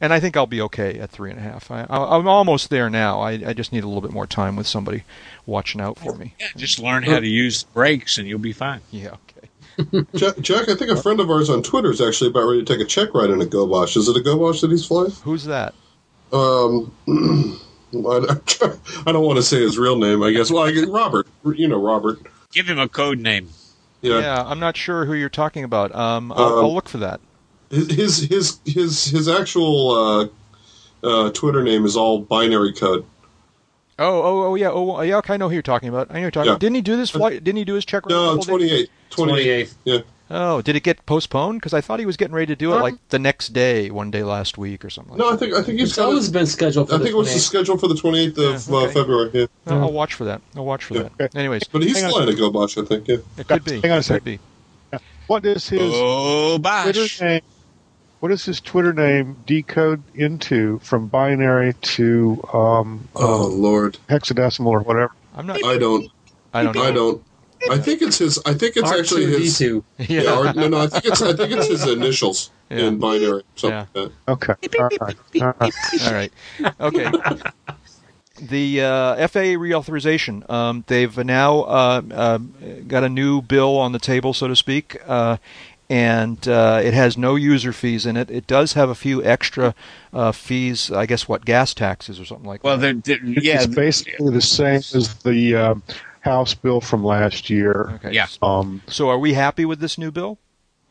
and 0.00 0.12
I 0.12 0.20
think 0.20 0.36
I'll 0.36 0.46
be 0.46 0.60
okay 0.62 0.98
at 0.98 1.10
three 1.10 1.30
and 1.30 1.38
a 1.38 1.42
half. 1.42 1.70
I, 1.70 1.86
I, 1.88 2.16
I'm 2.18 2.26
almost 2.26 2.70
there 2.70 2.90
now. 2.90 3.20
I, 3.20 3.30
I 3.30 3.52
just 3.52 3.72
need 3.72 3.84
a 3.84 3.86
little 3.86 4.02
bit 4.02 4.12
more 4.12 4.26
time 4.26 4.56
with 4.56 4.66
somebody 4.66 5.04
watching 5.46 5.80
out 5.80 5.98
for 5.98 6.16
me. 6.16 6.34
Yeah, 6.40 6.48
just 6.56 6.78
learn 6.80 7.04
how 7.04 7.20
to 7.20 7.26
use 7.26 7.62
brakes 7.62 8.18
and 8.18 8.26
you'll 8.26 8.40
be 8.40 8.52
fine. 8.52 8.80
Yeah. 8.90 9.16
Okay. 9.78 10.06
Jack, 10.14 10.38
Jack, 10.40 10.68
I 10.68 10.74
think 10.74 10.90
a 10.90 11.00
friend 11.00 11.20
of 11.20 11.30
ours 11.30 11.48
on 11.50 11.62
Twitter 11.62 11.90
is 11.90 12.00
actually 12.00 12.30
about 12.30 12.44
ready 12.46 12.64
to 12.64 12.72
take 12.72 12.80
a 12.84 12.88
check 12.88 13.14
ride 13.14 13.30
in 13.30 13.40
a 13.40 13.46
GoBosh. 13.46 13.96
Is 13.96 14.08
it 14.08 14.16
a 14.16 14.20
GoBosh 14.20 14.60
that 14.60 14.70
he's 14.70 14.84
flying? 14.86 15.10
Who's 15.24 15.44
that? 15.44 15.74
Um, 16.32 16.92
I, 17.94 18.36
I 19.06 19.12
don't 19.12 19.24
want 19.24 19.36
to 19.36 19.42
say 19.42 19.60
his 19.60 19.78
real 19.78 19.96
name. 19.96 20.22
I 20.22 20.32
guess. 20.32 20.50
Well, 20.50 20.62
I 20.64 20.72
guess 20.72 20.86
Robert. 20.86 21.26
You 21.44 21.68
know 21.68 21.80
Robert. 21.80 22.20
Give 22.52 22.66
him 22.68 22.78
a 22.78 22.88
code 22.88 23.18
name. 23.18 23.48
Yeah. 24.02 24.18
Yeah, 24.18 24.42
I'm 24.44 24.58
not 24.58 24.76
sure 24.76 25.04
who 25.04 25.14
you're 25.14 25.28
talking 25.28 25.62
about. 25.64 25.94
Um, 25.94 26.32
I'll, 26.32 26.58
Um, 26.58 26.64
I'll 26.64 26.74
look 26.74 26.88
for 26.88 26.98
that. 26.98 27.20
His 27.70 28.18
his 28.28 28.58
his 28.66 29.04
his 29.06 29.28
actual 29.28 29.90
uh, 31.02 31.06
uh, 31.06 31.30
Twitter 31.30 31.62
name 31.62 31.84
is 31.86 31.96
all 31.96 32.20
binary 32.20 32.72
code. 32.72 33.04
Oh, 34.02 34.22
oh, 34.22 34.42
oh, 34.50 34.54
yeah, 34.54 34.70
oh, 34.70 35.00
yeah. 35.02 35.16
Okay, 35.18 35.34
I 35.34 35.36
know 35.36 35.48
who 35.48 35.54
you're 35.54 35.62
talking 35.62 35.88
about. 35.88 36.08
I 36.10 36.14
know 36.14 36.18
who 36.18 36.22
you're 36.22 36.30
talking. 36.30 36.46
Yeah. 36.46 36.52
about. 36.52 36.60
Didn't 36.60 36.76
he 36.76 36.82
do 36.82 36.96
this 36.96 37.10
flight? 37.10 37.42
Didn't 37.44 37.58
he 37.58 37.64
do 37.64 37.74
his 37.74 37.84
check 37.84 38.04
ride? 38.06 38.10
No, 38.14 38.36
couple 38.36 38.58
days- 38.58 38.68
28. 38.68 38.90
28. 39.10 39.66
28th. 39.68 39.74
Yeah. 39.84 39.98
Oh, 40.34 40.62
did 40.62 40.76
it 40.76 40.82
get 40.82 41.04
postponed? 41.04 41.60
Because 41.60 41.74
I 41.74 41.82
thought 41.82 42.00
he 42.00 42.06
was 42.06 42.16
getting 42.16 42.34
ready 42.34 42.46
to 42.46 42.56
do 42.56 42.72
it 42.72 42.76
like 42.76 42.94
the 43.10 43.18
next 43.18 43.48
day, 43.52 43.90
one 43.90 44.10
day 44.10 44.22
last 44.22 44.56
week 44.56 44.82
or 44.82 44.88
something. 44.88 45.12
Like 45.12 45.18
No, 45.18 45.30
I 45.30 45.36
think 45.36 45.52
I 45.54 45.60
think 45.62 45.78
he's 45.78 45.90
It's 45.90 45.96
got 45.98 46.06
always 46.06 46.28
it. 46.30 46.32
been 46.32 46.46
scheduled 46.46 46.88
for 46.88 46.94
I 46.94 46.98
the 46.98 47.04
think 47.04 47.14
it 47.14 47.18
was 47.18 47.28
the 47.28 47.34
28th. 47.34 47.40
schedule 47.42 47.76
for 47.78 47.88
the 47.88 47.94
28th 47.94 48.38
of 48.38 48.68
Yeah, 48.68 48.76
uh. 48.78 48.88
February. 48.92 49.30
Yeah. 49.34 49.46
No, 49.66 49.80
I'll 49.82 49.92
watch 49.92 50.14
for 50.14 50.24
that. 50.24 50.40
I'll 50.56 50.64
watch 50.64 50.84
for 50.84 50.94
Yeah. 50.94 51.08
that. 51.18 51.36
Anyways, 51.36 51.64
But 51.64 51.82
he's 51.82 51.96
hang 51.96 52.06
on, 52.06 52.12
flying 52.12 52.28
a 52.30 52.32
GoBosh, 52.32 52.82
I 52.82 52.86
think. 52.86 53.08
Yeah. 53.08 53.16
it 53.36 53.46
could 53.46 53.62
be. 53.64 53.72
Hang 53.82 53.90
on 53.90 53.90
a 53.90 54.00
Could 54.00 54.04
sec. 54.06 54.24
be. 54.24 54.38
What 55.26 55.44
is 55.44 55.68
his 55.68 55.80
Oh, 55.82 56.58
Twitter 56.58 57.24
name? 57.24 57.40
What 58.22 58.28
does 58.28 58.44
his 58.44 58.60
Twitter 58.60 58.92
name 58.92 59.36
decode 59.46 60.00
into 60.14 60.78
from 60.78 61.08
binary 61.08 61.74
to 61.74 62.40
um, 62.52 63.08
Oh 63.16 63.46
um, 63.46 63.60
Lord, 63.60 63.98
hexadecimal 64.08 64.66
or 64.66 64.80
whatever? 64.82 65.10
I'm 65.34 65.44
not. 65.44 65.56
I 65.64 65.76
don't. 65.76 66.08
I 66.54 66.62
don't 66.62 66.76
know. 66.76 66.84
I 66.84 66.92
don't. 66.92 67.24
I 67.68 67.78
think 67.78 68.00
it's 68.00 68.18
his. 68.18 68.38
I 68.46 68.54
think 68.54 68.76
it's 68.76 68.92
actually 68.92 69.26
his. 69.26 69.58
R2D2. 69.58 69.82
Yeah, 70.08 70.38
or, 70.38 70.52
no, 70.54 70.68
no. 70.68 70.78
I 70.82 70.86
think 70.86 71.06
it's. 71.06 71.20
I 71.20 71.32
think 71.32 71.50
it's 71.50 71.66
his 71.66 71.84
initials 71.84 72.52
Yeah. 72.70 72.86
in 72.86 72.98
binary. 73.00 73.42
Something 73.56 73.88
Yeah. 73.92 74.02
like 74.02 74.12
that. 74.24 74.32
Okay. 74.32 74.78
All 74.78 74.88
right. 75.00 75.16
All 75.42 75.54
right. 75.58 75.74
All 76.06 76.12
right. 76.12 76.32
Okay. 76.80 77.10
The 78.40 78.82
uh, 78.82 79.28
FAA 79.28 79.56
reauthorization. 79.58 80.48
Um, 80.50 80.84
they've 80.86 81.16
now 81.18 81.60
uh, 81.60 82.02
uh, 82.10 82.38
got 82.88 83.04
a 83.04 83.08
new 83.08 83.42
bill 83.42 83.76
on 83.78 83.92
the 83.92 83.98
table, 83.98 84.32
so 84.32 84.48
to 84.48 84.56
speak, 84.56 84.96
uh, 85.06 85.36
and 85.92 86.48
uh, 86.48 86.80
it 86.82 86.94
has 86.94 87.18
no 87.18 87.34
user 87.34 87.72
fees 87.72 88.06
in 88.06 88.16
it. 88.16 88.30
It 88.30 88.46
does 88.46 88.72
have 88.72 88.88
a 88.88 88.94
few 88.94 89.22
extra 89.22 89.74
uh, 90.12 90.32
fees, 90.32 90.90
I 90.90 91.04
guess, 91.06 91.28
what 91.28 91.44
gas 91.44 91.74
taxes 91.74 92.18
or 92.18 92.24
something 92.24 92.46
like 92.46 92.64
Well, 92.64 92.78
that. 92.78 93.04
they're, 93.04 93.18
they're- 93.18 93.28
yeah, 93.42 93.62
It's 93.62 93.74
basically 93.74 94.32
the 94.32 94.40
same 94.40 94.76
as 94.76 95.14
the 95.22 95.54
um, 95.56 95.82
House 96.20 96.54
bill 96.54 96.80
from 96.80 97.04
last 97.04 97.50
year. 97.50 97.90
Okay. 97.96 98.12
yeah. 98.12 98.26
Um, 98.40 98.80
So, 98.86 99.10
are 99.10 99.18
we 99.18 99.34
happy 99.34 99.64
with 99.64 99.80
this 99.80 99.98
new 99.98 100.10
bill? 100.10 100.38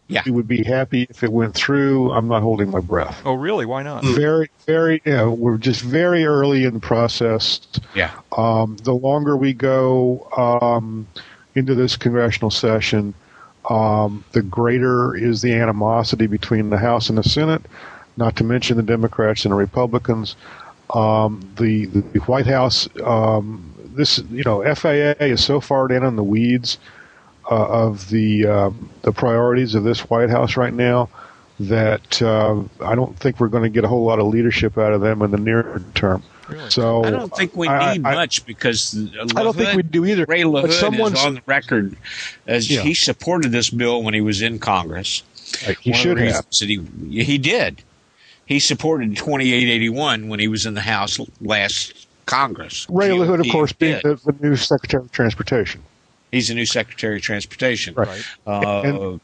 Yeah. 0.07 0.21
We 0.25 0.31
would 0.31 0.47
be 0.47 0.61
happy 0.63 1.07
if 1.09 1.23
it 1.23 1.31
went 1.31 1.55
through. 1.55 2.11
I'm 2.11 2.27
not 2.27 2.41
holding 2.41 2.69
my 2.69 2.81
breath. 2.81 3.21
Oh, 3.23 3.33
really? 3.35 3.65
Why 3.65 3.81
not? 3.81 4.03
Very, 4.03 4.49
very. 4.67 5.01
Yeah, 5.05 5.25
we're 5.27 5.57
just 5.57 5.81
very 5.81 6.25
early 6.25 6.65
in 6.65 6.73
the 6.73 6.81
process. 6.81 7.61
yeah. 7.95 8.11
Um, 8.37 8.75
the 8.83 8.93
longer 8.93 9.37
we 9.37 9.53
go 9.53 10.27
um, 10.37 11.07
into 11.55 11.75
this 11.75 11.95
congressional 11.95 12.51
session, 12.51 13.13
um, 13.71 14.25
the 14.33 14.41
greater 14.41 15.15
is 15.15 15.41
the 15.41 15.53
animosity 15.53 16.27
between 16.27 16.69
the 16.69 16.77
House 16.77 17.07
and 17.09 17.17
the 17.17 17.23
Senate. 17.23 17.61
Not 18.17 18.35
to 18.35 18.43
mention 18.43 18.75
the 18.75 18.83
Democrats 18.83 19.45
and 19.45 19.53
the 19.53 19.55
Republicans. 19.55 20.35
Um, 20.93 21.49
the, 21.55 21.85
the 21.85 22.19
White 22.21 22.47
House, 22.47 22.89
um, 23.01 23.73
this 23.95 24.19
you 24.29 24.43
know, 24.43 24.61
FAA 24.75 25.23
is 25.23 25.43
so 25.43 25.61
far 25.61 25.87
down 25.87 26.03
in 26.03 26.17
the 26.17 26.23
weeds 26.23 26.77
uh, 27.49 27.67
of 27.67 28.09
the 28.09 28.45
um 28.45 28.89
the 29.01 29.11
priorities 29.11 29.73
of 29.73 29.83
this 29.83 30.01
White 30.09 30.29
House 30.29 30.55
right 30.57 30.73
now 30.73 31.09
that 31.69 32.21
uh, 32.21 32.61
I 32.81 32.95
don't 32.95 33.17
think 33.17 33.39
we're 33.39 33.47
going 33.47 33.63
to 33.63 33.69
get 33.69 33.83
a 33.83 33.87
whole 33.87 34.03
lot 34.05 34.19
of 34.19 34.27
leadership 34.27 34.77
out 34.77 34.93
of 34.93 35.01
them 35.01 35.21
in 35.21 35.31
the 35.31 35.37
near 35.37 35.81
term. 35.95 36.23
So 36.69 37.03
I 37.05 37.11
don't 37.11 37.33
think 37.33 37.55
we 37.55 37.67
I- 37.69 37.93
need 37.93 38.05
I- 38.05 38.13
much 38.15 38.45
because 38.45 38.93
I 39.35 39.43
don't 39.43 39.55
think 39.55 39.73
we 39.75 39.83
do 39.83 40.05
either. 40.05 40.25
Ray 40.27 40.43
but 40.43 40.65
LaHood 40.65 40.71
someone's- 40.73 41.19
is 41.19 41.25
on 41.25 41.35
the 41.35 41.41
record 41.45 41.95
as 42.45 42.69
Yeah. 42.69 42.81
he 42.81 42.93
supported 42.93 43.51
this 43.53 43.69
bill 43.69 44.03
when 44.03 44.13
he 44.13 44.19
was 44.21 44.41
in 44.41 44.59
Congress. 44.59 45.23
Right, 45.65 45.77
he 45.79 45.91
One 45.91 45.99
should 45.99 46.17
have. 46.19 46.45
he 46.51 47.23
he 47.23 47.37
did. 47.37 47.83
He 48.45 48.59
supported 48.59 49.15
2881 49.15 50.27
when 50.27 50.39
he 50.41 50.47
was 50.49 50.65
in 50.65 50.73
the 50.73 50.81
House 50.81 51.19
last 51.39 52.05
Congress. 52.25 52.85
Ray 52.89 53.09
LaHood, 53.09 53.39
of 53.45 53.49
course, 53.51 53.71
being 53.71 53.99
the, 54.03 54.15
the 54.25 54.35
new 54.41 54.55
Secretary 54.57 55.03
of 55.03 55.11
Transportation. 55.11 55.81
He's 56.33 56.49
the 56.49 56.53
new 56.55 56.65
Secretary 56.65 57.15
of 57.17 57.21
Transportation. 57.21 57.93
Right. 57.93 58.23
Uh, 58.45 58.81
And- 58.81 59.21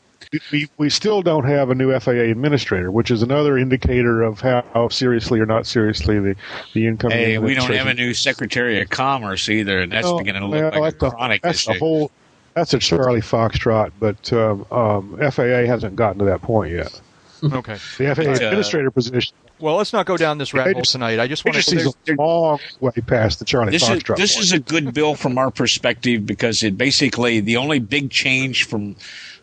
We, 0.51 0.67
we 0.77 0.89
still 0.89 1.21
don't 1.21 1.45
have 1.45 1.69
a 1.69 1.75
new 1.75 1.97
FAA 1.99 2.11
administrator, 2.11 2.91
which 2.91 3.11
is 3.11 3.21
another 3.21 3.57
indicator 3.57 4.21
of 4.23 4.41
how 4.41 4.89
seriously 4.89 5.39
or 5.39 5.45
not 5.45 5.65
seriously 5.65 6.19
the, 6.19 6.35
the 6.73 6.85
incoming 6.87 7.17
hey, 7.17 7.37
we 7.37 7.53
don't 7.53 7.71
have 7.73 7.87
a 7.87 7.93
new 7.93 8.13
Secretary 8.13 8.81
of 8.81 8.89
Commerce 8.89 9.47
either, 9.49 9.79
and 9.79 9.91
that's 9.91 10.05
Well, 10.05 10.17
beginning 10.17 10.41
to 10.43 10.47
well, 10.49 10.61
look 10.65 10.75
like 10.75 10.93
that's 10.93 10.95
a 10.95 11.05
the- 11.05 11.11
chronic 11.11 11.41
that's 11.41 11.59
issue. 11.59 11.73
the 11.73 11.79
whole. 11.79 12.11
That's 12.55 12.73
a 12.73 12.79
Charlie 12.79 13.21
Foxtrot, 13.21 13.91
but 13.99 14.33
um, 14.33 14.65
um, 14.71 15.17
FAA 15.31 15.65
hasn't 15.67 15.95
gotten 15.95 16.17
to 16.19 16.25
that 16.25 16.41
point 16.41 16.73
yet. 16.73 16.99
Okay. 17.43 17.73
The 17.99 18.15
FAA 18.15 18.15
But, 18.15 18.27
uh, 18.27 18.45
administrator 18.45 18.89
position 18.89 19.35
Well, 19.59 19.75
let's 19.75 19.93
not 19.93 20.07
go 20.07 20.17
down 20.17 20.39
this 20.39 20.55
rabbit 20.55 20.73
hole 20.73 20.81
tonight. 20.81 21.19
I 21.19 21.27
just 21.27 21.45
want 21.45 21.55
just 21.55 21.69
to. 21.69 21.75
is 21.75 21.85
a 22.09 22.13
long 22.15 22.57
way 22.79 22.91
past 23.05 23.37
the 23.37 23.45
Charlie 23.45 23.71
this 23.71 23.83
is 23.83 23.89
Foxtrot. 23.89 24.17
this 24.17 24.33
point. 24.33 24.43
is 24.45 24.51
a 24.53 24.59
good 24.59 24.91
bill 24.93 25.13
from 25.13 25.37
our 25.37 25.51
perspective 25.51 26.25
because 26.25 26.63
it 26.63 26.79
basically 26.79 27.39
the 27.41 27.57
only 27.57 27.77
big 27.77 28.09
change 28.09 28.63
from 28.65 28.95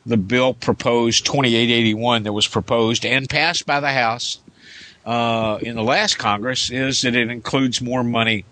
the 0.06 0.16
bill 0.16 0.54
proposed 0.54 1.24
2881 1.26 2.24
that 2.24 2.32
was 2.32 2.46
proposed 2.46 3.04
and 3.04 3.28
passed 3.28 3.66
by 3.66 3.80
the 3.80 3.92
House 3.92 4.38
uh, 5.04 5.58
in 5.62 5.76
the 5.76 5.82
last 5.82 6.18
Congress 6.18 6.70
is 6.70 7.02
that 7.02 7.14
it 7.14 7.30
includes 7.30 7.80
more 7.80 8.04
money 8.04 8.44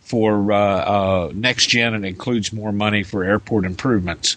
for 0.00 0.52
uh, 0.52 0.58
uh, 0.58 1.32
next 1.34 1.68
gen 1.68 1.94
and 1.94 2.04
includes 2.04 2.52
more 2.52 2.72
money 2.72 3.02
for 3.02 3.24
airport 3.24 3.64
improvements. 3.64 4.36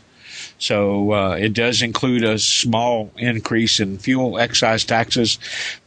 So 0.57 1.13
uh, 1.13 1.35
it 1.35 1.53
does 1.53 1.81
include 1.81 2.23
a 2.23 2.38
small 2.39 3.11
increase 3.17 3.80
in 3.80 3.97
fuel 3.97 4.39
excise 4.39 4.84
taxes 4.84 5.39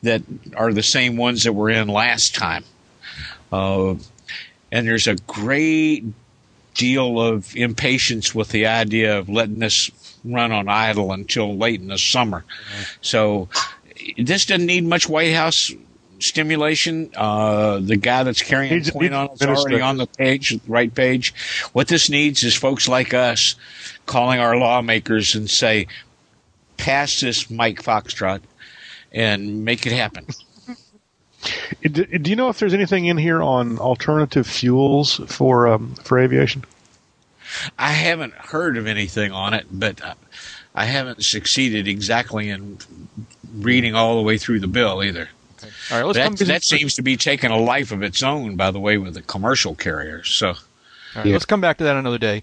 that 0.03 0.23
are 0.57 0.73
the 0.73 0.83
same 0.83 1.17
ones 1.17 1.45
that 1.45 1.53
were 1.53 1.71
in 1.71 1.89
last 1.89 2.35
time. 2.35 2.65
Uh, 3.51 3.97
and 4.71 4.87
there's 4.87 5.07
a 5.07 5.17
great 5.27 6.05
deal 6.75 7.21
of 7.21 7.55
impatience 7.55 8.35
with 8.35 8.49
the 8.49 8.67
idea 8.67 9.19
of 9.19 9.29
letting 9.29 9.59
this 9.59 9.91
run 10.25 10.53
on 10.53 10.69
idle 10.69 11.13
until 11.13 11.57
late 11.57 11.81
in 11.81 11.89
the 11.89 11.99
summer. 11.99 12.45
So 13.01 13.49
this 14.17 14.47
doesn't 14.47 14.67
need 14.67 14.85
much 14.85 15.09
White 15.09 15.35
House 15.35 15.73
stimulation. 16.21 17.11
Uh, 17.17 17.81
the 17.81 17.97
guy 17.97 18.23
that's 18.23 18.43
carrying 18.43 18.83
the 18.83 18.93
point 18.93 19.15
on 19.15 19.31
it's 19.33 19.43
already 19.45 19.81
on 19.81 19.97
the 19.97 20.07
page, 20.07 20.59
right 20.67 20.95
page. 20.95 21.35
What 21.73 21.89
this 21.89 22.09
needs 22.09 22.43
is 22.43 22.55
folks 22.55 22.89
like 22.89 23.13
us 23.15 23.57
calling 24.07 24.41
our 24.41 24.57
lawmakers 24.57 25.35
and 25.35 25.51
say, 25.51 25.87
pass 26.77 27.21
this 27.21 27.51
Mike 27.51 27.83
Foxtrot 27.83 28.41
and 29.13 29.65
make 29.65 29.87
it 29.87 29.93
happen. 29.93 30.27
Do, 31.83 32.05
do 32.05 32.31
you 32.31 32.37
know 32.37 32.51
if 32.51 32.61
there's 32.61 32.75
anything 32.75 33.07
in 33.07 33.17
here 33.17 33.43
on 33.43 33.77
alternative 33.81 34.47
fuels 34.47 35.21
for 35.27 35.67
um, 35.67 35.97
for 35.97 36.21
aviation? 36.21 36.65
I 37.79 37.93
haven't 37.93 38.35
heard 38.35 38.77
of 38.77 38.87
anything 38.87 39.33
on 39.33 39.55
it, 39.55 39.67
but 39.71 40.01
I 40.75 40.85
haven't 40.85 41.25
succeeded 41.25 41.87
exactly 41.89 42.49
in 42.49 42.79
reading 43.55 43.95
all 43.95 44.17
the 44.17 44.23
way 44.23 44.39
through 44.39 44.61
the 44.61 44.69
bill 44.69 45.03
either. 45.03 45.29
All 45.91 45.99
right, 45.99 46.05
let's 46.05 46.19
That, 46.19 46.39
come 46.39 46.49
that 46.49 46.65
seems 46.65 46.95
to 46.95 47.03
be 47.03 47.17
taking 47.17 47.51
a 47.51 47.59
life 47.59 47.93
of 47.93 48.03
its 48.03 48.23
own, 48.23 48.57
by 48.57 48.71
the 48.71 48.81
way, 48.81 48.99
with 48.99 49.15
the 49.15 49.23
commercial 49.23 49.75
carriers. 49.75 50.31
So, 50.31 50.49
All 50.49 50.55
right, 51.17 51.27
let's 51.27 51.45
come 51.45 51.61
back 51.61 51.79
to 51.79 51.85
that 51.85 51.97
another 51.97 52.19
day. 52.19 52.43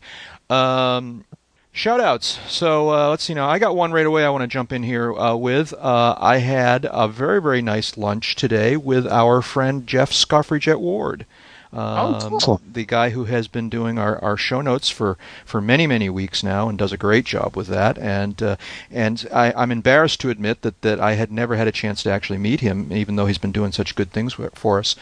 Um, 0.50 1.26
shout 1.72 2.00
outs. 2.00 2.40
So 2.48 2.92
uh, 2.94 3.10
let's 3.10 3.24
see 3.24 3.34
now. 3.34 3.50
I 3.50 3.60
got 3.60 3.76
one 3.76 3.92
right 3.92 4.06
away 4.06 4.24
I 4.24 4.30
want 4.30 4.44
to 4.44 4.48
jump 4.48 4.72
in 4.72 4.84
here 4.84 5.14
uh, 5.14 5.36
with. 5.36 5.74
Uh, 5.74 6.16
I 6.18 6.38
had 6.38 6.88
a 6.90 7.08
very, 7.08 7.42
very 7.42 7.62
nice 7.62 7.98
lunch 7.98 8.36
today 8.36 8.78
with 8.78 9.06
our 9.08 9.42
friend 9.42 9.86
Jeff 9.86 10.12
Scoffrey 10.12 10.80
Ward. 10.80 11.26
Um, 11.72 12.40
cool. 12.40 12.62
The 12.74 12.84
guy 12.84 13.12
who 13.12 13.26
has 13.26 13.48
been 13.48 13.70
doing 13.70 14.00
our, 14.00 14.18
our 14.24 14.38
show 14.38 14.62
notes 14.62 14.90
for, 14.90 15.18
for 15.46 15.62
many 15.62 15.86
many 15.86 16.10
weeks 16.10 16.42
now 16.44 16.68
and 16.68 16.78
does 16.80 16.92
a 16.92 16.98
great 16.98 17.26
job 17.26 17.56
with 17.56 17.68
that. 17.68 17.98
And 18.00 18.42
uh, 18.42 18.56
and 18.90 19.28
I, 19.32 19.54
I'm 19.56 19.72
embarrassed 19.72 20.20
to 20.22 20.32
admit 20.32 20.64
that, 20.64 20.82
that 20.82 21.00
I 21.00 21.14
had 21.14 21.32
never 21.32 21.56
had 21.58 21.68
a 21.68 21.72
chance 21.72 22.02
to 22.04 22.12
actually 22.12 22.40
meet 22.40 22.62
him 22.62 22.92
even 22.92 23.16
though 23.18 23.28
he's 23.28 23.38
been 23.38 23.52
doing 23.52 23.72
such 23.72 23.96
good 23.96 24.12
things 24.12 24.34
for- 24.34 24.50
for 24.56 24.80
us. 24.80 24.96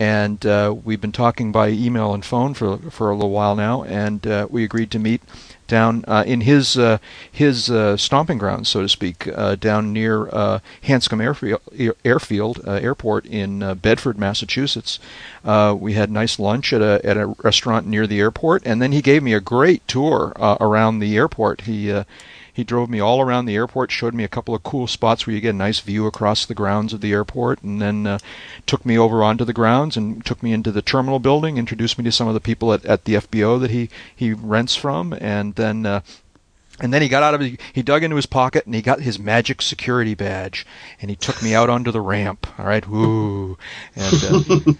And 0.00 0.44
uh, 0.46 0.74
we've 0.82 1.00
been 1.00 1.12
talking 1.12 1.52
by 1.52 1.68
email 1.68 2.14
and 2.14 2.24
phone 2.24 2.54
for 2.54 2.78
for 2.90 3.10
a 3.10 3.14
little 3.14 3.30
while 3.30 3.54
now. 3.54 3.82
And 3.84 4.26
uh, 4.26 4.46
we 4.50 4.64
agreed 4.64 4.90
to 4.92 4.98
meet 4.98 5.20
down 5.74 6.04
uh, 6.06 6.22
in 6.24 6.42
his 6.42 6.78
uh, 6.78 6.98
his 7.32 7.68
uh, 7.68 7.96
stomping 7.96 8.38
grounds, 8.38 8.68
so 8.68 8.80
to 8.82 8.88
speak, 8.88 9.26
uh, 9.26 9.56
down 9.56 9.92
near 9.92 10.28
uh, 10.28 10.60
Hanscom 10.84 11.20
Airfield, 11.20 11.60
Airfield 12.04 12.60
Airport 12.64 13.26
in 13.26 13.74
Bedford, 13.82 14.16
Massachusetts. 14.16 15.00
We 15.44 15.94
had 15.94 16.12
nice 16.12 16.38
lunch 16.38 16.72
at 16.72 16.80
a 16.80 17.04
at 17.04 17.16
a 17.16 17.26
restaurant 17.42 17.88
near 17.88 18.06
the 18.06 18.20
airport, 18.20 18.62
and 18.64 18.80
then 18.80 18.92
he 18.92 19.02
gave 19.02 19.24
me 19.24 19.34
a 19.34 19.40
great 19.40 19.86
tour 19.88 20.32
around 20.60 21.00
the 21.00 21.16
airport. 21.16 21.62
He 21.62 21.92
he 22.54 22.62
drove 22.62 22.88
me 22.88 23.00
all 23.00 23.20
around 23.20 23.46
the 23.46 23.56
airport, 23.56 23.90
showed 23.90 24.14
me 24.14 24.22
a 24.22 24.28
couple 24.28 24.54
of 24.54 24.62
cool 24.62 24.86
spots 24.86 25.26
where 25.26 25.34
you 25.34 25.40
get 25.40 25.50
a 25.50 25.58
nice 25.58 25.80
view 25.80 26.06
across 26.06 26.46
the 26.46 26.54
grounds 26.54 26.92
of 26.92 27.00
the 27.00 27.12
airport, 27.12 27.60
and 27.62 27.82
then 27.82 28.06
uh, 28.06 28.18
took 28.64 28.86
me 28.86 28.96
over 28.96 29.24
onto 29.24 29.44
the 29.44 29.52
grounds 29.52 29.96
and 29.96 30.24
took 30.24 30.40
me 30.40 30.52
into 30.52 30.70
the 30.70 30.80
terminal 30.80 31.18
building, 31.18 31.58
introduced 31.58 31.98
me 31.98 32.04
to 32.04 32.12
some 32.12 32.28
of 32.28 32.34
the 32.34 32.40
people 32.40 32.72
at, 32.72 32.84
at 32.86 33.04
the 33.04 33.14
FBO 33.14 33.60
that 33.60 33.72
he, 33.72 33.90
he 34.14 34.32
rents 34.32 34.76
from, 34.76 35.12
and 35.14 35.56
then 35.56 35.84
uh, 35.84 36.00
and 36.80 36.92
then 36.92 37.02
he 37.02 37.08
got 37.08 37.22
out 37.22 37.34
of 37.34 37.40
his, 37.40 37.56
he 37.72 37.82
dug 37.82 38.02
into 38.02 38.16
his 38.16 38.26
pocket 38.26 38.66
and 38.66 38.74
he 38.74 38.82
got 38.82 39.00
his 39.00 39.18
magic 39.18 39.62
security 39.62 40.14
badge 40.14 40.66
and 41.00 41.08
he 41.08 41.14
took 41.16 41.40
me 41.40 41.54
out 41.54 41.70
onto 41.70 41.92
the 41.92 42.00
ramp. 42.00 42.46
All 42.58 42.66
right, 42.66 42.86
woo! 42.86 43.56
And 43.96 44.24
uh, 44.24 44.72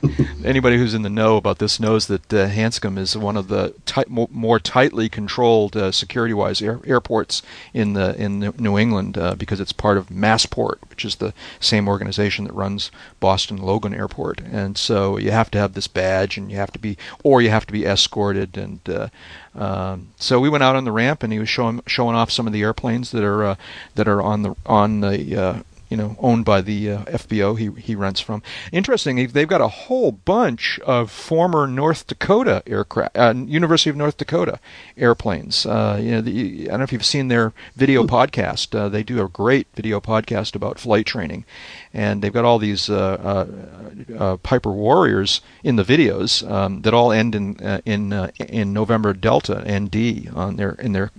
anybody 0.44 0.76
who's 0.76 0.94
in 0.94 1.02
the 1.02 1.10
know 1.10 1.36
about 1.36 1.58
this 1.58 1.78
knows 1.78 2.08
that 2.08 2.32
uh, 2.32 2.48
Hanscom 2.48 2.98
is 2.98 3.16
one 3.16 3.36
of 3.36 3.46
the 3.46 3.74
tight, 3.86 4.10
mo- 4.10 4.28
more 4.32 4.58
tightly 4.58 5.08
controlled 5.08 5.76
uh, 5.76 5.92
security-wise 5.92 6.60
air, 6.60 6.80
airports 6.84 7.42
in 7.72 7.92
the 7.92 8.16
in 8.20 8.40
New- 8.58 8.78
England 8.78 9.16
uh, 9.16 9.36
because 9.36 9.60
it's 9.60 9.72
part 9.72 9.96
of 9.96 10.08
Massport, 10.08 10.78
which 10.90 11.04
is 11.04 11.16
the 11.16 11.32
same 11.60 11.86
organization 11.86 12.44
that 12.46 12.54
runs 12.54 12.90
Boston 13.20 13.58
Logan 13.58 13.94
Airport. 13.94 14.40
And 14.40 14.76
so 14.76 15.16
you 15.16 15.30
have 15.30 15.50
to 15.52 15.58
have 15.58 15.74
this 15.74 15.86
badge 15.86 16.36
and 16.36 16.50
you 16.50 16.56
have 16.56 16.72
to 16.72 16.78
be, 16.80 16.96
or 17.22 17.40
you 17.40 17.50
have 17.50 17.66
to 17.66 17.72
be 17.72 17.86
escorted 17.86 18.56
and. 18.56 18.80
Um, 19.54 20.08
so 20.16 20.40
we 20.40 20.48
went 20.48 20.64
out 20.64 20.76
on 20.76 20.84
the 20.84 20.92
ramp, 20.92 21.22
and 21.22 21.32
he 21.32 21.38
was 21.38 21.48
showing 21.48 21.80
showing 21.86 22.16
off 22.16 22.30
some 22.30 22.46
of 22.46 22.52
the 22.52 22.62
airplanes 22.62 23.10
that 23.12 23.24
are 23.24 23.44
uh, 23.44 23.56
that 23.94 24.08
are 24.08 24.20
on 24.20 24.42
the 24.42 24.54
on 24.66 25.00
the 25.00 25.36
uh, 25.36 25.62
you 25.88 25.96
know 25.96 26.16
owned 26.18 26.44
by 26.44 26.60
the 26.60 26.90
uh, 26.90 27.04
FBO 27.04 27.56
he 27.56 27.70
he 27.80 27.94
rents 27.94 28.20
from. 28.20 28.42
Interesting, 28.72 29.28
they've 29.28 29.46
got 29.48 29.60
a 29.60 29.68
whole 29.68 30.10
bunch 30.10 30.80
of 30.80 31.10
former 31.10 31.68
North 31.68 32.06
Dakota 32.06 32.62
aircraft, 32.66 33.16
uh, 33.16 33.34
University 33.36 33.90
of 33.90 33.96
North 33.96 34.16
Dakota 34.16 34.58
airplanes. 34.96 35.66
Uh, 35.66 35.98
you 36.02 36.10
know, 36.10 36.20
the, 36.20 36.64
I 36.64 36.70
don't 36.70 36.78
know 36.80 36.84
if 36.84 36.92
you've 36.92 37.04
seen 37.04 37.28
their 37.28 37.52
video 37.76 38.04
podcast. 38.04 38.76
Uh, 38.76 38.88
they 38.88 39.04
do 39.04 39.24
a 39.24 39.28
great 39.28 39.68
video 39.74 40.00
podcast 40.00 40.56
about 40.56 40.80
flight 40.80 41.06
training, 41.06 41.44
and 41.94 42.20
they've 42.20 42.32
got 42.32 42.44
all 42.44 42.58
these 42.58 42.90
uh, 42.90 43.46
uh, 44.10 44.14
uh, 44.18 44.36
Piper 44.38 44.72
Warriors 44.72 45.40
in 45.62 45.76
the 45.76 45.84
videos 45.84 46.48
um, 46.50 46.82
that 46.82 46.92
all 46.92 47.12
end 47.12 47.34
in 47.36 47.54
in 47.86 48.12
in 48.38 48.72
November 48.72 49.12
Delta 49.12 49.64
ND 49.66 50.28
on 50.34 50.56
their 50.56 50.72
in 50.72 50.92
their 50.92 51.12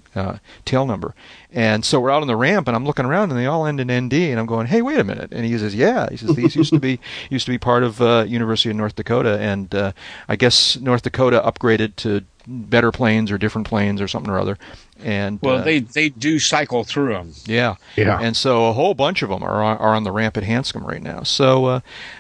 tail 0.65 0.85
number. 0.85 1.15
And 1.52 1.85
so 1.85 2.02
we're 2.02 2.11
out 2.11 2.22
on 2.22 2.27
the 2.27 2.35
ramp, 2.35 2.68
and 2.68 2.76
I'm 2.76 2.85
looking 2.85 3.06
around, 3.06 3.31
and 3.31 3.39
they 3.39 3.45
all 3.45 3.65
end 3.65 3.80
in 3.80 3.88
ND, 3.88 4.14
and 4.14 4.39
I'm 4.39 4.45
going, 4.45 4.68
"Hey, 4.68 4.81
wait 4.81 4.99
a 4.99 5.06
minute!" 5.06 5.30
And 5.31 5.45
he 5.45 5.57
says, 5.57 5.73
"Yeah." 5.73 6.10
He 6.11 6.18
says, 6.18 6.35
"These 6.35 6.56
used 6.56 6.73
to 6.73 6.80
be 6.80 6.99
used 7.30 7.45
to 7.45 7.52
be 7.52 7.57
part 7.57 7.84
of 7.84 8.02
uh, 8.02 8.26
University 8.27 8.69
of 8.69 8.76
North 8.76 8.95
Dakota, 8.95 9.39
and 9.39 9.73
uh, 9.73 9.93
I 10.27 10.35
guess 10.35 10.77
North 10.77 11.03
Dakota 11.03 11.41
upgraded 11.45 11.95
to 11.97 12.26
better 12.47 12.91
planes 12.91 13.31
or 13.31 13.38
different 13.38 13.67
planes 13.67 14.01
or 14.01 14.07
something 14.07 14.31
or 14.31 14.39
other." 14.39 14.57
And 15.03 15.39
Well, 15.41 15.57
uh, 15.57 15.63
they 15.63 15.80
they 15.80 16.09
do 16.09 16.39
cycle 16.39 16.84
through 16.85 17.13
them. 17.13 17.34
yeah, 17.45 17.76
Yeah. 17.97 18.17
and 18.22 18.35
so 18.35 18.67
a 18.67 18.73
whole 18.73 18.93
bunch 18.93 19.22
of 19.23 19.30
them 19.30 19.43
are 19.43 19.61
on, 19.61 19.77
are 19.77 19.93
on 19.93 20.03
the 20.05 20.11
ramp 20.11 20.38
at 20.38 20.43
Hanscom 20.43 20.84
right 20.88 21.01
now. 21.03 21.23
So 21.23 21.65
uh, 21.65 21.80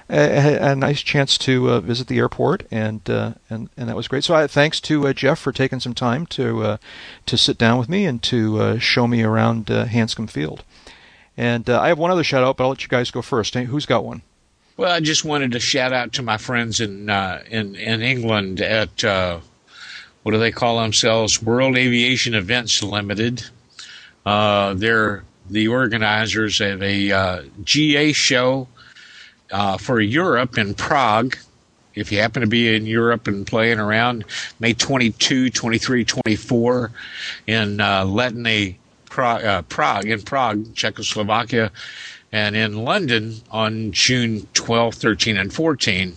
a, 0.09 0.71
a 0.71 0.75
nice 0.75 1.01
chance 1.01 1.37
to 1.39 1.69
uh, 1.71 1.79
visit 1.79 2.07
the 2.07 2.17
airport, 2.17 2.63
and 2.71 3.07
uh, 3.09 3.33
and 3.49 3.69
and 3.77 3.87
that 3.87 3.95
was 3.95 4.07
great. 4.09 4.23
So 4.25 4.35
I, 4.35 4.47
thanks 4.47 4.79
to 4.81 5.07
uh, 5.07 5.13
Jeff 5.13 5.39
for 5.39 5.51
taking 5.53 5.79
some 5.79 5.93
time 5.93 6.25
to 6.27 6.63
uh, 6.63 6.77
to 7.27 7.37
sit 7.37 7.57
down 7.57 7.77
with 7.79 7.87
me 7.87 8.05
and 8.05 8.21
to 8.23 8.59
uh, 8.59 8.77
show 8.79 9.07
me 9.07 9.23
around 9.23 9.71
uh, 9.71 9.85
Hanscom 9.85 10.29
Field. 10.29 10.63
And 11.37 11.69
uh, 11.69 11.81
I 11.81 11.89
have 11.89 11.97
one 11.97 12.11
other 12.11 12.23
shout 12.23 12.43
out, 12.43 12.57
but 12.57 12.63
I'll 12.65 12.69
let 12.71 12.83
you 12.83 12.87
guys 12.89 13.11
go 13.11 13.21
first. 13.21 13.53
Hey, 13.53 13.65
who's 13.65 13.85
got 13.85 14.05
one? 14.05 14.21
Well, 14.77 14.91
I 14.91 14.99
just 15.01 15.23
wanted 15.25 15.51
to 15.53 15.59
shout 15.59 15.91
out 15.93 16.11
to 16.13 16.21
my 16.21 16.37
friends 16.37 16.81
in 16.81 17.09
uh, 17.09 17.41
in 17.49 17.75
in 17.75 18.01
England 18.01 18.59
at 18.61 19.03
uh, 19.03 19.39
what 20.25 20.31
do 20.31 20.39
they 20.39 20.51
call 20.51 20.81
themselves? 20.81 21.39
World 21.39 21.77
Aviation 21.77 22.33
Events 22.33 22.81
Limited. 22.81 23.43
Uh, 24.25 24.73
they're 24.73 25.23
the 25.51 25.67
organizers 25.67 26.59
of 26.61 26.81
a 26.81 27.11
uh, 27.11 27.43
GA 27.63 28.11
show 28.11 28.67
uh, 29.51 29.77
for 29.77 30.01
Europe 30.01 30.57
in 30.57 30.73
Prague. 30.73 31.37
If 31.93 32.11
you 32.11 32.17
happen 32.17 32.41
to 32.41 32.47
be 32.47 32.75
in 32.75 32.87
Europe 32.87 33.27
and 33.27 33.45
playing 33.45 33.77
around, 33.77 34.25
May 34.59 34.73
22, 34.73 35.51
23, 35.51 36.03
24 36.03 36.91
in 37.45 37.79
uh, 37.79 38.03
Prague, 39.07 39.43
uh, 39.43 39.61
Prague, 39.61 40.05
in 40.07 40.23
Prague, 40.23 40.73
Czechoslovakia, 40.73 41.71
and 42.31 42.55
in 42.55 42.83
London 42.83 43.35
on 43.51 43.91
June 43.91 44.47
12, 44.55 44.95
13, 44.95 45.37
and 45.37 45.53
14 45.53 46.15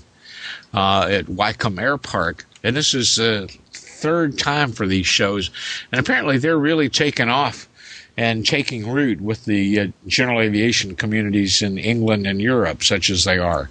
uh, 0.72 1.08
at 1.10 1.28
Wycombe 1.28 1.78
Air 1.78 1.98
Park. 1.98 2.46
And 2.64 2.74
this 2.74 2.94
is 2.94 3.16
the 3.16 3.54
third 3.98 4.38
time 4.38 4.72
for 4.72 4.86
these 4.86 5.06
shows. 5.06 5.50
And 5.92 6.00
apparently 6.00 6.38
they're 6.38 6.58
really 6.58 6.88
taking 6.88 7.28
off 7.28 7.68
and 8.16 8.44
taking 8.44 8.90
root 8.90 9.20
with 9.20 9.44
the 9.44 9.80
uh, 9.80 9.86
general 10.06 10.40
aviation 10.40 10.96
communities 10.96 11.62
in 11.62 11.78
England 11.78 12.26
and 12.26 12.40
Europe, 12.40 12.82
such 12.82 13.10
as 13.10 13.24
they 13.24 13.38
are. 13.38 13.70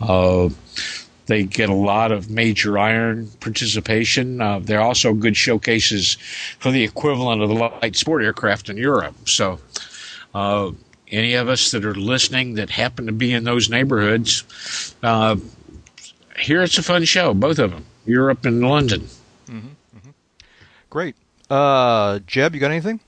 Uh, 0.00 0.48
they 1.26 1.44
get 1.44 1.68
a 1.68 1.74
lot 1.74 2.12
of 2.12 2.28
major 2.28 2.76
iron 2.76 3.30
participation. 3.40 4.40
Uh, 4.40 4.58
they're 4.58 4.80
also 4.80 5.14
good 5.14 5.36
showcases 5.36 6.14
for 6.58 6.70
the 6.70 6.82
equivalent 6.82 7.40
of 7.40 7.48
the 7.48 7.54
light 7.54 7.96
sport 7.96 8.22
aircraft 8.22 8.68
in 8.68 8.76
Europe. 8.76 9.28
So, 9.28 9.60
uh, 10.34 10.72
any 11.08 11.34
of 11.34 11.48
us 11.48 11.70
that 11.70 11.84
are 11.84 11.94
listening 11.94 12.54
that 12.54 12.70
happen 12.70 13.06
to 13.06 13.12
be 13.12 13.32
in 13.32 13.44
those 13.44 13.70
neighborhoods, 13.70 14.94
uh, 15.02 15.36
here 16.36 16.62
it's 16.62 16.78
a 16.78 16.82
fun 16.82 17.04
show, 17.04 17.32
both 17.32 17.60
of 17.60 17.70
them, 17.70 17.86
Europe 18.06 18.44
and 18.44 18.60
London. 18.60 19.06
Great. 20.90 21.16
Uh, 21.50 22.20
Jeb, 22.26 22.54
you 22.54 22.60
got 22.60 22.70
anything? 22.70 23.00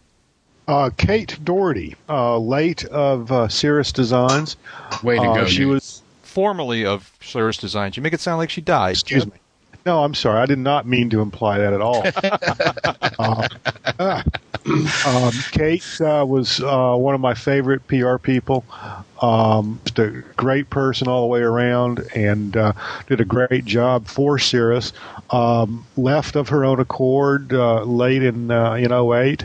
Uh, 0.69 0.91
Kate 0.97 1.39
Doherty, 1.45 1.95
uh, 2.09 2.37
late 2.39 2.85
of 2.87 3.31
uh, 3.31 3.47
Cirrus 3.49 3.93
Designs. 3.93 4.57
Way 5.03 5.17
to 5.17 5.23
Uh, 5.23 5.35
go! 5.35 5.45
she 5.47 5.59
dude. 5.59 5.69
was. 5.75 6.03
Formerly 6.23 6.85
of 6.85 7.11
Cirrus 7.23 7.57
Designs. 7.57 7.97
You 7.97 8.03
make 8.03 8.13
it 8.13 8.21
sound 8.21 8.39
like 8.39 8.51
she 8.51 8.61
died. 8.61 8.91
Excuse 8.91 9.25
Jeb. 9.25 9.33
me. 9.33 9.39
No, 9.87 10.03
I'm 10.03 10.15
sorry. 10.15 10.41
I 10.41 10.47
did 10.47 10.59
not 10.59 10.85
mean 10.85 11.11
to 11.11 11.21
imply 11.21 11.59
that 11.59 11.73
at 11.73 11.81
all. 11.81 12.03
uh, 13.21 14.23
um, 15.07 15.33
Kate 15.53 16.01
uh, 16.01 16.25
was 16.27 16.61
uh, 16.61 16.97
one 16.97 17.15
of 17.15 17.21
my 17.21 17.35
favorite 17.35 17.87
PR 17.87 18.17
people. 18.17 18.65
Um, 19.23 19.81
just 19.85 20.01
a 20.01 20.25
great 20.37 20.71
person 20.71 21.07
all 21.07 21.21
the 21.21 21.29
way 21.29 21.41
around, 21.41 22.01
and 22.17 22.57
uh, 22.57 22.73
did 23.07 23.21
a 23.21 23.25
great 23.25 23.65
job 23.65 24.09
for 24.09 24.41
Cirrus. 24.41 24.93
Um, 25.31 25.87
left 25.97 26.35
of 26.35 26.49
her 26.49 26.65
own 26.65 26.81
accord 26.81 27.53
uh, 27.53 27.85
late 27.85 28.25
in 28.25 28.51
uh, 28.51 28.73
in 28.73 28.91
08 28.91 29.45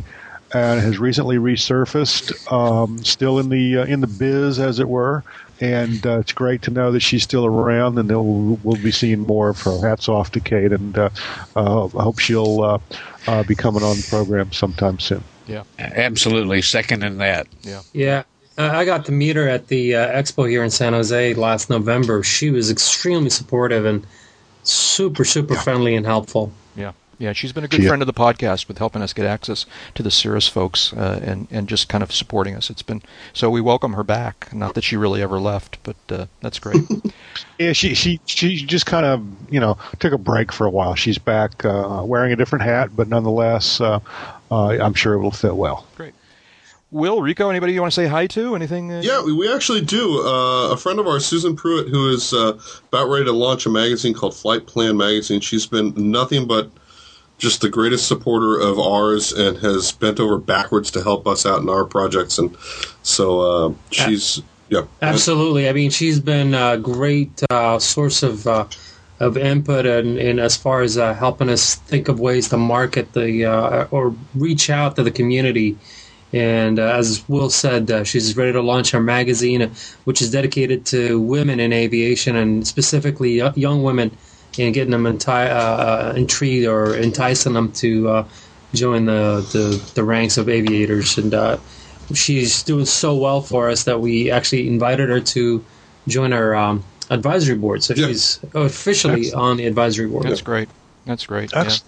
and 0.53 0.81
has 0.81 0.97
recently 0.97 1.38
resurfaced, 1.38 2.51
um, 2.51 3.03
still 3.03 3.38
in 3.39 3.49
the 3.49 3.77
uh, 3.77 3.85
in 3.85 4.01
the 4.01 4.07
biz, 4.07 4.59
as 4.59 4.80
it 4.80 4.89
were. 4.89 5.23
And 5.61 6.05
uh, 6.07 6.19
it's 6.19 6.33
great 6.33 6.63
to 6.63 6.71
know 6.71 6.91
that 6.91 7.01
she's 7.01 7.21
still 7.21 7.45
around, 7.45 7.97
and 7.99 8.09
we'll, 8.09 8.59
we'll 8.63 8.81
be 8.81 8.91
seeing 8.91 9.19
more 9.19 9.49
of 9.49 9.61
her. 9.61 9.79
Hats 9.88 10.09
off 10.09 10.31
to 10.31 10.39
Kate, 10.39 10.73
and 10.73 10.97
uh, 10.97 11.09
uh, 11.55 11.85
I 11.85 12.03
hope 12.03 12.17
she'll 12.17 12.63
uh, 12.63 12.79
uh, 13.27 13.43
be 13.43 13.53
coming 13.53 13.83
on 13.83 13.95
the 13.95 14.07
program 14.09 14.51
sometime 14.51 14.99
soon. 14.99 15.23
Yeah, 15.45 15.63
absolutely, 15.77 16.61
second 16.63 17.03
in 17.03 17.17
that. 17.19 17.47
Yeah, 17.93 18.23
I 18.57 18.79
I 18.79 18.85
got 18.85 19.05
to 19.05 19.11
meet 19.11 19.35
her 19.35 19.47
at 19.47 19.67
the 19.67 19.95
uh, 19.95 20.07
expo 20.07 20.49
here 20.49 20.63
in 20.63 20.71
San 20.71 20.93
Jose 20.93 21.33
last 21.35 21.69
November. 21.69 22.23
She 22.23 22.49
was 22.49 22.71
extremely 22.71 23.29
supportive 23.29 23.85
and 23.85 24.05
super, 24.63 25.25
super 25.25 25.55
friendly 25.55 25.95
and 25.95 26.05
helpful. 26.05 26.51
Yeah, 26.75 26.93
yeah. 27.22 27.34
She's 27.34 27.53
been 27.53 27.64
a 27.64 27.68
good 27.68 27.81
She- 27.81 27.88
friend 27.88 28.02
of 28.02 28.06
the 28.07 28.14
podcast 28.14 28.68
with 28.68 28.77
helping 28.80 29.02
us 29.02 29.14
get 29.14 29.26
access 29.26 29.65
to 29.95 30.03
the 30.03 30.11
Cirrus 30.11 30.48
folks 30.48 30.91
uh, 30.93 31.19
and 31.23 31.48
and 31.52 31.69
just 31.69 31.88
kind 31.88 32.03
of 32.03 32.11
supporting 32.11 32.56
us. 32.56 32.69
It's 32.69 32.81
been 32.81 33.02
so 33.34 33.49
we 33.49 33.61
welcome 33.61 33.93
her 33.93 34.03
back. 34.03 34.53
Not 34.53 34.73
that 34.73 34.84
she 34.84 34.98
really 34.98 35.22
ever 35.22 35.39
left, 35.39 35.77
but 35.84 35.95
uh, 36.10 36.26
that's 36.41 36.60
great. 36.60 36.81
Yeah, 37.57 37.73
she 37.73 37.93
she 37.93 38.19
she 38.26 38.65
just 38.65 38.85
kind 38.88 39.06
of 39.06 39.23
you 39.53 39.60
know 39.60 39.77
took 39.99 40.11
a 40.14 40.18
break 40.18 40.52
for 40.52 40.65
a 40.65 40.69
while. 40.69 40.95
She's 40.95 41.18
back 41.19 41.64
uh, 41.64 42.02
wearing 42.03 42.34
a 42.34 42.35
different 42.35 42.64
hat, 42.65 42.89
but 42.95 43.07
nonetheless, 43.07 43.80
uh, 43.80 43.99
uh, 44.52 44.68
I'm 44.69 44.95
sure 44.95 45.14
it 45.14 45.19
will 45.22 45.30
fit 45.31 45.56
well. 45.56 45.85
Great. 45.95 46.14
Will 46.89 47.22
Rico, 47.22 47.49
anybody 47.49 47.72
you 47.72 47.80
want 47.80 47.93
to 47.93 47.95
say 47.95 48.07
hi 48.07 48.27
to? 48.27 48.53
Anything? 48.56 48.91
Uh, 48.91 48.99
Yeah, 49.02 49.23
we, 49.23 49.31
we 49.31 49.53
actually 49.53 49.80
do. 49.81 50.26
Uh, 50.27 50.72
a 50.73 50.77
friend 50.77 50.99
of 50.99 51.07
ours, 51.07 51.26
Susan 51.26 51.56
Pruitt, 51.56 51.88
who 51.88 52.10
is 52.10 52.34
uh, 52.34 52.60
about 52.89 53.07
ready 53.10 53.26
to 53.26 53.31
launch 53.31 53.65
a 53.65 53.69
magazine 53.69 54.14
called 54.14 54.35
Flight 54.35 54.65
Plan 54.68 54.98
Magazine. 54.98 55.39
She's 55.39 55.65
been 55.68 55.93
nothing 55.95 56.48
but 56.48 56.69
just 57.41 57.61
the 57.61 57.69
greatest 57.69 58.07
supporter 58.07 58.59
of 58.59 58.77
ours 58.77 59.34
and 59.34 59.57
has 59.57 59.91
bent 59.91 60.19
over 60.19 60.38
backwards 60.38 60.91
to 60.91 61.01
help 61.01 61.26
us 61.26 61.43
out 61.43 61.59
in 61.59 61.69
our 61.69 61.84
projects. 61.84 62.38
And 62.38 62.55
so 63.01 63.41
uh, 63.41 63.73
she's, 63.89 64.43
yeah. 64.69 64.84
Absolutely. 65.01 65.68
I 65.68 65.73
mean, 65.73 65.89
she's 65.89 66.19
been 66.19 66.53
a 66.53 66.77
great 66.77 67.41
uh, 67.49 67.80
source 67.80 68.22
of 68.22 68.45
uh, 68.45 68.68
of 69.19 69.38
input 69.38 69.85
and, 69.85 70.18
and 70.18 70.39
as 70.39 70.57
far 70.57 70.81
as 70.81 70.97
uh, 70.97 71.13
helping 71.13 71.47
us 71.49 71.76
think 71.76 72.07
of 72.07 72.19
ways 72.19 72.49
to 72.49 72.57
market 72.57 73.13
the 73.13 73.45
uh, 73.45 73.88
or 73.91 74.15
reach 74.35 74.69
out 74.69 74.95
to 74.95 75.03
the 75.03 75.11
community. 75.11 75.77
And 76.34 76.80
uh, 76.80 76.95
as 76.95 77.27
Will 77.27 77.49
said, 77.49 78.07
she's 78.07 78.38
ready 78.38 78.53
to 78.53 78.61
launch 78.61 78.91
her 78.91 79.01
magazine, 79.01 79.72
which 80.05 80.22
is 80.22 80.31
dedicated 80.31 80.85
to 80.88 81.19
women 81.19 81.59
in 81.59 81.73
aviation 81.73 82.35
and 82.35 82.65
specifically 82.68 83.41
young 83.55 83.84
women, 83.84 84.15
and 84.59 84.73
getting 84.73 84.91
them 84.91 85.03
enti- 85.03 85.49
uh, 85.49 85.53
uh, 86.11 86.13
intrigued 86.15 86.67
or 86.67 86.95
enticing 86.95 87.53
them 87.53 87.71
to 87.73 88.09
uh, 88.09 88.27
join 88.73 89.05
the, 89.05 89.47
the, 89.53 89.91
the 89.95 90.03
ranks 90.03 90.37
of 90.37 90.49
aviators. 90.49 91.17
And 91.17 91.33
uh, 91.33 91.57
she's 92.13 92.63
doing 92.63 92.85
so 92.85 93.15
well 93.15 93.41
for 93.41 93.69
us 93.69 93.83
that 93.85 94.01
we 94.01 94.29
actually 94.31 94.67
invited 94.67 95.09
her 95.09 95.19
to 95.21 95.63
join 96.07 96.33
our 96.33 96.55
um, 96.55 96.83
advisory 97.09 97.55
board. 97.55 97.83
So 97.83 97.93
Yeah. 97.93 98.07
she's 98.07 98.39
officially 98.53 99.31
on 99.33 99.57
the 99.57 99.65
advisory 99.65 100.07
board. 100.07 100.25
That's 100.25 100.41
great. 100.41 100.69
That's 101.05 101.25
great. 101.25 101.51
yeah. 101.53 101.61
Excellent. 101.61 101.83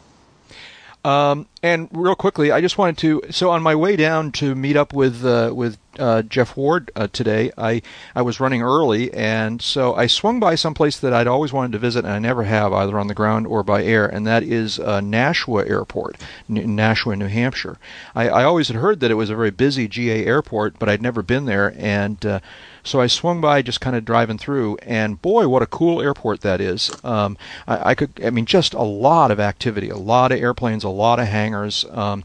Um, 1.03 1.47
and 1.61 1.89
real 1.91 2.15
quickly, 2.15 2.51
I 2.51 2.61
just 2.61 2.77
wanted 2.77 2.97
to. 2.99 3.21
So 3.31 3.49
on 3.49 3.61
my 3.61 3.75
way 3.75 3.97
down 3.97 4.31
to 4.33 4.55
meet 4.55 4.77
up 4.77 4.93
with 4.93 5.25
uh, 5.25 5.51
with 5.53 5.77
uh, 5.99 6.21
Jeff 6.21 6.55
Ward 6.55 6.91
uh, 6.95 7.07
today, 7.11 7.51
I 7.57 7.81
I 8.15 8.21
was 8.21 8.39
running 8.39 8.61
early, 8.61 9.13
and 9.13 9.61
so 9.61 9.95
I 9.95 10.07
swung 10.07 10.39
by 10.39 10.55
some 10.55 10.73
place 10.73 10.97
that 10.99 11.13
I'd 11.13 11.27
always 11.27 11.51
wanted 11.51 11.73
to 11.73 11.77
visit, 11.79 12.05
and 12.05 12.13
I 12.13 12.19
never 12.19 12.43
have 12.43 12.71
either 12.71 12.97
on 12.97 13.07
the 13.07 13.13
ground 13.13 13.47
or 13.47 13.63
by 13.63 13.83
air, 13.83 14.05
and 14.05 14.25
that 14.27 14.43
is 14.43 14.79
uh, 14.79 15.01
Nashua 15.01 15.65
Airport, 15.65 16.15
N- 16.49 16.75
Nashua, 16.75 17.17
New 17.17 17.27
Hampshire. 17.27 17.77
I, 18.15 18.29
I 18.29 18.43
always 18.45 18.69
had 18.69 18.77
heard 18.77 19.01
that 19.01 19.11
it 19.11 19.15
was 19.15 19.29
a 19.29 19.35
very 19.35 19.51
busy 19.51 19.89
GA 19.89 20.25
airport, 20.25 20.79
but 20.79 20.87
I'd 20.87 21.01
never 21.01 21.21
been 21.21 21.45
there, 21.45 21.73
and 21.77 22.25
uh, 22.25 22.39
so 22.83 22.99
I 22.99 23.07
swung 23.07 23.41
by, 23.41 23.61
just 23.61 23.81
kind 23.81 23.95
of 23.95 24.05
driving 24.05 24.37
through, 24.37 24.77
and 24.83 25.21
boy, 25.21 25.47
what 25.47 25.61
a 25.61 25.67
cool 25.67 26.01
airport 26.01 26.41
that 26.41 26.59
is! 26.61 26.91
Um, 27.03 27.37
I, 27.67 27.91
I, 27.91 27.95
could, 27.95 28.11
I 28.23 28.29
mean, 28.29 28.45
just 28.45 28.73
a 28.73 28.81
lot 28.81 29.31
of 29.31 29.39
activity, 29.39 29.89
a 29.89 29.97
lot 29.97 30.31
of 30.31 30.39
airplanes, 30.39 30.83
a 30.83 30.89
lot 30.89 31.19
of 31.19 31.27
hangars. 31.27 31.85
Um, 31.91 32.23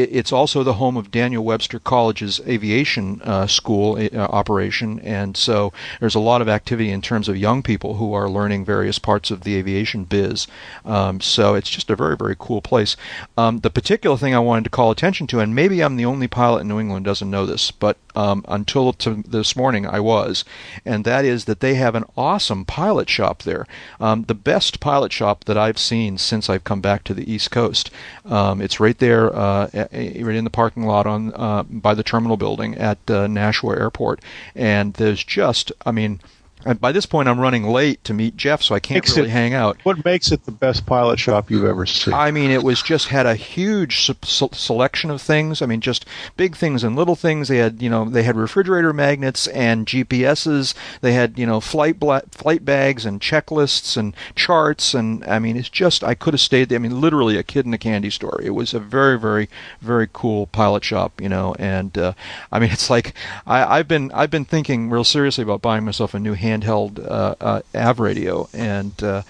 it's 0.00 0.32
also 0.32 0.62
the 0.62 0.74
home 0.74 0.96
of 0.96 1.10
Daniel 1.10 1.44
Webster 1.44 1.78
College's 1.78 2.40
aviation 2.46 3.20
uh, 3.22 3.46
school 3.46 3.96
uh, 3.96 4.18
operation, 4.18 5.00
and 5.00 5.36
so 5.36 5.72
there's 6.00 6.14
a 6.14 6.20
lot 6.20 6.42
of 6.42 6.48
activity 6.48 6.90
in 6.90 7.02
terms 7.02 7.28
of 7.28 7.36
young 7.36 7.62
people 7.62 7.94
who 7.94 8.12
are 8.12 8.28
learning 8.28 8.64
various 8.64 8.98
parts 8.98 9.30
of 9.30 9.42
the 9.42 9.56
aviation 9.56 10.04
biz. 10.04 10.46
Um, 10.84 11.20
so 11.20 11.54
it's 11.54 11.70
just 11.70 11.90
a 11.90 11.96
very, 11.96 12.16
very 12.16 12.36
cool 12.38 12.60
place. 12.60 12.96
Um, 13.36 13.60
the 13.60 13.70
particular 13.70 14.16
thing 14.16 14.34
I 14.34 14.38
wanted 14.40 14.64
to 14.64 14.70
call 14.70 14.90
attention 14.90 15.26
to, 15.28 15.40
and 15.40 15.54
maybe 15.54 15.82
I'm 15.82 15.96
the 15.96 16.04
only 16.04 16.28
pilot 16.28 16.60
in 16.60 16.68
New 16.68 16.80
England 16.80 17.04
doesn't 17.04 17.30
know 17.30 17.46
this, 17.46 17.70
but 17.70 17.96
um, 18.14 18.44
until 18.48 18.92
this 18.92 19.54
morning 19.54 19.86
I 19.86 20.00
was, 20.00 20.44
and 20.84 21.04
that 21.04 21.24
is 21.24 21.44
that 21.44 21.60
they 21.60 21.74
have 21.74 21.94
an 21.94 22.04
awesome 22.16 22.64
pilot 22.64 23.10
shop 23.10 23.42
there. 23.42 23.66
Um, 24.00 24.24
the 24.24 24.34
best 24.34 24.80
pilot 24.80 25.12
shop 25.12 25.44
that 25.44 25.58
I've 25.58 25.78
seen 25.78 26.18
since 26.18 26.48
I've 26.48 26.64
come 26.64 26.80
back 26.80 27.04
to 27.04 27.14
the 27.14 27.30
East 27.30 27.50
Coast. 27.50 27.90
Um, 28.24 28.60
it's 28.60 28.80
right 28.80 28.98
there, 28.98 29.34
uh, 29.34 29.68
right 29.92 30.36
in 30.36 30.44
the 30.44 30.50
parking 30.50 30.84
lot 30.84 31.06
on 31.06 31.32
uh, 31.34 31.62
by 31.64 31.94
the 31.94 32.02
terminal 32.02 32.36
building 32.36 32.74
at 32.76 32.98
uh, 33.10 33.26
Nashua 33.26 33.76
Airport, 33.76 34.20
and 34.54 34.94
there's 34.94 35.22
just, 35.24 35.72
I 35.84 35.92
mean 35.92 36.20
and 36.66 36.80
by 36.80 36.92
this 36.92 37.06
point, 37.06 37.28
I'm 37.28 37.38
running 37.40 37.64
late 37.64 38.02
to 38.04 38.12
meet 38.14 38.36
Jeff, 38.36 38.62
so 38.62 38.74
I 38.74 38.80
can't 38.80 38.96
Makes 38.96 39.16
really 39.16 39.28
it- 39.28 39.32
hang 39.32 39.54
out. 39.54 39.78
What 39.84 40.04
makes 40.04 40.32
it 40.32 40.44
the 40.44 40.50
best 40.52 40.84
pilot 40.86 41.18
shop 41.18 41.50
you've 41.50 41.64
ever 41.64 41.86
seen? 41.86 42.12
I 42.14 42.30
mean, 42.30 42.50
it 42.50 42.62
was 42.62 42.82
just 42.82 43.08
had 43.08 43.26
a 43.26 43.34
huge 43.36 44.04
se- 44.06 44.14
se- 44.24 44.48
selection 44.52 45.10
of 45.10 45.22
things. 45.22 45.62
I 45.62 45.66
mean, 45.66 45.80
just 45.80 46.04
big 46.36 46.56
things 46.56 46.82
and 46.84 46.96
little 46.96 47.16
things. 47.16 47.48
They 47.48 47.58
had, 47.58 47.80
you 47.80 47.88
know, 47.88 48.04
they 48.08 48.22
had 48.24 48.36
refrigerator 48.36 48.92
magnets 48.92 49.46
and 49.48 49.86
GPSs. 49.86 50.74
They 51.00 51.12
had, 51.12 51.38
you 51.38 51.46
know, 51.46 51.60
flight 51.60 51.98
bla- 52.00 52.22
flight 52.30 52.64
bags 52.64 53.06
and 53.06 53.20
checklists 53.20 53.96
and 53.96 54.14
charts. 54.34 54.94
And 54.94 55.24
I 55.24 55.38
mean, 55.38 55.56
it's 55.56 55.68
just 55.68 56.02
I 56.04 56.14
could 56.14 56.34
have 56.34 56.40
stayed 56.40 56.68
there. 56.68 56.76
I 56.76 56.80
mean, 56.80 57.00
literally 57.00 57.36
a 57.36 57.42
kid 57.42 57.66
in 57.66 57.74
a 57.74 57.78
candy 57.78 58.10
store. 58.10 58.40
It 58.42 58.50
was 58.50 58.74
a 58.74 58.80
very, 58.80 59.18
very, 59.18 59.48
very 59.80 60.08
cool 60.12 60.46
pilot 60.48 60.84
shop, 60.84 61.20
you 61.20 61.28
know. 61.28 61.54
And 61.58 61.96
uh, 61.96 62.12
I 62.50 62.58
mean, 62.58 62.70
it's 62.72 62.90
like 62.90 63.14
I, 63.46 63.78
I've 63.78 63.88
been 63.88 64.10
I've 64.12 64.30
been 64.30 64.44
thinking 64.44 64.90
real 64.90 65.04
seriously 65.04 65.42
about 65.42 65.62
buying 65.62 65.84
myself 65.84 66.14
a 66.14 66.18
new 66.18 66.34
handheld 66.60 67.04
uh, 67.04 67.34
uh, 67.40 67.60
av 67.74 68.00
radio, 68.00 68.48
and 68.52 69.02
uh, 69.02 69.22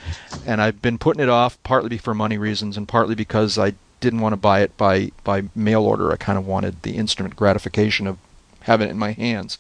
and 0.47 0.61
I've 0.61 0.83
been 0.83 0.99
putting 0.99 1.23
it 1.23 1.29
off 1.29 1.63
partly 1.63 1.99
for 1.99 2.15
money 2.15 2.39
reasons 2.39 2.77
and 2.77 2.87
partly 2.87 3.15
because 3.15 3.59
I 3.59 3.75
didn't 4.01 4.21
want 4.21 4.33
to 4.33 4.39
buy 4.39 4.61
it 4.61 4.77
by 4.77 5.11
by 5.25 5.45
mail 5.55 5.83
order. 5.83 6.13
I 6.13 6.17
kind 6.17 6.39
of 6.39 6.47
wanted 6.47 6.83
the 6.83 6.97
instant 6.97 7.35
gratification 7.37 8.07
of 8.07 8.19
having 8.61 8.89
it 8.89 8.93
in 8.93 8.99
my 8.99 9.13
hands. 9.13 9.59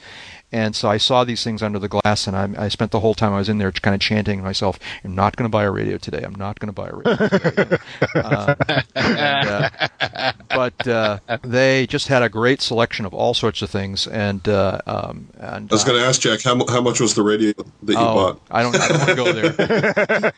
And 0.52 0.76
so 0.76 0.88
I 0.88 0.96
saw 0.96 1.24
these 1.24 1.42
things 1.42 1.62
under 1.62 1.78
the 1.78 1.88
glass, 1.88 2.26
and 2.26 2.36
I, 2.36 2.66
I 2.66 2.68
spent 2.68 2.92
the 2.92 3.00
whole 3.00 3.14
time 3.14 3.32
I 3.32 3.38
was 3.38 3.48
in 3.48 3.58
there 3.58 3.72
kind 3.72 3.94
of 3.94 4.00
chanting 4.00 4.38
to 4.38 4.44
myself, 4.44 4.78
"I'm 5.04 5.14
not 5.14 5.36
going 5.36 5.44
to 5.44 5.48
buy 5.52 5.64
a 5.64 5.70
radio 5.70 5.98
today. 5.98 6.22
I'm 6.22 6.34
not 6.36 6.58
going 6.60 6.68
to 6.68 6.72
buy 6.72 6.88
a 6.88 6.94
radio." 6.94 7.28
Today. 7.28 7.76
uh, 8.14 8.54
and, 8.94 9.48
uh, 9.48 10.32
but 10.48 10.86
uh, 10.88 11.18
they 11.42 11.86
just 11.88 12.08
had 12.08 12.22
a 12.22 12.28
great 12.28 12.60
selection 12.62 13.04
of 13.06 13.12
all 13.12 13.34
sorts 13.34 13.60
of 13.60 13.70
things, 13.70 14.06
and 14.06 14.48
uh, 14.48 14.80
um, 14.86 15.28
and 15.38 15.70
I 15.70 15.74
was 15.74 15.82
going 15.84 16.00
to 16.00 16.06
ask 16.06 16.20
Jack 16.20 16.42
how, 16.42 16.56
how 16.68 16.80
much 16.80 17.00
was 17.00 17.14
the 17.14 17.22
radio 17.22 17.52
that 17.82 17.92
you 17.92 17.98
Oh, 17.98 18.14
bought? 18.14 18.40
I 18.50 18.62
don't. 18.62 18.76
I 18.76 18.88
don't 18.88 18.98
want 18.98 19.08
to 19.10 19.16
go 19.16 19.32
there. 19.32 20.32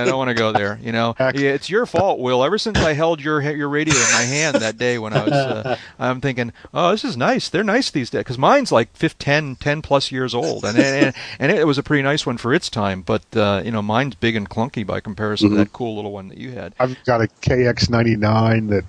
I 0.00 0.04
don't 0.04 0.18
want 0.18 0.28
to 0.28 0.34
go 0.34 0.52
there. 0.52 0.78
You 0.82 0.92
know, 0.92 1.14
Yeah, 1.18 1.30
it's 1.50 1.70
your 1.70 1.86
fault, 1.86 2.18
Will. 2.18 2.42
Ever 2.44 2.58
since 2.58 2.78
I 2.78 2.92
held 2.94 3.20
your 3.20 3.40
your 3.40 3.68
radio 3.68 3.94
in 3.94 4.12
my 4.12 4.22
hand 4.22 4.56
that 4.56 4.78
day 4.78 4.98
when 4.98 5.12
I 5.12 5.22
was, 5.24 5.32
uh, 5.32 5.76
I'm 5.98 6.20
thinking, 6.20 6.52
oh, 6.74 6.90
this 6.90 7.04
is 7.04 7.16
nice. 7.16 7.48
They're 7.48 7.62
nice 7.64 7.90
these 7.90 8.10
days 8.10 8.20
because 8.20 8.38
mine's 8.38 8.72
like 8.72 8.94
15, 8.96 9.27
10, 9.28 9.56
10 9.56 9.82
plus 9.82 10.10
years 10.10 10.34
old, 10.34 10.64
and 10.64 10.78
and, 10.78 11.14
and 11.38 11.52
it 11.52 11.66
was 11.66 11.76
a 11.76 11.82
pretty 11.82 12.02
nice 12.02 12.24
one 12.24 12.38
for 12.38 12.54
its 12.54 12.70
time. 12.70 13.02
But 13.02 13.24
uh, 13.36 13.60
you 13.62 13.70
know, 13.70 13.82
mine's 13.82 14.14
big 14.14 14.36
and 14.36 14.48
clunky 14.48 14.86
by 14.86 15.00
comparison 15.00 15.50
to 15.50 15.56
that 15.56 15.70
cool 15.74 15.96
little 15.96 16.12
one 16.12 16.28
that 16.28 16.38
you 16.38 16.52
had. 16.52 16.74
I've 16.80 16.96
got 17.04 17.20
a 17.20 17.26
KX99 17.42 18.70
that, 18.70 18.84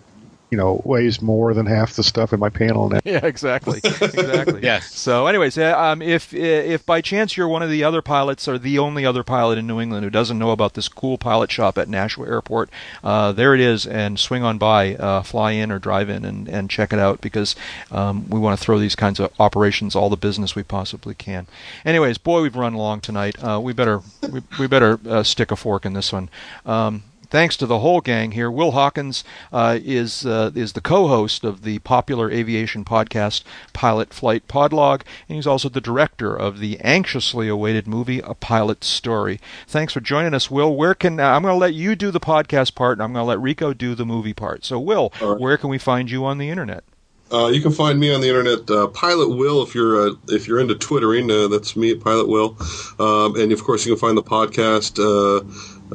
you 0.51 0.57
know, 0.57 0.81
weighs 0.83 1.21
more 1.21 1.53
than 1.53 1.65
half 1.65 1.93
the 1.93 2.03
stuff 2.03 2.33
in 2.33 2.39
my 2.39 2.49
panel 2.49 2.89
now. 2.89 2.99
Yeah, 3.09 3.25
exactly, 3.25 3.79
exactly. 3.83 4.61
Yes. 4.69 4.93
So, 4.93 5.25
anyways, 5.25 5.57
uh, 5.57 5.75
um, 5.75 6.01
if 6.01 6.31
if 6.33 6.85
by 6.85 7.01
chance 7.01 7.35
you're 7.35 7.47
one 7.47 7.63
of 7.63 7.69
the 7.71 7.83
other 7.83 8.03
pilots 8.03 8.47
or 8.47 8.59
the 8.59 8.77
only 8.77 9.03
other 9.03 9.23
pilot 9.23 9.57
in 9.57 9.65
New 9.65 9.79
England 9.79 10.03
who 10.03 10.11
doesn't 10.11 10.37
know 10.37 10.51
about 10.51 10.75
this 10.75 10.87
cool 10.87 11.17
pilot 11.17 11.51
shop 11.51 11.77
at 11.77 11.87
Nashua 11.89 12.27
Airport, 12.27 12.69
uh, 13.03 13.31
there 13.31 13.55
it 13.55 13.61
is, 13.61 13.87
and 13.87 14.19
swing 14.19 14.43
on 14.43 14.59
by, 14.59 14.95
uh, 14.95 15.23
fly 15.23 15.51
in 15.51 15.71
or 15.71 15.79
drive 15.79 16.09
in 16.09 16.23
and, 16.23 16.47
and 16.47 16.69
check 16.69 16.93
it 16.93 16.99
out 16.99 17.19
because 17.21 17.55
um, 17.89 18.29
we 18.29 18.39
want 18.39 18.59
to 18.59 18.63
throw 18.63 18.77
these 18.77 18.95
kinds 18.95 19.19
of 19.19 19.31
operations 19.39 19.95
all 19.95 20.09
the 20.09 20.17
business 20.17 20.55
we 20.55 20.63
possibly 20.63 21.15
can. 21.15 21.47
Anyways, 21.83 22.19
boy, 22.19 22.41
we've 22.41 22.55
run 22.55 22.75
long 22.75 23.01
tonight. 23.01 23.41
Uh, 23.43 23.59
we 23.59 23.73
better 23.73 24.01
we, 24.31 24.41
we 24.59 24.67
better 24.67 24.99
uh, 25.07 25.23
stick 25.23 25.49
a 25.51 25.55
fork 25.55 25.85
in 25.85 25.93
this 25.93 26.13
one. 26.13 26.29
Um, 26.65 27.03
thanks 27.29 27.55
to 27.57 27.65
the 27.65 27.79
whole 27.79 28.01
gang 28.01 28.31
here. 28.31 28.49
Will 28.51 28.71
Hawkins 28.71 29.23
uh, 29.51 29.79
is 29.81 30.25
uh, 30.25 30.51
is 30.55 30.73
the 30.73 30.81
co-host 30.81 31.43
of 31.43 31.63
the 31.63 31.79
popular 31.79 32.31
aviation 32.31 32.83
podcast 32.85 33.43
Pilot 33.73 34.13
Flight 34.13 34.47
Podlog, 34.47 35.01
and 35.27 35.35
he's 35.35 35.47
also 35.47 35.69
the 35.69 35.81
director 35.81 36.35
of 36.35 36.59
the 36.59 36.79
anxiously 36.81 37.47
awaited 37.47 37.87
movie 37.87 38.19
A 38.19 38.33
Pilot's 38.33 38.87
Story. 38.87 39.39
Thanks 39.67 39.93
for 39.93 39.99
joining 39.99 40.33
us, 40.33 40.49
Will. 40.51 40.75
Where 40.75 40.95
can 40.95 41.19
uh, 41.19 41.29
I'm 41.29 41.41
going 41.43 41.53
to 41.53 41.57
let 41.57 41.73
you 41.73 41.95
do 41.95 42.11
the 42.11 42.19
podcast 42.19 42.75
part, 42.75 42.97
and 42.97 43.03
I'm 43.03 43.13
going 43.13 43.23
to 43.23 43.27
let 43.27 43.39
Rico 43.39 43.73
do 43.73 43.95
the 43.95 44.05
movie 44.05 44.33
part. 44.33 44.65
So, 44.65 44.79
Will, 44.79 45.13
right. 45.21 45.39
where 45.39 45.57
can 45.57 45.69
we 45.69 45.77
find 45.77 46.09
you 46.09 46.25
on 46.25 46.37
the 46.37 46.49
internet? 46.49 46.83
Uh, 47.31 47.47
you 47.47 47.61
can 47.61 47.71
find 47.71 47.99
me 47.99 48.11
on 48.11 48.21
the 48.21 48.27
internet, 48.27 48.69
uh, 48.71 48.87
Pilot 48.87 49.29
Will. 49.29 49.61
If 49.61 49.75
you're 49.75 50.09
uh, 50.09 50.13
if 50.29 50.47
you're 50.47 50.59
into 50.59 50.73
twittering, 50.73 51.29
uh, 51.29 51.47
that's 51.47 51.75
me 51.75 51.91
at 51.91 51.99
Pilot 51.99 52.27
Will, 52.27 52.57
um, 52.97 53.35
and 53.35 53.51
of 53.51 53.63
course 53.63 53.85
you 53.85 53.93
can 53.93 53.99
find 53.99 54.17
the 54.17 54.23
podcast 54.23 54.97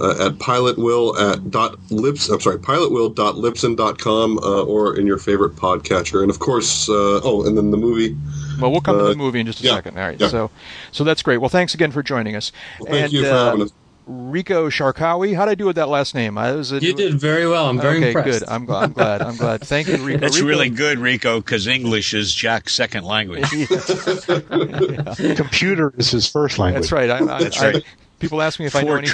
uh, 0.01 0.05
uh, 0.05 0.27
at 0.29 0.35
pilotwill 0.35 1.19
at 1.19 1.51
dot 1.51 1.79
lips. 1.91 2.29
I'm 2.29 2.41
sorry, 2.41 2.59
pilotwill 2.59 3.15
dot 3.15 3.37
libsyn 3.37 3.77
dot 3.77 3.99
com 3.99 4.39
uh, 4.39 4.63
or 4.63 4.97
in 4.99 5.07
your 5.07 5.19
favorite 5.19 5.57
podcatcher, 5.57 6.23
and 6.23 6.31
of 6.31 6.39
course, 6.39 6.89
uh, 6.89 7.21
oh, 7.23 7.47
and 7.47 7.57
then 7.57 7.71
the 7.71 7.77
movie. 7.77 8.17
Well, 8.61 8.71
we'll 8.71 8.81
come 8.81 8.99
to 8.99 9.05
Uh, 9.05 9.09
the 9.09 9.17
movie 9.17 9.41
in 9.41 9.47
just 9.47 9.61
a 9.61 9.65
yeah, 9.65 9.75
second. 9.75 9.99
All 9.99 10.05
right. 10.07 10.21
yeah. 10.21 10.29
So, 10.29 10.51
so 10.93 11.03
that's 11.05 11.23
great. 11.23 11.39
Well, 11.39 11.49
thanks 11.51 11.75
again 11.75 11.91
for 11.91 12.03
joining 12.03 12.37
us. 12.37 12.53
Well, 12.81 12.93
thank 12.93 13.05
and, 13.05 13.13
you 13.13 13.25
for 13.25 13.31
uh, 13.33 13.45
having 13.47 13.63
us. 13.63 13.73
Rico 14.07 14.69
Sharkawi. 14.69 15.35
How 15.35 15.47
did 15.47 15.53
I 15.53 15.55
do 15.55 15.65
with 15.65 15.77
that 15.77 15.89
last 15.89 16.15
name? 16.15 16.37
I 16.37 16.53
was. 16.53 16.71
You 16.71 16.93
did 16.93 17.15
very 17.15 17.49
well. 17.49 17.71
I'm 17.71 17.81
very 17.81 17.97
okay, 17.97 18.09
impressed. 18.09 18.41
good. 18.41 18.49
I'm, 18.51 18.67
gl- 18.67 18.83
I'm 18.83 18.93
glad. 18.93 19.23
I'm 19.23 19.37
glad. 19.37 19.61
Thank 19.65 19.89
you, 19.89 19.97
Rico. 19.97 20.19
That's 20.21 20.37
Rico- 20.37 20.47
really 20.47 20.69
good, 20.69 20.99
Rico, 20.99 21.41
because 21.41 21.67
English 21.67 22.13
is 22.13 22.35
Jack's 22.35 22.75
second 22.75 23.05
language. 23.05 23.49
Computer 25.37 25.95
is 25.97 26.11
his 26.11 26.29
first 26.31 26.59
language. 26.59 26.83
That's 26.83 26.93
right. 26.93 27.11
I, 27.11 27.19
I, 27.19 27.43
That's 27.43 27.61
I- 27.63 27.71
right. 27.73 27.85
People 28.25 28.43
ask 28.43 28.59
me 28.59 28.67
if 28.67 28.75
I 28.75 28.83
know 28.83 28.97
any 28.97 29.09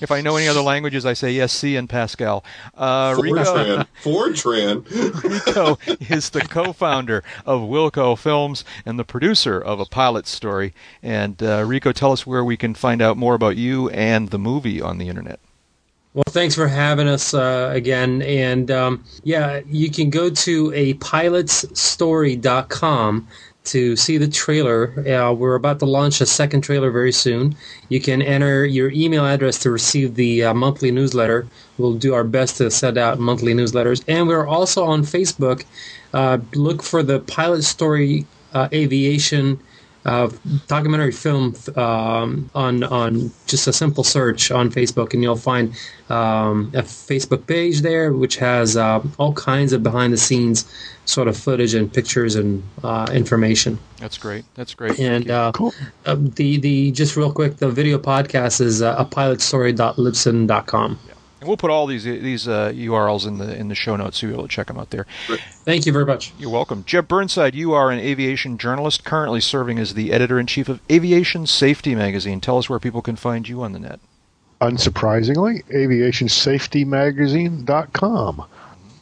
if 0.00 0.10
I 0.10 0.20
know 0.20 0.36
any 0.36 0.48
other 0.48 0.60
languages. 0.60 1.06
I 1.06 1.14
say 1.14 1.32
yes, 1.32 1.52
C 1.52 1.76
and 1.76 1.88
Pascal. 1.88 2.44
Uh, 2.74 3.16
Rico, 3.18 3.84
Fortran. 4.02 4.02
Fortran. 4.02 5.24
Rico 5.46 5.78
is 6.14 6.30
the 6.30 6.40
co-founder 6.40 7.22
of 7.46 7.60
Wilco 7.62 8.18
Films 8.18 8.64
and 8.84 8.98
the 8.98 9.04
producer 9.04 9.60
of 9.60 9.78
A 9.80 9.84
Pilot 9.84 10.26
Story. 10.26 10.74
And 11.02 11.42
uh, 11.42 11.64
Rico, 11.66 11.92
tell 11.92 12.12
us 12.12 12.26
where 12.26 12.44
we 12.44 12.56
can 12.56 12.74
find 12.74 13.02
out 13.02 13.16
more 13.16 13.34
about 13.34 13.56
you 13.56 13.88
and 13.90 14.30
the 14.30 14.38
movie 14.38 14.80
on 14.80 14.98
the 14.98 15.08
internet. 15.08 15.40
Well, 16.12 16.24
thanks 16.28 16.56
for 16.56 16.66
having 16.66 17.06
us 17.06 17.34
uh, 17.34 17.70
again. 17.72 18.20
And 18.22 18.68
um, 18.70 19.04
yeah, 19.22 19.60
you 19.66 19.90
can 19.90 20.10
go 20.10 20.28
to 20.28 20.72
a 20.74 20.94
pilotsstory.com 20.94 23.28
to 23.64 23.94
see 23.96 24.16
the 24.18 24.28
trailer. 24.28 24.92
Uh, 25.06 25.32
we're 25.32 25.54
about 25.54 25.78
to 25.80 25.86
launch 25.86 26.20
a 26.20 26.26
second 26.26 26.62
trailer 26.62 26.90
very 26.90 27.12
soon. 27.12 27.54
You 27.88 28.00
can 28.00 28.22
enter 28.22 28.64
your 28.64 28.90
email 28.90 29.26
address 29.26 29.58
to 29.60 29.70
receive 29.70 30.14
the 30.14 30.44
uh, 30.44 30.54
monthly 30.54 30.90
newsletter. 30.90 31.46
We'll 31.78 31.94
do 31.94 32.14
our 32.14 32.24
best 32.24 32.56
to 32.58 32.70
send 32.70 32.98
out 32.98 33.18
monthly 33.18 33.54
newsletters. 33.54 34.02
And 34.08 34.28
we're 34.28 34.46
also 34.46 34.84
on 34.84 35.02
Facebook. 35.02 35.64
Uh, 36.12 36.38
look 36.54 36.82
for 36.82 37.02
the 37.02 37.20
Pilot 37.20 37.62
Story 37.62 38.26
uh, 38.54 38.68
Aviation 38.72 39.60
uh, 40.06 40.30
documentary 40.66 41.12
film 41.12 41.54
um, 41.76 42.48
on 42.54 42.82
on 42.84 43.30
just 43.46 43.66
a 43.66 43.72
simple 43.72 44.02
search 44.04 44.50
on 44.50 44.70
Facebook, 44.70 45.12
and 45.14 45.22
you'll 45.22 45.36
find 45.36 45.74
um, 46.08 46.70
a 46.74 46.82
Facebook 46.82 47.46
page 47.46 47.82
there 47.82 48.12
which 48.12 48.36
has 48.36 48.76
uh, 48.76 49.02
all 49.18 49.32
kinds 49.34 49.72
of 49.72 49.82
behind 49.82 50.12
the 50.12 50.16
scenes 50.18 50.64
sort 51.04 51.28
of 51.28 51.36
footage 51.36 51.74
and 51.74 51.92
pictures 51.92 52.34
and 52.36 52.62
uh, 52.82 53.06
information. 53.12 53.78
That's 53.98 54.16
great. 54.16 54.44
That's 54.54 54.74
great. 54.74 54.98
And 54.98 55.30
uh, 55.30 55.52
Cool. 55.52 55.74
uh, 56.06 56.16
the 56.18 56.56
the 56.58 56.92
just 56.92 57.16
real 57.16 57.32
quick, 57.32 57.56
the 57.58 57.68
video 57.70 57.98
podcast 57.98 58.60
is 58.60 58.80
uh, 58.82 58.94
a 58.98 59.04
pilotstory.libsyn.com. 59.04 60.98
And 61.40 61.48
we'll 61.48 61.56
put 61.56 61.70
all 61.70 61.86
these 61.86 62.04
these 62.04 62.46
uh, 62.46 62.70
URLs 62.74 63.26
in 63.26 63.38
the 63.38 63.56
in 63.56 63.68
the 63.68 63.74
show 63.74 63.96
notes 63.96 64.18
so 64.18 64.26
you'll 64.26 64.36
be 64.36 64.40
able 64.40 64.48
to 64.48 64.54
check 64.54 64.66
them 64.66 64.78
out 64.78 64.90
there. 64.90 65.06
Thank 65.64 65.86
you 65.86 65.92
very 65.92 66.04
much. 66.04 66.34
You're 66.38 66.50
welcome. 66.50 66.84
Jeb 66.84 67.08
Burnside, 67.08 67.54
you 67.54 67.72
are 67.72 67.90
an 67.90 67.98
aviation 67.98 68.58
journalist 68.58 69.04
currently 69.04 69.40
serving 69.40 69.78
as 69.78 69.94
the 69.94 70.12
editor 70.12 70.38
in 70.38 70.46
chief 70.46 70.68
of 70.68 70.80
Aviation 70.90 71.46
Safety 71.46 71.94
Magazine. 71.94 72.40
Tell 72.40 72.58
us 72.58 72.68
where 72.68 72.78
people 72.78 73.00
can 73.00 73.16
find 73.16 73.48
you 73.48 73.62
on 73.62 73.72
the 73.72 73.78
net. 73.78 74.00
Unsurprisingly, 74.60 75.64
aviationsafetymagazine.com. 75.72 78.44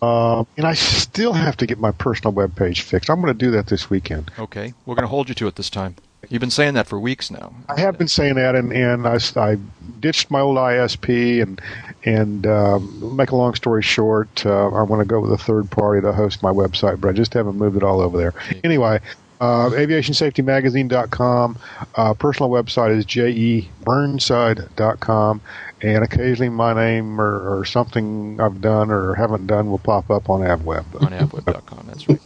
Uh, 0.01 0.45
and 0.57 0.65
I 0.65 0.75
still 0.75 1.33
have 1.33 1.57
to 1.57 1.67
get 1.67 1.81
my 1.81 1.91
personal 1.91 2.33
web 2.33 2.55
page 2.55 2.83
fixed. 2.83 3.11
I'm 3.11 3.21
going 3.21 3.37
to 3.37 3.47
do 3.47 3.51
that 3.53 3.67
this 3.67 3.91
weekend. 3.91 4.31
Okay, 4.39 4.75
we're 4.87 4.95
going 4.95 5.03
to 5.03 5.09
hold 5.09 5.29
you 5.29 5.35
to 5.35 5.49
it 5.49 5.57
this 5.57 5.71
time. 5.71 5.97
You've 6.29 6.41
been 6.41 6.51
saying 6.51 6.75
that 6.75 6.87
for 6.87 6.99
weeks 6.99 7.31
now. 7.31 7.55
I 7.69 7.81
have 7.81 7.97
been 7.97 8.09
saying 8.09 8.35
that, 8.35 8.55
and, 8.55 8.73
and 8.73 9.07
I, 9.07 9.19
I 9.37 9.57
ditched 10.01 10.31
my 10.31 10.41
old 10.41 10.57
ISP, 10.57 11.43
and 11.43 11.61
and 12.05 12.47
um, 12.47 13.17
make 13.17 13.31
a 13.31 13.37
long 13.37 13.55
story 13.55 13.83
short, 13.83 14.47
uh, 14.47 14.69
I 14.69 14.83
want 14.83 15.01
to 15.01 15.07
go 15.07 15.21
with 15.21 15.33
a 15.33 15.39
third 15.39 15.71
party 15.71 16.01
to 16.03 16.13
host 16.13 16.43
my 16.43 16.51
website, 16.51 17.01
but 17.01 17.09
I 17.09 17.13
just 17.13 17.35
haven't 17.35 17.57
moved 17.57 17.77
it 17.77 17.83
all 17.83 18.01
over 18.01 18.17
there. 18.17 18.35
Anyway, 18.65 19.01
uh, 19.41 19.71
aviationsafetymagazine.com. 19.71 21.59
Uh, 21.95 22.15
personal 22.15 22.51
website 22.51 22.97
is 22.97 23.07
jeburnside.com. 23.07 25.41
And 25.81 26.03
occasionally 26.03 26.49
my 26.49 26.75
name 26.75 27.21
or, 27.21 27.61
or 27.61 27.65
something 27.65 28.41
I've 28.41 28.61
done 28.61 28.91
or 28.91 29.15
haven't 29.15 29.47
done 29.47 29.71
will 29.71 29.79
pop 29.79 30.11
up 30.11 30.29
on 30.29 30.41
AvWeb. 30.41 31.03
On 31.03 31.13
avweb.com, 31.13 31.85
that's 31.87 32.09
right. 32.09 32.21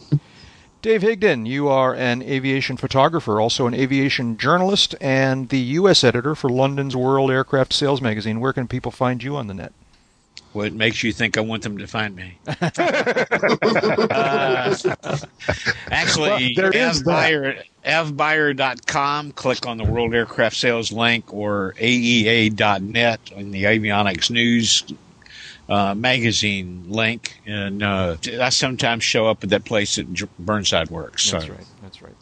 Dave 0.83 1.01
Higdon, 1.01 1.47
you 1.47 1.69
are 1.69 1.95
an 1.95 2.21
aviation 2.21 2.75
photographer, 2.75 3.39
also 3.39 3.67
an 3.67 3.73
aviation 3.73 4.35
journalist, 4.35 4.95
and 4.99 5.47
the 5.47 5.59
U.S. 5.79 6.03
editor 6.03 6.35
for 6.35 6.49
London's 6.49 6.93
World 6.93 7.31
Aircraft 7.31 7.71
Sales 7.71 8.01
Magazine. 8.01 8.41
Where 8.41 8.51
can 8.51 8.67
people 8.67 8.91
find 8.91 9.23
you 9.23 9.37
on 9.37 9.47
the 9.47 9.53
net? 9.53 9.71
What 10.51 10.73
makes 10.73 11.01
you 11.01 11.13
think 11.13 11.37
I 11.37 11.41
want 11.41 11.63
them 11.63 11.77
to 11.77 11.87
find 11.87 12.13
me? 12.17 12.37
uh, 12.47 12.57
actually, 15.89 16.53
Well, 16.57 16.71
avbuyer, 16.73 17.63
avbuyer.com, 17.85 19.31
click 19.31 19.65
on 19.65 19.77
the 19.77 19.85
World 19.85 20.13
Aircraft 20.13 20.57
Sales 20.57 20.91
link, 20.91 21.33
or 21.33 21.75
aea.net 21.79 23.21
on 23.37 23.51
the 23.51 23.63
Avionics 23.63 24.29
News 24.29 24.83
uh, 25.69 25.95
magazine 25.95 26.85
link. 26.87 27.39
And 27.45 27.83
uh, 27.83 28.17
I 28.39 28.49
sometimes 28.49 29.03
show 29.03 29.27
up 29.27 29.43
at 29.43 29.49
that 29.49 29.65
place 29.65 29.95
that 29.95 30.29
Burnside 30.37 30.89
works. 30.89 31.23
So. 31.23 31.37
That's 31.37 31.49
right. 31.49 31.67
That's 31.81 32.01
right. 32.01 32.15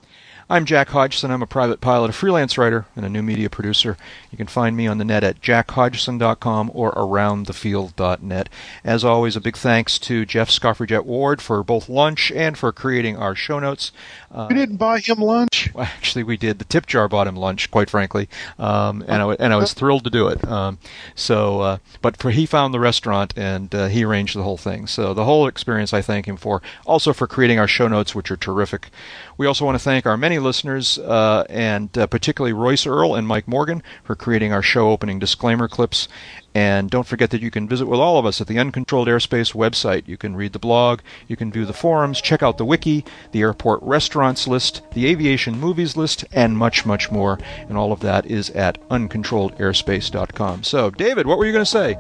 I'm 0.52 0.65
Jack 0.65 0.90
Hodgson. 0.90 1.32
I'm 1.32 1.41
a 1.41 1.48
private 1.48 1.80
pilot, 1.80 2.10
a 2.10 2.14
freelance 2.14 2.57
writer, 2.57 2.86
and 2.94 3.06
a 3.06 3.10
new 3.10 3.22
media 3.22 3.49
producer. 3.49 3.95
You 4.32 4.38
can 4.38 4.48
find 4.48 4.76
me 4.76 4.86
on 4.86 4.98
the 4.98 5.06
net 5.06 5.23
at 5.23 5.40
jackhodgson.com 5.40 6.72
or 6.73 6.91
aroundthefield.net. 6.91 8.49
As 8.84 9.06
always, 9.06 9.38
a 9.38 9.40
big 9.40 9.56
thanks 9.56 9.98
to 9.99 10.26
Jeff 10.26 10.49
Scofferjet 10.49 11.06
Ward 11.06 11.41
for 11.41 11.64
both 11.64 11.88
lunch 11.88 12.34
and 12.34 12.57
for 12.57 12.73
creating 12.73 13.15
our 13.15 13.34
show 13.34 13.60
notes. 13.60 13.94
Uh, 14.30 14.48
You 14.49 14.57
didn't 14.57 14.76
buy 14.76 14.99
him 14.99 15.19
lunch? 15.19 15.69
well, 15.73 15.86
actually, 15.86 16.23
we 16.23 16.36
did. 16.36 16.60
The 16.60 16.65
tip 16.65 16.86
jar 16.86 17.07
bought 17.07 17.28
him 17.28 17.38
lunch, 17.38 17.72
quite 17.72 17.90
frankly, 17.90 18.28
um, 18.60 19.06
and 19.07 19.22
I 19.23 19.34
and 19.40 19.53
I 19.53 19.56
was 19.56 19.72
thrilled 19.72 20.03
to 20.03 20.10
do 20.10 20.28
it. 20.28 20.45
Um, 20.45 20.80
so, 21.15 21.61
uh, 21.61 21.78
but 22.02 22.18
for 22.18 22.30
he 22.32 22.45
found 22.45 22.73
the 22.73 22.80
restaurant 22.82 23.34
and 23.38 23.73
uh, 23.73 23.88
he 23.88 24.03
arranged 24.03 24.36
the 24.36 24.44
whole 24.44 24.57
thing. 24.57 24.86
So 24.86 25.14
the 25.14 25.23
whole 25.23 25.48
experience, 25.48 25.94
I 25.94 26.02
thank 26.02 26.26
him 26.28 26.36
for. 26.36 26.61
Also 26.86 27.14
for 27.14 27.26
creating 27.26 27.57
our 27.57 27.69
show 27.69 27.88
notes, 27.88 28.14
which 28.14 28.30
are 28.30 28.36
terrific. 28.38 28.90
We 29.41 29.47
also 29.47 29.65
want 29.65 29.73
to 29.73 29.84
thank 29.84 30.05
our 30.05 30.18
many 30.18 30.38
listeners, 30.38 30.99
uh, 30.99 31.45
and 31.49 31.97
uh, 31.97 32.05
particularly 32.05 32.53
Royce 32.53 32.85
Earl 32.85 33.15
and 33.15 33.26
Mike 33.26 33.47
Morgan 33.47 33.81
for 34.03 34.15
creating 34.15 34.53
our 34.53 34.61
show 34.61 34.91
opening 34.91 35.18
disclaimer 35.18 35.68
clips. 35.68 36.07
And 36.53 36.91
don't 36.91 37.07
forget 37.07 37.31
that 37.31 37.41
you 37.41 37.49
can 37.49 37.68
visit 37.68 37.88
with 37.88 37.99
all 37.99 38.19
of 38.19 38.26
us 38.27 38.39
at 38.39 38.45
the 38.45 38.59
Uncontrolled 38.59 39.07
Airspace 39.07 39.55
website. 39.55 40.07
You 40.07 40.15
can 40.15 40.35
read 40.35 40.53
the 40.53 40.59
blog, 40.59 40.99
you 41.27 41.35
can 41.35 41.51
view 41.51 41.65
the 41.65 41.73
forums, 41.73 42.22
check 42.22 42.43
out 42.43 42.59
the 42.59 42.65
wiki, 42.65 43.03
the 43.31 43.41
airport 43.41 43.81
restaurants 43.81 44.47
list, 44.47 44.84
the 44.93 45.07
aviation 45.07 45.59
movies 45.59 45.97
list, 45.97 46.23
and 46.31 46.55
much, 46.55 46.85
much 46.85 47.09
more. 47.09 47.39
And 47.68 47.80
all 47.80 47.91
of 47.91 48.01
that 48.01 48.27
is 48.27 48.51
at 48.51 48.80
uncontrolledairspace.com. 48.89 50.61
So, 50.61 50.91
David, 50.91 51.26
what 51.26 51.39
were 51.39 51.47
you 51.47 51.51
going 51.51 51.65
to 51.65 51.72
say? 51.72 51.97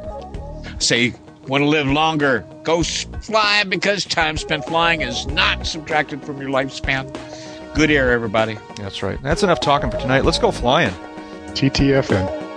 Say, 0.77 1.15
want 1.51 1.63
to 1.63 1.67
live 1.67 1.85
longer? 1.85 2.45
Go 2.63 2.81
fly 2.81 3.65
because 3.65 4.05
time 4.05 4.37
spent 4.37 4.63
flying 4.63 5.01
is 5.01 5.27
not 5.27 5.67
subtracted 5.67 6.23
from 6.23 6.39
your 6.39 6.49
lifespan. 6.49 7.13
Good 7.75 7.91
air, 7.91 8.11
everybody. 8.11 8.57
That's 8.77 9.03
right. 9.03 9.21
That's 9.21 9.43
enough 9.43 9.59
talking 9.59 9.91
for 9.91 9.97
tonight. 9.99 10.23
Let's 10.23 10.39
go 10.39 10.51
flying. 10.51 10.93
TTFN. 11.47 12.50